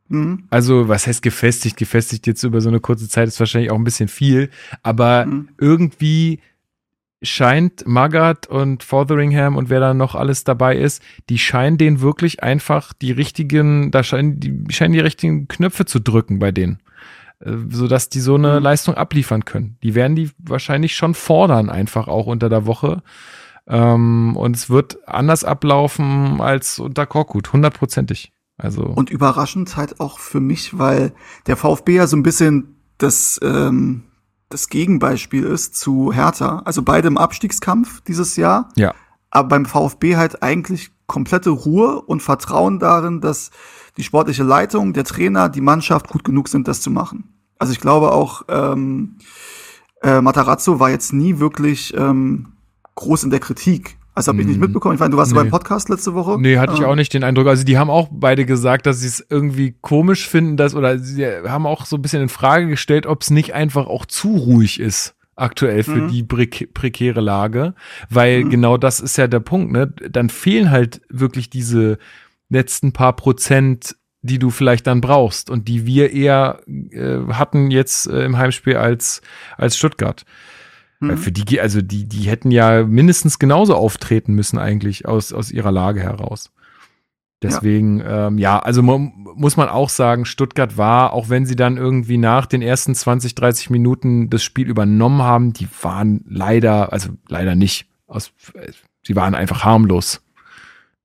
Mhm. 0.09 0.45
Also, 0.51 0.89
was 0.89 1.07
heißt 1.07 1.23
gefestigt? 1.23 1.77
Gefestigt 1.77 2.27
jetzt 2.27 2.43
über 2.43 2.61
so 2.61 2.69
eine 2.69 2.81
kurze 2.81 3.09
Zeit 3.09 3.29
ist 3.29 3.41
wahrscheinlich 3.41 3.71
auch 3.71 3.77
ein 3.77 3.85
bisschen 3.85 4.09
viel, 4.09 4.51
aber 4.83 5.27
mhm. 5.27 5.49
irgendwie 5.59 6.41
scheint 7.25 7.87
Magath 7.87 8.47
und 8.47 8.83
Fotheringham 8.83 9.57
und 9.57 9.70
wer 9.70 9.81
da 9.81 9.95
noch 9.95 10.14
alles 10.14 10.45
dabei 10.45 10.77
ist, 10.77 11.03
die 11.29 11.39
scheinen 11.39 11.79
denen 11.79 12.01
wirklich 12.01 12.43
einfach 12.43 12.93
die 12.93 13.12
richtigen, 13.12 13.91
da 13.91 14.03
scheinen 14.03 14.41
die, 14.41 14.64
scheinen 14.70 14.93
die 14.93 15.01
richtigen 15.01 15.49
Knöpfe 15.49 15.85
zu 15.85 16.01
drücken 16.01 16.39
bei 16.39 16.53
denen, 16.53 16.81
äh, 17.41 17.53
sodass 17.68 18.09
die 18.09 18.20
so 18.20 18.35
eine 18.37 18.59
mhm. 18.59 18.62
Leistung 18.62 18.95
abliefern 18.95 19.45
können. 19.45 19.77
Die 19.83 19.95
werden 19.95 20.16
die 20.16 20.31
wahrscheinlich 20.39 20.95
schon 20.95 21.14
fordern, 21.14 21.70
einfach 21.70 22.09
auch 22.09 22.27
unter 22.27 22.49
der 22.49 22.66
Woche. 22.66 23.03
Ähm, 23.66 24.37
und 24.37 24.57
es 24.57 24.68
wird 24.68 25.09
anders 25.09 25.45
ablaufen 25.45 26.41
als 26.41 26.79
unter 26.79 27.07
Korkut, 27.07 27.53
hundertprozentig. 27.53 28.33
Also. 28.57 28.83
Und 28.83 29.11
überraschend 29.11 29.77
halt 29.77 30.01
auch 30.01 30.18
für 30.18 30.41
mich, 30.41 30.79
weil 30.79 31.12
der 31.47 31.57
VfB 31.57 31.97
ja 31.97 32.07
so 32.07 32.16
ein 32.16 32.22
bisschen 32.22 32.77
das, 32.99 33.41
ähm, 33.43 34.05
das 34.49 34.69
Gegenbeispiel 34.69 35.45
ist 35.45 35.77
zu 35.77 36.13
Hertha. 36.13 36.63
Also 36.65 36.83
beide 36.83 37.09
im 37.09 37.19
Abstiegskampf 37.19 38.01
dieses 38.03 38.37
Jahr. 38.37 38.69
Ja. 38.77 38.95
Aber 39.31 39.49
beim 39.49 39.67
VfB 39.67 40.17
halt 40.17 40.43
eigentlich 40.43 40.91
komplette 41.07 41.51
Ruhe 41.51 42.01
und 42.03 42.23
Vertrauen 42.23 42.79
darin, 42.79 43.21
dass 43.21 43.51
die 43.97 44.03
sportliche 44.03 44.43
Leitung, 44.43 44.93
der 44.93 45.05
Trainer, 45.05 45.49
die 45.49 45.61
Mannschaft 45.61 46.09
gut 46.09 46.25
genug 46.25 46.49
sind, 46.49 46.69
das 46.69 46.81
zu 46.81 46.91
machen. 46.91 47.35
Also 47.59 47.73
ich 47.73 47.81
glaube 47.81 48.13
auch, 48.13 48.43
ähm, 48.49 49.17
äh, 50.03 50.21
Matarazzo 50.21 50.81
war 50.81 50.91
jetzt 50.91 51.13
nie 51.13 51.39
wirklich 51.39 51.95
ähm, 51.97 52.53
groß 52.95 53.25
in 53.25 53.31
der 53.31 53.41
Kritik. 53.41 53.97
Also 54.15 54.31
habe 54.31 54.41
ich 54.41 54.47
nicht 54.47 54.57
mhm. 54.57 54.62
mitbekommen. 54.62 54.95
Ich 54.95 55.01
meine, 55.01 55.11
du 55.11 55.17
warst 55.17 55.33
nee. 55.33 55.39
beim 55.39 55.51
Podcast 55.51 55.89
letzte 55.89 56.15
Woche. 56.15 56.41
Nee, 56.41 56.59
hatte 56.59 56.75
ich 56.75 56.81
ähm. 56.81 56.87
auch 56.87 56.95
nicht 56.95 57.12
den 57.12 57.25
Eindruck. 57.25 57.49
Also 57.49 57.65
die 57.65 57.79
haben 57.79 57.91
auch 57.91 58.09
beide 58.12 58.47
gesagt, 58.47 58.87
dass 58.87 59.01
sie 59.01 59.09
es 59.09 59.27
irgendwie 59.29 59.75
komisch 59.81 60.29
finden, 60.29 60.57
dass 60.57 60.75
oder 60.75 60.99
sie 60.99 61.27
haben 61.27 61.67
auch 61.67 61.85
so 61.85 61.97
ein 61.97 62.03
bisschen 62.03 62.23
in 62.23 62.29
Frage 62.29 62.69
gestellt, 62.69 63.07
ob 63.07 63.23
es 63.23 63.31
nicht 63.31 63.55
einfach 63.55 63.87
auch 63.87 64.07
zu 64.07 64.37
ruhig 64.37 64.79
ist 64.79 65.17
aktuell 65.37 65.83
für 65.83 66.03
mhm. 66.03 66.09
die 66.11 66.23
prekäre 66.23 67.21
Lage, 67.21 67.75
weil 68.09 68.45
mhm. 68.45 68.51
genau 68.51 68.77
das 68.77 69.01
ist 69.01 69.17
ja 69.17 69.27
der 69.27 69.41
Punkt, 69.41 69.73
ne? 69.73 69.93
Dann 70.09 70.31
fehlen 70.31 70.71
halt 70.71 71.01
wirklich 71.09 71.51
diese 71.51 71.99
letzten 72.49 72.93
paar 72.93 73.17
Prozent, 73.17 73.97
die 74.23 74.39
du 74.39 74.51
vielleicht 74.51 74.87
dann 74.87 75.01
brauchst 75.01 75.51
und 75.51 75.67
die 75.67 75.87
wir 75.87 76.12
eher 76.12 76.61
äh, 76.69 77.19
hatten 77.33 77.73
jetzt 77.73 78.07
äh, 78.07 78.25
im 78.25 78.39
Heimspiel 78.39 78.77
als 78.77 79.23
als 79.57 79.77
Stuttgart. 79.77 80.25
Mhm. 81.09 81.19
Für 81.19 81.33
die, 81.33 81.61
also 81.61 81.83
die, 81.83 82.05
die 82.09 82.23
hätten 82.23 82.51
ja 82.51 82.85
mindestens 82.85 83.39
genauso 83.39 83.75
auftreten 83.75 84.35
müssen 84.35 84.59
eigentlich 84.59 85.07
aus, 85.07 85.33
aus 85.33 85.51
ihrer 85.51 85.73
Lage 85.73 86.01
heraus. 86.01 86.51
Deswegen, 87.43 87.99
ja, 87.99 88.29
ähm, 88.29 88.39
ja 88.39 88.59
also 88.59 88.83
muss 88.83 89.57
man 89.57 89.69
auch 89.69 89.91
sagen, 89.91 90.25
Stuttgart 90.25 90.79
war, 90.79 91.13
auch 91.13 91.29
wenn 91.29 91.45
sie 91.45 91.57
dann 91.57 91.77
irgendwie 91.77 92.17
nach 92.17 92.47
den 92.47 92.63
ersten 92.63 92.95
20, 92.95 93.35
30 93.35 93.71
Minuten 93.71 94.31
das 94.31 94.43
Spiel 94.43 94.69
übernommen 94.69 95.23
haben, 95.23 95.53
die 95.53 95.69
waren 95.83 96.25
leider, 96.27 96.93
also 96.93 97.11
leider 97.29 97.55
nicht, 97.55 97.87
aus, 98.07 98.33
sie 99.03 99.17
waren 99.17 99.35
einfach 99.35 99.65
harmlos. 99.65 100.23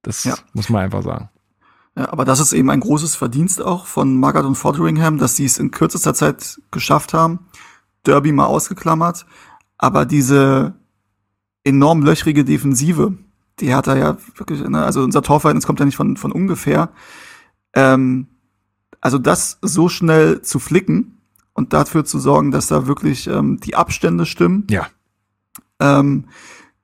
Das 0.01 0.23
ja. 0.23 0.35
muss 0.53 0.69
man 0.69 0.83
einfach 0.83 1.03
sagen. 1.03 1.29
Ja, 1.97 2.13
aber 2.13 2.23
das 2.23 2.39
ist 2.39 2.53
eben 2.53 2.69
ein 2.69 2.79
großes 2.79 3.15
Verdienst 3.15 3.61
auch 3.61 3.85
von 3.85 4.15
Magath 4.15 4.45
und 4.45 4.55
Fotheringham, 4.55 5.17
dass 5.17 5.35
sie 5.35 5.43
es 5.43 5.57
in 5.57 5.71
kürzester 5.71 6.13
Zeit 6.13 6.61
geschafft 6.71 7.13
haben. 7.13 7.39
Derby 8.05 8.31
mal 8.31 8.45
ausgeklammert, 8.45 9.25
aber 9.79 10.05
diese 10.05 10.73
enorm 11.63 12.03
löchrige 12.03 12.45
Defensive, 12.45 13.17
die 13.59 13.73
hat 13.73 13.87
er 13.87 13.97
ja 13.97 14.17
wirklich, 14.35 14.61
ne, 14.61 14.83
also 14.83 15.01
unser 15.01 15.23
Torverhältnis 15.23 15.65
kommt 15.65 15.79
ja 15.79 15.85
nicht 15.85 15.95
von, 15.95 16.17
von 16.17 16.31
ungefähr. 16.31 16.89
Ähm, 17.73 18.27
also 19.01 19.17
das 19.17 19.57
so 19.61 19.89
schnell 19.89 20.41
zu 20.41 20.59
flicken 20.59 21.17
und 21.53 21.73
dafür 21.73 22.05
zu 22.05 22.19
sorgen, 22.19 22.51
dass 22.51 22.67
da 22.67 22.87
wirklich 22.87 23.27
ähm, 23.27 23.59
die 23.61 23.75
Abstände 23.75 24.25
stimmen. 24.25 24.67
Ja. 24.69 24.87
Ähm, 25.79 26.25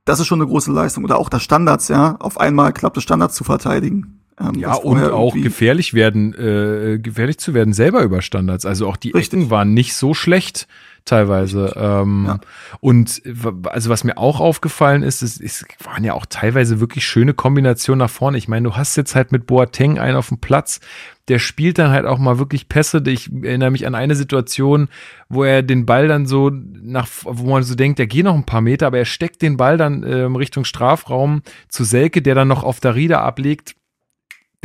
das 0.05 0.19
ist 0.19 0.27
schon 0.27 0.39
eine 0.39 0.47
große 0.47 0.71
Leistung. 0.71 1.03
Oder 1.03 1.17
auch 1.17 1.29
das 1.29 1.43
Standards, 1.43 1.89
ja. 1.89 2.15
Auf 2.19 2.39
einmal 2.39 2.71
klappt 2.71 2.97
es 2.97 3.03
Standards 3.03 3.35
zu 3.35 3.43
verteidigen. 3.43 4.21
Ähm, 4.39 4.55
ja, 4.55 4.73
und 4.75 5.01
auch 5.03 5.33
gefährlich 5.33 5.93
werden, 5.93 6.33
äh, 6.33 6.99
gefährlich 6.99 7.39
zu 7.39 7.53
werden 7.53 7.73
selber 7.73 8.03
über 8.03 8.21
Standards. 8.21 8.65
Also 8.65 8.87
auch 8.87 8.97
die 8.97 9.11
Richtig. 9.11 9.39
Ecken 9.39 9.49
waren 9.49 9.73
nicht 9.73 9.95
so 9.95 10.13
schlecht 10.13 10.67
teilweise. 11.05 11.73
Ähm, 11.77 12.25
ja. 12.27 12.39
Und 12.81 13.21
also 13.65 13.89
was 13.89 14.03
mir 14.03 14.17
auch 14.17 14.39
aufgefallen 14.39 15.03
ist, 15.03 15.21
es, 15.21 15.39
es 15.39 15.65
waren 15.83 16.03
ja 16.03 16.13
auch 16.13 16.25
teilweise 16.25 16.79
wirklich 16.79 17.05
schöne 17.05 17.33
Kombinationen 17.33 17.99
nach 17.99 18.09
vorne. 18.09 18.37
Ich 18.37 18.47
meine, 18.47 18.67
du 18.69 18.75
hast 18.75 18.95
jetzt 18.97 19.15
halt 19.15 19.31
mit 19.31 19.45
Boateng 19.45 19.99
einen 19.99 20.17
auf 20.17 20.29
dem 20.29 20.39
Platz, 20.39 20.81
der 21.27 21.39
spielt 21.39 21.77
dann 21.77 21.91
halt 21.91 22.05
auch 22.05 22.17
mal 22.17 22.39
wirklich 22.39 22.69
Pässe. 22.69 23.01
Ich 23.05 23.31
erinnere 23.31 23.71
mich 23.71 23.87
an 23.87 23.95
eine 23.95 24.15
Situation, 24.15 24.89
wo 25.29 25.43
er 25.43 25.63
den 25.63 25.85
Ball 25.85 26.07
dann 26.07 26.25
so 26.25 26.51
nach, 26.51 27.07
wo 27.23 27.49
man 27.49 27.63
so 27.63 27.75
denkt, 27.75 27.99
der 27.99 28.07
geht 28.07 28.25
noch 28.25 28.35
ein 28.35 28.45
paar 28.45 28.61
Meter, 28.61 28.87
aber 28.87 28.97
er 28.97 29.05
steckt 29.05 29.41
den 29.41 29.57
Ball 29.57 29.77
dann 29.77 30.03
ähm, 30.03 30.35
Richtung 30.35 30.65
Strafraum 30.65 31.41
zu 31.69 31.83
Selke, 31.83 32.21
der 32.21 32.35
dann 32.35 32.47
noch 32.47 32.63
auf 32.63 32.79
Darida 32.79 33.21
ablegt 33.21 33.75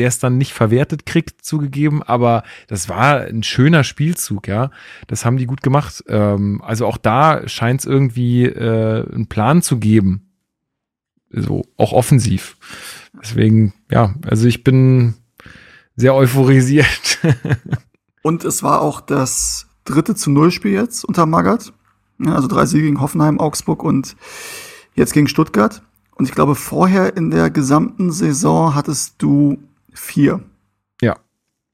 der 0.01 0.09
es 0.09 0.19
dann 0.19 0.39
nicht 0.39 0.55
verwertet 0.55 1.05
kriegt, 1.05 1.45
zugegeben, 1.45 2.03
aber 2.03 2.43
das 2.69 2.89
war 2.89 3.21
ein 3.21 3.43
schöner 3.43 3.85
Spielzug, 3.85 4.49
ja. 4.49 4.71
Das 5.09 5.27
haben 5.27 5.37
die 5.37 5.45
gut 5.45 5.63
gemacht. 5.63 6.03
Ähm, 6.09 6.63
also 6.65 6.87
auch 6.87 6.97
da 6.97 7.47
scheint 7.47 7.81
es 7.81 7.87
irgendwie 7.87 8.47
äh, 8.47 9.07
einen 9.13 9.27
Plan 9.27 9.61
zu 9.61 9.79
geben. 9.79 10.31
So, 11.29 11.67
auch 11.77 11.93
offensiv. 11.93 12.57
Deswegen, 13.23 13.75
ja, 13.91 14.15
also 14.27 14.49
ich 14.49 14.65
bin 14.65 15.15
sehr 15.97 16.15
euphorisiert. 16.15 17.19
Und 18.23 18.45
es 18.45 18.63
war 18.63 18.81
auch 18.81 19.03
das 19.03 19.67
dritte 19.85 20.15
zu 20.15 20.31
Null 20.31 20.51
Spiel 20.51 20.73
jetzt 20.73 21.05
unter 21.05 21.27
Magath. 21.27 21.75
Also 22.25 22.49
drei 22.49 22.65
Siege 22.65 22.85
gegen 22.85 23.01
Hoffenheim, 23.01 23.39
Augsburg 23.39 23.83
und 23.83 24.17
jetzt 24.95 25.15
gegen 25.15 25.27
Stuttgart. 25.27 25.83
Und 26.17 26.27
ich 26.27 26.35
glaube, 26.35 26.55
vorher 26.55 27.17
in 27.17 27.31
der 27.31 27.49
gesamten 27.49 28.13
Saison 28.13 28.75
hattest 28.75 29.15
du 29.23 29.57
vier. 29.95 30.43
Ja, 31.01 31.19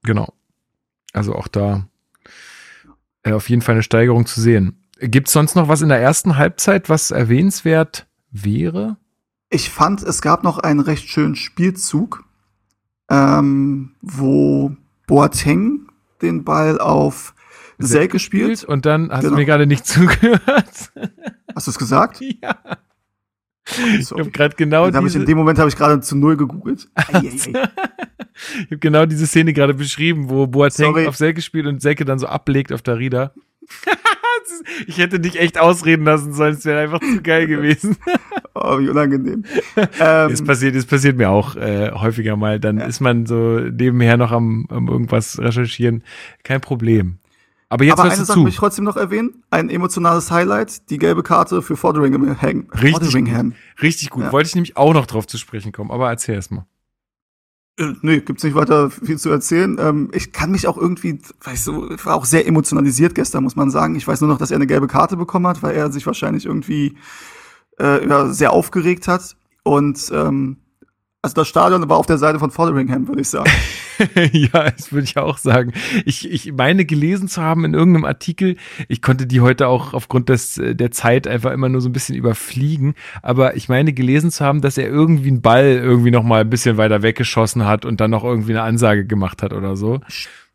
genau. 0.02 0.32
Also 1.12 1.34
auch 1.34 1.48
da 1.48 1.88
äh, 3.22 3.32
auf 3.32 3.48
jeden 3.48 3.62
Fall 3.62 3.74
eine 3.74 3.82
Steigerung 3.82 4.26
zu 4.26 4.40
sehen. 4.40 4.82
Gibt 4.98 5.28
es 5.28 5.32
sonst 5.32 5.56
noch 5.56 5.68
was 5.68 5.82
in 5.82 5.88
der 5.88 6.00
ersten 6.00 6.36
Halbzeit, 6.36 6.88
was 6.88 7.10
erwähnenswert 7.10 8.06
wäre? 8.30 8.96
Ich 9.50 9.70
fand, 9.70 10.02
es 10.02 10.22
gab 10.22 10.42
noch 10.42 10.58
einen 10.58 10.80
recht 10.80 11.08
schönen 11.08 11.36
Spielzug, 11.36 12.24
ähm, 13.10 13.94
wo 14.00 14.74
Boateng 15.06 15.88
den 16.22 16.44
Ball 16.44 16.80
auf 16.80 17.34
Selke 17.78 18.18
spielt. 18.18 18.64
Und 18.64 18.86
dann 18.86 19.10
hast 19.10 19.20
genau. 19.20 19.32
du 19.32 19.36
mir 19.36 19.46
gerade 19.46 19.66
nicht 19.66 19.86
zugehört. 19.86 20.92
Hast 21.54 21.66
du 21.66 21.70
es 21.70 21.78
gesagt? 21.78 22.20
Ja. 22.20 22.56
Ich 23.98 24.10
habe 24.10 24.30
gerade 24.30 24.54
genau 24.56 24.90
diese... 24.90 25.06
Ich 25.06 25.14
in 25.16 25.26
dem 25.26 25.38
Moment 25.38 25.58
habe 25.58 25.68
ich 25.68 25.76
gerade 25.76 26.00
zu 26.00 26.16
null 26.16 26.36
gegoogelt. 26.36 26.88
ich 27.22 27.54
habe 27.54 28.78
genau 28.78 29.06
diese 29.06 29.26
Szene 29.26 29.52
gerade 29.52 29.74
beschrieben, 29.74 30.28
wo 30.28 30.46
Boateng 30.46 30.92
Sorry. 30.92 31.06
auf 31.06 31.16
Selke 31.16 31.42
spielt 31.42 31.66
und 31.66 31.82
Selke 31.82 32.04
dann 32.04 32.18
so 32.18 32.26
ablegt 32.26 32.72
auf 32.72 32.82
Darida. 32.82 33.32
ich 34.86 34.98
hätte 34.98 35.20
dich 35.20 35.38
echt 35.38 35.58
ausreden 35.58 36.04
lassen 36.04 36.32
sollen, 36.32 36.54
es 36.54 36.64
wäre 36.64 36.80
einfach 36.80 37.00
zu 37.00 37.22
geil 37.22 37.46
gewesen. 37.46 37.96
oh, 38.54 38.78
wie 38.78 38.88
unangenehm. 38.88 39.44
Ähm, 39.76 40.30
es, 40.30 40.44
passiert, 40.44 40.74
es 40.76 40.86
passiert 40.86 41.16
mir 41.16 41.30
auch 41.30 41.56
äh, 41.56 41.90
häufiger 41.92 42.36
mal. 42.36 42.60
Dann 42.60 42.78
ja. 42.78 42.86
ist 42.86 43.00
man 43.00 43.26
so 43.26 43.58
nebenher 43.58 44.16
noch 44.16 44.32
am, 44.32 44.66
am 44.70 44.88
irgendwas 44.88 45.38
recherchieren. 45.38 46.02
Kein 46.42 46.60
Problem. 46.60 47.18
Aber 47.68 47.84
jetzt 47.84 47.98
Aber 47.98 48.10
eine 48.10 48.24
Sache 48.24 48.38
möchte 48.38 48.50
ich 48.50 48.56
trotzdem 48.56 48.84
noch 48.84 48.96
erwähnen. 48.96 49.42
Ein 49.50 49.70
emotionales 49.70 50.30
Highlight, 50.30 50.88
die 50.90 50.98
gelbe 50.98 51.22
Karte 51.22 51.62
für 51.62 51.76
Fotheringham. 51.76 52.24
Richtig 52.24 52.92
Fotheringham. 52.92 53.54
Richtig 53.82 54.10
gut. 54.10 54.24
Ja. 54.24 54.32
Wollte 54.32 54.48
ich 54.48 54.54
nämlich 54.54 54.76
auch 54.76 54.94
noch 54.94 55.06
drauf 55.06 55.26
zu 55.26 55.36
sprechen 55.36 55.72
kommen, 55.72 55.90
aber 55.90 56.08
erzähl 56.08 56.36
erst 56.36 56.52
mal. 56.52 56.66
Äh, 57.78 57.92
nee, 58.02 58.20
gibt's 58.20 58.44
nicht 58.44 58.54
weiter 58.54 58.90
viel 58.90 59.18
zu 59.18 59.30
erzählen. 59.30 59.76
Ähm, 59.80 60.10
ich 60.12 60.32
kann 60.32 60.52
mich 60.52 60.68
auch 60.68 60.78
irgendwie, 60.78 61.18
weißt 61.42 61.66
du, 61.66 61.88
war 62.04 62.14
auch 62.14 62.24
sehr 62.24 62.46
emotionalisiert 62.46 63.14
gestern, 63.14 63.42
muss 63.42 63.56
man 63.56 63.70
sagen. 63.70 63.96
Ich 63.96 64.06
weiß 64.06 64.20
nur 64.20 64.30
noch, 64.30 64.38
dass 64.38 64.52
er 64.52 64.56
eine 64.56 64.66
gelbe 64.66 64.86
Karte 64.86 65.16
bekommen 65.16 65.46
hat, 65.48 65.62
weil 65.62 65.74
er 65.74 65.90
sich 65.90 66.06
wahrscheinlich 66.06 66.46
irgendwie 66.46 66.96
äh, 67.80 68.06
ja, 68.08 68.28
sehr 68.28 68.52
aufgeregt 68.52 69.08
hat. 69.08 69.36
Und 69.64 70.10
ähm, 70.14 70.58
also 71.22 71.34
das 71.34 71.48
Stadion 71.48 71.88
war 71.88 71.96
auf 71.96 72.06
der 72.06 72.18
Seite 72.18 72.38
von 72.38 72.50
Fotheringham, 72.50 73.08
würde 73.08 73.22
ich 73.22 73.28
sagen. 73.28 73.50
ja, 74.32 74.70
das 74.70 74.92
würde 74.92 75.04
ich 75.04 75.16
auch 75.16 75.38
sagen. 75.38 75.72
Ich, 76.04 76.30
ich 76.30 76.52
meine 76.52 76.84
gelesen 76.84 77.28
zu 77.28 77.42
haben 77.42 77.64
in 77.64 77.74
irgendeinem 77.74 78.04
Artikel, 78.04 78.56
ich 78.88 79.02
konnte 79.02 79.26
die 79.26 79.40
heute 79.40 79.66
auch 79.68 79.92
aufgrund 79.92 80.28
des, 80.28 80.58
äh, 80.58 80.76
der 80.76 80.92
Zeit 80.92 81.26
einfach 81.26 81.50
immer 81.52 81.68
nur 81.68 81.80
so 81.80 81.88
ein 81.88 81.92
bisschen 81.92 82.14
überfliegen, 82.14 82.94
aber 83.22 83.56
ich 83.56 83.68
meine 83.68 83.92
gelesen 83.92 84.30
zu 84.30 84.44
haben, 84.44 84.60
dass 84.60 84.78
er 84.78 84.88
irgendwie 84.88 85.28
einen 85.28 85.42
Ball 85.42 85.66
irgendwie 85.66 86.10
noch 86.10 86.22
mal 86.22 86.42
ein 86.42 86.50
bisschen 86.50 86.76
weiter 86.76 87.02
weggeschossen 87.02 87.64
hat 87.64 87.84
und 87.84 88.00
dann 88.00 88.10
noch 88.10 88.24
irgendwie 88.24 88.52
eine 88.52 88.62
Ansage 88.62 89.04
gemacht 89.04 89.42
hat 89.42 89.52
oder 89.52 89.76
so. 89.76 90.00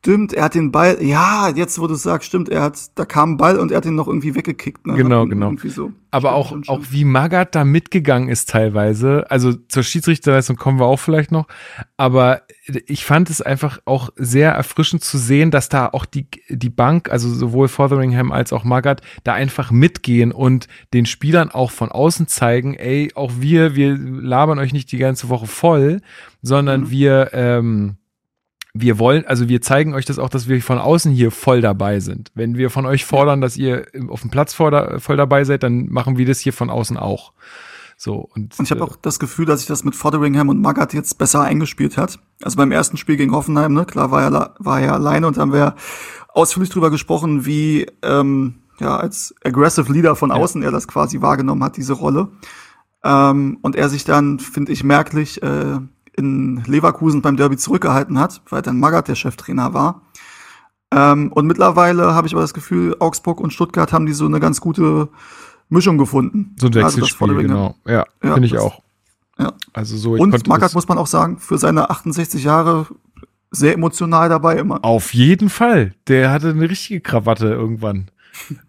Stimmt, 0.03 0.33
er 0.33 0.45
hat 0.45 0.55
den 0.55 0.71
Ball, 0.71 0.97
ja, 0.99 1.49
jetzt 1.49 1.79
wo 1.79 1.85
du 1.85 1.93
sagst, 1.93 2.27
stimmt, 2.27 2.49
er 2.49 2.63
hat, 2.63 2.79
da 2.95 3.05
kam 3.05 3.33
ein 3.33 3.37
Ball 3.37 3.59
und 3.59 3.69
er 3.69 3.77
hat 3.77 3.85
ihn 3.85 3.93
noch 3.93 4.07
irgendwie 4.07 4.33
weggekickt. 4.33 4.87
Ne? 4.87 4.95
Genau, 4.95 5.27
genau. 5.27 5.53
So. 5.63 5.91
Aber 6.09 6.29
stimmt, 6.29 6.33
auch, 6.33 6.47
stimmt, 6.47 6.69
auch 6.69 6.79
wie 6.89 7.05
Magath 7.05 7.53
da 7.53 7.63
mitgegangen 7.63 8.27
ist 8.27 8.49
teilweise, 8.49 9.29
also 9.29 9.53
zur 9.53 9.83
Schiedsrichterleistung 9.83 10.55
kommen 10.55 10.79
wir 10.79 10.87
auch 10.87 10.97
vielleicht 10.97 11.31
noch, 11.31 11.45
aber 11.97 12.41
ich 12.87 13.05
fand 13.05 13.29
es 13.29 13.43
einfach 13.43 13.77
auch 13.85 14.09
sehr 14.15 14.53
erfrischend 14.53 15.03
zu 15.03 15.19
sehen, 15.19 15.51
dass 15.51 15.69
da 15.69 15.87
auch 15.89 16.05
die, 16.05 16.25
die 16.49 16.71
Bank, 16.71 17.11
also 17.11 17.29
sowohl 17.29 17.67
Fotheringham 17.67 18.31
als 18.31 18.53
auch 18.53 18.63
Magath, 18.63 19.01
da 19.23 19.33
einfach 19.33 19.69
mitgehen 19.69 20.31
und 20.31 20.67
den 20.95 21.05
Spielern 21.05 21.51
auch 21.51 21.69
von 21.69 21.91
außen 21.91 22.27
zeigen, 22.27 22.73
ey, 22.73 23.11
auch 23.13 23.33
wir, 23.37 23.75
wir 23.75 23.95
labern 23.95 24.57
euch 24.57 24.73
nicht 24.73 24.91
die 24.91 24.97
ganze 24.97 25.29
Woche 25.29 25.45
voll, 25.45 26.01
sondern 26.41 26.81
mhm. 26.81 26.89
wir, 26.89 27.29
ähm, 27.33 27.97
wir 28.73 28.99
wollen, 28.99 29.25
also 29.25 29.49
wir 29.49 29.61
zeigen 29.61 29.93
euch 29.93 30.05
das 30.05 30.19
auch, 30.19 30.29
dass 30.29 30.47
wir 30.47 30.61
von 30.61 30.77
außen 30.77 31.11
hier 31.11 31.31
voll 31.31 31.61
dabei 31.61 31.99
sind. 31.99 32.31
Wenn 32.35 32.57
wir 32.57 32.69
von 32.69 32.85
euch 32.85 33.05
fordern, 33.05 33.41
dass 33.41 33.57
ihr 33.57 33.85
auf 34.07 34.21
dem 34.21 34.29
Platz 34.29 34.53
voll, 34.53 34.71
dabei 34.71 35.43
seid, 35.43 35.63
dann 35.63 35.87
machen 35.89 36.17
wir 36.17 36.25
das 36.25 36.39
hier 36.39 36.53
von 36.53 36.69
außen 36.69 36.97
auch. 36.97 37.33
So, 37.97 38.29
und, 38.33 38.57
und 38.57 38.65
ich 38.65 38.71
habe 38.71 38.81
äh, 38.81 38.83
auch 38.83 38.95
das 38.95 39.19
Gefühl, 39.19 39.45
dass 39.45 39.59
sich 39.59 39.67
das 39.67 39.83
mit 39.83 39.95
Fotheringham 39.95 40.49
und 40.49 40.59
Magath 40.59 40.93
jetzt 40.93 41.17
besser 41.17 41.41
eingespielt 41.41 41.97
hat. 41.97 42.17
Also 42.41 42.57
beim 42.57 42.71
ersten 42.71 42.97
Spiel 42.97 43.17
gegen 43.17 43.33
Hoffenheim, 43.33 43.73
ne, 43.73 43.85
klar 43.85 44.09
war 44.09 44.23
er, 44.23 44.55
war 44.57 44.81
er 44.81 44.93
alleine 44.93 45.27
und 45.27 45.37
haben 45.37 45.53
wir 45.53 45.75
ausführlich 46.29 46.71
drüber 46.71 46.89
gesprochen, 46.89 47.45
wie 47.45 47.85
ähm, 48.01 48.55
ja 48.79 48.95
als 48.97 49.35
aggressive 49.43 49.91
Leader 49.91 50.15
von 50.15 50.31
außen 50.31 50.61
ja. 50.61 50.69
er 50.69 50.71
das 50.71 50.87
quasi 50.87 51.21
wahrgenommen 51.21 51.63
hat, 51.63 51.77
diese 51.77 51.93
Rolle. 51.93 52.29
Ähm, 53.03 53.59
und 53.61 53.75
er 53.75 53.89
sich 53.89 54.03
dann, 54.03 54.39
finde 54.39 54.71
ich, 54.71 54.83
merklich 54.83 55.43
äh, 55.43 55.77
in 56.17 56.63
Leverkusen 56.65 57.21
beim 57.21 57.37
Derby 57.37 57.57
zurückgehalten 57.57 58.19
hat, 58.19 58.41
weil 58.49 58.61
dann 58.61 58.79
Magath 58.79 59.07
der 59.07 59.15
Cheftrainer 59.15 59.73
war. 59.73 60.01
Ähm, 60.93 61.31
und 61.31 61.47
mittlerweile 61.47 62.13
habe 62.13 62.27
ich 62.27 62.33
aber 62.33 62.41
das 62.41 62.53
Gefühl, 62.53 62.95
Augsburg 62.99 63.39
und 63.39 63.53
Stuttgart 63.53 63.93
haben 63.93 64.05
die 64.05 64.13
so 64.13 64.25
eine 64.25 64.39
ganz 64.39 64.59
gute 64.59 65.09
Mischung 65.69 65.97
gefunden. 65.97 66.55
So 66.59 66.67
ein 66.67 66.75
also 66.75 66.97
Wechselspiel, 66.97 67.29
also 67.29 67.41
genau. 67.41 67.75
Ja, 67.85 68.05
ja 68.23 68.33
finde 68.33 68.47
ich 68.47 68.57
auch. 68.57 68.81
Ja. 69.39 69.53
Also 69.73 69.95
so, 69.95 70.11
und 70.11 70.47
Magath 70.47 70.73
muss 70.73 70.87
man 70.87 70.97
auch 70.97 71.07
sagen, 71.07 71.39
für 71.39 71.57
seine 71.57 71.89
68 71.89 72.43
Jahre 72.43 72.87
sehr 73.51 73.73
emotional 73.73 74.29
dabei 74.29 74.57
immer. 74.57 74.83
Auf 74.83 75.13
jeden 75.13 75.49
Fall. 75.49 75.93
Der 76.07 76.31
hatte 76.31 76.49
eine 76.49 76.69
richtige 76.69 77.01
Krawatte 77.01 77.47
irgendwann. 77.47 78.11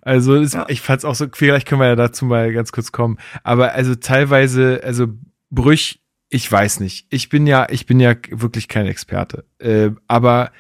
Also 0.00 0.34
ist, 0.34 0.54
ja. 0.54 0.66
ich 0.68 0.80
fand's 0.80 1.04
auch 1.04 1.14
so, 1.14 1.26
vielleicht 1.32 1.68
können 1.68 1.80
wir 1.80 1.88
ja 1.88 1.96
dazu 1.96 2.24
mal 2.24 2.52
ganz 2.52 2.72
kurz 2.72 2.90
kommen. 2.90 3.18
Aber 3.44 3.72
also 3.72 3.94
teilweise, 3.94 4.80
also 4.82 5.06
Brüch 5.50 6.01
ich 6.32 6.50
weiß 6.50 6.80
nicht. 6.80 7.06
Ich 7.10 7.28
bin 7.28 7.46
ja, 7.46 7.66
ich 7.68 7.84
bin 7.84 8.00
ja 8.00 8.14
wirklich 8.30 8.66
kein 8.66 8.86
Experte. 8.86 9.44
Äh, 9.58 9.90
aber 10.08 10.50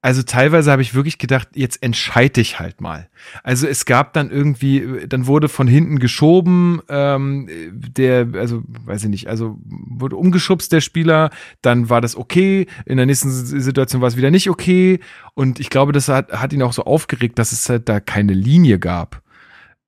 also 0.00 0.24
teilweise 0.24 0.72
habe 0.72 0.82
ich 0.82 0.94
wirklich 0.94 1.18
gedacht, 1.18 1.50
jetzt 1.54 1.80
entscheide 1.80 2.40
ich 2.40 2.58
halt 2.58 2.80
mal. 2.80 3.08
Also 3.44 3.68
es 3.68 3.84
gab 3.84 4.14
dann 4.14 4.32
irgendwie, 4.32 5.06
dann 5.06 5.28
wurde 5.28 5.48
von 5.48 5.68
hinten 5.68 6.00
geschoben, 6.00 6.82
ähm, 6.88 7.48
der, 7.70 8.30
also 8.34 8.64
weiß 8.66 9.04
ich 9.04 9.10
nicht, 9.10 9.28
also 9.28 9.60
wurde 9.64 10.16
umgeschubst 10.16 10.72
der 10.72 10.80
Spieler, 10.80 11.30
dann 11.62 11.88
war 11.88 12.00
das 12.00 12.16
okay, 12.16 12.66
in 12.84 12.96
der 12.96 13.06
nächsten 13.06 13.30
Situation 13.30 14.02
war 14.02 14.08
es 14.08 14.16
wieder 14.16 14.32
nicht 14.32 14.50
okay 14.50 14.98
und 15.34 15.60
ich 15.60 15.70
glaube, 15.70 15.92
das 15.92 16.08
hat, 16.08 16.32
hat 16.32 16.52
ihn 16.52 16.62
auch 16.62 16.72
so 16.72 16.82
aufgeregt, 16.82 17.38
dass 17.38 17.52
es 17.52 17.68
halt 17.68 17.88
da 17.88 18.00
keine 18.00 18.32
Linie 18.32 18.80
gab 18.80 19.22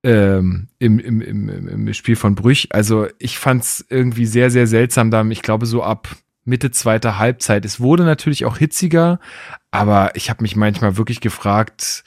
ähm, 0.05 0.67
im, 0.77 0.99
im, 0.99 1.19
im, 1.19 1.49
im 1.67 1.93
Spiel 1.95 2.15
von 2.15 2.35
Brüch. 2.35 2.67
Also 2.69 3.07
ich 3.17 3.39
fand 3.39 3.63
es 3.63 3.85
irgendwie 3.89 4.27
sehr, 4.27 4.51
sehr 4.51 4.67
seltsam 4.67 5.09
da. 5.09 5.25
Ich 5.25 5.41
glaube, 5.41 5.65
so 5.65 5.81
ab 5.81 6.15
Mitte 6.43 6.69
zweiter 6.69 7.17
Halbzeit. 7.17 7.65
Es 7.65 7.79
wurde 7.79 8.03
natürlich 8.03 8.45
auch 8.45 8.57
hitziger, 8.57 9.19
aber 9.71 10.15
ich 10.15 10.29
habe 10.29 10.43
mich 10.43 10.55
manchmal 10.55 10.95
wirklich 10.97 11.21
gefragt, 11.21 12.03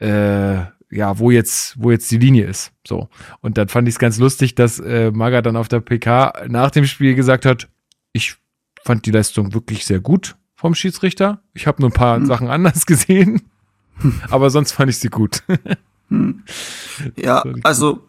äh, 0.00 0.54
ja, 0.90 1.18
wo 1.18 1.30
jetzt, 1.30 1.74
wo 1.78 1.90
jetzt 1.90 2.10
die 2.10 2.16
Linie 2.16 2.46
ist. 2.46 2.72
So. 2.86 3.10
Und 3.42 3.58
dann 3.58 3.68
fand 3.68 3.88
ich 3.88 3.96
es 3.96 3.98
ganz 3.98 4.18
lustig, 4.18 4.54
dass 4.54 4.80
äh, 4.80 5.10
Maga 5.10 5.42
dann 5.42 5.56
auf 5.56 5.68
der 5.68 5.80
PK 5.80 6.46
nach 6.48 6.70
dem 6.70 6.86
Spiel 6.86 7.14
gesagt 7.14 7.44
hat, 7.44 7.68
ich 8.14 8.36
fand 8.82 9.04
die 9.04 9.10
Leistung 9.10 9.52
wirklich 9.52 9.84
sehr 9.84 10.00
gut 10.00 10.36
vom 10.54 10.74
Schiedsrichter. 10.74 11.42
Ich 11.52 11.66
habe 11.66 11.82
nur 11.82 11.90
ein 11.90 11.94
paar 11.94 12.18
mhm. 12.18 12.24
Sachen 12.24 12.48
anders 12.48 12.86
gesehen, 12.86 13.42
aber 14.30 14.48
sonst 14.48 14.72
fand 14.72 14.88
ich 14.88 14.96
sie 14.96 15.10
gut. 15.10 15.42
Hm. 16.08 16.44
Ja, 17.16 17.44
also 17.62 18.02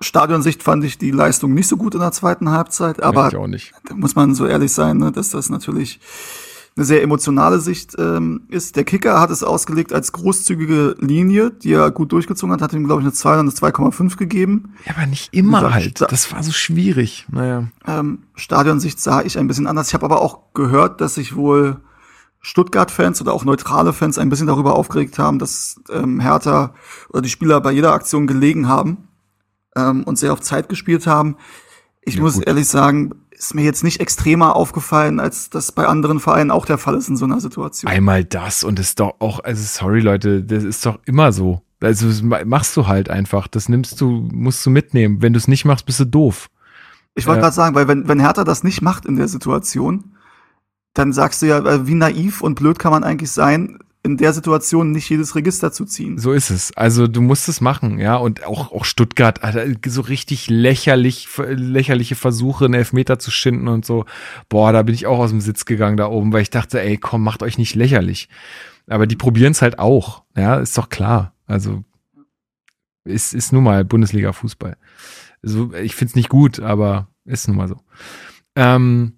Stadionsicht 0.00 0.62
fand 0.62 0.84
ich 0.84 0.98
die 0.98 1.10
Leistung 1.10 1.54
nicht 1.54 1.68
so 1.68 1.76
gut 1.76 1.94
in 1.94 2.00
der 2.00 2.12
zweiten 2.12 2.50
Halbzeit, 2.50 3.02
aber 3.02 3.30
da 3.30 3.94
muss 3.94 4.14
man 4.14 4.34
so 4.34 4.46
ehrlich 4.46 4.72
sein, 4.72 4.98
ne, 4.98 5.10
dass 5.10 5.30
das 5.30 5.50
natürlich 5.50 6.00
eine 6.78 6.84
sehr 6.84 7.02
emotionale 7.02 7.58
Sicht 7.58 7.96
ähm, 7.98 8.42
ist. 8.48 8.76
Der 8.76 8.84
Kicker 8.84 9.20
hat 9.20 9.30
es 9.30 9.42
ausgelegt 9.42 9.92
als 9.92 10.12
großzügige 10.12 10.94
Linie, 11.00 11.50
die 11.50 11.72
er 11.72 11.90
gut 11.90 12.12
durchgezogen 12.12 12.52
hat, 12.52 12.62
hat 12.62 12.72
ihm, 12.72 12.84
glaube 12.84 13.00
ich, 13.02 13.06
eine 13.06 13.12
2 13.12 13.32
und 13.32 13.38
eine 13.40 13.50
2,5 13.50 14.16
gegeben. 14.16 14.74
Ja, 14.86 14.94
aber 14.96 15.06
nicht 15.06 15.34
immer 15.34 15.58
gesagt, 15.58 15.74
halt. 15.74 16.12
Das 16.12 16.32
war 16.32 16.42
so 16.44 16.52
schwierig. 16.52 17.26
Naja. 17.32 17.64
Ähm, 17.84 18.20
Stadionsicht 18.36 19.00
sah 19.00 19.22
ich 19.22 19.38
ein 19.38 19.48
bisschen 19.48 19.66
anders. 19.66 19.88
Ich 19.88 19.94
habe 19.94 20.04
aber 20.04 20.22
auch 20.22 20.54
gehört, 20.54 21.00
dass 21.00 21.16
sich 21.16 21.34
wohl 21.34 21.78
Stuttgart-Fans 22.40 23.20
oder 23.20 23.32
auch 23.32 23.44
neutrale 23.44 23.92
Fans 23.92 24.18
ein 24.18 24.28
bisschen 24.28 24.46
darüber 24.46 24.76
aufgeregt 24.76 25.18
haben, 25.18 25.38
dass 25.38 25.80
ähm, 25.90 26.20
Hertha 26.20 26.74
oder 27.10 27.22
die 27.22 27.28
Spieler 27.28 27.60
bei 27.60 27.72
jeder 27.72 27.92
Aktion 27.92 28.26
gelegen 28.26 28.68
haben 28.68 29.08
ähm, 29.76 30.04
und 30.04 30.18
sehr 30.18 30.32
auf 30.32 30.40
Zeit 30.40 30.68
gespielt 30.68 31.06
haben. 31.06 31.36
Ich 32.02 32.14
ja, 32.14 32.22
muss 32.22 32.34
gut. 32.34 32.46
ehrlich 32.46 32.68
sagen, 32.68 33.14
ist 33.30 33.54
mir 33.54 33.62
jetzt 33.62 33.84
nicht 33.84 34.00
extremer 34.00 34.56
aufgefallen, 34.56 35.20
als 35.20 35.50
das 35.50 35.72
bei 35.72 35.86
anderen 35.86 36.20
Vereinen 36.20 36.50
auch 36.50 36.66
der 36.66 36.78
Fall 36.78 36.96
ist 36.96 37.08
in 37.08 37.16
so 37.16 37.24
einer 37.24 37.40
Situation. 37.40 37.90
Einmal 37.90 38.24
das 38.24 38.64
und 38.64 38.78
ist 38.78 39.00
doch 39.00 39.16
auch, 39.20 39.40
also 39.40 39.62
sorry 39.64 40.00
Leute, 40.00 40.42
das 40.42 40.64
ist 40.64 40.84
doch 40.84 40.98
immer 41.04 41.32
so. 41.32 41.62
Also 41.80 42.08
machst 42.24 42.76
du 42.76 42.88
halt 42.88 43.08
einfach, 43.08 43.46
das 43.46 43.68
nimmst 43.68 44.00
du, 44.00 44.28
musst 44.32 44.66
du 44.66 44.70
mitnehmen. 44.70 45.22
Wenn 45.22 45.32
du 45.32 45.38
es 45.38 45.46
nicht 45.46 45.64
machst, 45.64 45.86
bist 45.86 46.00
du 46.00 46.04
doof. 46.04 46.50
Ich 47.14 47.26
wollte 47.26 47.38
äh, 47.38 47.42
gerade 47.42 47.54
sagen, 47.54 47.74
weil 47.76 47.86
wenn, 47.86 48.08
wenn 48.08 48.18
Hertha 48.18 48.42
das 48.42 48.64
nicht 48.64 48.82
macht 48.82 49.06
in 49.06 49.16
der 49.16 49.28
Situation, 49.28 50.16
dann 50.98 51.12
sagst 51.12 51.42
du 51.42 51.46
ja, 51.46 51.58
äh, 51.58 51.86
wie 51.86 51.94
naiv 51.94 52.42
und 52.42 52.56
blöd 52.56 52.78
kann 52.78 52.90
man 52.90 53.04
eigentlich 53.04 53.30
sein, 53.30 53.78
in 54.02 54.16
der 54.16 54.32
Situation 54.32 54.90
nicht 54.90 55.08
jedes 55.08 55.36
Register 55.36 55.70
zu 55.70 55.84
ziehen. 55.84 56.18
So 56.18 56.32
ist 56.32 56.50
es. 56.50 56.76
Also 56.76 57.06
du 57.06 57.20
musst 57.20 57.48
es 57.48 57.60
machen, 57.60 57.98
ja. 57.98 58.16
Und 58.16 58.44
auch, 58.44 58.72
auch 58.72 58.84
Stuttgart 58.84 59.40
so 59.86 60.00
richtig 60.00 60.50
lächerlich, 60.50 61.28
lächerliche 61.36 62.14
Versuche, 62.14 62.64
einen 62.64 62.74
Elfmeter 62.74 63.18
zu 63.18 63.30
schinden 63.30 63.68
und 63.68 63.84
so. 63.84 64.06
Boah, 64.48 64.72
da 64.72 64.82
bin 64.82 64.94
ich 64.94 65.06
auch 65.06 65.18
aus 65.18 65.30
dem 65.30 65.40
Sitz 65.40 65.66
gegangen 65.66 65.96
da 65.96 66.06
oben, 66.08 66.32
weil 66.32 66.42
ich 66.42 66.50
dachte, 66.50 66.80
ey, 66.80 66.96
komm, 66.96 67.22
macht 67.22 67.42
euch 67.42 67.58
nicht 67.58 67.74
lächerlich. 67.74 68.28
Aber 68.88 69.06
die 69.06 69.16
probieren 69.16 69.52
es 69.52 69.62
halt 69.62 69.78
auch. 69.78 70.24
Ja, 70.36 70.56
ist 70.56 70.78
doch 70.78 70.88
klar. 70.88 71.34
Also 71.46 71.84
ist, 73.04 73.34
ist 73.34 73.52
nun 73.52 73.64
mal 73.64 73.84
Bundesliga-Fußball. 73.84 74.76
Also, 75.42 75.72
ich 75.74 75.94
find's 75.94 76.16
nicht 76.16 76.28
gut, 76.28 76.60
aber 76.60 77.08
ist 77.24 77.46
nun 77.46 77.56
mal 77.56 77.68
so. 77.68 77.76
Ähm, 78.56 79.17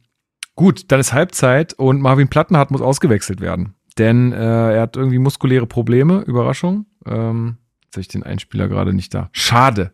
Gut, 0.60 0.92
dann 0.92 1.00
ist 1.00 1.14
Halbzeit 1.14 1.72
und 1.72 2.02
Marvin 2.02 2.28
Plattenhardt 2.28 2.70
muss 2.70 2.82
ausgewechselt 2.82 3.40
werden. 3.40 3.76
Denn 3.96 4.30
äh, 4.34 4.74
er 4.74 4.82
hat 4.82 4.94
irgendwie 4.94 5.18
muskuläre 5.18 5.66
Probleme. 5.66 6.20
Überraschung. 6.20 6.84
Ähm, 7.06 7.56
jetzt 7.84 7.94
habe 7.94 8.02
ich 8.02 8.08
den 8.08 8.24
Einspieler 8.24 8.68
gerade 8.68 8.92
nicht 8.92 9.14
da. 9.14 9.30
Schade. 9.32 9.90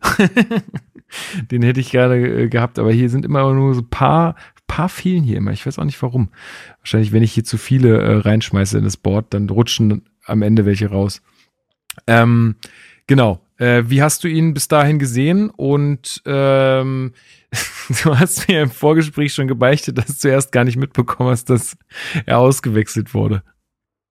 den 1.51 1.61
hätte 1.61 1.79
ich 1.79 1.91
gerne 1.91 2.17
äh, 2.17 2.49
gehabt, 2.49 2.79
aber 2.79 2.91
hier 2.91 3.09
sind 3.09 3.23
immer 3.23 3.53
nur 3.53 3.75
so 3.75 3.81
paar, 3.81 4.35
paar 4.67 4.89
fehlen 4.89 5.23
hier 5.23 5.37
immer. 5.37 5.51
Ich 5.51 5.65
weiß 5.65 5.79
auch 5.79 5.85
nicht 5.85 6.01
warum. 6.01 6.31
Wahrscheinlich, 6.79 7.13
wenn 7.13 7.23
ich 7.23 7.31
hier 7.31 7.45
zu 7.45 7.57
viele 7.57 8.01
äh, 8.01 8.17
reinschmeiße 8.17 8.77
in 8.77 8.83
das 8.83 8.97
Board, 8.97 9.33
dann 9.33 9.49
rutschen 9.49 10.03
am 10.25 10.41
Ende 10.41 10.65
welche 10.65 10.89
raus. 10.89 11.21
Ähm, 12.07 12.57
genau. 13.07 13.39
Äh, 13.57 13.83
wie 13.87 14.01
hast 14.01 14.23
du 14.23 14.27
ihn 14.27 14.53
bis 14.53 14.67
dahin 14.67 14.99
gesehen? 14.99 15.49
Und 15.49 16.21
ähm, 16.25 17.13
du 18.03 18.17
hast 18.17 18.47
mir 18.47 18.63
im 18.63 18.71
Vorgespräch 18.71 19.33
schon 19.33 19.47
gebeichtet, 19.47 19.97
dass 19.97 20.07
du 20.07 20.13
zuerst 20.13 20.51
gar 20.51 20.63
nicht 20.63 20.77
mitbekommen 20.77 21.29
hast, 21.29 21.49
dass 21.49 21.77
er 22.25 22.39
ausgewechselt 22.39 23.13
wurde. 23.13 23.43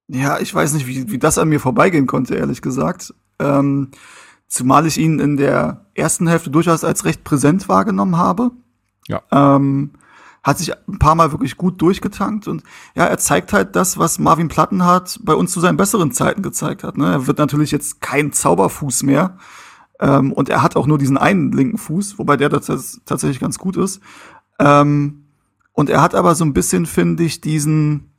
Ja, 0.09 0.39
ich 0.39 0.55
weiß 0.55 0.74
nicht, 0.74 0.86
wie, 0.86 1.10
wie 1.10 1.18
das 1.18 1.39
an 1.39 1.48
mir 1.48 1.60
vorbeigehen 1.60 2.06
konnte, 2.06 2.36
ehrlich 2.36 2.62
gesagt. 2.62 3.12
Ähm, 3.39 3.90
zumal 4.47 4.86
ich 4.86 4.98
ihn 4.98 5.18
in 5.18 5.36
der 5.36 5.86
ersten 5.94 6.28
Hälfte 6.28 6.51
durchaus 6.51 6.85
als 6.85 7.05
recht 7.05 7.24
präsent 7.24 7.68
wahrgenommen 7.68 8.16
habe. 8.16 8.51
Ja. 9.09 9.23
Ähm, 9.31 9.93
hat 10.47 10.59
sich 10.59 10.73
ein 10.73 11.01
paar 11.01 11.16
Mal 11.16 11.32
wirklich 11.32 11.56
gut 11.56 11.82
durchgetankt 11.82 12.47
und 12.47 12.62
ja, 12.94 13.05
er 13.05 13.18
zeigt 13.18 13.52
halt 13.52 13.74
das, 13.74 13.98
was 13.98 14.20
Marvin 14.20 14.47
Plattenhardt 14.47 15.18
bei 15.24 15.35
uns 15.35 15.51
zu 15.51 15.59
seinen 15.59 15.77
besseren 15.77 16.12
Zeiten 16.12 16.40
gezeigt 16.40 16.85
hat. 16.85 16.97
Ne? 16.97 17.10
Er 17.10 17.27
wird 17.27 17.39
natürlich 17.39 17.73
jetzt 17.73 18.01
kein 18.01 18.32
Zauberfuß 18.32 19.02
mehr 19.02 19.39
ähm, 19.98 20.32
und 20.32 20.48
er 20.48 20.62
hat 20.62 20.77
auch 20.77 20.86
nur 20.86 20.98
diesen 20.98 21.18
einen 21.18 21.51
linken 21.51 21.78
Fuß, 21.78 22.20
wobei 22.20 22.36
der 22.36 22.48
tatsächlich 22.51 23.40
ganz 23.40 23.59
gut 23.59 23.77
ist. 23.77 24.01
Ähm, 24.60 25.24
und 25.73 25.90
er 25.90 26.01
hat 26.01 26.14
aber 26.14 26.36
so 26.36 26.44
ein 26.44 26.55
bisschen, 26.55 26.86
finde 26.86 27.24
ich, 27.24 27.40
diesen, 27.40 28.12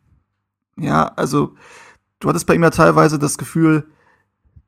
ja, 0.78 1.06
also 1.16 1.56
du 2.20 2.28
hattest 2.28 2.46
bei 2.46 2.56
ihm 2.56 2.64
ja 2.64 2.72
teilweise 2.72 3.20
das 3.20 3.38
Gefühl, 3.38 3.88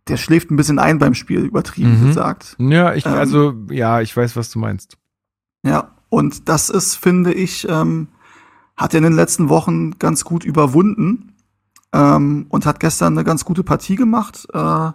der 0.07 0.15
schläft 0.15 0.49
ein 0.49 0.55
bisschen 0.55 0.79
ein 0.79 0.97
beim 0.97 1.13
Spiel, 1.13 1.41
übertrieben 1.41 2.01
mhm. 2.03 2.07
gesagt. 2.07 2.55
Ja, 2.57 2.93
ich, 2.93 3.05
ähm, 3.05 3.13
also, 3.15 3.53
ja, 3.69 3.99
ich 3.99 4.15
weiß, 4.15 4.37
was 4.37 4.49
du 4.49 4.59
meinst. 4.59 4.97
Ja, 5.61 5.98
und 6.09 6.49
das 6.49 6.69
ist, 6.69 6.95
finde 6.95 7.33
ich, 7.33 7.67
ähm, 7.69 8.07
hat 8.75 8.93
er 8.93 8.99
in 8.99 9.03
den 9.03 9.13
letzten 9.13 9.49
Wochen 9.49 9.99
ganz 9.99 10.23
gut 10.23 10.43
überwunden 10.43 11.33
ähm, 11.93 12.47
und 12.49 12.65
hat 12.65 12.79
gestern 12.79 13.13
eine 13.13 13.23
ganz 13.23 13.45
gute 13.45 13.63
Partie 13.63 13.95
gemacht. 13.95 14.47
Äh, 14.53 14.91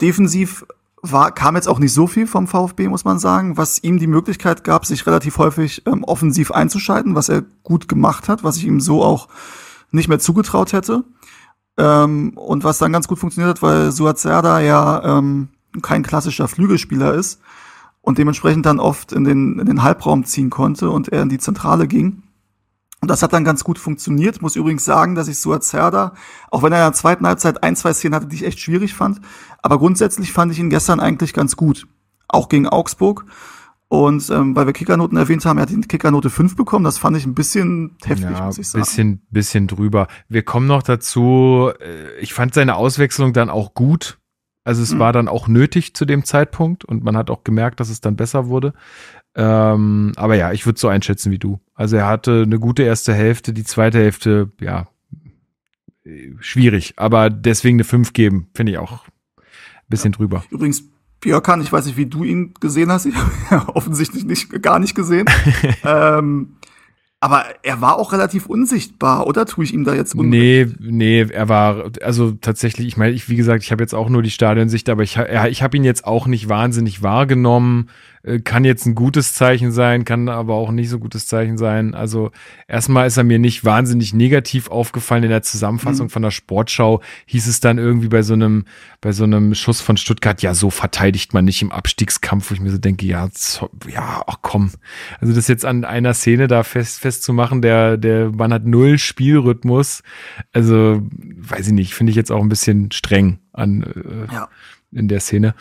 defensiv 0.00 0.66
war, 1.02 1.32
kam 1.32 1.56
jetzt 1.56 1.68
auch 1.68 1.78
nicht 1.78 1.94
so 1.94 2.06
viel 2.06 2.26
vom 2.26 2.46
VfB, 2.46 2.88
muss 2.88 3.04
man 3.04 3.18
sagen, 3.18 3.56
was 3.56 3.82
ihm 3.82 3.98
die 3.98 4.06
Möglichkeit 4.06 4.64
gab, 4.64 4.84
sich 4.84 5.06
relativ 5.06 5.38
häufig 5.38 5.86
ähm, 5.86 6.04
offensiv 6.04 6.50
einzuschalten, 6.50 7.14
was 7.14 7.30
er 7.30 7.42
gut 7.62 7.88
gemacht 7.88 8.28
hat, 8.28 8.44
was 8.44 8.56
ich 8.56 8.66
ihm 8.66 8.80
so 8.80 9.02
auch 9.02 9.28
nicht 9.90 10.08
mehr 10.08 10.18
zugetraut 10.18 10.74
hätte. 10.74 11.04
Ähm, 11.78 12.32
und 12.36 12.64
was 12.64 12.78
dann 12.78 12.92
ganz 12.92 13.08
gut 13.08 13.18
funktioniert 13.18 13.56
hat, 13.56 13.62
weil 13.62 13.92
Suat 13.92 14.18
Serdar 14.18 14.60
ja 14.60 15.18
ähm, 15.18 15.48
kein 15.80 16.02
klassischer 16.02 16.48
Flügelspieler 16.48 17.14
ist 17.14 17.40
und 18.02 18.18
dementsprechend 18.18 18.66
dann 18.66 18.80
oft 18.80 19.12
in 19.12 19.24
den, 19.24 19.58
in 19.58 19.66
den 19.66 19.82
Halbraum 19.82 20.24
ziehen 20.24 20.50
konnte 20.50 20.90
und 20.90 21.08
er 21.08 21.22
in 21.22 21.28
die 21.28 21.38
Zentrale 21.38 21.86
ging. 21.86 22.22
Und 23.02 23.10
das 23.10 23.22
hat 23.22 23.32
dann 23.32 23.44
ganz 23.44 23.64
gut 23.64 23.78
funktioniert. 23.78 24.42
Muss 24.42 24.56
übrigens 24.56 24.84
sagen, 24.84 25.14
dass 25.14 25.28
ich 25.28 25.38
Suat 25.38 25.64
Serdar, 25.64 26.14
auch 26.50 26.62
wenn 26.62 26.72
er 26.72 26.80
in 26.80 26.90
der 26.90 26.92
zweiten 26.92 27.26
Halbzeit 27.26 27.62
ein, 27.62 27.76
zwei 27.76 27.94
Szenen 27.94 28.14
hatte, 28.14 28.26
die 28.26 28.36
ich 28.36 28.44
echt 28.44 28.60
schwierig 28.60 28.94
fand, 28.94 29.20
aber 29.62 29.78
grundsätzlich 29.78 30.32
fand 30.32 30.52
ich 30.52 30.58
ihn 30.58 30.70
gestern 30.70 31.00
eigentlich 31.00 31.32
ganz 31.32 31.56
gut. 31.56 31.86
Auch 32.28 32.48
gegen 32.48 32.68
Augsburg. 32.68 33.24
Und 33.88 34.30
ähm, 34.30 34.54
weil 34.54 34.66
wir 34.66 34.72
Kickernoten 34.72 35.18
erwähnt 35.18 35.44
haben, 35.44 35.58
er 35.58 35.62
hat 35.62 35.70
die 35.70 35.80
Kickernote 35.80 36.30
5 36.30 36.54
bekommen. 36.54 36.84
Das 36.84 36.96
fand 36.96 37.16
ich 37.16 37.26
ein 37.26 37.34
bisschen 37.34 37.96
heftig, 38.04 38.30
ja, 38.30 38.44
muss 38.46 38.58
ich 38.58 38.68
sagen. 38.68 38.84
Bisschen, 38.84 39.22
bisschen 39.30 39.66
drüber. 39.66 40.06
Wir 40.28 40.44
kommen 40.44 40.68
noch 40.68 40.84
dazu. 40.84 41.72
Äh, 41.80 42.20
ich 42.20 42.32
fand 42.32 42.54
seine 42.54 42.76
Auswechslung 42.76 43.32
dann 43.32 43.50
auch 43.50 43.74
gut. 43.74 44.19
Also 44.64 44.82
es 44.82 44.94
mhm. 44.94 44.98
war 44.98 45.12
dann 45.12 45.28
auch 45.28 45.48
nötig 45.48 45.94
zu 45.94 46.04
dem 46.04 46.24
Zeitpunkt 46.24 46.84
und 46.84 47.02
man 47.02 47.16
hat 47.16 47.30
auch 47.30 47.44
gemerkt, 47.44 47.80
dass 47.80 47.88
es 47.88 48.00
dann 48.00 48.16
besser 48.16 48.48
wurde. 48.48 48.74
Ähm, 49.34 50.12
aber 50.16 50.34
ja, 50.34 50.52
ich 50.52 50.66
würde 50.66 50.78
so 50.78 50.88
einschätzen 50.88 51.30
wie 51.30 51.38
du. 51.38 51.60
Also 51.74 51.96
er 51.96 52.06
hatte 52.06 52.42
eine 52.44 52.58
gute 52.58 52.82
erste 52.82 53.14
Hälfte, 53.14 53.52
die 53.52 53.64
zweite 53.64 53.98
Hälfte, 53.98 54.50
ja, 54.60 54.88
schwierig. 56.40 56.94
Aber 56.96 57.30
deswegen 57.30 57.76
eine 57.76 57.84
5 57.84 58.12
geben, 58.12 58.48
finde 58.54 58.72
ich 58.72 58.78
auch 58.78 59.06
ein 59.36 59.42
bisschen 59.88 60.12
ja. 60.12 60.18
drüber. 60.18 60.44
Übrigens, 60.50 60.84
Björkan, 61.20 61.60
ich 61.60 61.70
weiß 61.70 61.86
nicht, 61.86 61.96
wie 61.96 62.06
du 62.06 62.24
ihn 62.24 62.54
gesehen 62.60 62.90
hast. 62.90 63.06
Ich 63.06 63.14
habe 63.14 63.30
ihn 63.50 63.68
offensichtlich 63.74 64.24
nicht, 64.24 64.62
gar 64.62 64.78
nicht 64.78 64.94
gesehen. 64.94 65.26
ähm, 65.84 66.56
aber 67.20 67.44
er 67.62 67.82
war 67.82 67.98
auch 67.98 68.12
relativ 68.12 68.46
unsichtbar, 68.46 69.26
oder 69.26 69.44
tue 69.44 69.64
ich 69.64 69.74
ihm 69.74 69.84
da 69.84 69.94
jetzt 69.94 70.14
unrecht? 70.14 70.30
Nee, 70.30 70.66
nee, 70.80 71.20
er 71.30 71.50
war, 71.50 71.90
also 72.02 72.32
tatsächlich, 72.32 72.88
ich 72.88 72.96
meine, 72.96 73.12
ich, 73.12 73.28
wie 73.28 73.36
gesagt, 73.36 73.62
ich 73.62 73.70
habe 73.70 73.82
jetzt 73.82 73.94
auch 73.94 74.08
nur 74.08 74.22
die 74.22 74.30
Stadionsicht, 74.30 74.88
aber 74.88 75.02
ich, 75.02 75.18
ich 75.48 75.62
habe 75.62 75.76
ihn 75.76 75.84
jetzt 75.84 76.06
auch 76.06 76.26
nicht 76.26 76.48
wahnsinnig 76.48 77.02
wahrgenommen. 77.02 77.90
Äh, 78.22 78.40
kann 78.40 78.64
jetzt 78.64 78.84
ein 78.86 78.94
gutes 78.94 79.32
Zeichen 79.32 79.72
sein, 79.72 80.04
kann 80.04 80.28
aber 80.28 80.54
auch 80.54 80.70
nicht 80.72 80.90
so 80.90 80.98
gutes 80.98 81.26
Zeichen 81.26 81.56
sein. 81.56 81.94
Also 81.94 82.32
erstmal 82.68 83.06
ist 83.06 83.16
er 83.16 83.24
mir 83.24 83.38
nicht 83.38 83.64
wahnsinnig 83.64 84.12
negativ 84.12 84.70
aufgefallen 84.70 85.24
in 85.24 85.30
der 85.30 85.42
Zusammenfassung 85.42 86.06
mhm. 86.06 86.10
von 86.10 86.22
der 86.22 86.30
Sportschau. 86.30 87.00
Hieß 87.26 87.46
es 87.46 87.60
dann 87.60 87.78
irgendwie 87.78 88.08
bei 88.08 88.22
so 88.22 88.34
einem, 88.34 88.66
bei 89.00 89.12
so 89.12 89.24
einem 89.24 89.54
Schuss 89.54 89.80
von 89.80 89.96
Stuttgart, 89.96 90.42
ja, 90.42 90.52
so 90.52 90.68
verteidigt 90.68 91.32
man 91.32 91.46
nicht 91.46 91.62
im 91.62 91.72
Abstiegskampf, 91.72 92.50
wo 92.50 92.54
ich 92.54 92.60
mir 92.60 92.70
so 92.70 92.78
denke, 92.78 93.06
ja, 93.06 93.28
so, 93.32 93.70
ja, 93.88 94.22
ach 94.26 94.38
komm. 94.42 94.70
Also 95.20 95.34
das 95.34 95.48
jetzt 95.48 95.64
an 95.64 95.84
einer 95.84 96.12
Szene 96.12 96.46
da 96.46 96.62
fest, 96.62 97.00
festzumachen, 97.00 97.62
der, 97.62 97.96
der, 97.96 98.30
man 98.30 98.52
hat 98.52 98.66
null 98.66 98.98
Spielrhythmus. 98.98 100.02
Also, 100.52 101.02
weiß 101.02 101.68
ich 101.68 101.72
nicht, 101.72 101.94
finde 101.94 102.10
ich 102.10 102.16
jetzt 102.16 102.30
auch 102.30 102.42
ein 102.42 102.48
bisschen 102.50 102.92
streng 102.92 103.38
an, 103.52 103.82
äh, 103.82 104.34
ja. 104.34 104.48
in 104.92 105.08
der 105.08 105.20
Szene. 105.20 105.54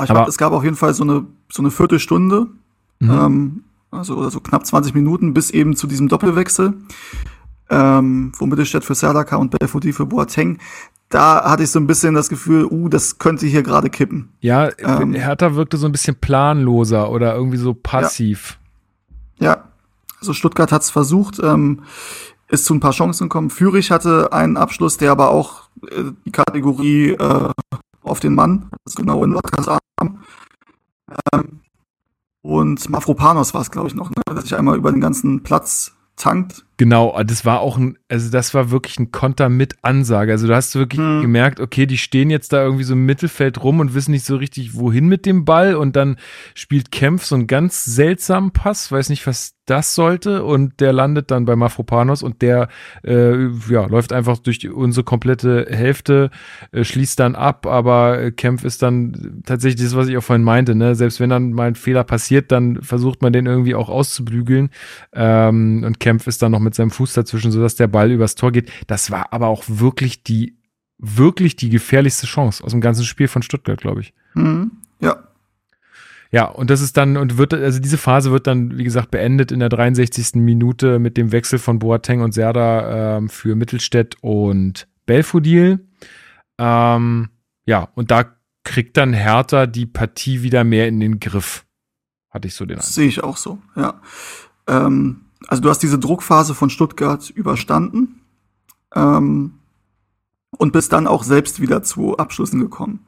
Aber 0.00 0.04
ich 0.04 0.14
glaube, 0.14 0.30
es 0.30 0.38
gab 0.38 0.52
auf 0.52 0.64
jeden 0.64 0.76
Fall 0.76 0.94
so 0.94 1.04
eine, 1.04 1.26
so 1.52 1.62
eine 1.62 1.70
Viertelstunde, 1.70 2.46
mhm. 3.00 3.10
ähm, 3.10 3.64
also 3.90 4.16
oder 4.16 4.30
so 4.30 4.40
knapp 4.40 4.64
20 4.64 4.94
Minuten 4.94 5.34
bis 5.34 5.50
eben 5.50 5.76
zu 5.76 5.86
diesem 5.86 6.08
Doppelwechsel, 6.08 6.74
ähm, 7.68 8.32
wo 8.38 8.46
Mittelstädt 8.46 8.84
für 8.84 8.94
Serdaka 8.94 9.36
und 9.36 9.50
Belfodil 9.50 9.92
für 9.92 10.06
Boateng. 10.06 10.58
Da 11.10 11.44
hatte 11.44 11.64
ich 11.64 11.70
so 11.70 11.80
ein 11.80 11.88
bisschen 11.88 12.14
das 12.14 12.28
Gefühl, 12.28 12.66
uh, 12.70 12.88
das 12.88 13.18
könnte 13.18 13.44
hier 13.46 13.62
gerade 13.62 13.90
kippen. 13.90 14.30
Ja, 14.40 14.70
ähm, 14.78 15.12
Hertha 15.12 15.56
wirkte 15.56 15.76
so 15.76 15.86
ein 15.86 15.92
bisschen 15.92 16.14
planloser 16.14 17.10
oder 17.10 17.34
irgendwie 17.34 17.56
so 17.56 17.74
passiv. 17.74 18.58
Ja, 19.38 19.46
ja. 19.46 19.64
also 20.20 20.32
Stuttgart 20.32 20.70
hat 20.70 20.82
es 20.82 20.90
versucht, 20.90 21.40
ähm, 21.42 21.82
ist 22.48 22.64
zu 22.64 22.74
ein 22.74 22.80
paar 22.80 22.92
Chancen 22.92 23.24
gekommen. 23.24 23.50
Fürich 23.50 23.90
hatte 23.90 24.32
einen 24.32 24.56
Abschluss, 24.56 24.98
der 24.98 25.10
aber 25.10 25.30
auch 25.30 25.68
äh, 25.90 26.12
die 26.24 26.32
Kategorie 26.32 27.10
äh, 27.10 27.50
auf 28.02 28.20
den 28.20 28.34
Mann, 28.34 28.68
das 28.70 28.92
ist 28.92 28.96
genau 28.96 29.24
in. 29.24 29.32
Ähm, 29.32 29.79
und 32.70 32.88
Mafropanos 32.88 33.52
war 33.52 33.62
es, 33.62 33.70
glaube 33.70 33.88
ich, 33.88 33.94
noch, 33.94 34.10
ne? 34.10 34.22
dass 34.26 34.44
sich 34.44 34.56
einmal 34.56 34.76
über 34.76 34.92
den 34.92 35.00
ganzen 35.00 35.42
Platz 35.42 35.92
tankt. 36.16 36.64
Genau, 36.80 37.22
das 37.24 37.44
war 37.44 37.60
auch 37.60 37.76
ein, 37.76 37.98
also 38.08 38.30
das 38.30 38.54
war 38.54 38.70
wirklich 38.70 38.98
ein 38.98 39.12
Konter 39.12 39.50
mit 39.50 39.76
Ansage. 39.82 40.32
Also 40.32 40.46
du 40.46 40.54
hast 40.54 40.74
wirklich 40.76 40.98
hm. 40.98 41.20
gemerkt, 41.20 41.60
okay, 41.60 41.84
die 41.84 41.98
stehen 41.98 42.30
jetzt 42.30 42.54
da 42.54 42.64
irgendwie 42.64 42.84
so 42.84 42.94
im 42.94 43.04
Mittelfeld 43.04 43.62
rum 43.62 43.80
und 43.80 43.92
wissen 43.92 44.12
nicht 44.12 44.24
so 44.24 44.36
richtig, 44.36 44.74
wohin 44.74 45.06
mit 45.06 45.26
dem 45.26 45.44
Ball. 45.44 45.74
Und 45.74 45.94
dann 45.94 46.16
spielt 46.54 46.90
Kempf 46.90 47.26
so 47.26 47.34
einen 47.34 47.46
ganz 47.46 47.84
seltsamen 47.84 48.52
Pass, 48.52 48.90
weiß 48.90 49.10
nicht, 49.10 49.26
was 49.26 49.56
das 49.70 49.94
sollte. 49.94 50.42
Und 50.42 50.80
der 50.80 50.92
landet 50.92 51.30
dann 51.30 51.44
bei 51.44 51.54
Mafropanos 51.54 52.22
und 52.22 52.42
der 52.42 52.68
äh, 53.04 53.46
ja, 53.68 53.86
läuft 53.86 54.12
einfach 54.12 54.38
durch 54.38 54.58
die, 54.58 54.68
unsere 54.68 55.04
komplette 55.04 55.66
Hälfte, 55.70 56.30
äh, 56.72 56.82
schließt 56.82 57.20
dann 57.20 57.36
ab, 57.36 57.66
aber 57.66 58.32
Kempf 58.32 58.64
ist 58.64 58.82
dann 58.82 59.42
tatsächlich 59.46 59.82
das, 59.82 59.94
was 59.94 60.08
ich 60.08 60.16
auch 60.16 60.22
vorhin 60.22 60.42
meinte, 60.42 60.74
ne? 60.74 60.94
Selbst 60.96 61.20
wenn 61.20 61.30
dann 61.30 61.52
mal 61.52 61.68
ein 61.68 61.74
Fehler 61.76 62.02
passiert, 62.04 62.50
dann 62.50 62.82
versucht 62.82 63.22
man 63.22 63.32
den 63.32 63.46
irgendwie 63.46 63.76
auch 63.76 63.88
auszubügeln. 63.88 64.70
Ähm, 65.12 65.84
und 65.86 66.00
Kempf 66.00 66.26
ist 66.26 66.42
dann 66.42 66.52
noch 66.52 66.58
mit 66.58 66.69
mit 66.70 66.74
seinem 66.76 66.90
Fuß 66.90 67.12
dazwischen, 67.12 67.50
sodass 67.50 67.74
der 67.74 67.88
Ball 67.88 68.10
übers 68.10 68.36
Tor 68.36 68.52
geht. 68.52 68.70
Das 68.86 69.10
war 69.10 69.32
aber 69.32 69.48
auch 69.48 69.64
wirklich 69.66 70.22
die, 70.22 70.56
wirklich 70.98 71.56
die 71.56 71.68
gefährlichste 71.68 72.26
Chance 72.26 72.62
aus 72.62 72.70
dem 72.70 72.80
ganzen 72.80 73.04
Spiel 73.04 73.28
von 73.28 73.42
Stuttgart, 73.42 73.80
glaube 73.80 74.02
ich. 74.02 74.14
Mhm. 74.34 74.70
Ja. 75.00 75.24
Ja, 76.32 76.44
und 76.44 76.70
das 76.70 76.80
ist 76.80 76.96
dann, 76.96 77.16
und 77.16 77.38
wird, 77.38 77.52
also 77.54 77.80
diese 77.80 77.98
Phase 77.98 78.30
wird 78.30 78.46
dann, 78.46 78.78
wie 78.78 78.84
gesagt, 78.84 79.10
beendet 79.10 79.50
in 79.50 79.58
der 79.58 79.68
63. 79.68 80.36
Minute 80.36 81.00
mit 81.00 81.16
dem 81.16 81.32
Wechsel 81.32 81.58
von 81.58 81.80
Boateng 81.80 82.20
und 82.20 82.32
Serda 82.32 83.16
ähm, 83.16 83.28
für 83.28 83.56
Mittelstädt 83.56 84.14
und 84.20 84.86
Belfodil. 85.06 85.80
Ähm, 86.56 87.30
ja, 87.66 87.88
und 87.96 88.12
da 88.12 88.26
kriegt 88.62 88.96
dann 88.96 89.12
Hertha 89.12 89.66
die 89.66 89.86
Partie 89.86 90.42
wieder 90.42 90.62
mehr 90.62 90.86
in 90.86 91.00
den 91.00 91.18
Griff. 91.18 91.64
Hatte 92.28 92.46
ich 92.46 92.54
so 92.54 92.64
den 92.64 92.76
Eindruck. 92.76 92.92
Sehe 92.92 93.08
ich 93.08 93.24
auch 93.24 93.36
so, 93.36 93.58
ja. 93.74 94.00
Ähm, 94.68 95.22
also 95.48 95.62
du 95.62 95.70
hast 95.70 95.80
diese 95.80 95.98
Druckphase 95.98 96.54
von 96.54 96.70
Stuttgart 96.70 97.28
überstanden 97.30 98.20
ähm, 98.94 99.54
und 100.56 100.72
bist 100.72 100.92
dann 100.92 101.06
auch 101.06 101.22
selbst 101.22 101.60
wieder 101.60 101.82
zu 101.82 102.16
Abschlüssen 102.18 102.60
gekommen. 102.60 103.06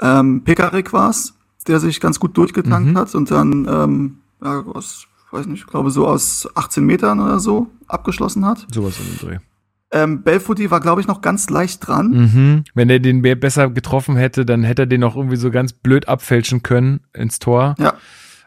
Ähm, 0.00 0.44
Pekarik 0.44 0.92
war 0.92 1.10
es, 1.10 1.34
der 1.66 1.80
sich 1.80 2.00
ganz 2.00 2.20
gut 2.20 2.36
durchgetankt 2.36 2.90
mhm. 2.90 2.98
hat 2.98 3.14
und 3.14 3.30
dann, 3.30 3.66
ähm, 3.68 4.18
ja, 4.42 4.60
aus, 4.60 5.06
weiß 5.30 5.46
nicht, 5.46 5.60
ich 5.60 5.66
glaube 5.66 5.90
so 5.90 6.06
aus 6.06 6.48
18 6.54 6.84
Metern 6.84 7.20
oder 7.20 7.40
so 7.40 7.68
abgeschlossen 7.88 8.46
hat. 8.46 8.66
Sowas 8.72 8.98
in 9.00 9.06
dem 9.06 9.28
Dreh. 9.28 9.38
Ähm, 9.92 10.22
Belfodil 10.22 10.70
war, 10.70 10.80
glaube 10.80 11.00
ich, 11.00 11.06
noch 11.06 11.20
ganz 11.20 11.48
leicht 11.48 11.86
dran. 11.86 12.10
Mhm. 12.10 12.64
Wenn 12.74 12.90
er 12.90 12.98
den 12.98 13.22
besser 13.22 13.70
getroffen 13.70 14.16
hätte, 14.16 14.44
dann 14.44 14.64
hätte 14.64 14.82
er 14.82 14.86
den 14.86 15.00
noch 15.00 15.16
irgendwie 15.16 15.36
so 15.36 15.50
ganz 15.50 15.72
blöd 15.72 16.08
abfälschen 16.08 16.62
können 16.62 17.00
ins 17.12 17.38
Tor. 17.38 17.76
Ja. 17.78 17.94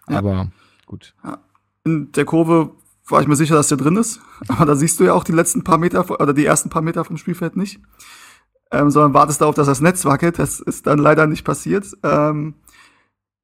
Aber 0.05 0.31
ja. 0.33 0.47
gut. 0.85 1.13
Ja. 1.23 1.39
In 1.85 2.11
der 2.11 2.25
Kurve 2.25 2.71
war 3.11 3.22
ich 3.22 3.27
mir 3.27 3.36
sicher, 3.36 3.56
dass 3.56 3.68
der 3.69 3.77
drin 3.77 3.98
ist. 3.98 4.19
Aber 4.48 4.65
da 4.65 4.76
siehst 4.76 4.99
du 4.99 5.03
ja 5.03 5.14
auch 5.14 5.23
die 5.23 5.31
letzten 5.31 5.64
paar 5.64 5.77
Meter 5.77 6.10
oder 6.10 6.34
die 6.34 6.45
ersten 6.45 6.69
paar 6.69 6.81
Meter 6.81 7.06
vom 7.06 7.18
Spielfeld 7.18 7.57
nicht. 7.57 7.80
ähm, 8.72 8.91
sondern 8.91 9.14
wartest 9.14 9.41
darauf, 9.41 9.56
dass 9.56 9.68
das 9.68 9.81
Netz 9.81 10.06
wackelt. 10.06 10.40
Das 10.40 10.60
ist 10.60 10.88
dann 10.88 10.99
leider 10.99 11.27
nicht 11.27 11.44
passiert. 11.44 11.88
Ähm, 12.03 12.56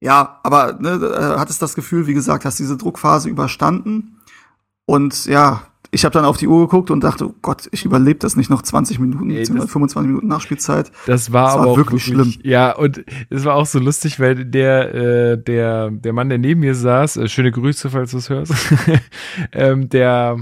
ja, 0.00 0.40
aber 0.42 0.74
ne, 0.74 0.90
äh, 0.90 1.38
hattest 1.38 1.62
das 1.62 1.74
Gefühl, 1.74 2.06
wie 2.06 2.14
gesagt, 2.14 2.44
hast 2.44 2.58
diese 2.58 2.76
Druckphase 2.76 3.28
überstanden. 3.28 4.20
Und 4.86 5.26
ja, 5.26 5.62
ich 5.96 6.04
habe 6.04 6.12
dann 6.12 6.26
auf 6.26 6.36
die 6.36 6.46
Uhr 6.46 6.60
geguckt 6.60 6.90
und 6.90 7.02
dachte, 7.02 7.26
oh 7.26 7.34
Gott, 7.40 7.68
ich 7.72 7.86
überlebe 7.86 8.18
das 8.18 8.36
nicht 8.36 8.50
noch 8.50 8.60
20 8.60 8.98
Minuten, 8.98 9.30
Ey, 9.30 9.46
25 9.46 10.06
Minuten 10.06 10.26
Nachspielzeit. 10.26 10.92
Das 11.06 11.32
war, 11.32 11.46
das 11.46 11.54
war 11.54 11.62
aber 11.62 11.76
wirklich, 11.78 12.06
wirklich, 12.06 12.34
schlimm. 12.34 12.34
Ja, 12.44 12.76
und 12.76 13.02
es 13.30 13.46
war 13.46 13.54
auch 13.54 13.64
so 13.64 13.78
lustig, 13.78 14.20
weil 14.20 14.44
der 14.44 14.94
äh, 14.94 15.38
der 15.42 15.90
der 15.90 16.12
Mann, 16.12 16.28
der 16.28 16.36
neben 16.36 16.60
mir 16.60 16.74
saß, 16.74 17.16
äh, 17.16 17.28
schöne 17.28 17.50
Grüße, 17.50 17.88
falls 17.88 18.10
du 18.10 18.18
es 18.18 18.28
hörst, 18.28 18.52
ähm, 19.52 19.88
der 19.88 20.36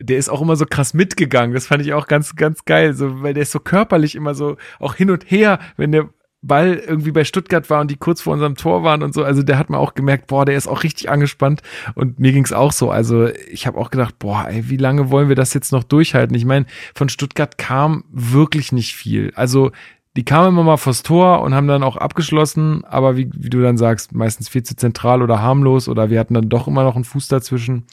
der 0.00 0.16
ist 0.16 0.30
auch 0.30 0.40
immer 0.40 0.56
so 0.56 0.64
krass 0.64 0.94
mitgegangen. 0.94 1.52
Das 1.52 1.66
fand 1.66 1.82
ich 1.82 1.92
auch 1.92 2.06
ganz, 2.06 2.34
ganz 2.34 2.64
geil, 2.64 2.94
so, 2.94 3.22
weil 3.22 3.34
der 3.34 3.42
ist 3.42 3.52
so 3.52 3.60
körperlich 3.60 4.14
immer 4.14 4.34
so 4.34 4.56
auch 4.78 4.94
hin 4.94 5.10
und 5.10 5.30
her, 5.30 5.58
wenn 5.76 5.92
der 5.92 6.08
Ball 6.46 6.74
irgendwie 6.74 7.12
bei 7.12 7.24
Stuttgart 7.24 7.68
war 7.70 7.80
und 7.80 7.90
die 7.90 7.96
kurz 7.96 8.20
vor 8.20 8.32
unserem 8.32 8.56
Tor 8.56 8.82
waren 8.82 9.02
und 9.02 9.14
so. 9.14 9.24
Also 9.24 9.42
der 9.42 9.58
hat 9.58 9.70
man 9.70 9.80
auch 9.80 9.94
gemerkt, 9.94 10.26
boah, 10.26 10.44
der 10.44 10.56
ist 10.56 10.68
auch 10.68 10.82
richtig 10.82 11.10
angespannt. 11.10 11.62
Und 11.94 12.18
mir 12.18 12.32
ging's 12.32 12.52
auch 12.52 12.72
so. 12.72 12.90
Also 12.90 13.28
ich 13.50 13.66
habe 13.66 13.78
auch 13.78 13.90
gedacht, 13.90 14.18
boah, 14.18 14.46
ey, 14.48 14.68
wie 14.68 14.76
lange 14.76 15.10
wollen 15.10 15.28
wir 15.28 15.36
das 15.36 15.54
jetzt 15.54 15.72
noch 15.72 15.84
durchhalten? 15.84 16.36
Ich 16.36 16.44
meine, 16.44 16.66
von 16.94 17.08
Stuttgart 17.08 17.58
kam 17.58 18.04
wirklich 18.10 18.72
nicht 18.72 18.94
viel. 18.94 19.32
Also 19.34 19.70
die 20.16 20.24
kamen 20.24 20.48
immer 20.48 20.62
mal 20.62 20.78
vors 20.78 21.02
Tor 21.02 21.42
und 21.42 21.54
haben 21.54 21.68
dann 21.68 21.82
auch 21.82 21.98
abgeschlossen, 21.98 22.84
aber 22.84 23.16
wie, 23.16 23.28
wie 23.34 23.50
du 23.50 23.60
dann 23.60 23.76
sagst, 23.76 24.14
meistens 24.14 24.48
viel 24.48 24.62
zu 24.62 24.74
zentral 24.74 25.20
oder 25.22 25.42
harmlos 25.42 25.88
oder 25.88 26.08
wir 26.08 26.18
hatten 26.18 26.34
dann 26.34 26.48
doch 26.48 26.66
immer 26.66 26.84
noch 26.84 26.94
einen 26.94 27.04
Fuß 27.04 27.28
dazwischen. 27.28 27.84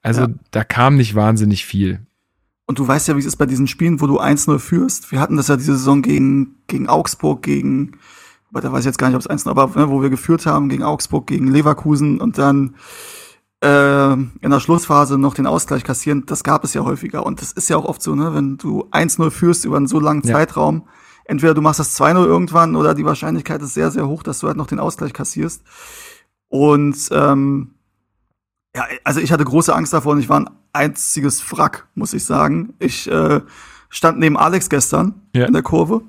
Also 0.00 0.22
ja. 0.22 0.28
da 0.52 0.62
kam 0.62 0.96
nicht 0.96 1.16
wahnsinnig 1.16 1.64
viel. 1.64 2.06
Und 2.68 2.78
du 2.78 2.86
weißt 2.86 3.08
ja, 3.08 3.16
wie 3.16 3.20
es 3.20 3.26
ist 3.26 3.36
bei 3.36 3.46
diesen 3.46 3.66
Spielen, 3.66 3.98
wo 4.02 4.06
du 4.06 4.20
1-0 4.20 4.58
führst. 4.58 5.10
Wir 5.10 5.20
hatten 5.20 5.38
das 5.38 5.48
ja 5.48 5.56
diese 5.56 5.72
Saison 5.72 6.02
gegen, 6.02 6.56
gegen 6.66 6.86
Augsburg, 6.86 7.42
gegen, 7.42 7.92
da 8.52 8.70
weiß 8.70 8.80
ich 8.80 8.84
jetzt 8.84 8.98
gar 8.98 9.08
nicht, 9.08 9.16
ob 9.16 9.22
es 9.22 9.26
1 9.26 9.46
aber 9.46 9.68
ne, 9.74 9.88
wo 9.88 10.02
wir 10.02 10.10
geführt 10.10 10.44
haben, 10.44 10.68
gegen 10.68 10.82
Augsburg, 10.82 11.26
gegen 11.26 11.46
Leverkusen 11.48 12.20
und 12.20 12.36
dann 12.36 12.74
äh, 13.64 14.12
in 14.12 14.50
der 14.50 14.60
Schlussphase 14.60 15.16
noch 15.16 15.32
den 15.32 15.46
Ausgleich 15.46 15.82
kassieren. 15.82 16.24
Das 16.26 16.44
gab 16.44 16.62
es 16.62 16.74
ja 16.74 16.84
häufiger. 16.84 17.24
Und 17.24 17.40
das 17.40 17.52
ist 17.52 17.70
ja 17.70 17.78
auch 17.78 17.86
oft 17.86 18.02
so, 18.02 18.14
ne, 18.14 18.34
wenn 18.34 18.58
du 18.58 18.84
1-0 18.90 19.30
führst 19.30 19.64
über 19.64 19.78
einen 19.78 19.86
so 19.86 19.98
langen 19.98 20.22
ja. 20.24 20.34
Zeitraum, 20.34 20.86
entweder 21.24 21.54
du 21.54 21.62
machst 21.62 21.80
das 21.80 21.98
2-0 21.98 22.26
irgendwann 22.26 22.76
oder 22.76 22.94
die 22.94 23.06
Wahrscheinlichkeit 23.06 23.62
ist 23.62 23.72
sehr, 23.72 23.90
sehr 23.90 24.06
hoch, 24.06 24.22
dass 24.22 24.40
du 24.40 24.46
halt 24.46 24.58
noch 24.58 24.66
den 24.66 24.78
Ausgleich 24.78 25.14
kassierst. 25.14 25.62
Und 26.48 26.96
ähm, 27.12 27.77
ja, 28.76 28.84
also 29.04 29.20
ich 29.20 29.32
hatte 29.32 29.44
große 29.44 29.74
Angst 29.74 29.92
davor 29.92 30.12
und 30.12 30.20
ich 30.20 30.28
war 30.28 30.40
ein 30.40 30.50
einziges 30.72 31.52
Wrack, 31.52 31.86
muss 31.94 32.12
ich 32.12 32.24
sagen. 32.24 32.74
Ich 32.78 33.10
äh, 33.10 33.40
stand 33.88 34.18
neben 34.18 34.36
Alex 34.36 34.68
gestern 34.68 35.14
ja. 35.34 35.46
in 35.46 35.52
der 35.52 35.62
Kurve 35.62 36.02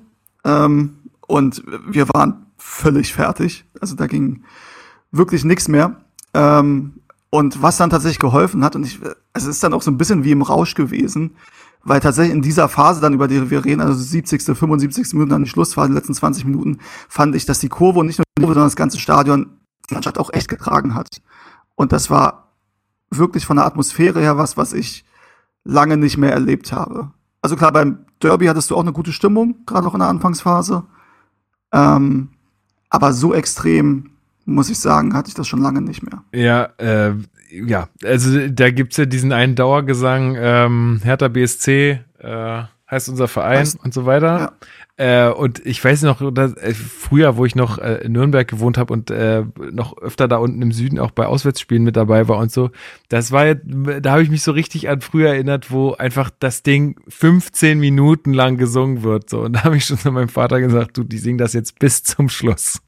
ähm, 0.44 0.98
und 1.26 1.62
wir 1.88 2.08
waren 2.10 2.46
völlig 2.58 3.12
fertig. 3.12 3.64
Also 3.80 3.96
da 3.96 4.06
ging 4.06 4.44
wirklich 5.10 5.44
nichts 5.44 5.68
mehr. 5.68 5.96
Ähm, 6.34 7.00
und 7.30 7.62
was 7.62 7.76
dann 7.76 7.90
tatsächlich 7.90 8.18
geholfen 8.18 8.64
hat, 8.64 8.76
und 8.76 8.84
ich, 8.84 9.00
also 9.32 9.48
es 9.48 9.56
ist 9.56 9.62
dann 9.62 9.72
auch 9.72 9.82
so 9.82 9.90
ein 9.90 9.98
bisschen 9.98 10.24
wie 10.24 10.32
im 10.32 10.42
Rausch 10.42 10.74
gewesen, 10.74 11.36
weil 11.82 12.00
tatsächlich 12.00 12.34
in 12.34 12.42
dieser 12.42 12.68
Phase 12.68 13.00
dann, 13.00 13.14
über 13.14 13.28
die 13.28 13.50
wir 13.50 13.64
reden, 13.64 13.80
also 13.80 13.94
70., 13.94 14.42
75. 14.42 15.14
Minuten, 15.14 15.30
dann 15.30 15.44
die 15.44 15.50
Schlussphase, 15.50 15.88
die 15.88 15.94
letzten 15.94 16.14
20 16.14 16.44
Minuten, 16.44 16.78
fand 17.08 17.34
ich, 17.34 17.46
dass 17.46 17.60
die 17.60 17.68
Kurve 17.68 18.00
und 18.00 18.06
nicht 18.06 18.18
nur 18.18 18.24
die 18.36 18.42
Kurve, 18.42 18.54
sondern 18.54 18.68
das 18.68 18.76
ganze 18.76 18.98
Stadion 18.98 19.50
die 19.88 19.94
Mannschaft 19.94 20.18
auch 20.18 20.32
echt 20.32 20.48
getragen 20.48 20.94
hat. 20.94 21.08
Und 21.76 21.92
das 21.92 22.10
war 22.10 22.49
wirklich 23.10 23.46
von 23.46 23.56
der 23.56 23.66
Atmosphäre 23.66 24.20
her 24.20 24.38
was, 24.38 24.56
was 24.56 24.72
ich 24.72 25.04
lange 25.64 25.96
nicht 25.96 26.16
mehr 26.16 26.32
erlebt 26.32 26.72
habe. 26.72 27.10
Also 27.42 27.56
klar, 27.56 27.72
beim 27.72 28.06
Derby 28.22 28.46
hattest 28.46 28.70
du 28.70 28.76
auch 28.76 28.82
eine 28.82 28.92
gute 28.92 29.12
Stimmung, 29.12 29.56
gerade 29.66 29.84
noch 29.84 29.94
in 29.94 30.00
der 30.00 30.08
Anfangsphase. 30.08 30.84
Ähm, 31.72 32.28
aber 32.88 33.12
so 33.12 33.34
extrem, 33.34 34.10
muss 34.44 34.70
ich 34.70 34.78
sagen, 34.78 35.14
hatte 35.14 35.28
ich 35.28 35.34
das 35.34 35.48
schon 35.48 35.62
lange 35.62 35.80
nicht 35.80 36.02
mehr. 36.02 36.22
Ja, 36.32 36.64
äh, 36.78 37.14
ja, 37.50 37.88
also 38.04 38.48
da 38.48 38.70
gibt's 38.70 38.96
ja 38.96 39.06
diesen 39.06 39.32
einen 39.32 39.54
Dauergesang, 39.54 40.36
ähm, 40.38 41.00
Hertha 41.02 41.28
BSC, 41.28 42.00
äh, 42.18 42.62
heißt 42.90 43.08
unser 43.08 43.28
Verein 43.28 43.60
heißt, 43.60 43.84
und 43.84 43.94
so 43.94 44.06
weiter. 44.06 44.38
Ja. 44.38 44.52
Äh, 45.00 45.30
und 45.30 45.64
ich 45.64 45.82
weiß 45.82 46.02
noch, 46.02 46.30
dass, 46.30 46.52
äh, 46.58 46.74
früher, 46.74 47.38
wo 47.38 47.46
ich 47.46 47.54
noch 47.54 47.78
äh, 47.78 48.04
in 48.04 48.12
Nürnberg 48.12 48.46
gewohnt 48.46 48.76
habe 48.76 48.92
und 48.92 49.10
äh, 49.10 49.44
noch 49.72 49.96
öfter 49.96 50.28
da 50.28 50.36
unten 50.36 50.60
im 50.60 50.72
Süden 50.72 50.98
auch 50.98 51.10
bei 51.10 51.24
Auswärtsspielen 51.24 51.82
mit 51.82 51.96
dabei 51.96 52.28
war 52.28 52.36
und 52.36 52.52
so, 52.52 52.70
das 53.08 53.32
war, 53.32 53.54
da 53.54 54.10
habe 54.10 54.22
ich 54.22 54.28
mich 54.28 54.42
so 54.42 54.52
richtig 54.52 54.90
an 54.90 55.00
früher 55.00 55.30
erinnert, 55.30 55.70
wo 55.70 55.92
einfach 55.92 56.30
das 56.38 56.62
Ding 56.62 57.00
15 57.08 57.78
Minuten 57.78 58.34
lang 58.34 58.58
gesungen 58.58 59.02
wird. 59.02 59.30
So. 59.30 59.40
Und 59.40 59.54
da 59.54 59.64
habe 59.64 59.78
ich 59.78 59.86
schon 59.86 59.96
zu 59.96 60.12
meinem 60.12 60.28
Vater 60.28 60.60
gesagt, 60.60 60.98
du, 60.98 61.02
die 61.02 61.16
singen 61.16 61.38
das 61.38 61.54
jetzt 61.54 61.78
bis 61.78 62.02
zum 62.04 62.28
Schluss. 62.28 62.82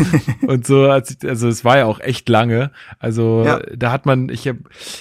und 0.46 0.66
so 0.66 0.90
hat 0.90 1.06
sich, 1.06 1.18
also 1.28 1.48
es 1.48 1.64
war 1.64 1.78
ja 1.78 1.86
auch 1.86 2.00
echt 2.00 2.28
lange. 2.28 2.70
Also 2.98 3.42
ja. 3.44 3.60
da 3.74 3.90
hat 3.90 4.06
man, 4.06 4.28
ich 4.28 4.46
habe, 4.46 4.58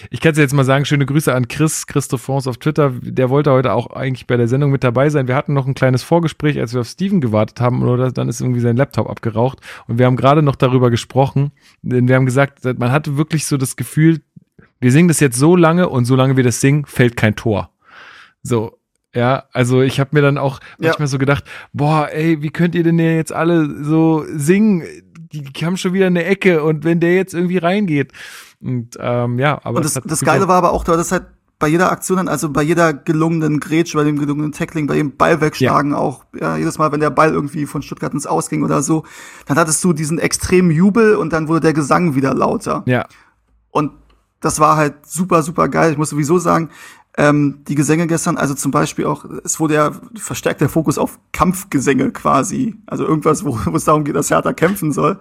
ich 0.10 0.22
kann 0.22 0.31
es 0.31 0.38
jetzt 0.38 0.53
mal 0.53 0.64
sagen, 0.64 0.85
schöne 0.85 1.06
Grüße 1.06 1.34
an 1.34 1.48
Chris, 1.48 1.88
Christophons 1.88 2.48
auf 2.48 2.57
Twitter. 2.57 2.93
Der 3.02 3.30
wollte 3.30 3.52
heute 3.52 3.73
auch 3.73 3.91
eigentlich 3.91 4.27
bei 4.27 4.38
der 4.38 4.48
Sendung 4.48 4.72
mit 4.72 4.84
dabei 4.84 5.10
sein. 5.10 5.27
Wir 5.27 5.35
hatten 5.35 5.53
noch 5.53 5.68
ein 5.68 5.73
kleines 5.73 6.03
Vorgespräch, 6.03 6.60
als 6.60 6.73
wir 6.73 6.81
auf 6.81 6.88
Steven 6.88 7.22
gewartet 7.22 7.60
haben, 7.60 7.84
oder 7.84 8.11
dann 8.11 8.30
ist 8.30 8.41
irgendwie 8.41 8.61
sein 8.61 8.77
Laptop 8.77 9.10
abgeraucht. 9.10 9.60
Und 9.88 9.99
wir 9.99 10.06
haben 10.06 10.15
gerade 10.15 10.41
noch 10.41 10.56
darüber 10.56 10.89
gesprochen, 10.89 11.52
denn 11.81 12.07
wir 12.07 12.15
haben 12.15 12.26
gesagt, 12.26 12.64
man 12.64 12.91
hatte 12.91 13.18
wirklich 13.18 13.45
so 13.45 13.57
das 13.57 13.76
Gefühl, 13.76 14.22
wir 14.80 14.91
singen 14.91 15.07
das 15.07 15.19
jetzt 15.19 15.38
so 15.38 15.56
lange 15.56 15.89
und 15.89 16.06
solange 16.06 16.38
wir 16.38 16.43
das 16.43 16.61
singen, 16.61 16.85
fällt 16.85 17.15
kein 17.15 17.35
Tor. 17.35 17.69
So, 18.41 18.80
ja, 19.14 19.44
also 19.52 19.82
ich 19.82 20.00
habe 20.00 20.12
mir 20.14 20.22
dann 20.22 20.38
auch 20.38 20.60
manchmal 20.78 21.08
ja. 21.08 21.08
so 21.08 21.18
gedacht, 21.18 21.44
boah, 21.74 22.10
ey, 22.12 22.42
wie 22.42 22.50
könnt 22.50 22.76
ihr 22.76 22.84
denn 22.84 23.00
jetzt 23.00 23.34
alle 23.34 23.84
so 23.84 24.26
singen? 24.34 24.84
Die, 25.34 25.44
die 25.44 25.66
haben 25.66 25.78
schon 25.78 25.94
wieder 25.94 26.08
eine 26.08 26.26
Ecke 26.26 26.64
und 26.64 26.84
wenn 26.84 27.00
der 27.00 27.16
jetzt 27.16 27.34
irgendwie 27.34 27.58
reingeht. 27.58 28.12
Und 28.62 28.98
ähm, 29.00 29.40
ja, 29.40 29.60
aber. 29.64 29.78
Und 29.78 29.86
das, 29.86 29.94
das, 29.94 30.04
das 30.04 30.22
Geile 30.22 30.48
war 30.48 30.56
aber 30.56 30.72
auch, 30.72 30.84
du 30.84 30.94
hattest 30.94 31.12
halt 31.12 31.26
bei 31.62 31.68
jeder 31.68 31.92
Aktion, 31.92 32.28
also 32.28 32.50
bei 32.50 32.64
jeder 32.64 32.92
gelungenen 32.92 33.60
Grätsch, 33.60 33.94
bei 33.94 34.04
dem 34.04 34.18
gelungenen 34.18 34.52
Tackling, 34.52 34.88
bei 34.88 34.96
dem 34.96 35.16
Ball 35.16 35.42
wegschlagen 35.42 35.92
ja. 35.92 35.98
auch, 35.98 36.26
ja, 36.38 36.58
jedes 36.58 36.80
Mal, 36.80 36.92
wenn 36.92 37.00
der 37.00 37.12
Ball 37.12 37.32
irgendwie 37.32 37.68
von 37.68 37.84
Stuttgart 37.84 38.14
ins 38.14 38.26
Ausging 38.26 38.64
oder 38.64 38.82
so, 38.82 39.06
dann 39.46 39.58
hattest 39.58 39.84
du 39.84 39.94
diesen 39.94 40.18
extremen 40.18 40.72
Jubel 40.72 41.16
und 41.16 41.32
dann 41.34 41.48
wurde 41.48 41.60
der 41.60 41.74
Gesang 41.74 42.16
wieder 42.16 42.34
lauter. 42.34 42.84
Ja. 42.88 43.06
Und 43.70 43.92
das 44.40 44.60
war 44.60 44.76
halt 44.76 45.06
super, 45.06 45.44
super 45.44 45.70
geil. 45.70 45.92
Ich 45.92 45.98
muss 46.00 46.10
sowieso 46.10 46.40
sagen, 46.40 46.70
ähm, 47.18 47.64
die 47.68 47.76
Gesänge 47.76 48.08
gestern, 48.08 48.38
also 48.38 48.54
zum 48.54 48.72
Beispiel 48.72 49.06
auch, 49.06 49.26
es 49.44 49.60
wurde 49.60 49.74
ja 49.74 49.92
verstärkt 50.16 50.62
der 50.62 50.70
Fokus 50.70 50.98
auf 50.98 51.20
Kampfgesänge 51.34 52.12
quasi, 52.12 52.76
also 52.86 53.06
irgendwas, 53.06 53.44
wo, 53.44 53.60
wo 53.66 53.76
es 53.76 53.86
darum 53.86 54.04
geht, 54.04 54.16
dass 54.16 54.30
Hertha 54.30 54.54
kämpfen 54.54 54.92
soll. 54.92 55.20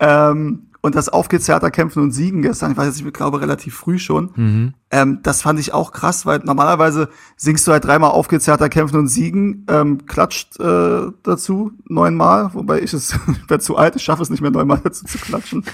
Ähm, 0.00 0.68
und 0.86 0.94
das 0.94 1.08
Auf 1.08 1.28
geht's 1.28 1.48
Hertha 1.48 1.70
kämpfen 1.70 2.00
und 2.00 2.12
siegen 2.12 2.42
gestern, 2.42 2.70
ich 2.70 2.76
weiß 2.76 2.86
jetzt, 2.86 3.04
ich 3.04 3.12
glaube 3.12 3.40
relativ 3.40 3.74
früh 3.74 3.98
schon. 3.98 4.30
Mhm. 4.36 4.74
Ähm, 4.92 5.18
das 5.22 5.42
fand 5.42 5.58
ich 5.58 5.74
auch 5.74 5.90
krass, 5.90 6.26
weil 6.26 6.38
normalerweise 6.44 7.08
singst 7.36 7.66
du 7.66 7.72
halt 7.72 7.84
dreimal 7.84 8.12
Auf 8.12 8.28
geht's 8.28 8.46
Hertha 8.46 8.68
kämpfen 8.68 8.96
und 8.96 9.08
siegen, 9.08 9.66
ähm, 9.68 10.06
klatscht 10.06 10.60
äh, 10.60 11.08
dazu 11.24 11.72
neunmal, 11.88 12.54
wobei 12.54 12.82
ich 12.82 12.92
es, 12.94 13.12
ich 13.42 13.50
werde 13.50 13.64
zu 13.64 13.76
alt, 13.76 13.96
ich 13.96 14.02
schaffe 14.02 14.22
es 14.22 14.30
nicht 14.30 14.42
mehr 14.42 14.52
neunmal 14.52 14.80
dazu 14.82 15.04
zu 15.04 15.18
klatschen. 15.18 15.64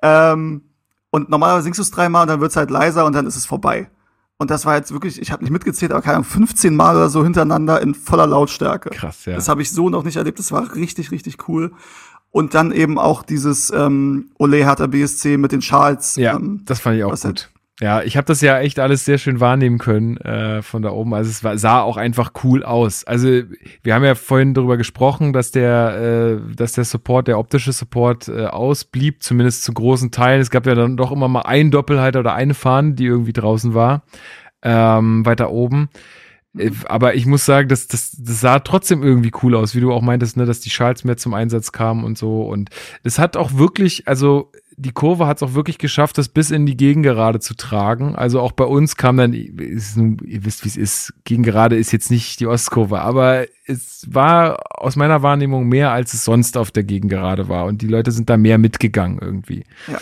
und 1.10 1.30
normalerweise 1.30 1.64
singst 1.64 1.78
du 1.78 1.82
es 1.82 1.90
dreimal 1.90 2.22
und 2.22 2.28
dann 2.28 2.40
wird's 2.40 2.56
halt 2.56 2.70
leiser 2.70 3.04
und 3.06 3.14
dann 3.14 3.26
ist 3.26 3.36
es 3.36 3.46
vorbei. 3.46 3.90
Und 4.36 4.50
das 4.50 4.64
war 4.66 4.76
jetzt 4.76 4.92
wirklich, 4.92 5.20
ich 5.20 5.32
habe 5.32 5.42
nicht 5.42 5.50
mitgezählt, 5.50 5.90
aber 5.90 6.00
keine 6.00 6.16
Ahnung, 6.16 6.28
15 6.28 6.74
Mal 6.74 6.96
oder 6.96 7.08
so 7.08 7.24
hintereinander 7.24 7.82
in 7.82 7.94
voller 7.94 8.26
Lautstärke. 8.26 8.90
Krass, 8.90 9.24
ja. 9.24 9.34
Das 9.34 9.48
habe 9.48 9.62
ich 9.62 9.70
so 9.72 9.90
noch 9.90 10.04
nicht 10.04 10.16
erlebt. 10.16 10.38
Das 10.38 10.52
war 10.52 10.74
richtig, 10.76 11.10
richtig 11.10 11.48
cool. 11.48 11.72
Und 12.30 12.54
dann 12.54 12.70
eben 12.70 12.98
auch 12.98 13.24
dieses 13.24 13.70
ähm, 13.70 14.30
Ole 14.38 14.58
Hertha 14.58 14.86
BSC 14.86 15.38
mit 15.38 15.50
den 15.50 15.62
Schals. 15.62 16.14
Ja, 16.16 16.36
ähm, 16.36 16.62
das 16.66 16.78
fand 16.78 16.98
ich 16.98 17.04
auch 17.04 17.10
gut. 17.10 17.24
Halt 17.24 17.50
ja, 17.80 18.02
ich 18.02 18.16
habe 18.16 18.26
das 18.26 18.40
ja 18.40 18.58
echt 18.58 18.80
alles 18.80 19.04
sehr 19.04 19.18
schön 19.18 19.38
wahrnehmen 19.38 19.78
können 19.78 20.16
äh, 20.16 20.62
von 20.62 20.82
da 20.82 20.90
oben. 20.90 21.14
Also 21.14 21.30
es 21.30 21.44
war, 21.44 21.56
sah 21.58 21.80
auch 21.80 21.96
einfach 21.96 22.32
cool 22.42 22.64
aus. 22.64 23.04
Also 23.04 23.42
wir 23.82 23.94
haben 23.94 24.04
ja 24.04 24.16
vorhin 24.16 24.52
darüber 24.52 24.76
gesprochen, 24.76 25.32
dass 25.32 25.52
der, 25.52 26.40
äh, 26.40 26.54
dass 26.56 26.72
der 26.72 26.84
Support, 26.84 27.28
der 27.28 27.38
optische 27.38 27.72
Support 27.72 28.26
äh, 28.28 28.46
ausblieb, 28.46 29.22
zumindest 29.22 29.62
zu 29.62 29.72
großen 29.72 30.10
Teilen. 30.10 30.40
Es 30.40 30.50
gab 30.50 30.66
ja 30.66 30.74
dann 30.74 30.96
doch 30.96 31.12
immer 31.12 31.28
mal 31.28 31.42
einen 31.42 31.70
Doppelhalter 31.70 32.20
oder 32.20 32.34
eine 32.34 32.54
Fahne, 32.54 32.94
die 32.94 33.06
irgendwie 33.06 33.32
draußen 33.32 33.74
war, 33.74 34.02
ähm, 34.62 35.24
weiter 35.24 35.52
oben. 35.52 35.88
Äh, 36.56 36.72
aber 36.86 37.14
ich 37.14 37.26
muss 37.26 37.46
sagen, 37.46 37.68
das, 37.68 37.86
das, 37.86 38.10
das 38.18 38.40
sah 38.40 38.58
trotzdem 38.58 39.04
irgendwie 39.04 39.30
cool 39.44 39.54
aus, 39.54 39.76
wie 39.76 39.80
du 39.80 39.92
auch 39.92 40.02
meintest, 40.02 40.36
ne, 40.36 40.46
dass 40.46 40.58
die 40.58 40.70
Schals 40.70 41.04
mehr 41.04 41.16
zum 41.16 41.32
Einsatz 41.32 41.70
kamen 41.70 42.02
und 42.02 42.18
so. 42.18 42.42
Und 42.42 42.70
es 43.04 43.20
hat 43.20 43.36
auch 43.36 43.54
wirklich, 43.54 44.08
also 44.08 44.50
die 44.78 44.92
Kurve 44.92 45.26
hat 45.26 45.38
es 45.38 45.42
auch 45.42 45.54
wirklich 45.54 45.78
geschafft, 45.78 46.18
das 46.18 46.28
bis 46.28 46.52
in 46.52 46.64
die 46.64 46.76
Gegengerade 46.76 47.40
zu 47.40 47.54
tragen. 47.54 48.14
Also 48.14 48.40
auch 48.40 48.52
bei 48.52 48.64
uns 48.64 48.96
kam 48.96 49.16
dann, 49.16 49.32
ist, 49.32 49.96
ihr 49.96 50.44
wisst, 50.44 50.64
wie 50.64 50.68
es 50.68 50.76
ist, 50.76 51.14
Gegengerade 51.24 51.76
ist 51.76 51.92
jetzt 51.92 52.12
nicht 52.12 52.38
die 52.38 52.46
Ostkurve, 52.46 53.00
aber 53.00 53.46
es 53.66 54.06
war 54.08 54.60
aus 54.80 54.94
meiner 54.94 55.22
Wahrnehmung 55.22 55.68
mehr, 55.68 55.90
als 55.90 56.14
es 56.14 56.24
sonst 56.24 56.56
auf 56.56 56.70
der 56.70 56.84
Gegengerade 56.84 57.48
war. 57.48 57.66
Und 57.66 57.82
die 57.82 57.88
Leute 57.88 58.12
sind 58.12 58.30
da 58.30 58.36
mehr 58.36 58.56
mitgegangen 58.56 59.18
irgendwie. 59.20 59.64
Ja. 59.88 59.98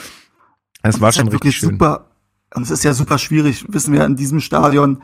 Das 0.83 1.01
war 1.01 1.11
schon 1.11 1.29
richtig 1.29 1.57
schön. 1.57 1.71
Super, 1.71 2.11
und 2.55 2.63
es 2.63 2.71
ist 2.71 2.85
ja 2.85 2.93
super 2.93 3.19
schwierig, 3.19 3.65
wissen 3.69 3.95
wir 3.95 4.05
in 4.05 4.15
diesem 4.15 4.41
Stadion, 4.41 5.03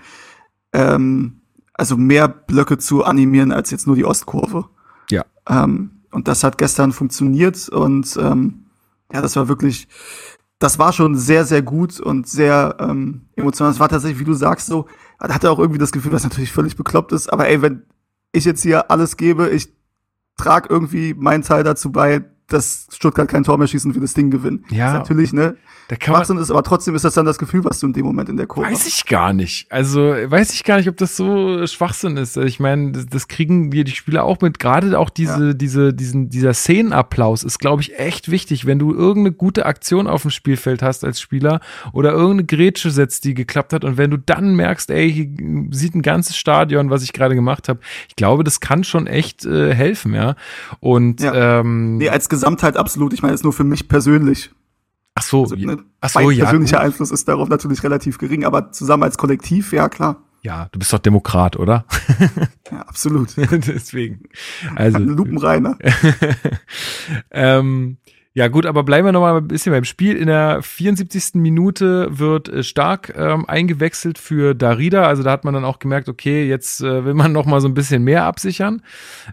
ähm, 0.75 1.41
also 1.73 1.97
mehr 1.97 2.29
Blöcke 2.29 2.77
zu 2.77 3.05
animieren 3.05 3.53
als 3.53 3.71
jetzt 3.71 3.87
nur 3.87 3.97
die 3.97 4.05
Ostkurve. 4.05 4.67
Ja. 5.11 5.25
Ähm, 5.49 6.03
und 6.11 6.29
das 6.29 6.45
hat 6.45 6.59
gestern 6.59 6.93
funktioniert 6.93 7.71
und 7.71 8.19
ähm, 8.21 8.62
ja, 9.13 9.21
das 9.21 9.37
war 9.37 9.49
wirklich, 9.49 9.89
das 10.59 10.79
war 10.79 10.93
schon 10.93 11.17
sehr, 11.17 11.45
sehr 11.45 11.63
gut 11.63 12.01
und 12.01 12.29
sehr 12.29 12.77
ähm, 12.81 13.29
emotional. 13.37 13.73
Es 13.73 13.81
war 13.81 13.89
tatsächlich, 13.89 14.21
wie 14.21 14.25
du 14.25 14.35
sagst, 14.35 14.67
so, 14.67 14.87
hatte 15.21 15.51
auch 15.51 15.59
irgendwie 15.59 15.79
das 15.79 15.93
Gefühl, 15.93 16.13
was 16.13 16.25
natürlich 16.25 16.53
völlig 16.53 16.77
bekloppt 16.77 17.13
ist, 17.13 17.33
aber 17.33 17.49
ey, 17.49 17.63
wenn 17.63 17.85
ich 18.33 18.45
jetzt 18.45 18.63
hier 18.63 18.91
alles 18.91 19.17
gebe, 19.17 19.51
ich 19.51 19.73
trage 20.37 20.69
irgendwie 20.71 21.15
meinen 21.15 21.43
Teil 21.43 21.63
dazu 21.63 21.93
bei, 21.93 22.25
dass 22.49 22.87
Stuttgart 22.93 23.29
kein 23.29 23.45
Tor 23.45 23.57
mehr 23.59 23.67
schießen 23.67 23.91
und 23.91 23.95
wir 23.95 24.03
das 24.03 24.15
Ding 24.15 24.31
gewinnen. 24.31 24.65
Ja. 24.71 24.89
Ist 24.89 24.99
natürlich, 24.99 25.33
ne? 25.33 25.57
Da 25.89 25.97
kann 25.97 26.15
Schwachsinn 26.15 26.37
ist, 26.39 26.51
aber 26.51 26.63
trotzdem 26.63 26.95
ist 26.95 27.05
das 27.05 27.15
dann 27.15 27.27
das 27.27 27.39
Gefühl, 27.39 27.65
was 27.65 27.81
du 27.81 27.87
in 27.87 27.93
dem 27.93 28.05
Moment 28.07 28.29
in 28.29 28.37
der 28.37 28.47
Kurve 28.47 28.71
Weiß 28.71 28.87
ich 28.87 29.05
gar 29.07 29.33
nicht. 29.33 29.71
Also 29.71 30.01
weiß 30.01 30.55
ich 30.55 30.65
gar 30.65 30.77
nicht, 30.79 30.89
ob 30.89 30.97
das 30.97 31.17
so 31.17 31.67
Schwachsinn 31.67 32.17
ist. 32.17 32.37
Ich 32.37 32.61
meine, 32.61 32.93
das, 32.93 33.07
das 33.07 33.29
kriegen 33.29 33.73
wir 33.73 33.85
die 33.85 33.91
Spieler 33.93 34.25
auch 34.25 34.41
mit. 34.41 34.59
Gerade 34.59 34.99
auch 34.99 35.11
diese, 35.11 35.49
Ja. 35.49 35.53
diese, 35.55 35.93
diesen, 35.93 36.31
dieser 36.31 36.55
Szenenapplaus 36.55 37.43
ist, 37.43 37.59
glaube 37.59 37.83
ich, 37.83 37.99
echt 37.99 38.31
wichtig. 38.31 38.65
Wenn 38.65 38.79
du 38.79 38.93
irgendeine 38.95 39.33
gute 39.35 39.67
Aktion 39.67 40.07
auf 40.07 40.23
dem 40.23 40.31
Spielfeld 40.31 40.83
hast 40.83 41.05
als 41.05 41.21
Spieler 41.21 41.61
oder 41.93 42.13
irgendeine 42.13 42.45
Grätsche 42.45 42.91
setzt, 42.91 43.25
die 43.25 43.35
geklappt 43.35 43.73
hat 43.73 43.85
und 43.85 43.97
wenn 43.99 44.11
du 44.11 44.17
dann 44.19 44.55
merkst, 44.55 44.91
ey, 44.91 45.13
hier 45.13 45.29
sieht 45.73 45.95
ein 45.95 46.03
ganzes 46.03 46.37
Stadion, 46.37 46.91
was 46.91 47.03
ich 47.03 47.13
gerade 47.13 47.35
gemacht 47.35 47.69
habe, 47.69 47.81
ich 48.09 48.17
glaube, 48.17 48.45
das 48.45 48.61
kann 48.61 48.85
schon 48.85 49.07
echt 49.07 49.45
äh, 49.45 49.75
helfen, 49.75 50.15
ja. 50.15 50.37
Und 50.81 51.21
Ja. 51.21 51.61
ähm, 51.61 51.97
Nee, 51.99 52.09
als 52.09 52.29
Gesamtheit 52.33 52.77
absolut. 52.77 53.13
Ich 53.13 53.23
meine, 53.23 53.35
jetzt 53.35 53.45
nur 53.45 53.53
für 53.53 53.65
mich 53.65 53.89
persönlich. 53.89 54.51
ach 55.15 55.23
so, 55.23 55.43
Also, 55.43 55.55
ne, 55.57 55.79
ach 56.01 56.09
so, 56.09 56.21
mein 56.21 56.31
ja, 56.37 56.45
persönlicher 56.47 56.79
gut. 56.79 56.87
Einfluss 56.87 57.11
ist 57.11 57.29
darauf 57.29 57.49
natürlich 57.49 57.83
relativ 57.83 58.19
gering, 58.19 58.45
aber 58.45 58.73
zusammen 58.73 59.03
als 59.05 59.19
Kollektiv, 59.19 59.73
ja 59.73 59.89
klar. 59.89 60.23
ja, 60.43 60.69
du 60.73 60.79
bist 60.79 60.93
doch 60.93 60.99
Demokrat, 60.99 61.57
oder? 61.57 61.85
Ja, 62.73 62.79
absolut. 62.87 63.35
Deswegen. 63.37 64.23
Also 64.77 64.97
Ein 64.97 65.09
Lupenreiner. 65.09 65.77
ähm, 67.31 67.99
ja 68.35 68.49
gut, 68.49 68.65
aber 68.65 68.83
bleiben 68.83 69.07
wir 69.07 69.13
noch 69.13 69.21
mal 69.21 69.37
ein 69.37 69.49
bisschen 69.49 69.73
beim 69.73 69.85
Spiel. 69.85 70.17
In 70.17 70.27
der 70.27 70.63
74. 70.63 71.35
Minute 71.35 72.19
wird 72.19 72.49
äh, 72.49 72.63
Stark 72.63 73.13
ähm, 73.15 73.47
eingewechselt 73.47 74.17
für 74.17 74.55
Darida. 74.55 75.07
Also 75.07 75.23
da 75.23 75.33
hat 75.33 75.45
man 75.45 75.53
dann 75.53 75.67
auch 75.67 75.79
gemerkt, 75.79 76.09
okay, 76.09 76.49
jetzt 76.49 76.81
äh, 76.81 77.05
will 77.05 77.13
man 77.13 77.33
noch 77.33 77.45
mal 77.45 77.61
so 77.61 77.69
ein 77.69 77.75
bisschen 77.75 78.05
mehr 78.05 78.25
absichern. 78.25 78.81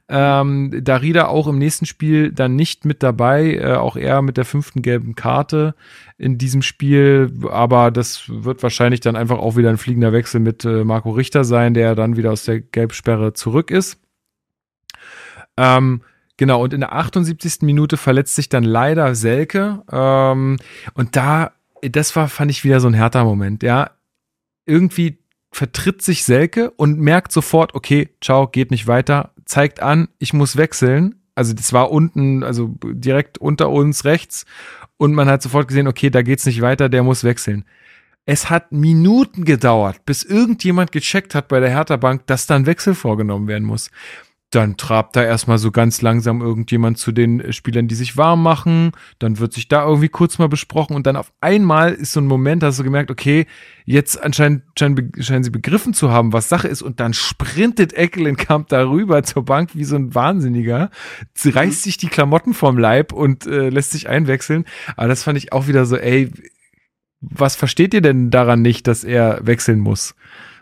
Ähm, 0.09 0.83
Darida 0.83 1.27
auch 1.27 1.47
im 1.47 1.57
nächsten 1.57 1.85
Spiel 1.85 2.33
dann 2.33 2.57
nicht 2.57 2.83
mit 2.83 3.01
dabei, 3.01 3.55
äh, 3.55 3.75
auch 3.75 3.95
er 3.95 4.21
mit 4.21 4.35
der 4.35 4.45
fünften 4.45 4.81
gelben 4.81 5.15
Karte 5.15 5.75
in 6.17 6.37
diesem 6.37 6.61
Spiel. 6.61 7.31
Aber 7.49 7.91
das 7.91 8.23
wird 8.27 8.61
wahrscheinlich 8.63 8.99
dann 8.99 9.15
einfach 9.15 9.37
auch 9.37 9.55
wieder 9.55 9.69
ein 9.69 9.77
fliegender 9.77 10.11
Wechsel 10.11 10.41
mit 10.41 10.65
äh, 10.65 10.83
Marco 10.83 11.11
Richter 11.11 11.45
sein, 11.45 11.73
der 11.73 11.95
dann 11.95 12.17
wieder 12.17 12.33
aus 12.33 12.43
der 12.43 12.59
Gelbsperre 12.59 13.31
zurück 13.31 13.71
ist. 13.71 13.97
Ähm, 15.55 16.01
Genau, 16.39 16.63
und 16.63 16.73
in 16.73 16.79
der 16.79 16.93
78. 16.93 17.63
Minute 17.63 17.97
verletzt 17.97 18.33
sich 18.33 18.47
dann 18.47 18.63
leider 18.63 19.13
Selke. 19.13 19.83
Ähm, 19.91 20.55
und 20.93 21.17
da, 21.17 21.51
das 21.81 22.15
war, 22.15 22.29
fand 22.29 22.49
ich 22.49 22.63
wieder 22.63 22.79
so 22.79 22.87
ein 22.87 22.93
härter 22.93 23.25
Moment, 23.25 23.61
ja. 23.61 23.91
Irgendwie 24.65 25.17
vertritt 25.51 26.01
sich 26.01 26.23
Selke 26.23 26.71
und 26.71 26.97
merkt 26.97 27.33
sofort, 27.33 27.75
okay, 27.75 28.07
ciao, 28.21 28.47
geht 28.47 28.71
nicht 28.71 28.87
weiter, 28.87 29.33
zeigt 29.43 29.81
an, 29.81 30.07
ich 30.17 30.31
muss 30.31 30.55
wechseln. 30.55 31.15
Also 31.35 31.51
das 31.51 31.73
war 31.73 31.91
unten, 31.91 32.45
also 32.45 32.73
direkt 32.85 33.37
unter 33.37 33.69
uns 33.69 34.05
rechts. 34.05 34.45
Und 34.95 35.11
man 35.11 35.27
hat 35.27 35.41
sofort 35.41 35.67
gesehen, 35.67 35.89
okay, 35.89 36.09
da 36.09 36.21
geht's 36.21 36.45
nicht 36.45 36.61
weiter, 36.61 36.87
der 36.87 37.03
muss 37.03 37.25
wechseln. 37.25 37.65
Es 38.25 38.49
hat 38.49 38.71
Minuten 38.71 39.43
gedauert, 39.43 40.05
bis 40.05 40.23
irgendjemand 40.23 40.93
gecheckt 40.93 41.35
hat 41.35 41.49
bei 41.49 41.59
der 41.59 41.71
Hertha 41.71 41.97
Bank, 41.97 42.27
dass 42.27 42.47
da 42.47 42.55
ein 42.55 42.65
Wechsel 42.65 42.95
vorgenommen 42.95 43.49
werden 43.49 43.65
muss 43.65 43.91
dann 44.51 44.77
trabt 44.77 45.15
da 45.15 45.23
erstmal 45.23 45.59
so 45.59 45.69
ganz 45.69 46.01
langsam 46.01 46.41
irgendjemand 46.41 46.97
zu 46.97 47.11
den 47.11 47.39
äh, 47.39 47.53
Spielern, 47.53 47.87
die 47.87 47.95
sich 47.95 48.17
warm 48.17 48.41
machen. 48.41 48.91
Dann 49.19 49.37
wird 49.37 49.53
sich 49.53 49.67
da 49.67 49.85
irgendwie 49.85 50.09
kurz 50.09 50.39
mal 50.39 50.49
besprochen 50.49 50.95
und 50.95 51.05
dann 51.05 51.15
auf 51.15 51.31
einmal 51.39 51.93
ist 51.93 52.13
so 52.13 52.19
ein 52.19 52.25
Moment, 52.25 52.63
hast 52.63 52.79
du 52.79 52.83
gemerkt, 52.83 53.11
okay, 53.11 53.45
jetzt 53.85 54.21
anscheinend 54.21 54.63
scheinen, 54.77 55.11
scheinen 55.19 55.43
sie 55.43 55.51
begriffen 55.51 55.93
zu 55.93 56.11
haben, 56.11 56.33
was 56.33 56.49
Sache 56.49 56.67
ist 56.67 56.81
und 56.81 56.99
dann 56.99 57.13
sprintet 57.13 57.93
Eckelenkamp 57.93 58.69
darüber 58.69 59.21
zur 59.23 59.45
Bank 59.45 59.71
wie 59.75 59.83
so 59.83 59.95
ein 59.95 60.15
Wahnsinniger, 60.15 60.89
Sie 61.33 61.49
reißt 61.49 61.83
sich 61.83 61.97
die 61.97 62.07
Klamotten 62.07 62.53
vom 62.53 62.77
Leib 62.77 63.13
und 63.13 63.45
äh, 63.45 63.69
lässt 63.69 63.91
sich 63.91 64.09
einwechseln. 64.09 64.65
Aber 64.97 65.07
das 65.07 65.23
fand 65.23 65.37
ich 65.37 65.53
auch 65.53 65.67
wieder 65.67 65.85
so, 65.85 65.95
ey, 65.95 66.31
was 67.21 67.55
versteht 67.55 67.93
ihr 67.93 68.01
denn 68.01 68.31
daran 68.31 68.61
nicht, 68.61 68.87
dass 68.87 69.03
er 69.03 69.39
wechseln 69.45 69.79
muss? 69.79 70.15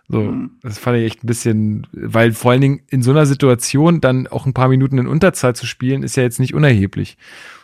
So, 0.09 0.21
Mhm. 0.21 0.51
das 0.61 0.79
fand 0.79 0.97
ich 0.97 1.05
echt 1.05 1.23
ein 1.23 1.27
bisschen, 1.27 1.85
weil 1.91 2.31
vor 2.31 2.51
allen 2.51 2.61
Dingen 2.61 2.81
in 2.87 3.01
so 3.03 3.11
einer 3.11 3.25
Situation 3.25 3.99
dann 3.99 4.27
auch 4.27 4.45
ein 4.45 4.53
paar 4.53 4.69
Minuten 4.69 4.97
in 4.97 5.07
Unterzahl 5.07 5.55
zu 5.55 5.65
spielen, 5.65 6.01
ist 6.03 6.15
ja 6.15 6.23
jetzt 6.23 6.39
nicht 6.39 6.53
unerheblich. 6.53 7.17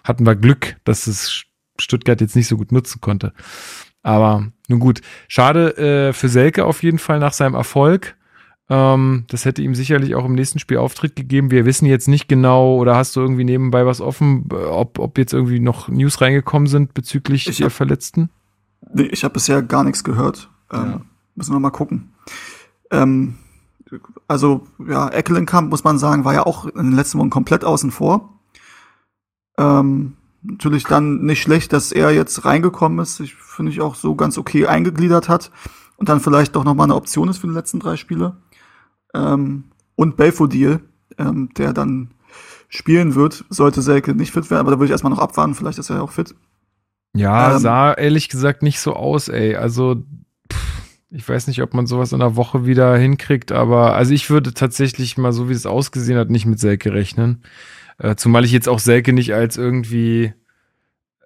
Hatten 0.03 0.25
wir 0.25 0.35
Glück, 0.35 0.75
dass 0.83 1.07
es 1.07 1.43
Stuttgart 1.79 2.19
jetzt 2.21 2.35
nicht 2.35 2.47
so 2.47 2.57
gut 2.57 2.71
nutzen 2.73 2.99
konnte. 3.01 3.31
Aber 4.01 4.47
nun 4.67 4.79
gut, 4.79 5.01
schade 5.29 5.77
äh, 5.77 6.13
für 6.13 6.27
Selke 6.27 6.65
auf 6.65 6.83
jeden 6.83 6.99
Fall 6.99 7.19
nach 7.19 7.31
seinem 7.33 7.53
Erfolg. 7.55 8.15
Ähm, 8.69 9.23
das 9.29 9.45
hätte 9.45 9.61
ihm 9.61 9.73
sicherlich 9.75 10.13
auch 10.15 10.25
im 10.25 10.35
nächsten 10.35 10.59
Spiel 10.59 10.77
Auftritt 10.77 11.15
gegeben. 11.15 11.49
Wir 11.51 11.65
wissen 11.65 11.85
jetzt 11.85 12.07
nicht 12.09 12.27
genau, 12.27 12.75
oder 12.75 12.95
hast 12.97 13.15
du 13.15 13.21
irgendwie 13.21 13.43
nebenbei 13.45 13.85
was 13.85 14.01
offen, 14.01 14.49
äh, 14.51 14.55
ob, 14.55 14.99
ob 14.99 15.17
jetzt 15.17 15.33
irgendwie 15.33 15.59
noch 15.61 15.87
News 15.87 16.19
reingekommen 16.19 16.67
sind 16.67 16.93
bezüglich 16.93 17.47
Ich 17.47 17.57
der 17.57 17.67
hab- 17.67 17.73
Verletzten? 17.73 18.29
Nee, 18.93 19.03
ich 19.03 19.23
habe 19.23 19.33
bisher 19.35 19.61
gar 19.61 19.85
nichts 19.85 20.03
gehört. 20.03 20.49
Ähm, 20.71 20.79
Ja. 20.91 21.01
Müssen 21.35 21.53
wir 21.53 21.59
mal 21.59 21.71
gucken. 21.71 22.13
Ähm, 22.91 23.35
also, 24.27 24.67
ja, 24.87 25.09
Eckelenkamp, 25.09 25.69
muss 25.69 25.83
man 25.83 25.99
sagen, 25.99 26.25
war 26.25 26.33
ja 26.33 26.45
auch 26.45 26.65
in 26.65 26.85
den 26.85 26.95
letzten 26.95 27.19
Wochen 27.19 27.29
komplett 27.29 27.63
außen 27.63 27.91
vor. 27.91 28.39
Ähm, 29.57 30.13
natürlich 30.41 30.83
dann 30.83 31.21
nicht 31.23 31.41
schlecht, 31.41 31.73
dass 31.73 31.91
er 31.91 32.11
jetzt 32.11 32.45
reingekommen 32.45 32.99
ist. 32.99 33.19
Ich 33.19 33.35
finde 33.35 33.71
ich 33.71 33.81
auch 33.81 33.95
so 33.95 34.15
ganz 34.15 34.37
okay 34.37 34.67
eingegliedert 34.67 35.29
hat 35.29 35.51
und 35.97 36.09
dann 36.09 36.19
vielleicht 36.19 36.55
doch 36.55 36.63
noch 36.63 36.73
mal 36.73 36.85
eine 36.85 36.95
Option 36.95 37.29
ist 37.29 37.37
für 37.37 37.47
die 37.47 37.53
letzten 37.53 37.79
drei 37.79 37.95
Spiele. 37.95 38.37
Ähm, 39.13 39.65
und 39.95 40.17
Belfodil, 40.17 40.79
ähm, 41.17 41.49
der 41.57 41.73
dann 41.73 42.11
spielen 42.67 43.13
wird, 43.13 43.45
sollte 43.49 43.83
Selke 43.83 44.15
nicht 44.15 44.31
fit 44.33 44.49
werden, 44.49 44.61
aber 44.61 44.71
da 44.71 44.77
würde 44.77 44.85
ich 44.85 44.91
erstmal 44.91 45.11
noch 45.11 45.19
abwarten, 45.19 45.53
vielleicht 45.53 45.77
ist 45.77 45.91
er 45.91 45.97
ja 45.97 46.01
auch 46.01 46.11
fit. 46.11 46.33
Ja, 47.15 47.53
Ähm, 47.55 47.59
sah 47.59 47.93
ehrlich 47.93 48.27
gesagt 48.29 48.63
nicht 48.63 48.79
so 48.79 48.93
aus, 48.93 49.27
ey. 49.27 49.55
Also, 49.55 50.03
pff, 50.51 50.82
ich 51.15 51.29
weiß 51.29 51.47
nicht, 51.47 51.61
ob 51.61 51.75
man 51.75 51.85
sowas 51.85 52.11
in 52.11 52.21
einer 52.21 52.35
Woche 52.35 52.65
wieder 52.65 52.97
hinkriegt, 52.97 53.51
aber 53.51 53.95
also 53.95 54.13
ich 54.13 54.31
würde 54.31 54.53
tatsächlich 54.53 55.15
mal, 55.17 55.31
so 55.31 55.47
wie 55.47 55.53
es 55.53 55.67
ausgesehen 55.67 56.17
hat, 56.17 56.31
nicht 56.31 56.47
mit 56.47 56.59
Selke 56.59 56.91
rechnen. 56.91 57.43
Äh, 57.99 58.15
zumal 58.15 58.43
ich 58.45 58.51
jetzt 58.51 58.67
auch 58.67 58.79
Selke 58.79 59.13
nicht 59.13 59.33
als 59.33 59.55
irgendwie, 59.55 60.33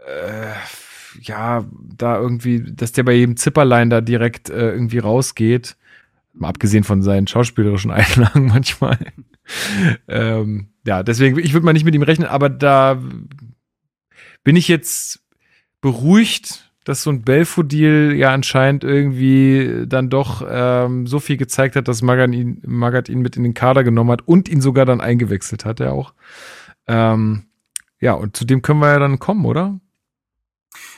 äh, 0.05 1.21
ja, 1.21 1.63
da 1.71 2.19
irgendwie, 2.19 2.63
dass 2.69 2.91
der 2.91 3.03
bei 3.03 3.13
jedem 3.13 3.37
Zipperlein 3.37 3.89
da 3.89 4.01
direkt 4.01 4.49
äh, 4.49 4.71
irgendwie 4.71 4.99
rausgeht. 4.99 5.77
Mal 6.33 6.49
abgesehen 6.49 6.83
von 6.83 7.01
seinen 7.01 7.27
schauspielerischen 7.27 7.91
Einlagen 7.91 8.47
manchmal. 8.47 8.99
ähm, 10.09 10.67
ja, 10.85 11.01
deswegen, 11.01 11.39
ich 11.39 11.53
würde 11.53 11.65
mal 11.65 11.71
nicht 11.71 11.85
mit 11.85 11.95
ihm 11.95 12.03
rechnen, 12.03 12.27
aber 12.27 12.49
da 12.49 13.01
bin 14.43 14.57
ich 14.57 14.67
jetzt 14.67 15.21
beruhigt, 15.79 16.66
dass 16.87 17.03
so 17.03 17.09
ein 17.09 17.21
Belfodil 17.21 18.13
ja 18.15 18.31
anscheinend 18.31 18.85
irgendwie 18.85 19.83
dann 19.87 20.09
doch 20.09 20.41
ähm, 20.49 21.05
so 21.05 21.19
viel 21.19 21.35
gezeigt 21.35 21.75
hat, 21.75 21.89
dass 21.89 22.01
Magath 22.01 22.31
ihn, 22.31 22.61
Magath 22.65 23.09
ihn 23.09 23.19
mit 23.19 23.35
in 23.35 23.43
den 23.43 23.53
Kader 23.53 23.83
genommen 23.83 24.09
hat 24.11 24.25
und 24.25 24.47
ihn 24.47 24.61
sogar 24.61 24.85
dann 24.85 25.01
eingewechselt 25.01 25.65
hat, 25.65 25.81
er 25.81 25.91
auch. 25.91 26.13
Ähm, 26.87 27.43
ja, 27.99 28.13
und 28.13 28.37
zu 28.37 28.45
dem 28.45 28.61
können 28.61 28.79
wir 28.79 28.87
ja 28.87 28.99
dann 28.99 29.19
kommen, 29.19 29.43
oder? 29.43 29.81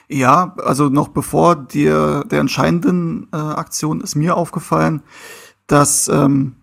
Ja, 0.08 0.54
also 0.64 0.90
noch 0.90 1.08
bevor 1.08 1.56
der, 1.56 2.24
der 2.26 2.40
entscheidenden 2.40 3.28
äh, 3.34 3.38
Aktion 3.38 4.02
ist 4.02 4.14
mir 4.14 4.38
aufgefallen, 4.38 5.02
dass 5.66 6.08
ähm, 6.08 6.58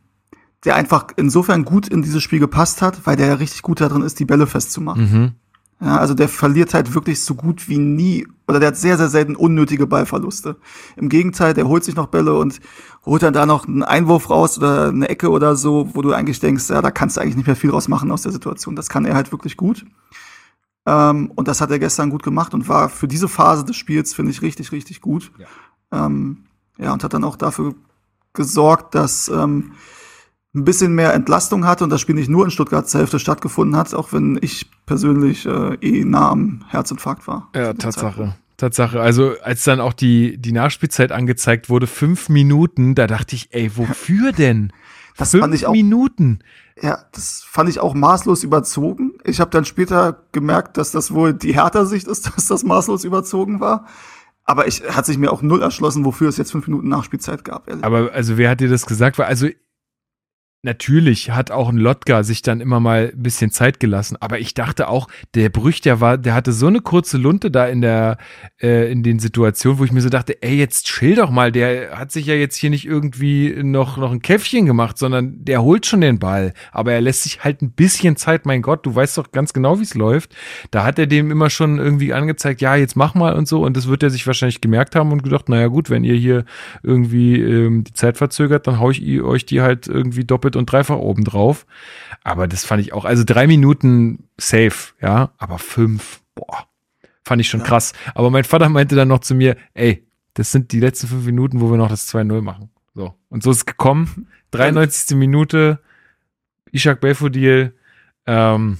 der 0.65 0.77
einfach 0.77 1.09
insofern 1.17 1.65
gut 1.65 1.89
in 1.89 2.03
dieses 2.03 2.23
Spiel 2.23 2.39
gepasst 2.39 2.81
hat, 2.81 3.09
weil 3.09 3.17
der 3.17 3.27
ja 3.27 3.35
richtig 3.35 3.63
gut 3.63 3.81
darin 3.81 4.03
ist, 4.03 4.21
die 4.21 4.25
Bälle 4.25 4.47
festzumachen. 4.47 5.03
Mhm. 5.03 5.33
Ja, 5.81 5.99
also 5.99 6.15
der 6.15 6.29
verliert 6.29 6.73
halt 6.73 6.95
wirklich 6.95 7.23
so 7.23 7.35
gut 7.35 7.69
wie 7.69 7.77
nie, 7.77 8.27
oder 8.49 8.61
der 8.61 8.69
hat 8.69 8.77
sehr, 8.77 8.97
sehr 8.97 9.09
selten 9.09 9.37
unnötige 9.37 9.87
Ballverluste. 9.87 10.57
Im 10.97 11.11
Gegenteil, 11.11 11.53
der 11.53 11.69
holt 11.69 11.85
sich 11.85 11.97
noch 11.97 12.07
Bälle 12.07 12.35
und 12.35 12.61
holt 13.05 13.23
dann 13.23 13.35
da 13.35 13.45
noch 13.45 13.69
einen 13.69 13.83
Einwurf 13.83 14.31
raus 14.31 14.57
oder 14.57 14.89
eine 14.89 15.09
Ecke 15.09 15.31
oder 15.31 15.55
so, 15.55 15.91
wo 15.93 16.01
du 16.01 16.13
eigentlich 16.13 16.41
denkst, 16.41 16.71
ja, 16.71 16.81
da 16.81 16.91
kannst 16.91 17.17
du 17.17 17.21
eigentlich 17.21 17.37
nicht 17.37 17.47
mehr 17.47 17.57
viel 17.57 17.71
draus 17.71 17.89
machen 17.89 18.11
aus 18.11 18.23
der 18.23 18.33
Situation. 18.33 18.75
Das 18.75 18.89
kann 18.89 19.05
er 19.05 19.15
halt 19.15 19.33
wirklich 19.33 19.59
gut. 19.59 19.85
Ähm, 20.87 21.31
und 21.35 21.47
das 21.47 21.61
hat 21.61 21.71
er 21.71 21.79
gestern 21.79 22.09
gut 22.09 22.23
gemacht 22.23 22.55
und 22.55 22.69
war 22.69 22.89
für 22.89 23.09
diese 23.09 23.29
Phase 23.29 23.65
des 23.65 23.77
Spiels, 23.77 24.15
finde 24.15 24.31
ich, 24.31 24.41
richtig, 24.41 24.73
richtig 24.73 25.03
gut. 25.03 25.31
Ja. 25.37 26.07
Ähm, 26.07 26.45
ja, 26.79 26.93
und 26.93 27.05
hat 27.05 27.13
dann 27.13 27.25
auch 27.25 27.37
dafür 27.37 27.75
gesorgt, 28.33 28.95
dass 28.95 29.29
ähm, 29.29 29.73
ein 30.57 30.65
bisschen 30.65 30.95
mehr 30.95 31.15
Entlastung 31.15 31.67
hatte 31.67 31.85
und 31.85 31.91
das 31.91 32.01
Spiel 32.01 32.15
nicht 32.15 32.31
nur 32.31 32.45
in 32.45 32.51
Stuttgarts 32.51 32.95
Hälfte 32.95 33.19
stattgefunden 33.19 33.77
hat, 33.77 33.95
auch 33.95 34.13
wenn 34.13 34.39
ich 34.41 34.71
persönlich 34.87 35.47
äh, 35.47 35.75
eh 35.81 36.05
nah 36.05 36.31
am 36.31 36.65
Herzinfarkt 36.69 37.27
war. 37.29 37.49
Ja, 37.55 37.75
Tatsache. 37.75 38.35
Tatsache. 38.57 39.01
Also, 39.01 39.35
als 39.43 39.65
dann 39.65 39.81
auch 39.81 39.93
die, 39.93 40.39
die 40.39 40.53
Nachspielzeit 40.53 41.13
angezeigt 41.13 41.69
wurde, 41.69 41.87
fünf 41.87 42.31
Minuten, 42.31 42.95
da 42.95 43.07
dachte 43.07 43.37
ich, 43.37 43.49
ey, 43.53 43.77
wofür 43.77 44.33
denn? 44.33 44.73
Das 45.17 45.31
Fünf 45.31 45.43
fand 45.43 45.55
ich 45.55 45.67
auch, 45.67 45.73
Minuten. 45.73 46.41
Ja, 46.81 47.05
das 47.13 47.45
fand 47.47 47.69
ich 47.69 47.81
auch 47.81 47.95
maßlos 47.95 48.45
überzogen. 48.45 49.13
Ich 49.25 49.41
habe 49.41 49.51
dann 49.51 49.65
später 49.65 50.25
gemerkt, 50.33 50.77
dass 50.77 50.91
das 50.91 51.13
wohl 51.13 51.33
die 51.33 51.55
Hertha-Sicht 51.55 52.07
ist, 52.07 52.27
dass 52.37 52.47
das 52.47 52.65
maßlos 52.65 53.05
überzogen 53.05 53.61
war. 53.61 53.87
Aber 54.45 54.69
ich 54.69 54.83
hat 54.89 55.07
sich 55.07 55.19
mir 55.19 55.33
auch 55.33 55.43
null 55.43 55.61
erschlossen, 55.61 56.05
wofür 56.05 56.29
es 56.29 56.37
jetzt 56.37 56.53
fünf 56.53 56.69
Minuten 56.69 56.89
Nachspielzeit 56.89 57.45
gab. 57.45 57.69
Ehrlich. 57.69 57.85
Aber 57.85 58.13
also 58.13 58.39
wer 58.39 58.51
hat 58.51 58.61
dir 58.61 58.69
das 58.69 58.87
gesagt? 58.87 59.19
Also 59.19 59.49
Natürlich 60.67 61.31
hat 61.31 61.53
auch 61.53 61.69
ein 61.69 61.77
Lotka 61.77 62.25
sich 62.25 62.43
dann 62.43 62.61
immer 62.61 62.81
mal 62.81 63.13
ein 63.15 63.23
bisschen 63.23 63.53
Zeit 63.53 63.79
gelassen, 63.79 64.17
aber 64.19 64.41
ich 64.41 64.53
dachte 64.53 64.89
auch, 64.89 65.07
der 65.37 65.49
Brüch, 65.49 65.81
der 65.81 66.01
war, 66.01 66.19
der 66.19 66.35
hatte 66.35 66.51
so 66.51 66.67
eine 66.67 66.81
kurze 66.81 67.19
Lunte 67.19 67.53
da 67.53 67.67
in 67.67 67.83
der, 67.83 68.19
äh, 68.61 68.91
in 68.91 69.05
den 69.05 69.21
Situationen, 69.21 69.79
wo 69.79 69.85
ich 69.85 69.93
mir 69.93 70.01
so 70.01 70.09
dachte, 70.09 70.43
ey, 70.43 70.57
jetzt 70.57 70.87
chill 70.87 71.15
doch 71.15 71.31
mal, 71.31 71.53
der 71.53 71.97
hat 71.97 72.11
sich 72.11 72.27
ja 72.27 72.35
jetzt 72.35 72.57
hier 72.57 72.71
nicht 72.71 72.85
irgendwie 72.85 73.55
noch, 73.63 73.97
noch 73.97 74.11
ein 74.11 74.23
Käffchen 74.23 74.67
gemacht, 74.67 74.99
sondern 74.99 75.45
der 75.45 75.63
holt 75.63 75.87
schon 75.87 76.01
den 76.01 76.19
Ball, 76.19 76.53
aber 76.73 76.93
er 76.93 77.01
lässt 77.01 77.23
sich 77.23 77.45
halt 77.45 77.63
ein 77.63 77.71
bisschen 77.71 78.17
Zeit, 78.17 78.45
mein 78.45 78.61
Gott, 78.61 78.85
du 78.85 78.93
weißt 78.93 79.17
doch 79.19 79.31
ganz 79.31 79.53
genau, 79.53 79.79
wie 79.79 79.85
es 79.85 79.95
läuft. 79.95 80.35
Da 80.73 80.83
hat 80.83 80.99
er 80.99 81.07
dem 81.07 81.31
immer 81.31 81.49
schon 81.49 81.79
irgendwie 81.79 82.13
angezeigt, 82.13 82.61
ja, 82.61 82.75
jetzt 82.75 82.97
mach 82.97 83.15
mal 83.15 83.35
und 83.35 83.47
so 83.47 83.65
und 83.65 83.77
das 83.77 83.87
wird 83.87 84.03
er 84.03 84.11
sich 84.11 84.27
wahrscheinlich 84.27 84.61
gemerkt 84.61 84.97
haben 84.97 85.13
und 85.13 85.23
gedacht, 85.23 85.49
naja 85.49 85.69
gut, 85.69 85.91
wenn 85.91 86.03
ihr 86.03 86.17
hier 86.17 86.45
irgendwie 86.83 87.41
ähm, 87.41 87.85
die 87.85 87.93
Zeit 87.93 88.17
verzögert, 88.17 88.67
dann 88.67 88.81
hau 88.81 88.91
ich 88.91 89.23
euch 89.23 89.47
die 89.47 89.61
halt 89.61 89.87
irgendwie 89.87 90.25
doppelt 90.25 90.56
und 90.57 90.71
dreifach 90.71 90.97
oben 90.97 91.25
drauf. 91.25 91.67
Aber 92.25 92.49
das 92.49 92.65
fand 92.65 92.83
ich 92.83 92.93
auch, 92.93 93.05
also 93.05 93.25
drei 93.25 93.47
Minuten 93.47 94.29
safe, 94.37 94.95
ja, 95.01 95.31
aber 95.39 95.59
fünf, 95.59 96.21
boah, 96.35 96.67
fand 97.25 97.41
ich 97.41 97.49
schon 97.49 97.61
ja. 97.61 97.67
krass. 97.67 97.93
Aber 98.15 98.31
mein 98.31 98.45
Vater 98.45 98.69
meinte 98.69 98.97
dann 98.97 99.09
noch 99.09 99.21
zu 99.21 99.35
mir, 99.35 99.57
ey, 99.75 100.07
das 100.35 100.53
sind 100.53 100.73
die 100.73 100.81
letzten 100.81 101.07
fünf 101.09 101.25
Minuten, 101.25 101.61
wo 101.61 101.71
wir 101.71 101.77
noch 101.77 101.89
das 101.89 102.13
2-0 102.13 102.43
machen. 102.43 102.71
So. 102.95 103.15
Und 103.29 103.43
so 103.43 103.51
ist 103.51 103.59
es 103.59 103.67
gekommen. 103.67 104.29
93. 104.53 105.17
Minute, 105.17 105.81
Ishak 106.73 107.01
Belfodil, 107.01 107.75
ähm, 108.27 108.79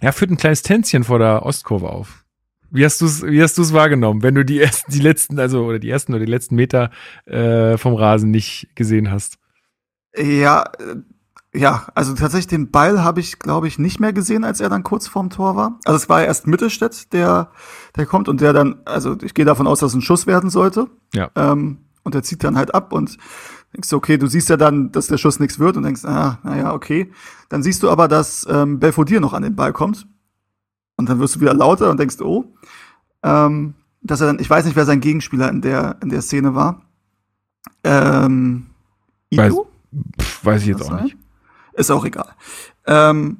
ja, 0.00 0.12
führt 0.12 0.30
ein 0.30 0.36
kleines 0.36 0.62
Tänzchen 0.62 1.04
vor 1.04 1.18
der 1.18 1.44
Ostkurve 1.44 1.90
auf. 1.90 2.24
Wie 2.70 2.84
hast 2.84 3.00
du 3.00 3.06
es, 3.06 3.24
wie 3.24 3.42
hast 3.42 3.58
du 3.58 3.62
es 3.62 3.72
wahrgenommen, 3.72 4.22
wenn 4.22 4.36
du 4.36 4.44
die 4.44 4.60
ersten, 4.60 4.92
die 4.92 5.00
letzten, 5.00 5.38
also 5.38 5.64
oder 5.64 5.78
die 5.78 5.90
ersten 5.90 6.14
oder 6.14 6.24
die 6.24 6.30
letzten 6.30 6.54
Meter 6.54 6.90
äh, 7.26 7.76
vom 7.76 7.94
Rasen 7.94 8.30
nicht 8.30 8.68
gesehen 8.76 9.10
hast? 9.10 9.39
Ja, 10.16 10.64
äh, 10.78 10.96
ja, 11.52 11.88
also 11.94 12.14
tatsächlich 12.14 12.46
den 12.46 12.70
Ball 12.70 13.02
habe 13.02 13.18
ich, 13.18 13.40
glaube 13.40 13.66
ich, 13.66 13.78
nicht 13.78 13.98
mehr 13.98 14.12
gesehen, 14.12 14.44
als 14.44 14.60
er 14.60 14.68
dann 14.68 14.84
kurz 14.84 15.08
vorm 15.08 15.30
Tor 15.30 15.56
war. 15.56 15.80
Also 15.84 15.96
es 15.96 16.08
war 16.08 16.22
erst 16.22 16.46
Mittelstädt, 16.46 17.12
der, 17.12 17.50
der 17.96 18.06
kommt 18.06 18.28
und 18.28 18.40
der 18.40 18.52
dann, 18.52 18.80
also 18.84 19.16
ich 19.20 19.34
gehe 19.34 19.44
davon 19.44 19.66
aus, 19.66 19.80
dass 19.80 19.90
es 19.90 19.96
ein 19.96 20.02
Schuss 20.02 20.28
werden 20.28 20.50
sollte. 20.50 20.86
Ja. 21.12 21.30
Ähm, 21.34 21.78
und 22.04 22.14
der 22.14 22.22
zieht 22.22 22.44
dann 22.44 22.56
halt 22.56 22.72
ab 22.72 22.92
und 22.92 23.18
denkst 23.74 23.88
du, 23.88 23.96
okay, 23.96 24.16
du 24.16 24.28
siehst 24.28 24.48
ja 24.48 24.56
dann, 24.56 24.92
dass 24.92 25.08
der 25.08 25.18
Schuss 25.18 25.40
nichts 25.40 25.58
wird 25.58 25.76
und 25.76 25.82
denkst, 25.82 26.04
ah, 26.04 26.38
naja, 26.44 26.72
okay. 26.72 27.10
Dann 27.48 27.62
siehst 27.62 27.82
du 27.82 27.90
aber, 27.90 28.06
dass 28.06 28.46
ähm, 28.48 28.78
Belfodil 28.78 29.20
noch 29.20 29.32
an 29.32 29.42
den 29.42 29.56
Ball 29.56 29.72
kommt. 29.72 30.06
Und 30.96 31.08
dann 31.08 31.18
wirst 31.18 31.36
du 31.36 31.40
wieder 31.40 31.54
lauter 31.54 31.90
und 31.90 31.98
denkst, 31.98 32.20
oh. 32.20 32.44
Ähm, 33.22 33.74
dass 34.02 34.20
er 34.20 34.28
dann, 34.28 34.38
ich 34.38 34.48
weiß 34.48 34.64
nicht, 34.64 34.76
wer 34.76 34.86
sein 34.86 35.00
Gegenspieler 35.00 35.48
in 35.50 35.60
der, 35.60 35.96
in 36.02 36.08
der 36.08 36.22
Szene 36.22 36.54
war. 36.54 36.82
Ähm, 37.84 38.66
Ito? 39.30 39.69
Pff, 40.20 40.44
weiß 40.44 40.62
ich 40.62 40.68
jetzt 40.68 40.82
auch 40.82 40.90
sein? 40.90 41.04
nicht. 41.04 41.16
Ist 41.74 41.90
auch 41.90 42.04
egal. 42.04 42.34
Ähm, 42.86 43.38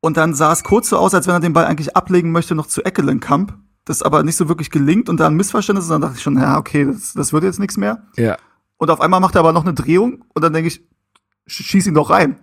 und 0.00 0.16
dann 0.16 0.34
sah 0.34 0.52
es 0.52 0.64
kurz 0.64 0.90
so 0.90 0.98
aus, 0.98 1.14
als 1.14 1.26
wenn 1.26 1.34
er 1.34 1.40
den 1.40 1.54
Ball 1.54 1.64
eigentlich 1.64 1.96
ablegen 1.96 2.30
möchte 2.30 2.54
noch 2.54 2.66
zu 2.66 2.84
Eckelenkamp. 2.84 3.56
Das 3.86 4.02
aber 4.02 4.22
nicht 4.22 4.36
so 4.36 4.48
wirklich 4.48 4.70
gelingt 4.70 5.08
und 5.08 5.18
da 5.18 5.26
ein 5.26 5.34
Missverständnis 5.34 5.86
ist. 5.86 5.90
Und 5.90 5.94
dann 5.94 6.02
dachte 6.02 6.16
ich 6.16 6.22
schon, 6.22 6.38
ja, 6.38 6.58
okay, 6.58 6.86
das, 6.86 7.12
das 7.12 7.32
wird 7.32 7.44
jetzt 7.44 7.58
nichts 7.58 7.76
mehr. 7.76 8.02
Ja. 8.16 8.36
Und 8.76 8.90
auf 8.90 9.00
einmal 9.00 9.20
macht 9.20 9.34
er 9.34 9.40
aber 9.40 9.52
noch 9.52 9.64
eine 9.64 9.74
Drehung 9.74 10.24
und 10.34 10.42
dann 10.42 10.52
denke 10.52 10.68
ich, 10.68 10.82
schieß 11.46 11.86
ihn 11.86 11.94
doch 11.94 12.10
rein. 12.10 12.38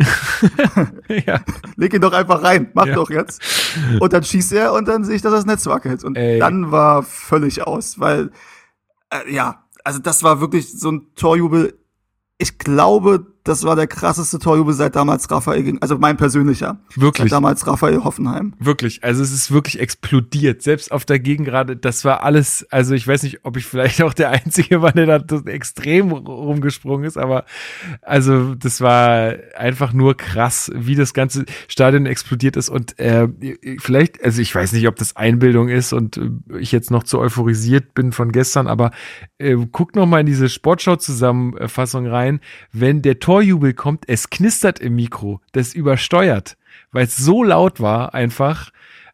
ja. 1.07 1.41
Leg 1.75 1.93
ihn 1.93 2.01
doch 2.01 2.13
einfach 2.13 2.43
rein, 2.43 2.69
mach 2.73 2.85
ja. 2.85 2.95
doch 2.95 3.09
jetzt. 3.09 3.41
Und 3.99 4.13
dann 4.13 4.23
schießt 4.23 4.53
er 4.53 4.73
und 4.73 4.87
dann 4.87 5.03
sehe 5.03 5.15
ich, 5.15 5.21
dass 5.21 5.31
das 5.31 5.45
Netz 5.45 5.65
wackelt. 5.65 6.03
Und 6.03 6.15
Ey. 6.17 6.39
dann 6.39 6.71
war 6.71 7.03
völlig 7.03 7.65
aus, 7.65 7.99
weil, 7.99 8.31
äh, 9.09 9.33
ja, 9.33 9.65
also 9.83 9.99
das 9.99 10.23
war 10.23 10.41
wirklich 10.41 10.71
so 10.71 10.91
ein 10.91 11.13
Torjubel 11.15 11.79
ich 12.41 12.57
glaube, 12.57 13.25
das 13.43 13.63
war 13.63 13.75
der 13.75 13.87
krasseste 13.87 14.37
Torjubel 14.37 14.73
seit 14.73 14.95
damals 14.95 15.29
Raphael 15.31 15.77
also 15.81 15.97
mein 15.97 16.17
persönlicher. 16.17 16.79
Wirklich. 16.95 17.29
Seit 17.29 17.31
damals 17.31 17.65
Raphael 17.65 18.03
Hoffenheim. 18.03 18.53
Wirklich. 18.59 19.03
Also 19.03 19.23
es 19.23 19.31
ist 19.31 19.51
wirklich 19.51 19.79
explodiert. 19.79 20.61
Selbst 20.61 20.91
auf 20.91 21.05
der 21.05 21.19
Gegengrade, 21.19 21.75
das 21.75 22.05
war 22.05 22.23
alles, 22.23 22.67
also 22.69 22.93
ich 22.93 23.07
weiß 23.07 23.23
nicht, 23.23 23.39
ob 23.43 23.57
ich 23.57 23.65
vielleicht 23.65 24.01
auch 24.03 24.13
der 24.13 24.29
Einzige 24.29 24.81
war, 24.81 24.91
der 24.91 25.19
da 25.19 25.37
extrem 25.45 26.11
rumgesprungen 26.11 27.05
ist, 27.05 27.17
aber 27.17 27.45
also 28.01 28.53
das 28.53 28.79
war 28.81 29.33
einfach 29.57 29.91
nur 29.91 30.15
krass, 30.15 30.71
wie 30.75 30.95
das 30.95 31.13
ganze 31.13 31.45
Stadion 31.67 32.05
explodiert 32.05 32.57
ist 32.57 32.69
und 32.69 32.99
äh, 32.99 33.27
vielleicht, 33.79 34.23
also 34.23 34.41
ich 34.41 34.53
weiß 34.53 34.73
nicht, 34.73 34.87
ob 34.87 34.97
das 34.97 35.15
Einbildung 35.15 35.69
ist 35.69 35.93
und 35.93 36.17
äh, 36.17 36.59
ich 36.59 36.71
jetzt 36.71 36.91
noch 36.91 37.03
zu 37.03 37.19
euphorisiert 37.19 37.95
bin 37.95 38.11
von 38.11 38.31
gestern, 38.31 38.67
aber 38.67 38.91
äh, 39.39 39.57
guck 39.71 39.95
noch 39.95 40.05
mal 40.05 40.19
in 40.19 40.25
diese 40.27 40.47
Sportschau-Zusammenfassung 40.47 42.05
rein, 42.05 42.39
wenn 42.71 43.01
der 43.01 43.19
Tor 43.19 43.30
Torjubel 43.31 43.73
kommt, 43.73 44.09
es 44.09 44.29
knistert 44.29 44.79
im 44.79 44.97
Mikro, 44.97 45.39
das 45.53 45.73
übersteuert, 45.73 46.57
weil 46.91 47.05
es 47.05 47.15
so 47.15 47.45
laut 47.45 47.79
war 47.79 48.13
einfach, 48.13 48.71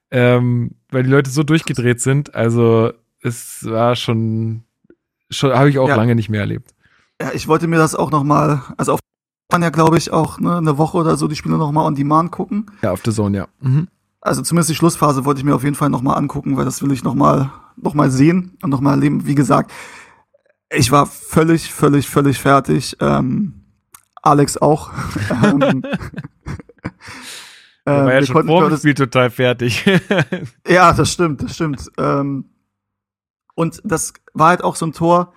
ähm, 0.09 0.71
weil 0.89 1.03
die 1.03 1.09
Leute 1.11 1.29
so 1.29 1.43
durchgedreht 1.43 2.01
sind. 2.01 2.33
Also 2.33 2.93
es 3.21 3.63
war 3.63 3.95
schon, 3.95 4.63
schon 5.29 5.53
habe 5.53 5.69
ich 5.69 5.77
auch 5.77 5.89
ja. 5.89 5.95
lange 5.95 6.15
nicht 6.15 6.29
mehr 6.29 6.41
erlebt. 6.41 6.73
Ja, 7.21 7.29
ich 7.31 7.47
wollte 7.47 7.67
mir 7.67 7.77
das 7.77 7.93
auch 7.93 8.09
noch 8.09 8.23
mal, 8.23 8.63
also 8.75 8.93
auf 8.93 8.99
kann 9.51 9.61
ja 9.61 9.69
glaube 9.69 9.99
ich 9.99 10.11
auch 10.11 10.39
ne, 10.39 10.57
eine 10.57 10.79
Woche 10.79 10.97
oder 10.97 11.15
so 11.15 11.27
die 11.27 11.35
Spiele 11.35 11.59
noch 11.59 11.71
mal 11.71 11.85
on 11.85 11.93
Demand 11.93 12.31
gucken. 12.31 12.71
Ja, 12.81 12.93
auf 12.93 13.03
der 13.03 13.13
Zone, 13.13 13.37
ja. 13.37 13.47
Mhm. 13.59 13.87
Also 14.19 14.41
zumindest 14.41 14.71
die 14.71 14.75
Schlussphase 14.75 15.25
wollte 15.25 15.41
ich 15.41 15.45
mir 15.45 15.53
auf 15.53 15.63
jeden 15.63 15.75
Fall 15.75 15.91
noch 15.91 16.01
mal 16.01 16.15
angucken, 16.15 16.57
weil 16.57 16.65
das 16.65 16.81
will 16.81 16.91
ich 16.91 17.03
noch 17.03 17.13
mal 17.13 17.51
noch 17.75 17.93
mal 17.93 18.09
sehen 18.09 18.57
und 18.63 18.71
noch 18.71 18.81
mal 18.81 18.93
erleben. 18.93 19.27
Wie 19.27 19.35
gesagt, 19.35 19.71
ich 20.71 20.91
war 20.91 21.05
völlig, 21.05 21.71
völlig, 21.71 22.09
völlig 22.09 22.39
fertig. 22.39 22.97
Ähm, 22.99 23.56
Alex 24.27 24.57
auch. 24.57 24.91
ähm, 25.31 25.83
war 27.85 28.13
ja 28.13 28.25
schon 28.25 28.45
vor 28.45 28.69
dem 28.69 28.77
Spiel 28.77 28.93
total 28.93 29.29
fertig. 29.29 29.85
ja, 30.67 30.93
das 30.93 31.11
stimmt, 31.11 31.43
das 31.43 31.55
stimmt. 31.55 31.89
Ähm, 31.97 32.45
und 33.55 33.81
das 33.83 34.13
war 34.33 34.49
halt 34.49 34.63
auch 34.63 34.75
so 34.75 34.85
ein 34.85 34.93
Tor. 34.93 35.33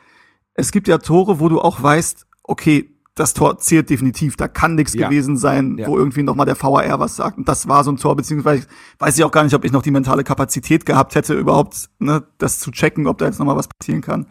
Es 0.55 0.73
gibt 0.73 0.89
ja 0.89 0.99
Tore, 0.99 1.41
wo 1.41 1.49
du 1.49 1.61
auch 1.61 1.83
weißt, 1.83 2.27
okay, 2.43 2.95
das 3.15 3.35
Tor 3.35 3.59
zählt 3.59 3.91
definitiv. 3.91 4.37
Da 4.37 4.49
kann 4.49 4.75
nichts 4.75 4.95
ja. 4.95 5.09
gewesen 5.09 5.37
sein, 5.37 5.79
ja. 5.79 5.87
wo 5.87 5.97
irgendwie 5.97 6.23
noch 6.23 6.35
mal 6.35 6.45
der 6.45 6.61
VAR 6.61 6.99
was 7.01 7.17
sagt. 7.17 7.39
Und 7.39 7.49
das 7.49 7.69
war 7.69 7.85
so 7.85 7.93
ein 7.93 7.97
Tor, 7.97 8.17
beziehungsweise 8.17 8.67
weiß 8.99 9.17
ich 9.19 9.25
auch 9.25 9.31
gar 9.31 9.45
nicht, 9.45 9.55
ob 9.55 9.65
ich 9.65 9.73
noch 9.73 9.83
die 9.83 9.91
mentale 9.91 10.25
Kapazität 10.25 10.87
gehabt 10.87 11.15
hätte, 11.15 11.35
überhaupt 11.35 11.89
ne, 11.99 12.23
das 12.39 12.59
zu 12.59 12.71
checken, 12.71 13.07
ob 13.07 13.19
da 13.19 13.27
jetzt 13.27 13.39
noch 13.39 13.47
mal 13.47 13.57
was 13.57 13.69
passieren 13.69 14.01
kann. 14.01 14.27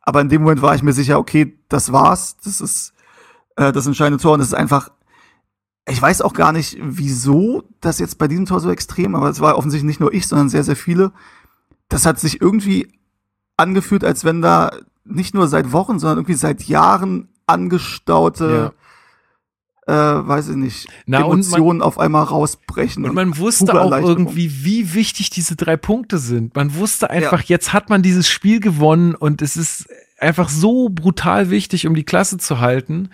Aber 0.00 0.20
in 0.20 0.28
dem 0.28 0.42
Moment 0.42 0.62
war 0.62 0.74
ich 0.74 0.82
mir 0.82 0.92
sicher, 0.92 1.18
okay, 1.18 1.58
das 1.68 1.92
war's. 1.92 2.36
Das 2.42 2.60
ist 2.60 2.94
äh, 3.60 3.72
das 3.72 3.86
entscheidende 3.86 4.20
Tor. 4.20 4.34
Und 4.34 4.40
es 4.40 4.48
ist 4.48 4.54
einfach, 4.54 4.90
ich 5.86 6.00
weiß 6.00 6.22
auch 6.22 6.32
gar 6.32 6.52
nicht, 6.52 6.78
wieso 6.80 7.64
das 7.80 7.98
jetzt 7.98 8.18
bei 8.18 8.26
diesem 8.26 8.46
Tor 8.46 8.60
so 8.60 8.70
extrem, 8.70 9.14
aber 9.14 9.28
es 9.28 9.40
war 9.40 9.56
offensichtlich 9.56 9.88
nicht 9.88 10.00
nur 10.00 10.12
ich, 10.12 10.26
sondern 10.26 10.48
sehr, 10.48 10.64
sehr 10.64 10.76
viele. 10.76 11.12
Das 11.88 12.06
hat 12.06 12.18
sich 12.18 12.40
irgendwie 12.40 12.92
angefühlt, 13.56 14.04
als 14.04 14.24
wenn 14.24 14.40
da 14.40 14.70
nicht 15.04 15.34
nur 15.34 15.46
seit 15.48 15.72
Wochen, 15.72 15.98
sondern 15.98 16.18
irgendwie 16.18 16.34
seit 16.34 16.62
Jahren 16.64 17.28
angestaute 17.46 18.72
ja. 19.86 20.20
äh, 20.20 20.28
weiß 20.28 20.50
ich 20.50 20.56
nicht, 20.56 20.86
Na, 21.06 21.20
Emotionen 21.20 21.78
man, 21.78 21.82
auf 21.82 21.98
einmal 21.98 22.22
rausbrechen. 22.24 23.04
Und 23.04 23.14
man 23.14 23.36
wusste 23.36 23.78
auch 23.78 23.92
irgendwie, 23.92 24.64
wie 24.64 24.94
wichtig 24.94 25.30
diese 25.30 25.56
drei 25.56 25.76
Punkte 25.76 26.18
sind. 26.18 26.54
Man 26.54 26.74
wusste 26.76 27.10
einfach, 27.10 27.40
ja. 27.40 27.46
jetzt 27.48 27.72
hat 27.72 27.90
man 27.90 28.02
dieses 28.02 28.28
Spiel 28.28 28.60
gewonnen 28.60 29.14
und 29.16 29.42
es 29.42 29.56
ist 29.56 29.88
einfach 30.18 30.48
so 30.48 30.88
brutal 30.88 31.50
wichtig, 31.50 31.86
um 31.86 31.94
die 31.94 32.04
Klasse 32.04 32.38
zu 32.38 32.60
halten 32.60 33.10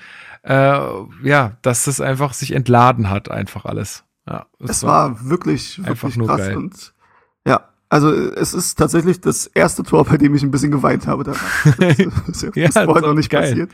äh, 0.47 0.79
ja, 1.25 1.57
dass 1.63 1.85
das 1.85 2.01
einfach 2.01 2.33
sich 2.33 2.53
entladen 2.53 3.11
hat, 3.11 3.31
einfach 3.31 3.65
alles. 3.65 4.05
Ja, 4.29 4.47
es 4.61 4.85
war, 4.85 5.11
war, 5.11 5.29
wirklich, 5.29 5.85
wirklich 5.85 6.19
krass 6.19 6.39
geil. 6.39 6.57
und 6.57 6.95
ja, 7.47 7.69
also 7.89 8.13
es 8.13 8.55
ist 8.55 8.77
tatsächlich 8.77 9.21
das 9.21 9.47
erste 9.49 9.83
Tor, 9.83 10.05
bei 10.05 10.17
dem 10.17 10.35
ich 10.35 10.43
ein 10.43 10.53
bisschen 10.53 10.71
geweint 10.71 11.07
habe. 11.09 11.25
Das, 11.25 11.39
das, 11.79 11.97
das, 12.27 12.43
ja, 12.55 12.67
das 12.67 12.75
war 12.75 13.01
noch 13.01 13.15
nicht 13.15 13.31
geil. 13.31 13.51
passiert. 13.51 13.73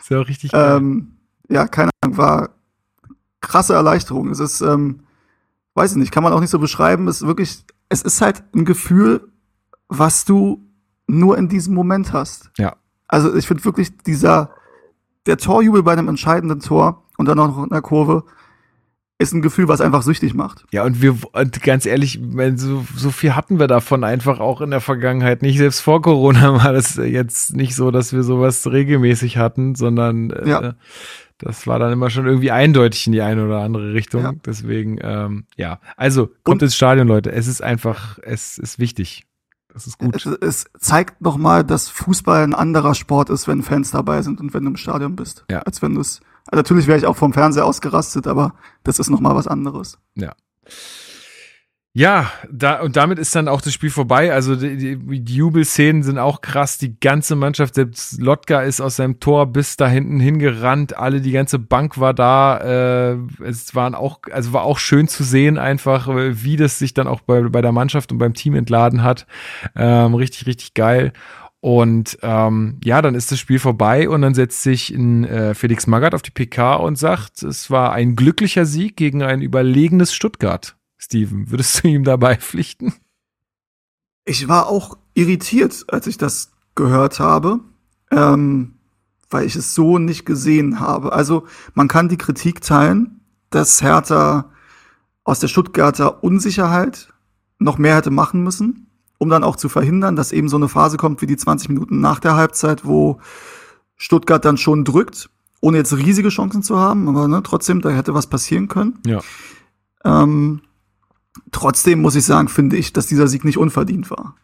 Ist 0.00 0.10
ja 0.10 0.20
auch 0.20 0.28
richtig 0.28 0.52
geil. 0.52 0.76
Ähm, 0.76 1.16
ja, 1.48 1.66
keine 1.66 1.90
Ahnung, 2.02 2.18
war 2.18 2.50
krasse 3.40 3.72
Erleichterung. 3.72 4.30
Es 4.30 4.40
ist, 4.40 4.60
ähm, 4.60 5.00
weiß 5.74 5.92
ich 5.92 5.96
nicht, 5.96 6.12
kann 6.12 6.22
man 6.22 6.34
auch 6.34 6.40
nicht 6.40 6.50
so 6.50 6.58
beschreiben. 6.58 7.08
Es 7.08 7.22
ist 7.22 7.26
wirklich, 7.26 7.64
es 7.88 8.02
ist 8.02 8.20
halt 8.20 8.42
ein 8.54 8.66
Gefühl, 8.66 9.28
was 9.88 10.26
du 10.26 10.66
nur 11.06 11.38
in 11.38 11.48
diesem 11.48 11.74
Moment 11.74 12.12
hast. 12.12 12.50
Ja. 12.58 12.76
Also 13.08 13.34
ich 13.34 13.46
finde 13.46 13.64
wirklich 13.64 13.96
dieser 13.98 14.50
der 15.26 15.36
Torjubel 15.36 15.82
bei 15.82 15.92
einem 15.92 16.08
entscheidenden 16.08 16.60
Tor 16.60 17.04
und 17.18 17.26
dann 17.26 17.36
noch 17.36 17.62
in 17.62 17.70
der 17.70 17.82
Kurve, 17.82 18.24
ist 19.20 19.34
ein 19.34 19.42
Gefühl, 19.42 19.68
was 19.68 19.82
einfach 19.82 20.02
süchtig 20.02 20.32
macht. 20.32 20.64
Ja, 20.72 20.82
und 20.82 21.02
wir, 21.02 21.14
und 21.32 21.62
ganz 21.62 21.84
ehrlich, 21.84 22.18
so, 22.56 22.86
so 22.96 23.10
viel 23.10 23.36
hatten 23.36 23.58
wir 23.58 23.66
davon 23.66 24.02
einfach 24.02 24.40
auch 24.40 24.62
in 24.62 24.70
der 24.70 24.80
Vergangenheit 24.80 25.42
nicht. 25.42 25.58
Selbst 25.58 25.80
vor 25.80 26.00
Corona 26.00 26.54
war 26.64 26.72
das 26.72 26.96
jetzt 26.96 27.54
nicht 27.54 27.76
so, 27.76 27.90
dass 27.90 28.14
wir 28.14 28.22
sowas 28.22 28.66
regelmäßig 28.66 29.36
hatten, 29.36 29.74
sondern 29.74 30.30
äh, 30.30 30.48
ja. 30.48 30.74
das 31.36 31.66
war 31.66 31.78
dann 31.78 31.92
immer 31.92 32.08
schon 32.08 32.26
irgendwie 32.26 32.50
eindeutig 32.50 33.06
in 33.06 33.12
die 33.12 33.20
eine 33.20 33.44
oder 33.44 33.60
andere 33.60 33.92
Richtung. 33.92 34.22
Ja. 34.22 34.32
Deswegen, 34.46 34.98
ähm, 35.02 35.44
ja. 35.54 35.80
Also, 35.98 36.28
kommt 36.42 36.62
und, 36.62 36.68
ins 36.68 36.76
Stadion, 36.76 37.06
Leute. 37.06 37.30
Es 37.30 37.46
ist 37.46 37.62
einfach, 37.62 38.18
es 38.22 38.56
ist 38.56 38.78
wichtig. 38.78 39.26
Das 39.72 39.86
ist 39.86 39.98
gut. 39.98 40.14
Es, 40.14 40.38
es 40.40 40.64
zeigt 40.78 41.20
nochmal, 41.20 41.64
dass 41.64 41.88
Fußball 41.88 42.42
ein 42.42 42.54
anderer 42.54 42.94
Sport 42.94 43.30
ist, 43.30 43.48
wenn 43.48 43.62
Fans 43.62 43.90
dabei 43.90 44.22
sind 44.22 44.40
und 44.40 44.52
wenn 44.54 44.64
du 44.64 44.70
im 44.70 44.76
Stadion 44.76 45.16
bist. 45.16 45.44
Ja. 45.50 45.60
Als 45.60 45.82
wenn 45.82 45.94
du 45.94 46.00
es 46.00 46.20
also 46.46 46.56
natürlich 46.58 46.86
wäre 46.86 46.98
ich 46.98 47.06
auch 47.06 47.16
vom 47.16 47.32
Fernseher 47.32 47.64
ausgerastet, 47.64 48.26
aber 48.26 48.54
das 48.82 48.98
ist 48.98 49.10
noch 49.10 49.20
mal 49.20 49.34
was 49.34 49.46
anderes. 49.46 49.98
Ja. 50.14 50.32
Ja, 51.92 52.30
da, 52.48 52.82
und 52.82 52.94
damit 52.94 53.18
ist 53.18 53.34
dann 53.34 53.48
auch 53.48 53.60
das 53.60 53.72
Spiel 53.72 53.90
vorbei. 53.90 54.32
Also 54.32 54.54
die, 54.54 54.96
die, 54.96 55.34
Jubelszenen 55.34 56.04
sind 56.04 56.18
auch 56.18 56.40
krass. 56.40 56.78
Die 56.78 57.00
ganze 57.00 57.34
Mannschaft, 57.34 57.74
selbst 57.74 58.20
Lotka 58.20 58.62
ist 58.62 58.80
aus 58.80 58.94
seinem 58.94 59.18
Tor 59.18 59.46
bis 59.46 59.76
da 59.76 59.88
hinten 59.88 60.20
hingerannt. 60.20 60.96
Alle, 60.96 61.20
die 61.20 61.32
ganze 61.32 61.58
Bank 61.58 61.98
war 61.98 62.14
da. 62.14 62.58
Äh, 62.58 63.16
es 63.44 63.74
waren 63.74 63.96
auch, 63.96 64.20
also 64.30 64.52
war 64.52 64.62
auch 64.62 64.78
schön 64.78 65.08
zu 65.08 65.24
sehen, 65.24 65.58
einfach, 65.58 66.08
wie 66.08 66.56
das 66.56 66.78
sich 66.78 66.94
dann 66.94 67.08
auch 67.08 67.22
bei, 67.22 67.42
bei 67.42 67.60
der 67.60 67.72
Mannschaft 67.72 68.12
und 68.12 68.18
beim 68.18 68.34
Team 68.34 68.54
entladen 68.54 69.02
hat. 69.02 69.26
Ähm, 69.74 70.14
richtig, 70.14 70.46
richtig 70.46 70.74
geil. 70.74 71.12
Und 71.58 72.18
ähm, 72.22 72.78
ja, 72.84 73.02
dann 73.02 73.16
ist 73.16 73.32
das 73.32 73.40
Spiel 73.40 73.58
vorbei 73.58 74.08
und 74.08 74.22
dann 74.22 74.34
setzt 74.34 74.62
sich 74.62 74.90
ein, 74.90 75.24
äh, 75.24 75.54
Felix 75.54 75.88
Magath 75.88 76.14
auf 76.14 76.22
die 76.22 76.30
PK 76.30 76.76
und 76.76 76.98
sagt, 76.98 77.42
es 77.42 77.68
war 77.68 77.92
ein 77.92 78.14
glücklicher 78.14 78.64
Sieg 78.64 78.96
gegen 78.96 79.24
ein 79.24 79.42
überlegenes 79.42 80.14
Stuttgart. 80.14 80.76
Steven, 81.02 81.50
würdest 81.50 81.82
du 81.82 81.88
ihm 81.88 82.04
dabei 82.04 82.36
pflichten? 82.36 82.94
Ich 84.24 84.46
war 84.48 84.68
auch 84.68 84.98
irritiert, 85.14 85.84
als 85.88 86.06
ich 86.06 86.18
das 86.18 86.52
gehört 86.74 87.18
habe, 87.18 87.60
ähm, 88.10 88.74
weil 89.30 89.46
ich 89.46 89.56
es 89.56 89.74
so 89.74 89.98
nicht 89.98 90.26
gesehen 90.26 90.78
habe. 90.78 91.12
Also 91.12 91.46
man 91.74 91.88
kann 91.88 92.08
die 92.08 92.18
Kritik 92.18 92.60
teilen, 92.60 93.20
dass 93.48 93.82
Hertha 93.82 94.52
aus 95.24 95.40
der 95.40 95.48
Stuttgarter 95.48 96.22
Unsicherheit 96.22 97.12
noch 97.58 97.78
mehr 97.78 97.96
hätte 97.96 98.10
machen 98.10 98.42
müssen 98.42 98.86
um 99.20 99.28
dann 99.28 99.44
auch 99.44 99.56
zu 99.56 99.68
verhindern, 99.68 100.16
dass 100.16 100.32
eben 100.32 100.48
so 100.48 100.56
eine 100.56 100.68
Phase 100.68 100.96
kommt 100.96 101.20
wie 101.20 101.26
die 101.26 101.36
20 101.36 101.68
Minuten 101.68 102.00
nach 102.00 102.20
der 102.20 102.36
Halbzeit, 102.36 102.86
wo 102.86 103.20
Stuttgart 103.96 104.42
dann 104.42 104.56
schon 104.56 104.82
drückt, 104.82 105.28
ohne 105.60 105.76
jetzt 105.76 105.94
riesige 105.94 106.30
Chancen 106.30 106.62
zu 106.62 106.78
haben, 106.78 107.06
aber 107.06 107.28
ne, 107.28 107.42
trotzdem, 107.42 107.82
da 107.82 107.90
hätte 107.90 108.14
was 108.14 108.28
passieren 108.28 108.68
können. 108.68 108.98
Ja. 109.04 109.20
Ähm, 110.06 110.62
trotzdem 111.52 112.00
muss 112.00 112.16
ich 112.16 112.24
sagen, 112.24 112.48
finde 112.48 112.76
ich, 112.76 112.92
dass 112.92 113.06
dieser 113.06 113.28
Sieg 113.28 113.44
nicht 113.44 113.58
unverdient 113.58 114.10
war. 114.10 114.36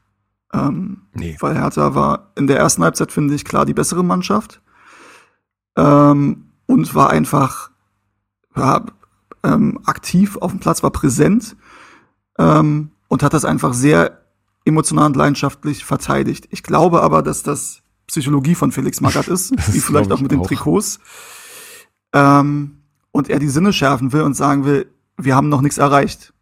Ähm, 0.53 1.03
nee. 1.13 1.37
Weil 1.41 1.59
Hertha 1.59 1.95
war 1.95 2.33
in 2.37 2.47
der 2.47 2.59
ersten 2.59 2.83
Halbzeit, 2.83 3.13
finde 3.13 3.35
ich, 3.35 3.45
klar 3.45 3.67
die 3.67 3.75
bessere 3.75 4.05
Mannschaft. 4.05 4.63
Ähm, 5.77 6.51
und 6.67 6.95
war 6.95 7.11
einfach 7.11 7.71
ja, 8.57 8.85
ähm, 9.43 9.81
aktiv 9.85 10.37
auf 10.37 10.51
dem 10.51 10.61
Platz, 10.61 10.83
war 10.83 10.91
präsent 10.91 11.57
ähm, 12.39 12.91
und 13.09 13.23
hat 13.23 13.35
das 13.35 13.45
einfach 13.45 13.75
sehr 13.75 14.23
emotional 14.65 15.07
und 15.07 15.17
leidenschaftlich 15.17 15.85
verteidigt. 15.85 16.49
Ich 16.51 16.63
glaube 16.63 17.03
aber, 17.03 17.23
dass 17.23 17.43
das 17.43 17.83
Psychologie 18.07 18.55
von 18.55 18.73
Felix 18.73 19.01
Magath 19.01 19.29
ist, 19.29 19.53
wie 19.75 19.81
vielleicht 19.81 20.13
auch 20.13 20.21
mit 20.21 20.33
den 20.33 20.41
auch. 20.41 20.47
Trikots. 20.47 20.99
Ähm, 22.13 22.79
und 23.13 23.31
er 23.31 23.39
die 23.39 23.49
Sinne 23.49 23.73
schärfen 23.73 24.13
will 24.13 24.23
und 24.23 24.35
sagen 24.35 24.65
will, 24.65 24.91
wir 25.17 25.35
haben 25.35 25.49
noch 25.49 25.61
nichts 25.61 25.79
erreicht. 25.79 26.33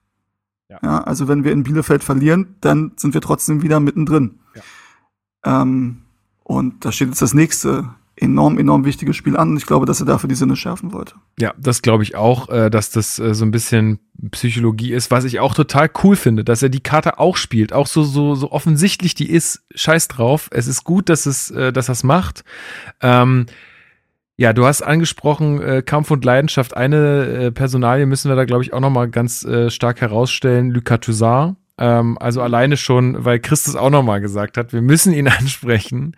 Ja. 0.69 0.79
ja. 0.83 1.05
also 1.05 1.29
wenn 1.29 1.45
wir 1.45 1.53
in 1.53 1.63
Bielefeld 1.63 2.05
verlieren, 2.05 2.57
dann 2.61 2.93
sind 2.97 3.15
wir 3.15 3.21
trotzdem 3.21 3.63
wieder 3.63 3.81
mittendrin. 3.81 4.41
Ja. 4.55 5.63
Ähm, 5.63 6.03
und 6.43 6.85
da 6.85 6.93
steht 6.93 7.09
jetzt 7.09 7.23
das 7.23 7.35
nächste 7.35 7.95
enorm, 8.17 8.59
enorm 8.59 8.85
wichtiges 8.85 9.17
Spiel 9.17 9.37
an. 9.37 9.57
Ich 9.57 9.67
glaube, 9.67 9.87
dass 9.87 10.01
er 10.01 10.07
dafür 10.07 10.29
die 10.29 10.35
Sinne 10.35 10.57
schärfen 10.57 10.93
wollte. 10.93 11.15
Ja, 11.39 11.53
das 11.59 11.83
glaube 11.83 12.03
ich 12.03 12.15
auch, 12.15 12.49
äh, 12.49 12.71
dass 12.71 12.91
das 12.91 13.19
äh, 13.19 13.35
so 13.35 13.45
ein 13.45 13.51
bisschen 13.51 13.99
Psychologie 14.31 14.93
ist, 14.93 15.11
was 15.11 15.25
ich 15.25 15.41
auch 15.41 15.55
total 15.55 15.91
cool 16.03 16.15
finde, 16.15 16.45
dass 16.45 16.63
er 16.63 16.69
die 16.69 16.83
Karte 16.83 17.19
auch 17.19 17.37
spielt, 17.37 17.73
auch 17.73 17.87
so 17.87 18.05
so 18.05 18.35
so 18.35 18.53
offensichtlich 18.53 19.15
die 19.15 19.31
ist. 19.31 19.65
Scheiß 19.75 20.09
drauf. 20.09 20.49
Es 20.53 20.69
ist 20.69 20.85
gut, 20.85 21.09
dass 21.09 21.27
es, 21.27 21.51
äh, 21.51 21.73
dass 21.73 21.87
das 21.87 22.05
macht. 22.05 22.45
Ähm, 23.01 23.47
ja, 24.37 24.53
du 24.53 24.67
hast 24.67 24.83
angesprochen 24.83 25.61
äh, 25.61 25.83
Kampf 25.83 26.11
und 26.11 26.25
Leidenschaft. 26.25 26.77
Eine 26.77 27.27
äh, 27.27 27.53
Personalie 27.53 28.07
müssen 28.07 28.31
wir 28.31 28.37
da 28.37 28.45
glaube 28.45 28.63
ich 28.63 28.73
auch 28.73 28.81
noch 28.81 28.91
mal 28.91 29.09
ganz 29.09 29.45
äh, 29.45 29.71
stark 29.71 30.01
herausstellen. 30.01 30.71
Lucas 30.71 31.01
Toussaint. 31.01 31.57
Ähm, 31.79 32.19
also 32.19 32.43
alleine 32.43 32.77
schon, 32.77 33.25
weil 33.25 33.41
Christus 33.41 33.77
auch 33.77 33.91
noch 33.91 34.03
mal 34.03 34.21
gesagt 34.21 34.57
hat, 34.57 34.73
wir 34.73 34.83
müssen 34.83 35.13
ihn 35.13 35.29
ansprechen 35.39 36.15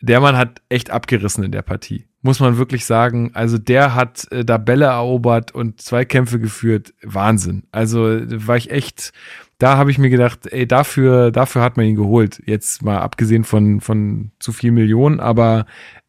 der 0.00 0.20
Mann 0.20 0.36
hat 0.36 0.60
echt 0.68 0.90
abgerissen 0.90 1.44
in 1.44 1.52
der 1.52 1.62
Partie. 1.62 2.06
Muss 2.22 2.40
man 2.40 2.58
wirklich 2.58 2.84
sagen. 2.84 3.30
Also 3.34 3.56
der 3.56 3.94
hat 3.94 4.30
äh, 4.30 4.44
da 4.44 4.58
Bälle 4.58 4.86
erobert 4.86 5.54
und 5.54 5.80
zwei 5.80 6.04
Kämpfe 6.04 6.38
geführt. 6.38 6.92
Wahnsinn. 7.02 7.64
Also 7.72 8.00
war 8.00 8.56
ich 8.56 8.70
echt, 8.70 9.12
da 9.58 9.76
habe 9.76 9.90
ich 9.90 9.98
mir 9.98 10.10
gedacht, 10.10 10.46
ey, 10.52 10.66
dafür, 10.66 11.30
dafür 11.30 11.62
hat 11.62 11.76
man 11.76 11.86
ihn 11.86 11.96
geholt. 11.96 12.42
Jetzt 12.46 12.82
mal 12.82 12.98
abgesehen 12.98 13.44
von, 13.44 13.80
von 13.80 14.32
zu 14.38 14.52
viel 14.52 14.70
Millionen, 14.70 15.20
aber 15.20 15.66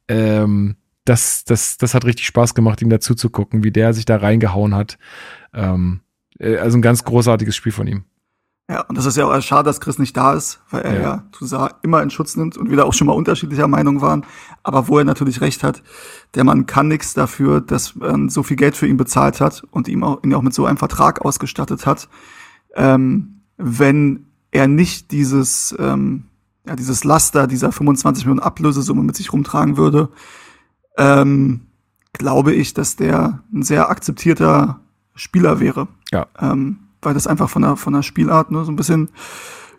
ähm, 0.10 0.76
das, 1.08 1.44
das, 1.46 1.78
das 1.78 1.94
hat 1.94 2.06
richtig 2.06 2.26
Spaß 2.28 2.54
gemacht, 2.54 2.82
ihm 2.82 2.90
dazu 2.90 3.16
zu 3.16 3.30
gucken, 3.30 3.64
wie 3.64 3.72
der 3.72 3.94
sich 3.94 4.06
da 4.06 4.18
reingehauen 4.18 4.76
hat. 4.76 4.98
Ähm, 5.54 6.02
äh, 6.40 6.58
also 6.58 6.78
ein 6.78 6.82
ganz 6.82 7.04
großartiges 7.04 7.56
Spiel 7.56 7.72
von 7.72 7.88
ihm. 7.88 8.04
Ja, 8.70 8.82
und 8.82 8.98
das 8.98 9.06
ist 9.06 9.16
ja 9.16 9.26
auch 9.26 9.42
schade, 9.42 9.64
dass 9.64 9.80
Chris 9.80 9.98
nicht 9.98 10.18
da 10.18 10.34
ist, 10.34 10.60
weil 10.72 10.82
er 10.82 10.94
ja, 10.94 11.02
ja 11.02 11.24
Toussaint 11.32 11.76
immer 11.84 12.04
in 12.04 12.10
Schutz 12.10 12.36
nimmt 12.36 12.58
und 12.58 12.70
wir 12.70 12.76
da 12.76 12.84
auch 12.84 12.94
schon 12.94 13.08
mal 13.08 13.14
unterschiedlicher 13.14 13.70
Meinung 13.70 14.02
waren. 14.02 14.26
Aber 14.62 14.90
wo 14.90 14.98
er 14.98 15.06
natürlich 15.06 15.40
recht 15.40 15.64
hat, 15.64 15.82
der 16.36 16.44
Mann 16.44 16.66
kann 16.66 16.90
nichts 16.90 17.14
dafür, 17.14 17.62
dass 17.62 17.96
man 17.96 18.28
so 18.28 18.44
viel 18.44 18.58
Geld 18.58 18.76
für 18.76 18.86
ihn 18.86 18.98
bezahlt 18.98 19.40
hat 19.40 19.64
und 19.72 19.88
ihm 19.88 20.04
auch, 20.04 20.22
ihn 20.22 20.34
auch 20.34 20.42
mit 20.42 20.54
so 20.54 20.66
einem 20.66 20.76
Vertrag 20.76 21.22
ausgestattet 21.24 21.86
hat, 21.86 22.10
ähm, 22.76 23.44
wenn 23.56 24.26
er 24.52 24.68
nicht 24.68 25.12
dieses, 25.12 25.74
ähm, 25.80 26.26
ja, 26.66 26.76
dieses 26.76 27.06
Laster 27.06 27.48
dieser 27.48 27.72
25 27.72 28.26
Millionen 28.26 28.42
Ablösesumme 28.42 29.02
mit 29.02 29.16
sich 29.16 29.32
rumtragen 29.32 29.78
würde, 29.78 30.10
ähm, 30.98 31.62
glaube 32.14 32.54
ich, 32.54 32.74
dass 32.74 32.96
der 32.96 33.42
ein 33.54 33.64
sehr 33.64 33.90
akzeptierter 33.90 34.80
Spieler 35.16 35.60
wäre. 35.60 35.88
Ja. 36.12 36.28
Ähm, 36.40 36.80
weil 37.02 37.14
das 37.14 37.28
einfach 37.28 37.50
von 37.50 37.62
der, 37.62 37.76
von 37.76 37.94
der 37.94 38.02
Spielart, 38.02 38.52
ne, 38.52 38.66
so 38.66 38.72
ein 38.72 38.76
bisschen 38.76 39.10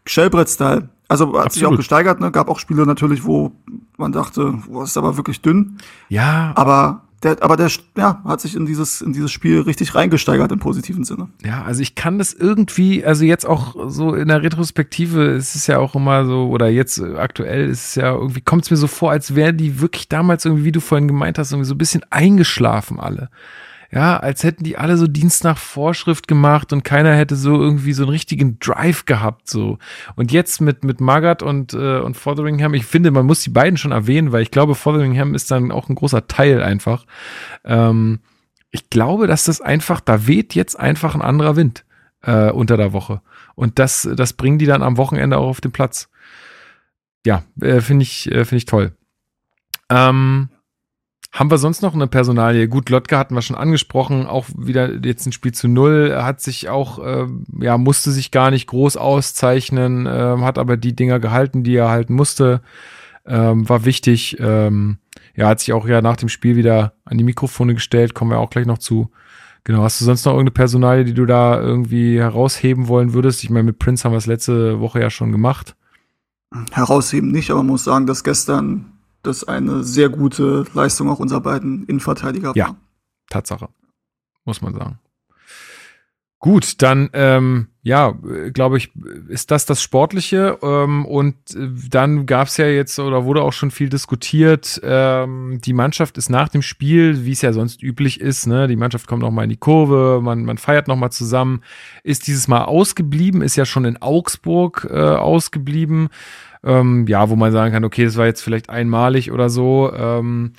Shellbrett-Style. 0.07 0.89
Also 1.09 1.29
hat 1.29 1.47
Absolut. 1.47 1.53
sich 1.53 1.67
auch 1.67 1.77
gesteigert, 1.77 2.21
ne? 2.21 2.31
Gab 2.31 2.49
auch 2.49 2.59
Spiele 2.59 2.85
natürlich, 2.87 3.25
wo 3.25 3.53
man 3.97 4.13
dachte, 4.13 4.59
boah, 4.69 4.85
ist 4.85 4.97
aber 4.97 5.17
wirklich 5.17 5.41
dünn. 5.41 5.79
Ja. 6.09 6.53
Aber 6.55 7.03
der, 7.23 7.43
aber 7.43 7.57
der 7.57 7.71
ja, 7.97 8.23
hat 8.25 8.41
sich 8.41 8.55
in 8.55 8.65
dieses, 8.65 9.01
in 9.01 9.13
dieses 9.13 9.33
Spiel 9.33 9.61
richtig 9.61 9.95
reingesteigert 9.95 10.53
im 10.53 10.61
positiven 10.61 11.05
Sinne. 11.05 11.29
Ja, 11.45 11.63
also 11.65 11.83
ich 11.83 11.95
kann 11.95 12.19
das 12.19 12.33
irgendwie, 12.33 13.05
also 13.05 13.25
jetzt 13.25 13.45
auch 13.45 13.75
so 13.89 14.15
in 14.15 14.29
der 14.29 14.43
Retrospektive 14.43 15.25
ist 15.25 15.57
es 15.57 15.67
ja 15.67 15.79
auch 15.79 15.95
immer 15.97 16.27
so, 16.27 16.49
oder 16.49 16.69
jetzt 16.69 17.03
aktuell 17.03 17.69
ist 17.69 17.87
es 17.87 17.95
ja 17.97 18.13
irgendwie, 18.13 18.41
kommt 18.41 18.65
es 18.65 18.71
mir 18.71 18.77
so 18.77 18.87
vor, 18.87 19.11
als 19.11 19.35
wären 19.35 19.57
die 19.57 19.81
wirklich 19.81 20.09
damals 20.09 20.45
irgendwie, 20.45 20.65
wie 20.65 20.73
du 20.73 20.81
vorhin 20.81 21.09
gemeint 21.09 21.39
hast, 21.39 21.53
irgendwie 21.53 21.69
so 21.69 21.75
ein 21.75 21.79
bisschen 21.79 22.05
eingeschlafen 22.11 23.01
alle 23.01 23.31
ja, 23.91 24.19
als 24.19 24.45
hätten 24.45 24.65
die 24.65 24.77
alle 24.77 24.99
so 24.99 25.07
Dienst 25.07 25.45
nach 25.45 25.57
Vorschrift 25.57 26.29
gemacht 26.29 26.73
und 26.73 26.85
keiner 26.85 27.15
hätte 27.15 27.37
so 27.37 27.61
irgendwie 27.61 27.95
so 27.95 28.03
einen 28.03 28.11
richtigen 28.11 28.59
Drive 28.59 29.07
gehabt, 29.07 29.49
so. 29.49 29.79
Und 30.15 30.31
jetzt 30.31 30.61
mit, 30.61 30.85
mit 30.85 31.01
Magath 31.01 31.43
und, 31.43 31.73
äh, 31.73 31.99
und 31.99 32.17
Fotheringham, 32.17 32.75
ich 32.75 32.85
finde, 32.85 33.11
man 33.11 33.25
muss 33.25 33.41
die 33.41 33.51
beiden 33.51 33.79
schon 33.79 33.93
erwähnen, 33.93 34.31
weil 34.31 34.43
ich 34.43 34.51
glaube, 34.51 34.75
Fotheringham 34.75 35.35
ist 35.35 35.51
dann 35.51 35.73
auch 35.73 35.89
ein 35.89 35.95
großer 35.95 36.29
Teil 36.29 36.63
einfach. 36.63 37.07
Ähm, 37.65 38.21
ich 38.71 38.91
glaube, 38.91 39.27
dass 39.27 39.45
das 39.45 39.63
einfach, 39.63 40.01
da 40.01 40.27
weht 40.27 40.55
jetzt 40.55 40.79
einfach 40.79 41.15
ein 41.15 41.23
anderer 41.23 41.57
Wind 41.57 41.87
äh, 42.23 42.51
unter 42.51 42.77
der 42.77 42.93
Woche. 42.93 43.23
Und 43.55 43.79
das, 43.79 44.07
das 44.17 44.35
bringen 44.35 44.59
die 44.59 44.67
dann 44.67 44.83
am 44.83 44.99
Wochenende 44.99 45.39
auch 45.39 45.49
auf 45.49 45.61
den 45.63 45.73
Platz. 45.73 46.11
Ja, 47.25 47.43
äh, 47.61 47.81
finde 47.81 48.03
ich, 48.03 48.31
äh, 48.31 48.45
finde 48.45 48.57
ich 48.57 48.67
toll. 48.67 48.93
Ähm, 49.91 50.51
haben 51.31 51.51
wir 51.51 51.59
sonst 51.59 51.83
noch 51.83 51.95
eine 51.95 52.07
Personalie? 52.07 52.69
Gut, 52.69 52.89
Lotka 52.89 53.19
hatten 53.19 53.35
wir 53.35 53.43
schon 53.43 53.57
angesprochen, 53.57 54.27
auch 54.27 54.47
wieder 54.57 55.05
jetzt 55.05 55.27
ein 55.27 55.33
Spiel 55.33 55.53
zu 55.53 55.69
null, 55.69 56.17
hat 56.17 56.41
sich 56.41 56.69
auch, 56.69 56.99
äh, 56.99 57.27
ja, 57.61 57.77
musste 57.77 58.11
sich 58.13 58.31
gar 58.31 58.51
nicht 58.51 58.67
groß 58.67 58.97
auszeichnen, 58.97 60.07
äh, 60.07 60.37
hat 60.41 60.59
aber 60.59 60.77
die 60.77 60.97
Dinger 60.97 61.21
gehalten, 61.21 61.65
die 61.65 61.77
er 61.77 61.91
halten 61.91 62.15
musste, 62.15 62.63
ähm, 63.27 63.69
war 63.69 63.85
wichtig. 63.85 64.39
Ähm, 64.41 64.99
ja, 65.37 65.49
hat 65.49 65.61
sich 65.61 65.73
auch 65.73 65.87
ja 65.87 66.01
nach 66.03 66.17
dem 66.17 66.29
Spiel 66.29 66.57
wieder 66.57 66.95
an 67.05 67.19
die 67.19 67.25
Mikrofone 67.25 67.75
gestellt, 67.75 68.15
kommen 68.15 68.31
wir 68.31 68.39
auch 68.39 68.51
gleich 68.51 68.67
noch 68.67 68.79
zu. 68.79 69.11
Genau, 69.65 69.83
hast 69.83 70.01
du 70.01 70.07
sonst 70.07 70.25
noch 70.25 70.33
irgendeine 70.33 70.55
Personalie, 70.55 71.05
die 71.05 71.15
du 71.15 71.27
da 71.27 71.61
irgendwie 71.61 72.19
herausheben 72.19 72.89
wollen 72.89 73.13
würdest? 73.13 73.45
Ich 73.45 73.51
meine, 73.51 73.65
mit 73.65 73.79
Prince 73.79 74.05
haben 74.05 74.13
wir 74.13 74.19
es 74.19 74.27
letzte 74.27 74.81
Woche 74.81 75.01
ja 75.01 75.11
schon 75.11 75.31
gemacht. 75.31 75.77
Herausheben 76.73 77.31
nicht, 77.31 77.51
aber 77.51 77.63
muss 77.63 77.85
sagen, 77.85 78.07
dass 78.07 78.25
gestern 78.25 78.98
das 79.23 79.45
eine 79.45 79.83
sehr 79.85 80.09
gute 80.09 80.65
Leistung 80.75 81.09
auch 81.09 81.19
unserer 81.19 81.41
beiden 81.41 81.85
Innenverteidiger 81.85 82.49
war. 82.49 82.57
Ja, 82.57 82.77
Tatsache. 83.29 83.69
Muss 84.45 84.63
man 84.63 84.75
sagen. 84.75 84.99
Gut, 86.41 86.83
dann 86.83 87.11
ähm, 87.15 87.67
ja, 87.89 88.15
glaube 88.53 88.77
ich, 88.77 88.93
ist 89.29 89.51
das 89.51 89.65
das 89.65 89.83
Sportliche. 89.83 90.59
Ähm, 90.63 91.07
und 91.07 91.35
äh, 91.55 91.69
dann 91.91 92.27
gab 92.27 92.49
es 92.49 92.59
ja 92.59 92.67
jetzt 92.67 92.99
oder 92.99 93.25
wurde 93.25 93.43
auch 93.43 93.55
schon 93.55 93.71
viel 93.71 93.89
diskutiert. 93.89 94.79
Ähm, 94.85 95.59
die 95.65 95.73
Mannschaft 95.73 96.19
ist 96.19 96.29
nach 96.29 96.51
dem 96.51 96.61
Spiel, 96.61 97.25
wie 97.25 97.33
es 97.33 97.41
ja 97.41 97.53
sonst 97.53 97.83
üblich 97.83 98.21
ist, 98.21 98.47
ne, 98.47 98.69
die 98.69 98.77
Mannschaft 98.77 99.07
kommt 99.07 99.23
noch 99.23 99.31
mal 99.31 99.45
in 99.45 99.51
die 99.51 99.57
Kurve, 99.57 100.21
man, 100.23 100.45
man 100.45 100.59
feiert 100.59 100.87
noch 100.87 100.97
mal 100.97 101.11
zusammen. 101.11 101.63
Ist 102.05 102.27
dieses 102.27 102.47
Mal 102.47 102.65
ausgeblieben, 102.65 103.41
ist 103.41 103.57
ja 103.57 103.65
schon 103.65 103.87
in 103.87 104.01
Augsburg 104.03 104.87
äh, 104.91 104.97
ausgeblieben. 104.97 106.09
Ähm, 106.65 107.07
ja, 107.07 107.29
wo 107.31 107.37
man 107.37 107.53
sagen 107.53 107.73
kann, 107.73 107.85
okay, 107.85 108.05
das 108.05 108.17
war 108.17 108.27
jetzt 108.27 108.43
vielleicht 108.43 108.71
einmalig 108.71 109.31
oder 109.33 109.49
so. 109.51 109.93
Ähm, 109.95 110.53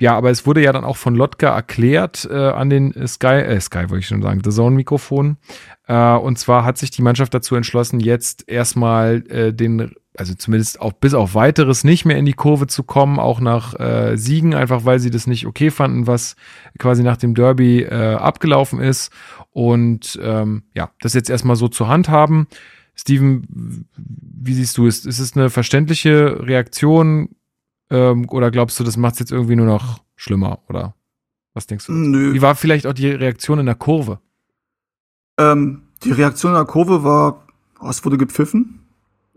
ja, 0.00 0.16
aber 0.16 0.30
es 0.30 0.46
wurde 0.46 0.62
ja 0.62 0.72
dann 0.72 0.84
auch 0.84 0.96
von 0.96 1.14
Lotka 1.14 1.54
erklärt 1.54 2.26
äh, 2.30 2.34
an 2.34 2.70
den 2.70 3.06
Sky, 3.06 3.26
äh, 3.26 3.60
Sky 3.60 3.90
wollte 3.90 3.98
ich 3.98 4.06
schon 4.06 4.22
sagen, 4.22 4.40
The 4.42 4.50
Zone 4.50 4.74
Mikrofon. 4.74 5.36
Äh, 5.86 6.14
und 6.14 6.38
zwar 6.38 6.64
hat 6.64 6.78
sich 6.78 6.90
die 6.90 7.02
Mannschaft 7.02 7.34
dazu 7.34 7.54
entschlossen, 7.54 8.00
jetzt 8.00 8.48
erstmal 8.48 9.22
äh, 9.28 9.52
den, 9.52 9.92
also 10.16 10.34
zumindest 10.34 10.80
auch 10.80 10.94
bis 10.94 11.12
auf 11.12 11.34
weiteres 11.34 11.84
nicht 11.84 12.06
mehr 12.06 12.16
in 12.16 12.24
die 12.24 12.32
Kurve 12.32 12.66
zu 12.66 12.82
kommen, 12.82 13.18
auch 13.18 13.40
nach 13.40 13.78
äh, 13.78 14.16
Siegen, 14.16 14.54
einfach 14.54 14.86
weil 14.86 15.00
sie 15.00 15.10
das 15.10 15.26
nicht 15.26 15.46
okay 15.46 15.70
fanden, 15.70 16.06
was 16.06 16.34
quasi 16.78 17.02
nach 17.02 17.18
dem 17.18 17.34
Derby 17.34 17.82
äh, 17.82 18.14
abgelaufen 18.14 18.80
ist. 18.80 19.12
Und 19.50 20.18
ähm, 20.22 20.62
ja, 20.74 20.90
das 21.00 21.12
jetzt 21.12 21.28
erstmal 21.28 21.56
so 21.56 21.68
zur 21.68 21.88
Hand 21.88 22.08
haben. 22.08 22.46
Steven, 23.00 23.86
wie 23.96 24.52
siehst 24.52 24.76
du 24.76 24.86
es? 24.86 25.06
Ist 25.06 25.20
es 25.20 25.34
eine 25.34 25.48
verständliche 25.48 26.46
Reaktion? 26.46 27.30
Ähm, 27.88 28.28
oder 28.28 28.50
glaubst 28.50 28.78
du, 28.78 28.84
das 28.84 28.98
macht 28.98 29.14
es 29.14 29.20
jetzt 29.20 29.32
irgendwie 29.32 29.56
nur 29.56 29.64
noch 29.64 30.04
schlimmer? 30.16 30.58
Oder 30.68 30.94
was 31.54 31.66
denkst 31.66 31.86
du? 31.86 31.92
Nö. 31.92 32.34
Wie 32.34 32.42
war 32.42 32.54
vielleicht 32.54 32.86
auch 32.86 32.92
die 32.92 33.08
Reaktion 33.08 33.58
in 33.58 33.64
der 33.64 33.74
Kurve? 33.74 34.20
Ähm, 35.38 35.84
die 36.04 36.12
Reaktion 36.12 36.52
in 36.52 36.58
der 36.58 36.66
Kurve 36.66 37.02
war, 37.02 37.46
oh, 37.80 37.88
es 37.88 38.04
wurde 38.04 38.18
gepfiffen. 38.18 38.80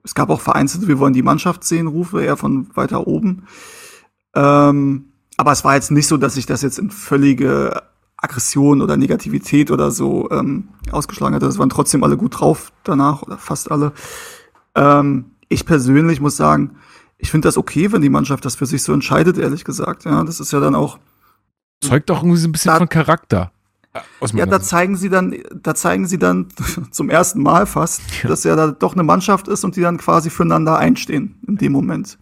Es 0.04 0.14
gab 0.14 0.30
auch 0.30 0.42
vereinzelte, 0.42 0.90
wir 0.90 1.00
wollen 1.00 1.14
die 1.14 1.24
Mannschaft 1.24 1.64
sehen, 1.64 1.88
Rufe, 1.88 2.22
eher 2.22 2.36
von 2.36 2.68
weiter 2.76 3.08
oben. 3.08 3.48
Ähm, 4.36 5.06
aber 5.38 5.54
es 5.54 5.64
war 5.64 5.76
jetzt 5.76 5.90
nicht 5.90 6.08
so, 6.08 6.18
dass 6.18 6.34
sich 6.34 6.46
das 6.46 6.64
jetzt 6.64 6.80
in 6.80 6.92
völlige 6.92 7.82
Aggression 8.24 8.82
oder 8.82 8.98
Negativität 8.98 9.70
oder 9.72 9.92
so 9.92 10.30
ähm, 10.32 10.70
ausgeschlagen 10.92 11.36
hat. 11.36 11.44
Es 11.44 11.58
waren 11.60 11.70
trotzdem 11.70 12.04
alle 12.04 12.18
gut 12.18 12.40
drauf 12.40 12.72
danach 12.84 13.22
oder 13.24 13.38
fast 13.38 13.70
alle. 13.72 13.92
Ähm, 14.76 15.26
ich 15.50 15.66
persönlich 15.66 16.20
muss 16.22 16.36
sagen, 16.38 16.78
ich 17.18 17.32
finde 17.32 17.48
das 17.48 17.58
okay, 17.58 17.92
wenn 17.92 18.02
die 18.02 18.10
Mannschaft 18.10 18.44
das 18.46 18.56
für 18.56 18.66
sich 18.66 18.82
so 18.84 18.94
entscheidet, 18.94 19.38
ehrlich 19.38 19.64
gesagt. 19.64 20.06
Ja, 20.06 20.24
das 20.24 20.40
ist 20.40 20.52
ja 20.52 20.60
dann 20.60 20.76
auch. 20.76 21.00
Zeugt 21.82 22.10
doch 22.10 22.20
irgendwie 22.24 22.38
so 22.38 22.48
ein 22.48 22.52
bisschen 22.54 22.72
Da- 22.72 22.78
von 22.78 22.90
Charakter. 22.90 23.52
Ja, 24.34 24.48
da 24.48 24.60
zeigen 24.60 24.96
sie 24.98 25.10
dann, 25.10 25.36
da 25.54 25.76
zeigen 25.76 26.08
sie 26.08 26.18
dann 26.18 26.48
zum 26.92 27.12
ersten 27.12 27.44
Mal 27.44 27.68
fast, 27.68 28.02
Ja. 28.24 28.30
dass 28.30 28.44
ja 28.44 28.56
da 28.56 28.72
doch 28.72 28.94
eine 28.94 29.04
Mannschaft 29.04 29.48
ist 29.48 29.64
und 29.64 29.76
die 29.76 29.82
dann 29.82 29.98
quasi 30.00 30.32
füreinander 30.32 30.78
einstehen 30.80 31.36
in 31.48 31.58
dem 31.58 31.74
Moment. 31.74 32.18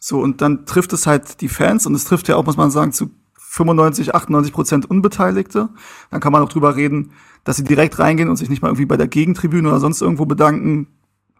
So, 0.00 0.20
und 0.20 0.40
dann 0.40 0.64
trifft 0.64 0.92
es 0.94 1.06
halt 1.06 1.42
die 1.42 1.48
Fans 1.50 1.84
und 1.86 1.94
es 1.94 2.04
trifft 2.06 2.28
ja 2.28 2.36
auch, 2.36 2.46
muss 2.46 2.56
man 2.56 2.70
sagen, 2.70 2.92
zu 2.92 3.10
95, 3.52 4.14
98 4.14 4.52
Prozent 4.52 4.90
Unbeteiligte. 4.90 5.68
Dann 6.10 6.20
kann 6.20 6.32
man 6.32 6.42
auch 6.42 6.48
drüber 6.48 6.74
reden, 6.74 7.12
dass 7.44 7.58
sie 7.58 7.64
direkt 7.64 7.98
reingehen 7.98 8.30
und 8.30 8.36
sich 8.36 8.48
nicht 8.48 8.62
mal 8.62 8.68
irgendwie 8.68 8.86
bei 8.86 8.96
der 8.96 9.08
Gegentribüne 9.08 9.68
oder 9.68 9.78
sonst 9.78 10.00
irgendwo 10.00 10.24
bedanken. 10.24 10.86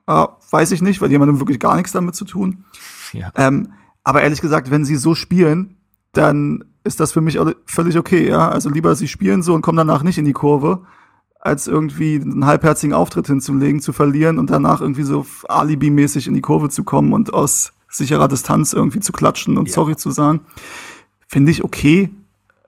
Ah, 0.06 0.36
weiß 0.50 0.72
ich 0.72 0.82
nicht, 0.82 1.00
weil 1.00 1.08
die 1.08 1.14
haben 1.14 1.40
wirklich 1.40 1.58
gar 1.58 1.74
nichts 1.76 1.92
damit 1.92 2.14
zu 2.14 2.26
tun. 2.26 2.64
Ja. 3.14 3.32
Ähm, 3.36 3.72
aber 4.04 4.22
ehrlich 4.22 4.42
gesagt, 4.42 4.70
wenn 4.70 4.84
sie 4.84 4.96
so 4.96 5.14
spielen, 5.14 5.78
dann 6.12 6.64
ist 6.84 7.00
das 7.00 7.12
für 7.12 7.22
mich 7.22 7.38
völlig 7.64 7.96
okay, 7.96 8.28
ja. 8.28 8.46
Also 8.50 8.68
lieber 8.68 8.94
sie 8.94 9.08
spielen 9.08 9.42
so 9.42 9.54
und 9.54 9.62
kommen 9.62 9.78
danach 9.78 10.02
nicht 10.02 10.18
in 10.18 10.26
die 10.26 10.34
Kurve, 10.34 10.82
als 11.40 11.66
irgendwie 11.66 12.20
einen 12.20 12.44
halbherzigen 12.44 12.94
Auftritt 12.94 13.26
hinzulegen, 13.26 13.80
zu 13.80 13.94
verlieren 13.94 14.38
und 14.38 14.50
danach 14.50 14.82
irgendwie 14.82 15.04
so 15.04 15.24
alibimäßig 15.48 16.26
in 16.26 16.34
die 16.34 16.42
Kurve 16.42 16.68
zu 16.68 16.84
kommen 16.84 17.14
und 17.14 17.32
aus 17.32 17.72
sicherer 17.88 18.28
Distanz 18.28 18.74
irgendwie 18.74 19.00
zu 19.00 19.12
klatschen 19.12 19.56
und 19.56 19.70
sorry 19.70 19.96
zu 19.96 20.10
sagen. 20.10 20.40
Finde 21.32 21.50
ich 21.50 21.64
okay. 21.64 22.10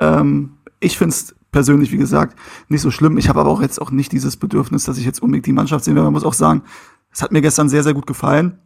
Ähm, 0.01 0.55
ich 0.81 0.97
finde 0.97 1.11
es 1.11 1.35
persönlich, 1.53 1.93
wie 1.93 1.99
gesagt, 1.99 2.35
nicht 2.71 2.81
so 2.81 2.91
schlimm. 2.91 3.19
Ich 3.19 3.29
habe 3.29 3.39
aber 3.41 3.51
auch 3.51 3.61
jetzt 3.61 3.79
auch 3.79 3.91
nicht 3.91 4.11
dieses 4.11 4.39
Bedürfnis, 4.39 4.85
dass 4.85 4.97
ich 4.97 5.05
jetzt 5.05 5.21
unbedingt 5.21 5.45
die 5.45 5.53
Mannschaft 5.53 5.85
sehen 5.85 5.95
will. 5.97 6.03
Man 6.03 6.15
muss 6.15 6.25
auch 6.25 6.33
sagen, 6.33 6.63
es 7.13 7.21
hat 7.21 7.31
mir 7.31 7.43
gestern 7.43 7.69
sehr, 7.69 7.83
sehr 7.83 7.93
gut 7.93 8.07
gefallen. 8.07 8.57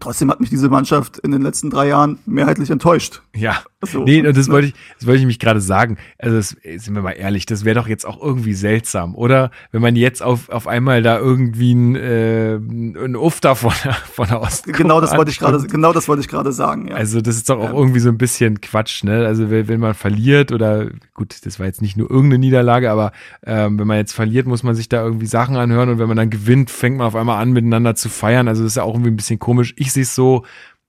Trotzdem 0.00 0.30
hat 0.30 0.40
mich 0.40 0.50
diese 0.50 0.68
Mannschaft 0.68 1.18
in 1.18 1.30
den 1.30 1.42
letzten 1.42 1.70
drei 1.70 1.88
Jahren 1.88 2.18
mehrheitlich 2.26 2.70
enttäuscht. 2.70 3.22
Ja, 3.34 3.62
So. 3.84 4.02
nee, 4.04 4.26
und 4.26 4.36
das 4.36 4.48
wollte 4.48 4.68
ich, 4.68 4.74
das 4.98 5.06
wollte 5.06 5.20
ich 5.20 5.26
mich 5.26 5.38
gerade 5.38 5.60
sagen. 5.60 5.96
Also, 6.18 6.36
das, 6.36 6.56
sind 6.82 6.94
wir 6.94 7.02
mal 7.02 7.12
ehrlich, 7.12 7.46
das 7.46 7.64
wäre 7.64 7.74
doch 7.76 7.86
jetzt 7.88 8.04
auch 8.06 8.20
irgendwie 8.22 8.54
seltsam, 8.54 9.14
oder? 9.14 9.50
Wenn 9.72 9.82
man 9.82 9.94
jetzt 9.96 10.22
auf, 10.22 10.48
auf 10.48 10.66
einmal 10.66 11.02
da 11.02 11.18
irgendwie 11.18 11.74
ein, 11.74 11.94
äh, 11.96 12.54
ein 12.56 13.16
Uff 13.16 13.40
da 13.40 13.54
von 13.54 13.72
der, 13.84 13.92
von 13.94 14.28
der 14.28 14.40
Ost. 14.40 14.64
Genau 14.64 15.00
das 15.00 15.16
wollte 15.16 15.30
ich 15.30 15.38
gerade, 15.38 15.64
genau 15.66 15.92
das 15.92 16.08
wollte 16.08 16.20
ich 16.20 16.28
gerade 16.28 16.52
sagen. 16.52 16.88
Ja. 16.88 16.94
Also, 16.96 17.20
das 17.20 17.36
ist 17.36 17.48
doch 17.48 17.58
auch 17.58 17.70
Ähm. 17.70 17.76
irgendwie 17.76 18.00
so 18.00 18.08
ein 18.08 18.18
bisschen 18.18 18.60
Quatsch, 18.60 19.04
ne? 19.04 19.26
Also, 19.26 19.50
wenn, 19.50 19.68
wenn 19.68 19.80
man 19.80 19.94
verliert 19.94 20.50
oder, 20.52 20.88
gut, 21.18 21.44
das 21.44 21.58
war 21.58 21.66
jetzt 21.66 21.82
nicht 21.82 21.96
nur 21.96 22.08
irgendeine 22.10 22.38
Niederlage, 22.38 22.90
aber 22.90 23.12
ähm, 23.44 23.78
wenn 23.78 23.88
man 23.88 23.96
jetzt 23.96 24.12
verliert, 24.12 24.46
muss 24.46 24.62
man 24.62 24.76
sich 24.76 24.88
da 24.88 25.02
irgendwie 25.02 25.26
Sachen 25.26 25.56
anhören 25.56 25.88
und 25.90 25.98
wenn 25.98 26.08
man 26.08 26.16
dann 26.16 26.30
gewinnt, 26.30 26.70
fängt 26.70 26.96
man 26.96 27.08
auf 27.08 27.16
einmal 27.16 27.42
an, 27.42 27.52
miteinander 27.52 27.96
zu 27.96 28.08
feiern. 28.08 28.46
Also, 28.46 28.62
das 28.62 28.72
ist 28.72 28.76
ja 28.76 28.84
auch 28.84 28.94
irgendwie 28.94 29.10
ein 29.10 29.16
bisschen 29.16 29.40
komisch. 29.40 29.74
Ich 29.76 29.92
sehe 29.92 30.04
es 30.04 30.14
so, 30.14 30.44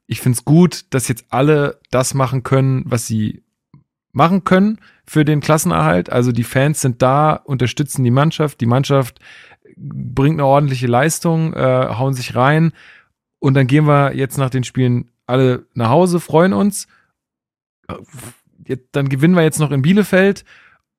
ich 0.06 0.22
finde 0.22 0.38
es 0.38 0.46
gut, 0.46 0.86
dass 0.92 1.08
jetzt 1.08 1.26
alle 1.30 1.80
das 1.90 2.14
machen 2.14 2.44
können, 2.44 2.84
was 2.86 3.08
sie 3.08 3.44
machen 4.12 4.44
können 4.44 4.80
für 5.06 5.26
den 5.26 5.40
Klassenerhalt. 5.40 6.12
Also 6.12 6.32
die 6.32 6.44
Fans 6.44 6.82
sind 6.82 7.02
da, 7.02 7.34
unterstützen 7.34 8.04
die 8.04 8.12
Mannschaft, 8.12 8.62
die 8.62 8.66
Mannschaft 8.66 9.20
bringt 9.78 10.36
eine 10.36 10.46
ordentliche 10.46 10.88
Leistung, 10.88 11.54
äh, 11.54 11.88
hauen 11.90 12.14
sich 12.14 12.36
rein 12.36 12.74
und 13.40 13.54
dann 13.54 13.68
gehen 13.68 13.86
wir 13.86 14.16
jetzt 14.16 14.38
nach 14.38 14.50
den 14.50 14.64
Spielen 14.64 15.12
alle 15.26 15.66
nach 15.74 15.90
Hause, 15.90 16.20
freuen 16.20 16.54
uns. 16.54 16.88
Dann 18.92 19.10
gewinnen 19.10 19.36
wir 19.36 19.44
jetzt 19.44 19.60
noch 19.60 19.72
in 19.72 19.82
Bielefeld 19.82 20.46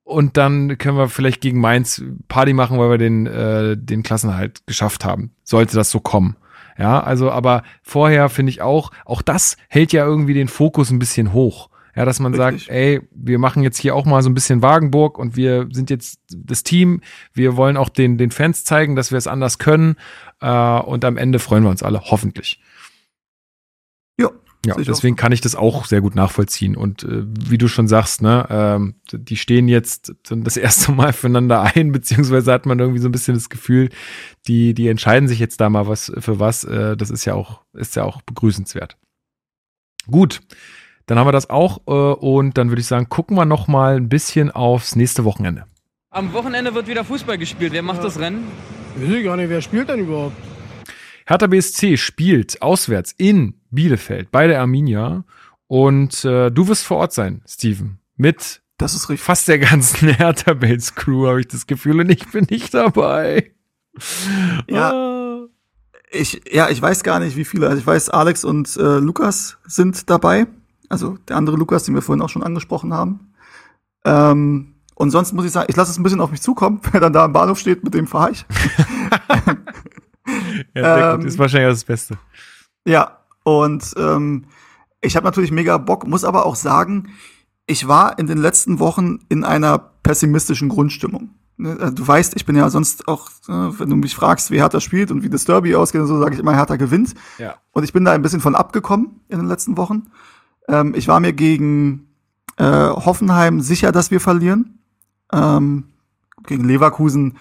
und 0.03 0.37
dann 0.37 0.77
können 0.77 0.97
wir 0.97 1.09
vielleicht 1.09 1.41
gegen 1.41 1.59
Mainz 1.59 2.03
Party 2.27 2.53
machen, 2.53 2.77
weil 2.77 2.89
wir 2.89 2.97
den, 2.97 3.27
äh, 3.27 3.77
den 3.77 4.03
Klassenerhalt 4.03 4.65
geschafft 4.65 5.05
haben. 5.05 5.35
Sollte 5.43 5.75
das 5.75 5.91
so 5.91 5.99
kommen. 5.99 6.35
Ja, 6.77 7.01
also, 7.01 7.31
aber 7.31 7.63
vorher 7.83 8.29
finde 8.29 8.49
ich 8.49 8.61
auch, 8.61 8.91
auch 9.05 9.21
das 9.21 9.57
hält 9.69 9.93
ja 9.93 10.05
irgendwie 10.05 10.33
den 10.33 10.47
Fokus 10.47 10.89
ein 10.89 10.99
bisschen 10.99 11.33
hoch. 11.33 11.69
Ja, 11.95 12.05
dass 12.05 12.19
man 12.19 12.33
Richtig. 12.33 12.67
sagt, 12.67 12.75
ey, 12.75 13.01
wir 13.11 13.37
machen 13.37 13.63
jetzt 13.63 13.77
hier 13.77 13.95
auch 13.95 14.05
mal 14.05 14.23
so 14.23 14.29
ein 14.29 14.33
bisschen 14.33 14.61
Wagenburg 14.61 15.17
und 15.17 15.35
wir 15.35 15.67
sind 15.71 15.89
jetzt 15.89 16.21
das 16.29 16.63
Team. 16.63 17.01
Wir 17.33 17.57
wollen 17.57 17.75
auch 17.75 17.89
den, 17.89 18.17
den 18.17 18.31
Fans 18.31 18.63
zeigen, 18.63 18.95
dass 18.95 19.11
wir 19.11 19.17
es 19.17 19.27
anders 19.27 19.57
können. 19.57 19.97
Äh, 20.39 20.79
und 20.79 21.03
am 21.03 21.17
Ende 21.17 21.39
freuen 21.39 21.63
wir 21.63 21.69
uns 21.69 21.83
alle, 21.83 22.01
hoffentlich. 22.01 22.61
ja, 24.17 24.29
Ja, 24.65 24.77
ich 24.77 24.85
deswegen 24.85 25.15
kann 25.15 25.31
ich 25.31 25.41
das 25.41 25.55
auch 25.55 25.85
sehr 25.85 26.01
gut 26.01 26.15
nachvollziehen. 26.15 26.75
Und 26.75 27.03
äh, 27.03 27.23
wie 27.25 27.57
du 27.57 27.67
schon 27.67 27.87
sagst, 27.87 28.21
ne, 28.21 28.45
ähm, 28.49 28.95
die 29.11 29.37
stehen 29.37 29.67
jetzt 29.67 30.13
das 30.29 30.57
erste 30.57 30.91
Mal 30.91 31.13
füreinander 31.13 31.61
ein, 31.61 31.91
beziehungsweise 31.91 32.51
hat 32.51 32.67
man 32.67 32.79
irgendwie 32.79 32.99
so 32.99 33.09
ein 33.09 33.11
bisschen 33.11 33.33
das 33.33 33.49
Gefühl, 33.49 33.89
die, 34.47 34.73
die 34.75 34.87
entscheiden 34.87 35.27
sich 35.27 35.39
jetzt 35.39 35.61
da 35.61 35.69
mal 35.69 35.87
was 35.87 36.11
für 36.19 36.39
was. 36.39 36.63
Äh, 36.63 36.95
das 36.95 37.09
ist 37.09 37.25
ja 37.25 37.33
auch, 37.33 37.61
ist 37.73 37.95
ja 37.95 38.03
auch 38.03 38.21
begrüßenswert. 38.21 38.97
Gut, 40.05 40.41
dann 41.07 41.17
haben 41.17 41.27
wir 41.27 41.31
das 41.31 41.49
auch 41.49 41.79
äh, 41.87 41.91
und 41.91 42.57
dann 42.57 42.69
würde 42.69 42.81
ich 42.81 42.87
sagen, 42.87 43.09
gucken 43.09 43.37
wir 43.37 43.45
noch 43.45 43.67
mal 43.67 43.95
ein 43.95 44.09
bisschen 44.09 44.51
aufs 44.51 44.95
nächste 44.95 45.25
Wochenende. 45.25 45.65
Am 46.11 46.33
Wochenende 46.33 46.75
wird 46.75 46.87
wieder 46.87 47.03
Fußball 47.03 47.37
gespielt. 47.37 47.73
Wer 47.73 47.81
macht 47.81 48.03
das 48.03 48.19
Rennen? 48.19 48.43
Weiß 48.95 49.09
ich 49.09 49.23
gar 49.23 49.37
nicht, 49.37 49.49
wer 49.49 49.61
spielt 49.61 49.89
denn 49.89 50.01
überhaupt? 50.01 50.35
Hertha 51.25 51.47
BSC 51.47 51.97
spielt 51.97 52.61
auswärts 52.61 53.13
in 53.17 53.60
Bielefeld 53.71 54.31
bei 54.31 54.47
der 54.47 54.61
Arminia 54.61 55.23
und 55.67 56.23
äh, 56.25 56.49
du 56.51 56.67
wirst 56.67 56.85
vor 56.85 56.97
Ort 56.97 57.13
sein, 57.13 57.41
Steven, 57.47 57.99
mit 58.15 58.61
das 58.77 58.93
ist 58.95 59.09
richtig. 59.09 59.25
fast 59.25 59.47
der 59.47 59.59
ganzen 59.59 60.09
Hertha 60.15 60.53
Base 60.53 60.91
Crew, 60.95 61.27
habe 61.27 61.39
ich 61.39 61.47
das 61.47 61.67
Gefühl, 61.67 61.99
und 61.99 62.09
ich 62.09 62.27
bin 62.29 62.47
nicht 62.49 62.73
dabei. 62.73 63.51
Ja. 64.69 64.91
Ah. 64.91 65.47
Ich, 66.13 66.41
ja, 66.51 66.69
ich 66.69 66.81
weiß 66.81 67.03
gar 67.03 67.19
nicht, 67.19 67.37
wie 67.37 67.45
viele. 67.45 67.67
Also 67.67 67.79
ich 67.79 67.87
weiß, 67.87 68.09
Alex 68.09 68.43
und 68.43 68.75
äh, 68.75 68.97
Lukas 68.99 69.57
sind 69.65 70.09
dabei. 70.09 70.45
Also 70.89 71.17
der 71.29 71.37
andere 71.37 71.55
Lukas, 71.55 71.83
den 71.83 71.95
wir 71.95 72.01
vorhin 72.01 72.21
auch 72.21 72.27
schon 72.29 72.43
angesprochen 72.43 72.93
haben. 72.93 73.31
Ähm, 74.03 74.75
und 74.95 75.11
sonst 75.11 75.31
muss 75.31 75.45
ich 75.45 75.51
sagen, 75.53 75.67
ich 75.69 75.75
lasse 75.77 75.91
es 75.91 75.97
ein 75.97 76.03
bisschen 76.03 76.19
auf 76.19 76.31
mich 76.31 76.41
zukommen, 76.41 76.81
wer 76.91 76.99
dann 76.99 77.13
da 77.13 77.23
im 77.25 77.31
Bahnhof 77.31 77.59
steht, 77.59 77.83
mit 77.83 77.93
dem 77.93 78.07
fahre 78.07 78.31
ich. 78.31 78.45
Ja, 80.75 80.95
sehr 80.95 81.13
Ähm, 81.13 81.17
gut. 81.19 81.27
Ist 81.27 81.39
wahrscheinlich 81.39 81.71
das 81.71 81.83
Beste. 81.83 82.17
Ja, 82.85 83.20
und 83.43 83.93
ähm, 83.97 84.45
ich 85.01 85.15
habe 85.15 85.25
natürlich 85.25 85.51
mega 85.51 85.77
Bock, 85.77 86.07
muss 86.07 86.23
aber 86.23 86.45
auch 86.45 86.55
sagen, 86.55 87.09
ich 87.65 87.87
war 87.87 88.19
in 88.19 88.27
den 88.27 88.37
letzten 88.37 88.79
Wochen 88.79 89.19
in 89.29 89.43
einer 89.43 89.77
pessimistischen 89.77 90.69
Grundstimmung. 90.69 91.31
Ne, 91.57 91.77
äh, 91.79 91.91
Du 91.91 92.07
weißt, 92.07 92.35
ich 92.35 92.45
bin 92.45 92.55
ja 92.55 92.69
sonst 92.69 93.07
auch, 93.07 93.29
äh, 93.47 93.79
wenn 93.79 93.89
du 93.89 93.95
mich 93.95 94.15
fragst, 94.15 94.51
wie 94.51 94.59
Hertha 94.59 94.79
spielt 94.79 95.11
und 95.11 95.23
wie 95.23 95.29
das 95.29 95.45
Derby 95.45 95.75
ausgeht 95.75 96.01
und 96.01 96.07
so, 96.07 96.19
sage 96.19 96.35
ich 96.35 96.39
immer, 96.39 96.55
Hertha 96.55 96.75
gewinnt. 96.75 97.13
Ja. 97.37 97.55
Und 97.71 97.83
ich 97.83 97.93
bin 97.93 98.05
da 98.05 98.11
ein 98.11 98.21
bisschen 98.21 98.41
von 98.41 98.55
abgekommen 98.55 99.21
in 99.27 99.39
den 99.39 99.47
letzten 99.47 99.77
Wochen. 99.77 100.03
Ähm, 100.67 100.93
ich 100.95 101.07
war 101.07 101.19
mir 101.19 101.33
gegen 101.33 102.07
äh, 102.57 102.63
Hoffenheim 102.63 103.61
sicher, 103.61 103.91
dass 103.91 104.11
wir 104.11 104.19
verlieren. 104.19 104.79
Ähm, 105.31 105.85
gegen 106.45 106.65
Leverkusen 106.65 107.37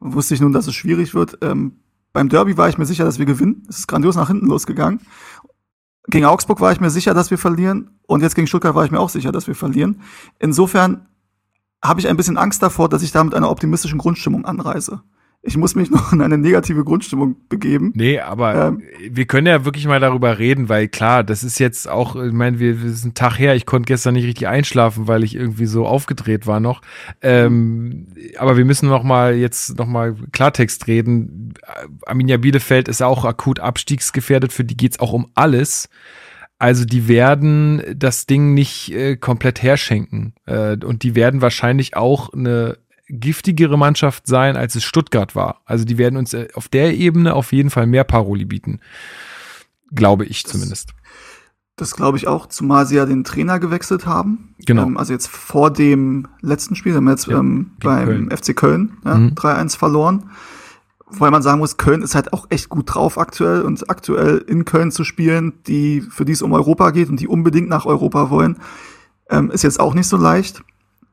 wusste 0.00 0.34
ich 0.34 0.40
nun, 0.40 0.52
dass 0.52 0.66
es 0.66 0.74
schwierig 0.74 1.14
wird. 1.14 1.38
Ähm, 1.42 1.72
beim 2.12 2.28
Derby 2.28 2.56
war 2.56 2.68
ich 2.68 2.78
mir 2.78 2.86
sicher, 2.86 3.04
dass 3.04 3.18
wir 3.18 3.26
gewinnen. 3.26 3.64
Es 3.68 3.80
ist 3.80 3.88
grandios 3.88 4.14
nach 4.14 4.28
hinten 4.28 4.46
losgegangen. 4.46 5.00
Gegen 6.06 6.26
Augsburg 6.26 6.60
war 6.60 6.72
ich 6.72 6.80
mir 6.80 6.90
sicher, 6.90 7.14
dass 7.14 7.30
wir 7.30 7.38
verlieren. 7.38 7.98
Und 8.06 8.22
jetzt 8.22 8.34
gegen 8.34 8.46
Stuttgart 8.46 8.74
war 8.74 8.84
ich 8.84 8.90
mir 8.90 9.00
auch 9.00 9.08
sicher, 9.08 9.32
dass 9.32 9.46
wir 9.46 9.54
verlieren. 9.54 10.02
Insofern 10.38 11.06
habe 11.82 12.00
ich 12.00 12.08
ein 12.08 12.16
bisschen 12.16 12.38
Angst 12.38 12.62
davor, 12.62 12.88
dass 12.88 13.02
ich 13.02 13.12
da 13.12 13.24
mit 13.24 13.34
einer 13.34 13.50
optimistischen 13.50 13.98
Grundstimmung 13.98 14.44
anreise 14.44 15.02
ich 15.46 15.58
muss 15.58 15.74
mich 15.74 15.90
noch 15.90 16.12
in 16.12 16.22
eine 16.22 16.38
negative 16.38 16.84
Grundstimmung 16.84 17.36
begeben. 17.48 17.92
Nee, 17.94 18.18
aber 18.18 18.68
ähm, 18.68 18.82
wir 19.10 19.26
können 19.26 19.46
ja 19.46 19.64
wirklich 19.64 19.86
mal 19.86 20.00
darüber 20.00 20.38
reden, 20.38 20.70
weil 20.70 20.88
klar, 20.88 21.22
das 21.22 21.44
ist 21.44 21.58
jetzt 21.58 21.88
auch, 21.88 22.16
ich 22.16 22.32
meine, 22.32 22.58
wir, 22.58 22.82
wir 22.82 22.90
sind 22.90 23.10
ein 23.10 23.14
Tag 23.14 23.38
her, 23.38 23.54
ich 23.54 23.66
konnte 23.66 23.86
gestern 23.86 24.14
nicht 24.14 24.26
richtig 24.26 24.48
einschlafen, 24.48 25.06
weil 25.06 25.22
ich 25.22 25.34
irgendwie 25.36 25.66
so 25.66 25.86
aufgedreht 25.86 26.46
war 26.46 26.60
noch. 26.60 26.80
Ähm, 27.20 28.06
aber 28.38 28.56
wir 28.56 28.64
müssen 28.64 28.88
noch 28.88 29.02
mal 29.02 29.34
jetzt 29.34 29.76
noch 29.78 29.86
mal 29.86 30.16
Klartext 30.32 30.86
reden. 30.86 31.52
Arminia 32.06 32.38
Bielefeld 32.38 32.88
ist 32.88 33.02
auch 33.02 33.26
akut 33.26 33.60
abstiegsgefährdet, 33.60 34.52
für 34.52 34.64
die 34.64 34.76
geht's 34.76 34.98
auch 34.98 35.12
um 35.12 35.28
alles. 35.34 35.90
Also 36.58 36.86
die 36.86 37.08
werden 37.08 37.82
das 37.94 38.24
Ding 38.24 38.54
nicht 38.54 38.90
äh, 38.92 39.16
komplett 39.16 39.62
herschenken. 39.62 40.34
Äh, 40.46 40.78
und 40.82 41.02
die 41.02 41.14
werden 41.14 41.42
wahrscheinlich 41.42 41.96
auch 41.96 42.32
eine 42.32 42.78
giftigere 43.08 43.76
Mannschaft 43.76 44.26
sein, 44.26 44.56
als 44.56 44.74
es 44.74 44.84
Stuttgart 44.84 45.34
war. 45.34 45.60
Also 45.66 45.84
die 45.84 45.98
werden 45.98 46.16
uns 46.16 46.32
äh, 46.34 46.48
auf 46.54 46.68
der 46.68 46.94
Ebene 46.96 47.34
auf 47.34 47.52
jeden 47.52 47.70
Fall 47.70 47.86
mehr 47.86 48.04
Paroli 48.04 48.44
bieten. 48.44 48.80
Glaube 49.92 50.24
ich 50.24 50.42
das, 50.42 50.52
zumindest. 50.52 50.94
Das 51.76 51.94
glaube 51.94 52.16
ich 52.16 52.26
auch, 52.26 52.46
zumal 52.46 52.86
sie 52.86 52.96
ja 52.96 53.06
den 53.06 53.24
Trainer 53.24 53.58
gewechselt 53.58 54.06
haben. 54.06 54.54
Genau. 54.64 54.84
Ähm, 54.84 54.96
also 54.96 55.12
jetzt 55.12 55.28
vor 55.28 55.70
dem 55.70 56.28
letzten 56.40 56.76
Spiel, 56.76 56.94
haben 56.94 57.04
wir 57.04 57.10
jetzt 57.10 57.26
ja, 57.26 57.38
ähm, 57.38 57.72
beim 57.80 58.06
Köln. 58.06 58.30
FC 58.30 58.56
Köln 58.56 58.96
ja, 59.04 59.14
mhm. 59.16 59.28
3-1 59.34 59.76
verloren. 59.76 60.30
Wobei 61.06 61.30
man 61.30 61.42
sagen 61.42 61.58
muss, 61.58 61.76
Köln 61.76 62.02
ist 62.02 62.14
halt 62.14 62.32
auch 62.32 62.46
echt 62.48 62.70
gut 62.70 62.94
drauf 62.94 63.18
aktuell 63.18 63.62
und 63.62 63.88
aktuell 63.90 64.38
in 64.48 64.64
Köln 64.64 64.90
zu 64.90 65.04
spielen, 65.04 65.52
die, 65.66 66.00
für 66.00 66.24
die 66.24 66.32
es 66.32 66.42
um 66.42 66.52
Europa 66.52 66.90
geht 66.90 67.08
und 67.08 67.20
die 67.20 67.28
unbedingt 67.28 67.68
nach 67.68 67.86
Europa 67.86 68.30
wollen, 68.30 68.58
ähm, 69.28 69.50
ist 69.50 69.62
jetzt 69.62 69.78
auch 69.78 69.94
nicht 69.94 70.08
so 70.08 70.16
leicht. 70.16 70.64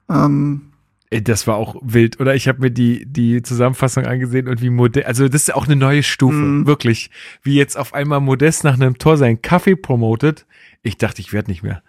Ähm, 0.10 0.71
das 1.20 1.46
war 1.46 1.56
auch 1.56 1.76
wild. 1.82 2.20
Oder 2.22 2.36
ich 2.36 2.48
habe 2.48 2.62
mir 2.62 2.72
die, 2.72 3.06
die 3.06 3.42
Zusammenfassung 3.42 4.06
angesehen 4.06 4.48
und 4.48 4.62
wie 4.62 4.70
Modest, 4.70 5.06
also 5.06 5.28
das 5.28 5.44
ist 5.44 5.54
auch 5.54 5.66
eine 5.66 5.76
neue 5.76 6.04
Stufe, 6.04 6.38
mm. 6.38 6.68
wirklich. 6.68 7.12
Wie 7.44 7.56
jetzt 7.56 7.78
auf 7.78 7.94
einmal 7.94 8.22
Modest 8.22 8.64
nach 8.64 8.76
einem 8.76 8.98
Tor 8.98 9.18
seinen 9.18 9.42
Kaffee 9.42 9.76
promotet. 9.76 10.46
Ich 10.84 10.98
dachte, 10.98 11.20
ich 11.20 11.34
werde 11.34 11.52
nicht 11.52 11.64
mehr. 11.64 11.84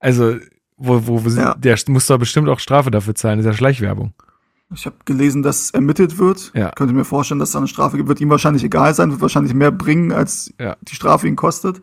Also, 0.00 0.36
wo, 0.76 1.06
wo, 1.06 1.24
wo 1.24 1.28
ja. 1.30 1.54
der 1.54 1.78
muss 1.88 2.06
doch 2.06 2.18
bestimmt 2.18 2.48
auch 2.48 2.60
Strafe 2.60 2.90
dafür 2.90 3.14
zahlen, 3.14 3.38
das 3.38 3.46
ist 3.46 3.52
ja 3.52 3.56
Schleichwerbung. 3.56 4.12
Ich 4.74 4.84
habe 4.84 4.96
gelesen, 5.06 5.42
dass 5.42 5.70
ermittelt 5.70 6.18
wird. 6.18 6.52
Ja. 6.54 6.70
Könnte 6.72 6.92
mir 6.92 7.06
vorstellen, 7.06 7.40
dass 7.40 7.52
da 7.52 7.58
eine 7.58 7.68
Strafe 7.68 7.96
gibt. 7.96 8.08
Wird 8.08 8.20
ihm 8.20 8.28
wahrscheinlich 8.28 8.64
egal 8.64 8.94
sein, 8.94 9.10
wird 9.10 9.22
wahrscheinlich 9.22 9.54
mehr 9.54 9.72
bringen, 9.72 10.12
als 10.12 10.52
ja. 10.60 10.76
die 10.82 10.94
Strafe 10.94 11.26
ihn 11.26 11.36
kostet. 11.36 11.80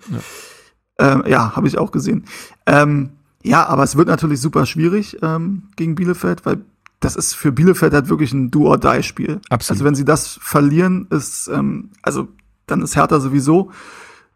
Ja, 1.00 1.14
ähm, 1.14 1.24
ja 1.26 1.56
habe 1.56 1.68
ich 1.68 1.80
auch 1.80 1.92
gesehen. 1.92 2.26
Ähm, 2.68 3.10
ja, 3.44 3.66
aber 3.66 3.84
es 3.84 3.96
wird 3.96 4.08
natürlich 4.08 4.40
super 4.40 4.68
schwierig 4.68 5.18
ähm, 5.24 5.64
gegen 5.76 5.96
Bielefeld, 5.96 6.46
weil 6.46 6.62
das 7.06 7.16
ist 7.16 7.34
für 7.36 7.52
Bielefeld 7.52 7.94
halt 7.94 8.10
wirklich 8.10 8.34
ein 8.34 8.52
Do-or-Die-Spiel. 8.52 9.40
Absolut. 9.50 9.78
Also 9.78 9.86
wenn 9.86 9.96
sie 9.96 10.06
das 10.06 10.40
verlieren, 10.42 11.08
ist, 11.10 11.48
ähm, 11.48 11.92
also 12.02 12.28
dann 12.68 12.82
ist 12.82 12.96
Hertha 12.96 13.20
sowieso 13.20 13.72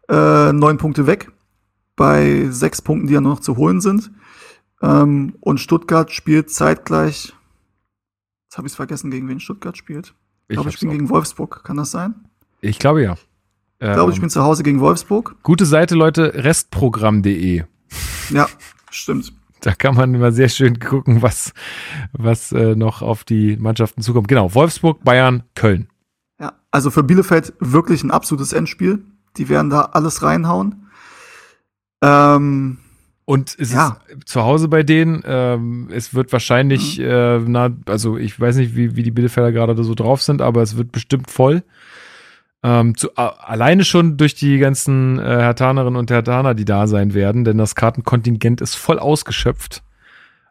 äh, 0.08 0.52
neun 0.52 0.78
Punkte 0.78 1.06
weg 1.06 1.30
bei 1.96 2.46
sechs 2.50 2.80
Punkten, 2.80 3.08
die 3.08 3.14
ja 3.14 3.20
noch 3.20 3.40
zu 3.40 3.56
holen 3.56 3.80
sind. 3.80 4.10
Ähm, 4.82 5.34
und 5.40 5.60
Stuttgart 5.60 6.10
spielt 6.12 6.50
zeitgleich. 6.50 7.34
Jetzt 8.44 8.56
habe 8.56 8.66
ich 8.66 8.72
es 8.72 8.76
vergessen, 8.76 9.10
gegen 9.10 9.28
wen 9.28 9.40
Stuttgart 9.40 9.76
spielt. 9.76 10.14
Ich 10.48 10.54
glaube, 10.54 10.70
ich 10.70 10.76
spiele 10.76 10.92
gegen 10.92 11.10
Wolfsburg. 11.10 11.62
Kann 11.64 11.76
das 11.76 11.90
sein? 11.90 12.14
Ich 12.60 12.78
glaube 12.78 13.02
ja. 13.02 13.14
Ich 13.82 13.92
glaube, 13.92 14.10
ich 14.10 14.18
ähm, 14.18 14.22
bin 14.22 14.30
zu 14.30 14.42
Hause 14.42 14.62
gegen 14.62 14.80
Wolfsburg. 14.80 15.36
Gute 15.42 15.64
Seite, 15.64 15.94
Leute, 15.94 16.32
restprogramm.de. 16.34 17.64
Ja, 18.30 18.46
stimmt. 18.90 19.32
Da 19.60 19.74
kann 19.74 19.94
man 19.94 20.14
immer 20.14 20.32
sehr 20.32 20.48
schön 20.48 20.78
gucken, 20.78 21.22
was, 21.22 21.52
was 22.12 22.52
äh, 22.52 22.74
noch 22.74 23.02
auf 23.02 23.24
die 23.24 23.56
Mannschaften 23.56 24.02
zukommt. 24.02 24.28
Genau, 24.28 24.54
Wolfsburg, 24.54 25.02
Bayern, 25.04 25.42
Köln. 25.54 25.88
Ja, 26.40 26.54
also 26.70 26.90
für 26.90 27.02
Bielefeld 27.02 27.52
wirklich 27.60 28.02
ein 28.02 28.10
absolutes 28.10 28.52
Endspiel. 28.52 29.02
Die 29.36 29.48
werden 29.48 29.70
da 29.70 29.82
alles 29.92 30.22
reinhauen. 30.22 30.86
Ähm, 32.02 32.78
und 33.24 33.54
es 33.58 33.72
ja. 33.72 33.98
ist 34.08 34.28
zu 34.28 34.42
Hause 34.42 34.68
bei 34.68 34.82
denen. 34.82 35.22
Ähm, 35.24 35.88
es 35.92 36.14
wird 36.14 36.32
wahrscheinlich, 36.32 36.98
mhm. 36.98 37.04
äh, 37.04 37.38
na, 37.40 37.70
also 37.86 38.16
ich 38.16 38.38
weiß 38.40 38.56
nicht, 38.56 38.74
wie, 38.74 38.96
wie 38.96 39.04
die 39.04 39.12
Bielefelder 39.12 39.52
gerade 39.52 39.82
so 39.84 39.94
drauf 39.94 40.22
sind, 40.22 40.42
aber 40.42 40.62
es 40.62 40.76
wird 40.76 40.90
bestimmt 40.90 41.30
voll. 41.30 41.62
Ähm, 42.62 42.96
zu, 42.96 43.16
a, 43.16 43.28
alleine 43.28 43.84
schon 43.84 44.16
durch 44.16 44.34
die 44.34 44.58
ganzen 44.58 45.18
äh, 45.18 45.22
Hertanerinnen 45.22 45.98
und 45.98 46.10
Hertaner, 46.10 46.54
die 46.54 46.66
da 46.66 46.86
sein 46.86 47.14
werden, 47.14 47.44
denn 47.44 47.56
das 47.56 47.74
Kartenkontingent 47.74 48.60
ist 48.60 48.74
voll 48.74 48.98
ausgeschöpft. 48.98 49.82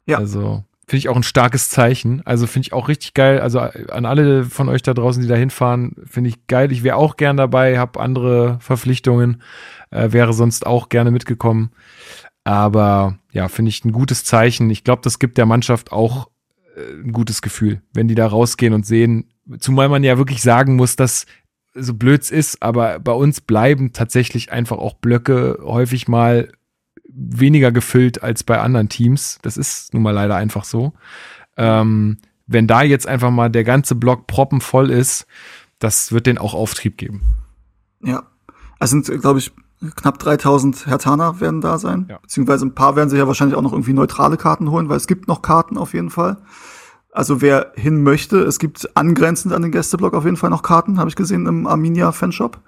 Ja. 0.06 0.18
Also 0.18 0.64
finde 0.90 0.98
ich 0.98 1.10
auch 1.10 1.16
ein 1.16 1.24
starkes 1.24 1.70
Zeichen. 1.70 2.22
Also 2.26 2.48
finde 2.48 2.68
ich 2.68 2.74
auch 2.74 2.88
richtig 2.88 3.14
geil. 3.14 3.40
Also 3.40 3.60
an 3.60 4.06
alle 4.06 4.44
von 4.44 4.70
euch 4.70 4.82
da 4.82 4.96
draußen, 4.96 5.22
die 5.22 5.28
da 5.28 5.36
hinfahren, 5.36 5.96
finde 6.06 6.32
ich 6.32 6.48
geil. 6.48 6.72
Ich 6.72 6.84
wäre 6.84 6.96
auch 6.96 7.16
gern 7.16 7.38
dabei, 7.38 7.78
habe 7.78 8.00
andere 8.00 8.58
Verpflichtungen, 8.60 9.44
äh, 9.92 10.12
wäre 10.12 10.34
sonst 10.34 10.66
auch 10.66 10.90
gerne 10.90 11.12
mitgekommen. 11.12 11.72
Aber 12.44 13.20
ja, 13.32 13.48
finde 13.48 13.70
ich 13.70 13.86
ein 13.86 13.92
gutes 13.92 14.24
Zeichen. 14.26 14.70
Ich 14.72 14.84
glaube, 14.84 15.04
das 15.04 15.20
gibt 15.20 15.38
der 15.38 15.46
Mannschaft 15.46 15.92
auch 15.92 16.30
äh, 16.76 17.04
ein 17.04 17.12
gutes 17.12 17.44
Gefühl, 17.44 17.84
wenn 17.94 18.08
die 18.08 18.16
da 18.16 18.26
rausgehen 18.26 18.74
und 18.74 18.86
sehen, 18.86 19.30
zumal 19.60 19.90
man 19.90 20.04
ja 20.04 20.18
wirklich 20.18 20.42
sagen 20.42 20.76
muss, 20.76 20.96
dass 20.96 21.28
so 21.74 21.94
blöd 21.94 22.22
es 22.22 22.32
ist, 22.32 22.62
aber 22.62 23.00
bei 23.00 23.12
uns 23.12 23.42
bleiben 23.42 23.94
tatsächlich 23.94 24.52
einfach 24.52 24.78
auch 24.78 24.96
Blöcke 24.96 25.60
häufig 25.64 26.08
mal 26.08 26.52
weniger 27.08 27.72
gefüllt 27.72 28.24
als 28.24 28.44
bei 28.44 28.60
anderen 28.60 28.90
Teams. 28.90 29.40
Das 29.42 29.58
ist 29.58 29.94
nun 29.94 30.04
mal 30.04 30.12
leider 30.12 30.36
einfach 30.36 30.64
so. 30.64 30.94
Ähm, 31.58 32.18
wenn 32.48 32.68
da 32.68 32.82
jetzt 32.82 33.08
einfach 33.08 33.32
mal 33.32 33.50
der 33.50 33.64
ganze 33.64 33.96
Block 33.96 34.28
proppenvoll 34.28 34.90
ist, 34.90 35.28
das 35.80 36.12
wird 36.12 36.26
den 36.26 36.38
auch 36.38 36.54
Auftrieb 36.54 36.98
geben. 36.98 37.22
Ja, 38.02 38.24
es 38.80 38.90
sind, 38.90 39.06
glaube 39.22 39.40
ich, 39.40 39.52
knapp 39.96 40.20
3000 40.20 40.88
Hertaner 40.88 41.40
werden 41.40 41.62
da 41.62 41.78
sein. 41.78 42.08
Ja. 42.10 42.18
Beziehungsweise 42.18 42.66
ein 42.66 42.76
paar 42.76 42.96
werden 42.96 43.10
sich 43.10 43.20
ja 43.20 43.28
wahrscheinlich 43.28 43.58
auch 43.58 43.62
noch 43.62 43.74
irgendwie 43.74 43.94
neutrale 43.94 44.38
Karten 44.38 44.72
holen, 44.72 44.90
weil 44.90 44.98
es 44.98 45.08
gibt 45.08 45.28
noch 45.28 45.42
Karten 45.42 45.78
auf 45.78 45.94
jeden 45.94 46.10
Fall. 46.10 46.38
Also 47.12 47.42
wer 47.42 47.72
hin 47.76 48.04
möchte, 48.04 48.38
es 48.40 48.60
gibt 48.60 48.96
angrenzend 48.96 49.54
an 49.54 49.64
den 49.64 49.72
Gästeblock 49.72 50.14
auf 50.14 50.26
jeden 50.26 50.38
Fall 50.38 50.50
noch 50.50 50.62
Karten, 50.62 51.00
habe 51.00 51.10
ich 51.10 51.16
gesehen 51.16 51.48
im 51.48 51.66
Arminia 51.66 52.12
Fanshop 52.12 52.60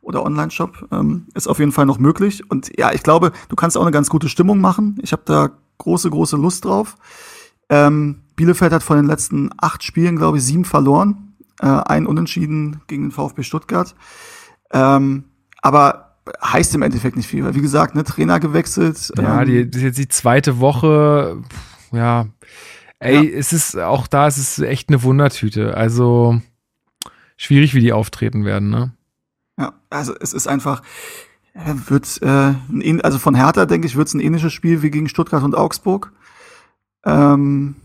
oder 0.00 0.24
Online-Shop. 0.24 0.88
Ähm, 0.92 1.26
ist 1.34 1.48
auf 1.48 1.58
jeden 1.58 1.72
Fall 1.72 1.86
noch 1.86 1.98
möglich. 1.98 2.48
Und 2.50 2.76
ja, 2.78 2.92
ich 2.92 3.02
glaube, 3.02 3.32
du 3.48 3.56
kannst 3.56 3.76
auch 3.76 3.82
eine 3.82 3.90
ganz 3.90 4.08
gute 4.08 4.28
Stimmung 4.28 4.60
machen. 4.60 4.98
Ich 5.02 5.12
habe 5.12 5.22
da 5.24 5.50
große, 5.78 6.10
große 6.10 6.36
Lust 6.36 6.64
drauf. 6.64 6.96
Ähm, 7.68 8.22
Bielefeld 8.36 8.72
hat 8.72 8.82
von 8.82 8.96
den 8.96 9.06
letzten 9.06 9.50
acht 9.56 9.82
Spielen, 9.82 10.16
glaube 10.16 10.38
ich, 10.38 10.44
sieben 10.44 10.64
verloren. 10.64 11.34
Äh, 11.60 11.66
ein 11.66 12.06
Unentschieden 12.06 12.82
gegen 12.86 13.04
den 13.04 13.10
VfB 13.10 13.42
Stuttgart. 13.42 13.94
Ähm, 14.72 15.24
aber 15.62 16.16
heißt 16.42 16.74
im 16.74 16.82
Endeffekt 16.82 17.16
nicht 17.16 17.28
viel, 17.28 17.44
weil 17.44 17.54
wie 17.54 17.60
gesagt, 17.60 17.94
ne, 17.94 18.04
Trainer 18.04 18.40
gewechselt. 18.40 19.12
Ja, 19.16 19.42
ähm, 19.42 19.46
die, 19.46 19.70
das 19.70 19.78
ist 19.78 19.82
jetzt 19.84 19.98
die 19.98 20.08
zweite 20.08 20.60
Woche. 20.60 21.38
Ja, 21.92 22.26
Ey, 22.98 23.30
ja. 23.30 23.38
es 23.38 23.52
ist 23.52 23.76
auch 23.76 24.06
da, 24.06 24.26
es 24.26 24.38
ist 24.38 24.58
echt 24.58 24.88
eine 24.88 25.02
Wundertüte. 25.02 25.76
Also 25.76 26.40
schwierig, 27.36 27.74
wie 27.74 27.80
die 27.80 27.92
auftreten 27.92 28.44
werden, 28.44 28.70
ne? 28.70 28.92
Ja, 29.58 29.74
also 29.90 30.14
es 30.18 30.32
ist 30.32 30.46
einfach, 30.46 30.82
äh, 31.54 31.74
wird, 31.88 32.20
äh, 32.22 32.54
ein, 32.68 33.00
also 33.02 33.18
von 33.18 33.34
Hertha, 33.34 33.66
denke 33.66 33.86
ich, 33.86 33.96
wird 33.96 34.08
es 34.08 34.14
ein 34.14 34.20
ähnliches 34.20 34.52
Spiel 34.52 34.82
wie 34.82 34.90
gegen 34.90 35.08
Stuttgart 35.08 35.42
und 35.42 35.54
Augsburg. 35.54 36.12
Ähm, 37.04 37.76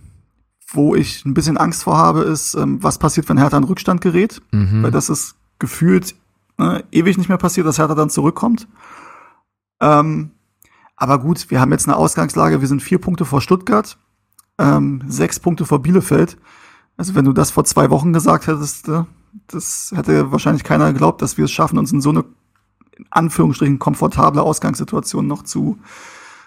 wo 0.73 0.95
ich 0.95 1.25
ein 1.25 1.33
bisschen 1.33 1.57
Angst 1.57 1.83
vor 1.83 1.97
habe, 1.97 2.21
ist, 2.21 2.53
ähm, 2.55 2.81
was 2.81 2.97
passiert, 2.97 3.27
wenn 3.27 3.37
Hertha 3.37 3.57
in 3.57 3.65
Rückstand 3.65 4.01
gerät. 4.01 4.41
Mhm. 4.51 4.83
Weil 4.83 4.91
das 4.91 5.09
ist 5.09 5.35
gefühlt 5.59 6.15
äh, 6.57 6.81
ewig 6.91 7.17
nicht 7.17 7.27
mehr 7.27 7.37
passiert, 7.37 7.67
dass 7.67 7.77
Hertha 7.77 7.95
dann 7.95 8.09
zurückkommt. 8.09 8.67
Ähm, 9.81 10.31
aber 10.95 11.19
gut, 11.19 11.49
wir 11.49 11.59
haben 11.59 11.71
jetzt 11.71 11.87
eine 11.87 11.97
Ausgangslage, 11.97 12.61
wir 12.61 12.67
sind 12.67 12.81
vier 12.81 12.99
Punkte 12.99 13.25
vor 13.25 13.41
Stuttgart 13.41 13.97
ähm, 14.57 15.03
sechs 15.07 15.39
Punkte 15.39 15.65
vor 15.65 15.81
Bielefeld. 15.81 16.37
Also 16.97 17.15
wenn 17.15 17.25
du 17.25 17.33
das 17.33 17.51
vor 17.51 17.65
zwei 17.65 17.89
Wochen 17.89 18.13
gesagt 18.13 18.47
hättest, 18.47 18.87
äh, 18.87 19.03
das 19.47 19.91
hätte 19.95 20.31
wahrscheinlich 20.31 20.63
keiner 20.63 20.91
geglaubt, 20.91 21.21
dass 21.21 21.37
wir 21.37 21.45
es 21.45 21.51
schaffen, 21.51 21.77
uns 21.77 21.91
in 21.91 22.01
so 22.01 22.09
eine 22.09 22.25
in 22.97 23.07
Anführungsstrichen 23.09 23.79
komfortable 23.79 24.41
Ausgangssituation 24.43 25.25
noch 25.25 25.43
zu, 25.43 25.79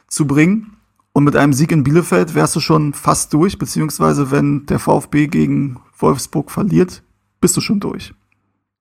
zu 0.06 0.26
bringen. 0.26 0.76
Und 1.12 1.24
mit 1.24 1.36
einem 1.36 1.52
Sieg 1.52 1.72
in 1.72 1.84
Bielefeld 1.84 2.34
wärst 2.34 2.56
du 2.56 2.60
schon 2.60 2.92
fast 2.92 3.32
durch, 3.32 3.58
beziehungsweise 3.58 4.30
wenn 4.30 4.66
der 4.66 4.78
VfB 4.78 5.28
gegen 5.28 5.80
Wolfsburg 5.98 6.50
verliert, 6.50 7.02
bist 7.40 7.56
du 7.56 7.60
schon 7.60 7.80
durch. 7.80 8.14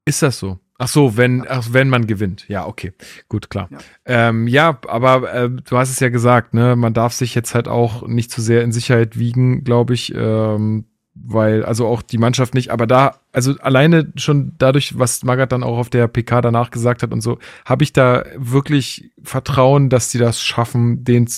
Ist 0.05 0.21
das 0.21 0.39
so? 0.39 0.59
Ach 0.79 0.87
so, 0.87 1.17
wenn, 1.17 1.45
ach, 1.47 1.67
wenn 1.71 1.89
man 1.89 2.07
gewinnt. 2.07 2.45
Ja, 2.49 2.65
okay. 2.65 2.93
Gut, 3.29 3.49
klar. 3.49 3.69
Ja, 3.71 3.77
ähm, 4.05 4.47
ja 4.47 4.79
aber 4.87 5.33
äh, 5.33 5.49
du 5.49 5.77
hast 5.77 5.91
es 5.91 5.99
ja 5.99 6.09
gesagt, 6.09 6.53
ne, 6.53 6.75
man 6.75 6.93
darf 6.93 7.13
sich 7.13 7.35
jetzt 7.35 7.53
halt 7.53 7.67
auch 7.67 8.07
nicht 8.07 8.31
zu 8.31 8.41
sehr 8.41 8.63
in 8.63 8.71
Sicherheit 8.71 9.17
wiegen, 9.17 9.63
glaube 9.63 9.93
ich. 9.93 10.13
Ähm, 10.15 10.85
weil, 11.15 11.63
also 11.63 11.85
auch 11.85 12.01
die 12.01 12.17
Mannschaft 12.17 12.53
nicht, 12.53 12.71
aber 12.71 12.87
da, 12.87 13.17
also 13.31 13.55
alleine 13.59 14.11
schon 14.15 14.53
dadurch, 14.57 14.97
was 14.97 15.23
Magath 15.23 15.51
dann 15.51 15.63
auch 15.63 15.77
auf 15.77 15.89
der 15.89 16.07
PK 16.07 16.41
danach 16.41 16.71
gesagt 16.71 17.03
hat 17.03 17.13
und 17.13 17.21
so, 17.21 17.37
habe 17.65 17.83
ich 17.83 17.93
da 17.93 18.25
wirklich 18.35 19.11
Vertrauen, 19.21 19.89
dass 19.89 20.09
sie 20.09 20.17
das 20.17 20.41
schaffen, 20.41 21.03
den 21.03 21.29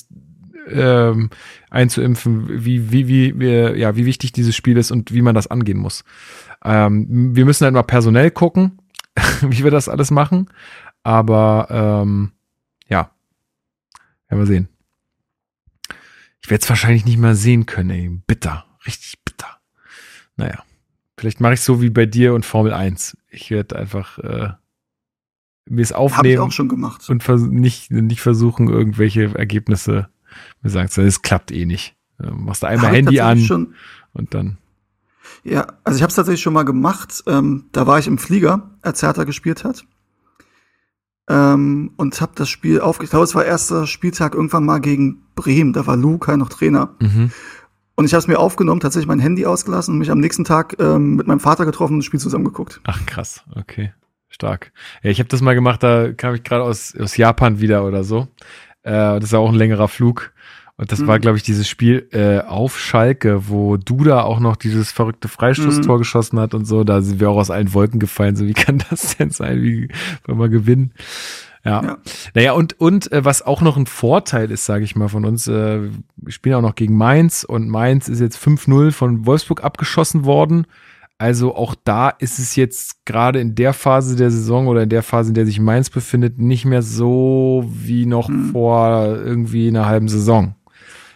ähm, 0.69 1.29
einzuimpfen, 1.69 2.65
wie, 2.65 2.91
wie, 2.91 3.07
wie, 3.07 3.39
wie, 3.39 3.79
ja, 3.79 3.95
wie 3.95 4.05
wichtig 4.05 4.31
dieses 4.31 4.55
Spiel 4.55 4.77
ist 4.77 4.91
und 4.91 5.13
wie 5.13 5.21
man 5.21 5.35
das 5.35 5.47
angehen 5.47 5.77
muss. 5.77 6.03
Ähm, 6.63 7.35
wir 7.35 7.45
müssen 7.45 7.65
halt 7.65 7.73
mal 7.73 7.83
personell 7.83 8.31
gucken, 8.31 8.79
wie 9.41 9.63
wir 9.63 9.71
das 9.71 9.89
alles 9.89 10.11
machen. 10.11 10.49
Aber 11.03 11.67
ähm, 11.69 12.31
ja, 12.87 13.11
werden 14.27 14.39
wir 14.39 14.47
sehen. 14.47 14.69
Ich 16.41 16.49
werde 16.49 16.63
es 16.63 16.69
wahrscheinlich 16.69 17.05
nicht 17.05 17.17
mehr 17.17 17.35
sehen 17.35 17.65
können, 17.65 17.89
ey. 17.89 18.09
Bitter. 18.27 18.65
Richtig 18.85 19.23
bitter. 19.23 19.59
Naja. 20.35 20.63
Vielleicht 21.17 21.39
mache 21.39 21.53
ich 21.53 21.61
so 21.61 21.81
wie 21.81 21.89
bei 21.89 22.05
dir 22.05 22.33
und 22.33 22.45
Formel 22.45 22.73
1. 22.73 23.17
Ich 23.29 23.49
werde 23.49 23.77
einfach 23.77 24.19
äh, 24.19 24.49
mir 25.65 25.81
es 25.81 25.91
aufnehmen. 25.91 26.17
Habe 26.17 26.29
ich 26.29 26.39
auch 26.39 26.51
schon 26.51 26.69
gemacht. 26.69 27.09
Und 27.09 27.27
nicht, 27.51 27.89
nicht 27.89 28.21
versuchen, 28.21 28.67
irgendwelche 28.67 29.33
Ergebnisse 29.35 30.09
mir 30.61 30.69
sagen 30.69 30.89
zu 30.89 31.01
Es 31.01 31.21
klappt 31.21 31.51
eh 31.51 31.65
nicht. 31.65 31.95
Du 32.17 32.31
machst 32.33 32.63
du 32.63 32.67
einmal 32.67 32.91
Handy 32.91 33.19
an 33.19 33.73
und 34.13 34.33
dann. 34.33 34.57
Ja, 35.45 35.67
also 35.83 35.95
ich 35.95 36.01
habe 36.01 36.09
es 36.09 36.15
tatsächlich 36.15 36.41
schon 36.41 36.53
mal 36.53 36.63
gemacht. 36.63 37.23
Ähm, 37.27 37.65
da 37.71 37.85
war 37.85 37.99
ich 37.99 38.07
im 38.07 38.17
Flieger, 38.17 38.71
als 38.81 39.03
Hertha 39.03 39.25
gespielt 39.25 39.63
hat. 39.63 39.85
Ähm, 41.29 41.91
und 41.97 42.19
habe 42.19 42.31
das 42.35 42.49
Spiel 42.49 42.81
auf. 42.81 42.99
Ich 43.01 43.11
glaube, 43.11 43.25
es 43.25 43.35
war 43.35 43.45
erster 43.45 43.85
Spieltag 43.85 44.33
irgendwann 44.33 44.65
mal 44.65 44.79
gegen 44.79 45.21
Bremen. 45.35 45.71
Da 45.71 45.85
war 45.85 45.95
Luca 45.95 46.35
noch 46.35 46.49
Trainer. 46.49 46.95
Mhm. 46.99 47.31
Und 47.95 48.05
ich 48.05 48.13
habe 48.13 48.19
es 48.19 48.27
mir 48.27 48.39
aufgenommen, 48.39 48.81
tatsächlich 48.81 49.07
mein 49.07 49.19
Handy 49.19 49.45
ausgelassen 49.45 49.93
und 49.93 49.99
mich 49.99 50.11
am 50.11 50.19
nächsten 50.19 50.45
Tag 50.45 50.75
ähm, 50.79 51.15
mit 51.15 51.27
meinem 51.27 51.39
Vater 51.39 51.65
getroffen 51.65 51.93
und 51.93 51.99
das 51.99 52.05
Spiel 52.05 52.19
zusammengeguckt. 52.19 52.81
Ach 52.83 53.05
krass, 53.05 53.43
okay. 53.55 53.93
Stark. 54.29 54.73
Ja, 55.01 55.11
ich 55.11 55.19
habe 55.19 55.29
das 55.29 55.41
mal 55.41 55.53
gemacht, 55.53 55.81
da 55.81 56.11
kam 56.11 56.33
ich 56.33 56.43
gerade 56.43 56.63
aus, 56.63 56.93
aus 56.99 57.15
Japan 57.15 57.61
wieder 57.61 57.85
oder 57.85 58.03
so. 58.03 58.27
Äh, 58.81 58.91
das 58.91 59.25
ist 59.25 59.33
auch 59.33 59.47
ein 59.47 59.55
längerer 59.55 59.87
Flug. 59.87 60.33
Und 60.77 60.91
das 60.91 60.99
mhm. 60.99 61.07
war, 61.07 61.19
glaube 61.19 61.37
ich, 61.37 61.43
dieses 61.43 61.69
Spiel 61.69 62.09
äh, 62.11 62.39
auf 62.39 62.77
Schalke, 62.77 63.47
wo 63.47 63.77
Duda 63.77 64.23
auch 64.23 64.39
noch 64.39 64.57
dieses 64.57 64.91
verrückte 64.91 65.29
Freistoßtor 65.29 65.95
mhm. 65.95 65.99
geschossen 65.99 66.39
hat 66.39 66.53
und 66.53 66.65
so. 66.65 66.83
Da 66.83 67.01
sind 67.01 67.19
wir 67.19 67.29
auch 67.29 67.37
aus 67.37 67.49
allen 67.49 67.73
Wolken 67.73 67.99
gefallen. 67.99 68.35
So, 68.35 68.45
wie 68.45 68.53
kann 68.53 68.83
das 68.89 69.15
denn 69.17 69.31
sein? 69.31 69.61
Wie 69.61 69.87
wollen 70.25 70.39
wir 70.39 70.49
gewinnen? 70.49 70.93
Ja. 71.63 71.81
ja. 71.81 71.97
Naja, 72.33 72.51
und, 72.51 72.79
und 72.79 73.11
äh, 73.11 73.23
was 73.23 73.41
auch 73.41 73.61
noch 73.61 73.77
ein 73.77 73.87
Vorteil 73.87 74.51
ist, 74.51 74.65
sage 74.65 74.83
ich 74.83 74.95
mal, 74.95 75.07
von 75.07 75.25
uns, 75.25 75.47
äh, 75.47 75.89
wir 76.17 76.31
spielen 76.31 76.55
auch 76.55 76.61
noch 76.61 76.75
gegen 76.75 76.95
Mainz 76.95 77.43
und 77.43 77.69
Mainz 77.69 78.07
ist 78.07 78.19
jetzt 78.19 78.37
5-0 78.37 78.91
von 78.91 79.25
Wolfsburg 79.25 79.63
abgeschossen 79.63 80.25
worden. 80.25 80.67
Also 81.17 81.55
auch 81.55 81.75
da 81.81 82.09
ist 82.09 82.39
es 82.39 82.57
jetzt 82.57 83.05
gerade 83.05 83.39
in 83.39 83.55
der 83.55 83.73
Phase 83.73 84.17
der 84.17 84.31
Saison 84.31 84.67
oder 84.67 84.83
in 84.83 84.89
der 84.89 85.01
Phase, 85.01 85.29
in 85.29 85.35
der 85.35 85.45
sich 85.45 85.61
Mainz 85.61 85.89
befindet, 85.89 86.39
nicht 86.39 86.65
mehr 86.65 86.81
so 86.81 87.63
wie 87.67 88.05
noch 88.05 88.27
mhm. 88.27 88.51
vor 88.51 89.15
irgendwie 89.15 89.69
einer 89.69 89.85
halben 89.85 90.09
Saison, 90.09 90.54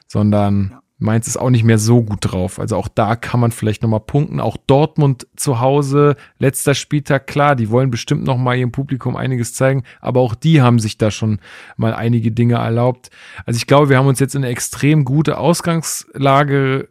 sondern 0.10 0.72
ja. 0.72 0.81
Mainz 1.02 1.27
ist 1.27 1.38
auch 1.38 1.49
nicht 1.49 1.64
mehr 1.64 1.80
so 1.80 2.03
gut 2.03 2.19
drauf. 2.22 2.60
Also 2.60 2.76
auch 2.76 2.90
da 2.90 3.15
kann 3.15 3.40
man 3.40 3.52
vielleicht 3.52 3.81
nochmal 3.81 4.02
punkten. 4.02 4.41
Auch 4.41 4.57
Dortmund 4.57 5.27
zu 5.38 5.61
Hause, 5.61 6.18
letzter 6.40 6.76
Spieltag, 6.76 7.26
klar, 7.26 7.56
die 7.56 7.69
wollen 7.69 7.90
bestimmt 7.90 8.26
nochmal 8.26 8.57
ihrem 8.57 8.73
Publikum 8.73 9.15
einiges 9.15 9.53
zeigen, 9.53 9.84
aber 10.02 10.19
auch 10.19 10.36
die 10.36 10.61
haben 10.61 10.80
sich 10.80 10.98
da 10.98 11.10
schon 11.10 11.40
mal 11.77 11.94
einige 11.94 12.34
Dinge 12.34 12.56
erlaubt. 12.56 13.10
Also 13.45 13.57
ich 13.57 13.65
glaube, 13.65 13.88
wir 13.88 13.98
haben 13.98 14.07
uns 14.07 14.19
jetzt 14.19 14.36
in 14.36 14.44
eine 14.44 14.52
extrem 14.52 15.06
gute 15.06 15.38
Ausgangslage 15.38 16.90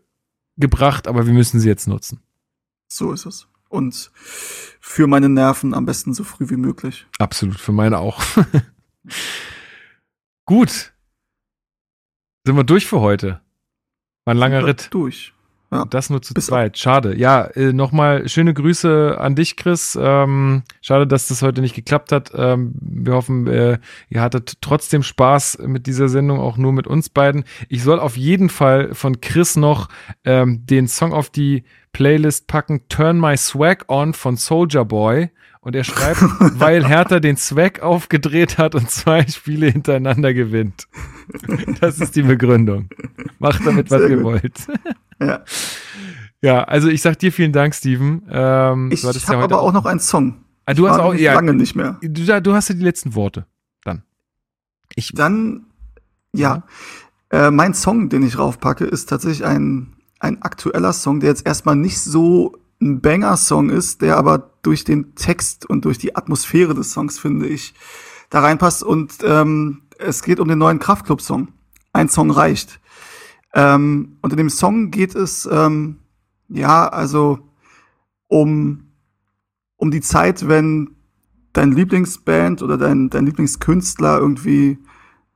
gebracht, 0.57 1.07
aber 1.07 1.27
wir 1.27 1.35
müssen 1.35 1.61
sie 1.61 1.69
jetzt 1.69 1.87
nutzen. 1.87 2.23
So 2.89 3.13
ist 3.13 3.27
es. 3.27 3.47
Und 3.69 4.11
für 4.15 5.07
meine 5.07 5.29
Nerven 5.29 5.75
am 5.75 5.85
besten 5.85 6.15
so 6.15 6.25
früh 6.25 6.49
wie 6.49 6.57
möglich. 6.57 7.07
Absolut, 7.19 7.61
für 7.61 7.73
meine 7.73 7.99
auch. 7.99 8.23
Gut. 10.47 10.95
Sind 12.49 12.57
wir 12.57 12.65
durch 12.65 12.87
für 12.87 13.03
heute? 13.03 13.43
War 14.25 14.33
ein 14.35 14.39
langer 14.39 14.65
Ritt. 14.65 14.89
Durch. 14.91 15.35
Ja. 15.71 15.85
Das 15.85 16.09
nur 16.09 16.23
zu 16.23 16.33
Bis 16.33 16.47
zweit. 16.47 16.79
Schade. 16.79 17.15
Ja, 17.15 17.43
äh, 17.45 17.75
nochmal 17.75 18.27
schöne 18.27 18.55
Grüße 18.55 19.19
an 19.21 19.35
dich, 19.35 19.59
Chris. 19.59 19.99
Ähm, 20.01 20.63
schade, 20.81 21.07
dass 21.07 21.29
das 21.29 21.43
heute 21.43 21.61
nicht 21.61 21.75
geklappt 21.75 22.11
hat. 22.11 22.33
Ähm, 22.35 22.73
wir 22.81 23.13
hoffen, 23.13 23.47
äh, 23.49 23.79
ihr 24.09 24.23
hattet 24.23 24.63
trotzdem 24.63 25.03
Spaß 25.03 25.59
mit 25.67 25.87
dieser 25.87 26.09
Sendung, 26.09 26.41
auch 26.41 26.57
nur 26.57 26.73
mit 26.73 26.87
uns 26.87 27.11
beiden. 27.11 27.45
Ich 27.69 27.83
soll 27.83 28.01
auf 28.01 28.17
jeden 28.17 28.49
Fall 28.49 28.95
von 28.95 29.21
Chris 29.21 29.57
noch 29.57 29.91
ähm, 30.25 30.65
den 30.65 30.89
Song 30.89 31.13
auf 31.13 31.29
die 31.29 31.65
Playlist 31.93 32.47
packen, 32.47 32.89
Turn 32.89 33.21
My 33.21 33.37
Swag 33.37 33.85
On 33.89 34.15
von 34.15 34.39
Soldier 34.39 34.87
Boy. 34.87 35.29
Und 35.61 35.75
er 35.75 35.85
schreibt, 35.85 36.23
weil 36.59 36.87
Hertha 36.87 37.21
den 37.21 37.37
Swag 37.37 37.81
aufgedreht 37.81 38.59
hat 38.59 38.75
und 38.75 38.91
zwei 38.91 39.27
Spiele 39.27 39.67
hintereinander 39.67 40.33
gewinnt. 40.35 40.87
Das 41.81 41.99
ist 41.99 42.17
die 42.17 42.23
Begründung. 42.23 42.89
Macht 43.39 43.67
damit, 43.67 43.91
was 43.91 44.09
ihr 44.09 44.23
wollt. 44.23 44.55
Ja. 45.21 45.43
Ja, 46.41 46.63
also 46.63 46.87
ich 46.87 47.03
sag 47.03 47.19
dir 47.19 47.33
vielen 47.33 47.53
Dank, 47.53 47.75
Steven. 47.75 48.23
Ähm, 48.31 48.91
ich 48.93 49.05
habe 49.05 49.19
ja 49.19 49.41
aber 49.41 49.61
auch 49.61 49.73
noch 49.73 49.85
einen 49.85 49.99
Song. 49.99 50.45
Ah, 50.65 50.75
du 50.75 50.85
ich 50.85 50.93
hast 50.93 51.01
auch 51.01 51.15
ja, 51.15 51.35
lange 51.35 51.55
nicht 51.55 51.75
mehr. 51.75 51.99
Du, 52.01 52.41
du 52.41 52.55
hast 52.55 52.69
ja 52.69 52.77
die 52.77 52.85
letzten 52.85 53.17
Worte. 53.17 53.47
Dann. 53.83 54.05
Ich. 54.95 55.13
Dann, 55.13 55.67
ja. 56.33 56.63
ja. 57.33 57.49
Äh, 57.49 57.51
mein 57.51 57.75
Song, 57.75 58.09
den 58.09 58.23
ich 58.23 58.39
raufpacke, 58.39 58.85
ist 58.85 59.09
tatsächlich 59.09 59.45
ein, 59.45 59.97
ein 60.21 60.41
aktueller 60.43 60.93
Song, 60.93 61.19
der 61.19 61.31
jetzt 61.31 61.47
erstmal 61.47 61.75
nicht 61.75 61.99
so 61.99 62.57
ein 62.81 63.01
Banger-Song 63.01 63.71
ist, 63.71 64.03
der 64.03 64.17
aber 64.17 64.51
durch 64.63 64.85
den 64.85 65.15
Text 65.15 65.69
und 65.69 65.85
durch 65.85 65.99
die 65.99 66.17
Atmosphäre 66.17 66.75
des 66.75 66.93
Songs, 66.93 67.19
finde 67.19 67.47
ich, 67.47 67.75
da 68.31 68.41
reinpasst. 68.41 68.83
Und 68.83 69.19
ähm, 69.25 69.83
es 69.99 70.23
geht 70.23 70.41
um 70.41 70.49
den 70.49 70.59
neuen 70.59 70.79
Kraftclub-Song. 70.79 71.49
Ein 71.93 72.09
Song 72.09 72.31
reicht. 72.31 72.81
Ähm, 73.55 74.19
und 74.23 74.33
in 74.33 74.37
dem 74.37 74.51
Song 74.51 74.91
geht 74.91 75.15
es, 75.15 75.49
ähm, 75.51 75.99
ja, 76.49 76.89
also 76.89 77.39
um, 78.29 78.93
um 79.77 79.91
die 79.91 80.01
Zeit, 80.01 80.49
wenn 80.49 80.97
dein 81.53 81.73
Lieblingsband 81.73 82.63
oder 82.63 82.79
dein, 82.79 83.11
dein 83.11 83.27
Lieblingskünstler 83.27 84.19
irgendwie 84.19 84.79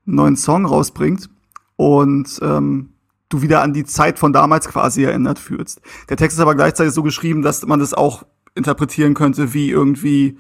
einen 0.06 0.16
neuen 0.16 0.36
Song 0.36 0.66
rausbringt 0.66 1.31
und 1.77 2.39
ähm, 2.43 2.91
du 3.33 3.43
wieder 3.43 3.63
an 3.63 3.73
die 3.73 3.85
Zeit 3.85 4.19
von 4.19 4.33
damals 4.33 4.69
quasi 4.69 5.05
erinnert 5.05 5.39
fühlst. 5.39 5.81
Der 6.09 6.17
Text 6.17 6.37
ist 6.37 6.43
aber 6.43 6.55
gleichzeitig 6.55 6.93
so 6.93 7.03
geschrieben, 7.03 7.43
dass 7.43 7.65
man 7.67 7.81
das 7.81 7.95
auch 7.95 8.25
interpretieren 8.55 9.15
könnte 9.15 9.55
wie 9.55 9.71
irgendwie 9.71 10.39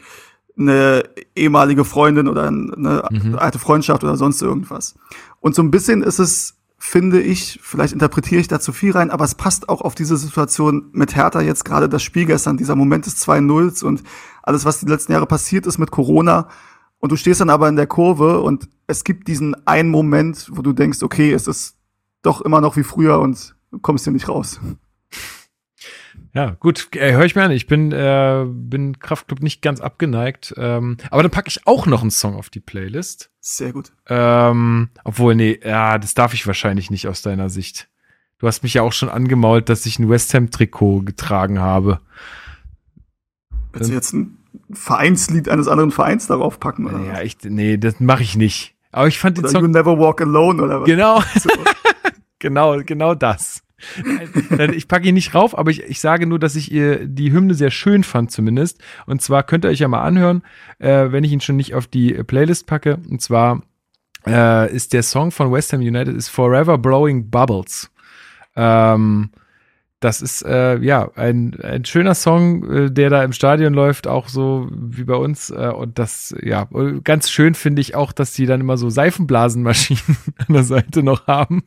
eine 0.58 1.04
ehemalige 1.34 1.84
Freundin 1.84 2.28
oder 2.28 2.46
eine 2.46 3.04
mhm. 3.10 3.36
alte 3.36 3.58
Freundschaft 3.58 4.04
oder 4.04 4.16
sonst 4.16 4.42
irgendwas. 4.42 4.94
Und 5.40 5.54
so 5.54 5.62
ein 5.62 5.70
bisschen 5.70 6.02
ist 6.02 6.18
es, 6.18 6.58
finde 6.78 7.22
ich, 7.22 7.58
vielleicht 7.62 7.94
interpretiere 7.94 8.40
ich 8.40 8.48
da 8.48 8.60
zu 8.60 8.72
viel 8.72 8.92
rein, 8.92 9.10
aber 9.10 9.24
es 9.24 9.34
passt 9.34 9.68
auch 9.68 9.80
auf 9.80 9.94
diese 9.94 10.16
Situation 10.16 10.90
mit 10.92 11.16
Hertha 11.16 11.40
jetzt 11.40 11.64
gerade 11.64 11.88
das 11.88 12.02
Spiel 12.02 12.26
gestern, 12.26 12.56
dieser 12.56 12.76
Moment 12.76 13.06
des 13.06 13.26
2-0s 13.26 13.82
und 13.84 14.02
alles, 14.42 14.64
was 14.64 14.80
die 14.80 14.86
letzten 14.86 15.12
Jahre 15.12 15.26
passiert 15.26 15.66
ist 15.66 15.78
mit 15.78 15.90
Corona. 15.90 16.48
Und 16.98 17.12
du 17.12 17.16
stehst 17.16 17.40
dann 17.40 17.50
aber 17.50 17.68
in 17.68 17.76
der 17.76 17.86
Kurve 17.86 18.40
und 18.40 18.68
es 18.86 19.04
gibt 19.04 19.28
diesen 19.28 19.66
einen 19.66 19.90
Moment, 19.90 20.50
wo 20.52 20.62
du 20.62 20.72
denkst, 20.72 21.02
okay, 21.02 21.32
es 21.32 21.46
ist 21.46 21.76
doch 22.22 22.40
immer 22.40 22.60
noch 22.60 22.76
wie 22.76 22.82
früher 22.82 23.20
und 23.20 23.54
kommst 23.82 24.04
hier 24.04 24.12
nicht 24.12 24.28
raus. 24.28 24.60
Ja, 26.34 26.56
gut, 26.60 26.88
äh, 26.96 27.12
höre 27.12 27.26
ich 27.26 27.34
mir 27.34 27.42
an. 27.42 27.50
Ich 27.50 27.66
bin, 27.66 27.92
äh, 27.92 28.46
bin 28.46 28.98
Kraftclub 28.98 29.42
nicht 29.42 29.60
ganz 29.60 29.80
abgeneigt. 29.80 30.54
Ähm, 30.56 30.96
aber 31.10 31.22
dann 31.22 31.30
packe 31.30 31.48
ich 31.48 31.66
auch 31.66 31.86
noch 31.86 32.00
einen 32.00 32.10
Song 32.10 32.36
auf 32.36 32.48
die 32.48 32.60
Playlist. 32.60 33.30
Sehr 33.40 33.72
gut. 33.72 33.92
Ähm, 34.08 34.88
obwohl, 35.04 35.34
nee, 35.34 35.60
ja, 35.62 35.98
das 35.98 36.14
darf 36.14 36.32
ich 36.32 36.46
wahrscheinlich 36.46 36.90
nicht 36.90 37.06
aus 37.06 37.20
deiner 37.20 37.50
Sicht. 37.50 37.88
Du 38.38 38.46
hast 38.46 38.62
mich 38.62 38.74
ja 38.74 38.82
auch 38.82 38.94
schon 38.94 39.10
angemault, 39.10 39.68
dass 39.68 39.84
ich 39.84 39.98
ein 39.98 40.08
West 40.08 40.32
Ham-Trikot 40.32 41.02
getragen 41.02 41.60
habe. 41.60 42.00
Willst 43.72 43.90
du 43.90 43.94
jetzt 43.94 44.14
ein 44.14 44.38
Vereinslied 44.72 45.48
eines 45.48 45.68
anderen 45.68 45.90
Vereins 45.90 46.26
darauf 46.28 46.58
packen? 46.58 46.86
Oder? 46.86 47.00
Ja, 47.04 47.22
ich, 47.22 47.36
nee, 47.44 47.76
das 47.76 48.00
mache 48.00 48.22
ich 48.22 48.36
nicht. 48.36 48.74
Aber 48.90 49.06
ich 49.06 49.18
fand 49.18 49.38
den 49.38 49.48
Song. 49.48 49.62
You 49.62 49.68
Never 49.68 49.98
Walk 49.98 50.20
Alone 50.22 50.62
oder 50.62 50.80
was? 50.80 50.86
Genau. 50.86 51.22
genau, 52.42 52.82
genau 52.84 53.14
das. 53.14 53.62
ich 54.74 54.88
packe 54.88 55.08
ihn 55.08 55.14
nicht 55.14 55.34
rauf, 55.34 55.56
aber 55.56 55.70
ich, 55.70 55.82
ich 55.84 56.00
sage 56.00 56.26
nur, 56.26 56.38
dass 56.38 56.56
ich 56.56 56.70
ihr 56.70 57.06
die 57.06 57.32
Hymne 57.32 57.54
sehr 57.54 57.70
schön 57.70 58.04
fand 58.04 58.30
zumindest. 58.30 58.80
Und 59.06 59.22
zwar 59.22 59.42
könnt 59.42 59.64
ihr 59.64 59.70
euch 59.70 59.80
ja 59.80 59.88
mal 59.88 60.02
anhören, 60.02 60.42
äh, 60.78 61.10
wenn 61.10 61.24
ich 61.24 61.32
ihn 61.32 61.40
schon 61.40 61.56
nicht 61.56 61.74
auf 61.74 61.86
die 61.86 62.12
Playlist 62.12 62.66
packe. 62.66 62.98
Und 63.08 63.22
zwar 63.22 63.62
äh, 64.26 64.72
ist 64.72 64.92
der 64.92 65.02
Song 65.02 65.30
von 65.30 65.50
West 65.50 65.72
Ham 65.72 65.80
United 65.80 66.14
ist 66.14 66.28
Forever 66.28 66.78
Blowing 66.78 67.30
Bubbles. 67.30 67.90
Ähm, 68.54 69.30
das 70.04 70.20
ist 70.20 70.42
äh, 70.42 70.78
ja 70.78 71.10
ein, 71.14 71.58
ein 71.62 71.84
schöner 71.84 72.14
Song, 72.14 72.70
äh, 72.70 72.90
der 72.90 73.08
da 73.08 73.22
im 73.22 73.32
Stadion 73.32 73.72
läuft, 73.72 74.06
auch 74.06 74.28
so 74.28 74.68
wie 74.72 75.04
bei 75.04 75.14
uns. 75.14 75.50
Äh, 75.50 75.72
und 75.74 75.98
das, 75.98 76.34
ja, 76.42 76.68
ganz 77.04 77.30
schön 77.30 77.54
finde 77.54 77.80
ich 77.80 77.94
auch, 77.94 78.12
dass 78.12 78.32
die 78.32 78.46
dann 78.46 78.60
immer 78.60 78.76
so 78.76 78.90
Seifenblasenmaschinen 78.90 80.02
an 80.38 80.54
der 80.54 80.64
Seite 80.64 81.02
noch 81.02 81.26
haben. 81.26 81.62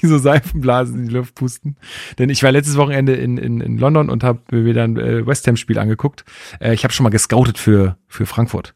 die 0.00 0.06
so 0.06 0.18
Seifenblasen 0.18 1.00
in 1.00 1.08
die 1.08 1.14
Luft 1.14 1.34
pusten. 1.34 1.76
Denn 2.18 2.30
ich 2.30 2.42
war 2.42 2.52
letztes 2.52 2.76
Wochenende 2.76 3.14
in, 3.14 3.38
in, 3.38 3.60
in 3.60 3.78
London 3.78 4.08
und 4.08 4.22
habe 4.22 4.40
mir 4.50 4.74
dann 4.74 4.96
äh, 4.96 5.26
West 5.26 5.46
Ham 5.48 5.56
Spiel 5.56 5.78
angeguckt. 5.78 6.24
Äh, 6.60 6.74
ich 6.74 6.84
habe 6.84 6.94
schon 6.94 7.04
mal 7.04 7.10
gescoutet 7.10 7.58
für 7.58 7.96
für 8.06 8.26
Frankfurt. 8.26 8.74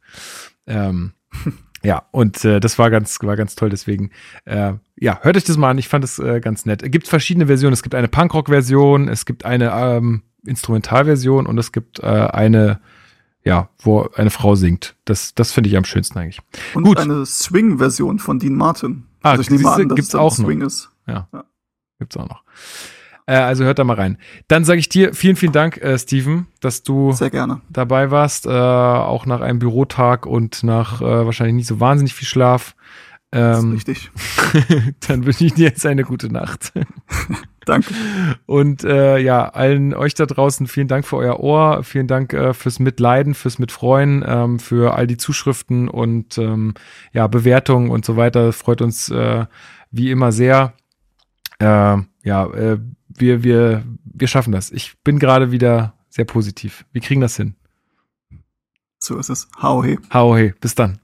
Ähm, 0.67 1.13
ja, 1.83 2.03
und 2.11 2.45
äh, 2.45 2.61
das 2.61 2.79
war 2.79 2.91
ganz, 2.91 3.19
war 3.23 3.37
ganz 3.37 3.55
toll. 3.55 3.71
Deswegen, 3.71 4.11
äh, 4.45 4.73
ja, 4.97 5.19
hört 5.23 5.37
euch 5.37 5.45
das 5.45 5.57
mal 5.57 5.71
an. 5.71 5.79
Ich 5.79 5.89
fand 5.89 6.05
es 6.05 6.19
äh, 6.19 6.41
ganz 6.41 6.67
nett. 6.67 6.83
Es 6.83 6.91
gibt 6.91 7.09
verschiedene 7.09 7.47
Versionen. 7.47 7.73
Es 7.73 7.83
gibt 7.83 7.95
eine 7.95 8.09
Punkrock-Version, 8.09 9.09
es 9.09 9.25
gibt 9.27 9.45
eine 9.45 9.71
ähm, 9.73 10.23
Instrumentalversion 10.47 11.47
und 11.47 11.59
es 11.59 11.73
gibt 11.73 12.01
äh, 12.01 12.07
eine, 12.07 12.81
ja, 13.45 13.69
wo 13.79 14.09
eine 14.15 14.31
Frau 14.31 14.55
singt. 14.55 14.97
Das, 15.05 15.35
das 15.35 15.53
finde 15.53 15.71
ich 15.71 15.77
am 15.77 15.85
schönsten 15.85 16.19
eigentlich. 16.19 16.41
Und 16.75 16.85
Gut. 16.85 16.99
eine 16.99 17.25
Swing-Version 17.25 18.19
von 18.19 18.39
Dean 18.39 18.55
Martin. 18.55 19.05
Ah, 19.23 19.31
also 19.33 19.43
ich 19.43 19.51
nehme 19.51 19.71
an, 19.71 19.89
dass 19.89 19.97
gibt's 19.97 20.09
es 20.09 20.13
dann 20.13 20.21
auch 20.21 20.35
Swing 20.35 20.59
noch. 20.61 20.67
ist. 20.67 20.91
Ja, 21.07 21.29
Ja. 21.33 21.45
gibt's 21.99 22.17
auch 22.17 22.29
noch. 22.29 22.43
Äh, 23.29 23.35
also 23.35 23.65
hört 23.65 23.79
da 23.79 23.85
mal 23.85 23.95
rein. 23.97 24.17
Dann 24.49 24.65
sage 24.65 24.81
ich 24.81 24.89
dir 24.89 25.13
vielen, 25.13 25.37
vielen 25.37 25.53
Dank, 25.53 25.77
äh, 25.77 25.99
Steven, 25.99 26.47
dass 26.61 26.83
du 26.83 27.13
Sehr 27.13 27.29
gerne. 27.29 27.61
dabei 27.69 28.11
warst, 28.11 28.47
äh, 28.47 28.49
auch 28.51 29.27
nach 29.27 29.43
einem 29.43 29.59
Bürotag 29.59 30.25
und 30.25 30.63
nach 30.63 31.03
äh, 31.03 31.05
wahrscheinlich 31.27 31.57
nicht 31.57 31.67
so 31.67 31.79
wahnsinnig 31.79 32.15
viel 32.15 32.27
Schlaf. 32.27 32.75
Das 33.31 33.59
ist 33.59 33.65
Ähm, 33.65 33.73
richtig. 33.73 34.11
dann 35.07 35.27
wünsche 35.27 35.45
ich 35.45 35.53
dir 35.53 35.67
jetzt 35.67 35.85
eine 35.85 36.05
gute 36.05 36.33
Nacht. 36.33 36.73
Danke. 37.67 37.93
Und 38.47 38.83
äh, 38.85 39.19
ja, 39.19 39.47
allen 39.51 39.93
euch 39.93 40.15
da 40.15 40.25
draußen 40.25 40.67
vielen 40.67 40.89
Dank 40.89 41.05
für 41.07 41.17
euer 41.19 41.39
Ohr, 41.39 41.83
vielen 41.85 42.07
Dank 42.07 42.33
äh, 42.33 42.55
fürs 42.55 42.79
Mitleiden, 42.79 43.35
fürs 43.35 43.59
Mitfreuen, 43.59 44.25
ähm, 44.27 44.59
für 44.59 44.95
all 44.95 45.07
die 45.07 45.19
Zuschriften 45.19 45.91
und 45.91 46.39
ähm, 46.39 46.73
ja, 47.13 47.27
Bewertungen 47.27 47.91
und 47.91 48.07
so 48.07 48.17
weiter. 48.17 48.47
Das 48.47 48.57
freut 48.57 48.81
uns 48.81 49.11
äh, 49.11 49.45
wie 49.91 50.11
immer 50.11 50.33
sehr. 50.33 50.73
Äh, 51.59 51.99
ja, 52.25 52.47
äh, 52.47 52.79
wir, 53.21 53.43
wir, 53.43 53.85
wir 54.05 54.29
schaffen 54.29 54.53
das. 54.53 54.71
Ich 54.71 54.99
bin 55.03 55.19
gerade 55.19 55.51
wieder 55.51 55.95
sehr 56.09 56.25
positiv. 56.25 56.85
Wir 56.93 57.01
kriegen 57.01 57.21
das 57.21 57.37
hin. 57.37 57.55
So 58.99 59.19
ist 59.19 59.29
es. 59.29 59.49
Hau 59.63 59.85
he. 59.85 59.99
Hau 60.13 60.37
hey, 60.37 60.55
bis 60.61 60.75
dann. 60.75 60.99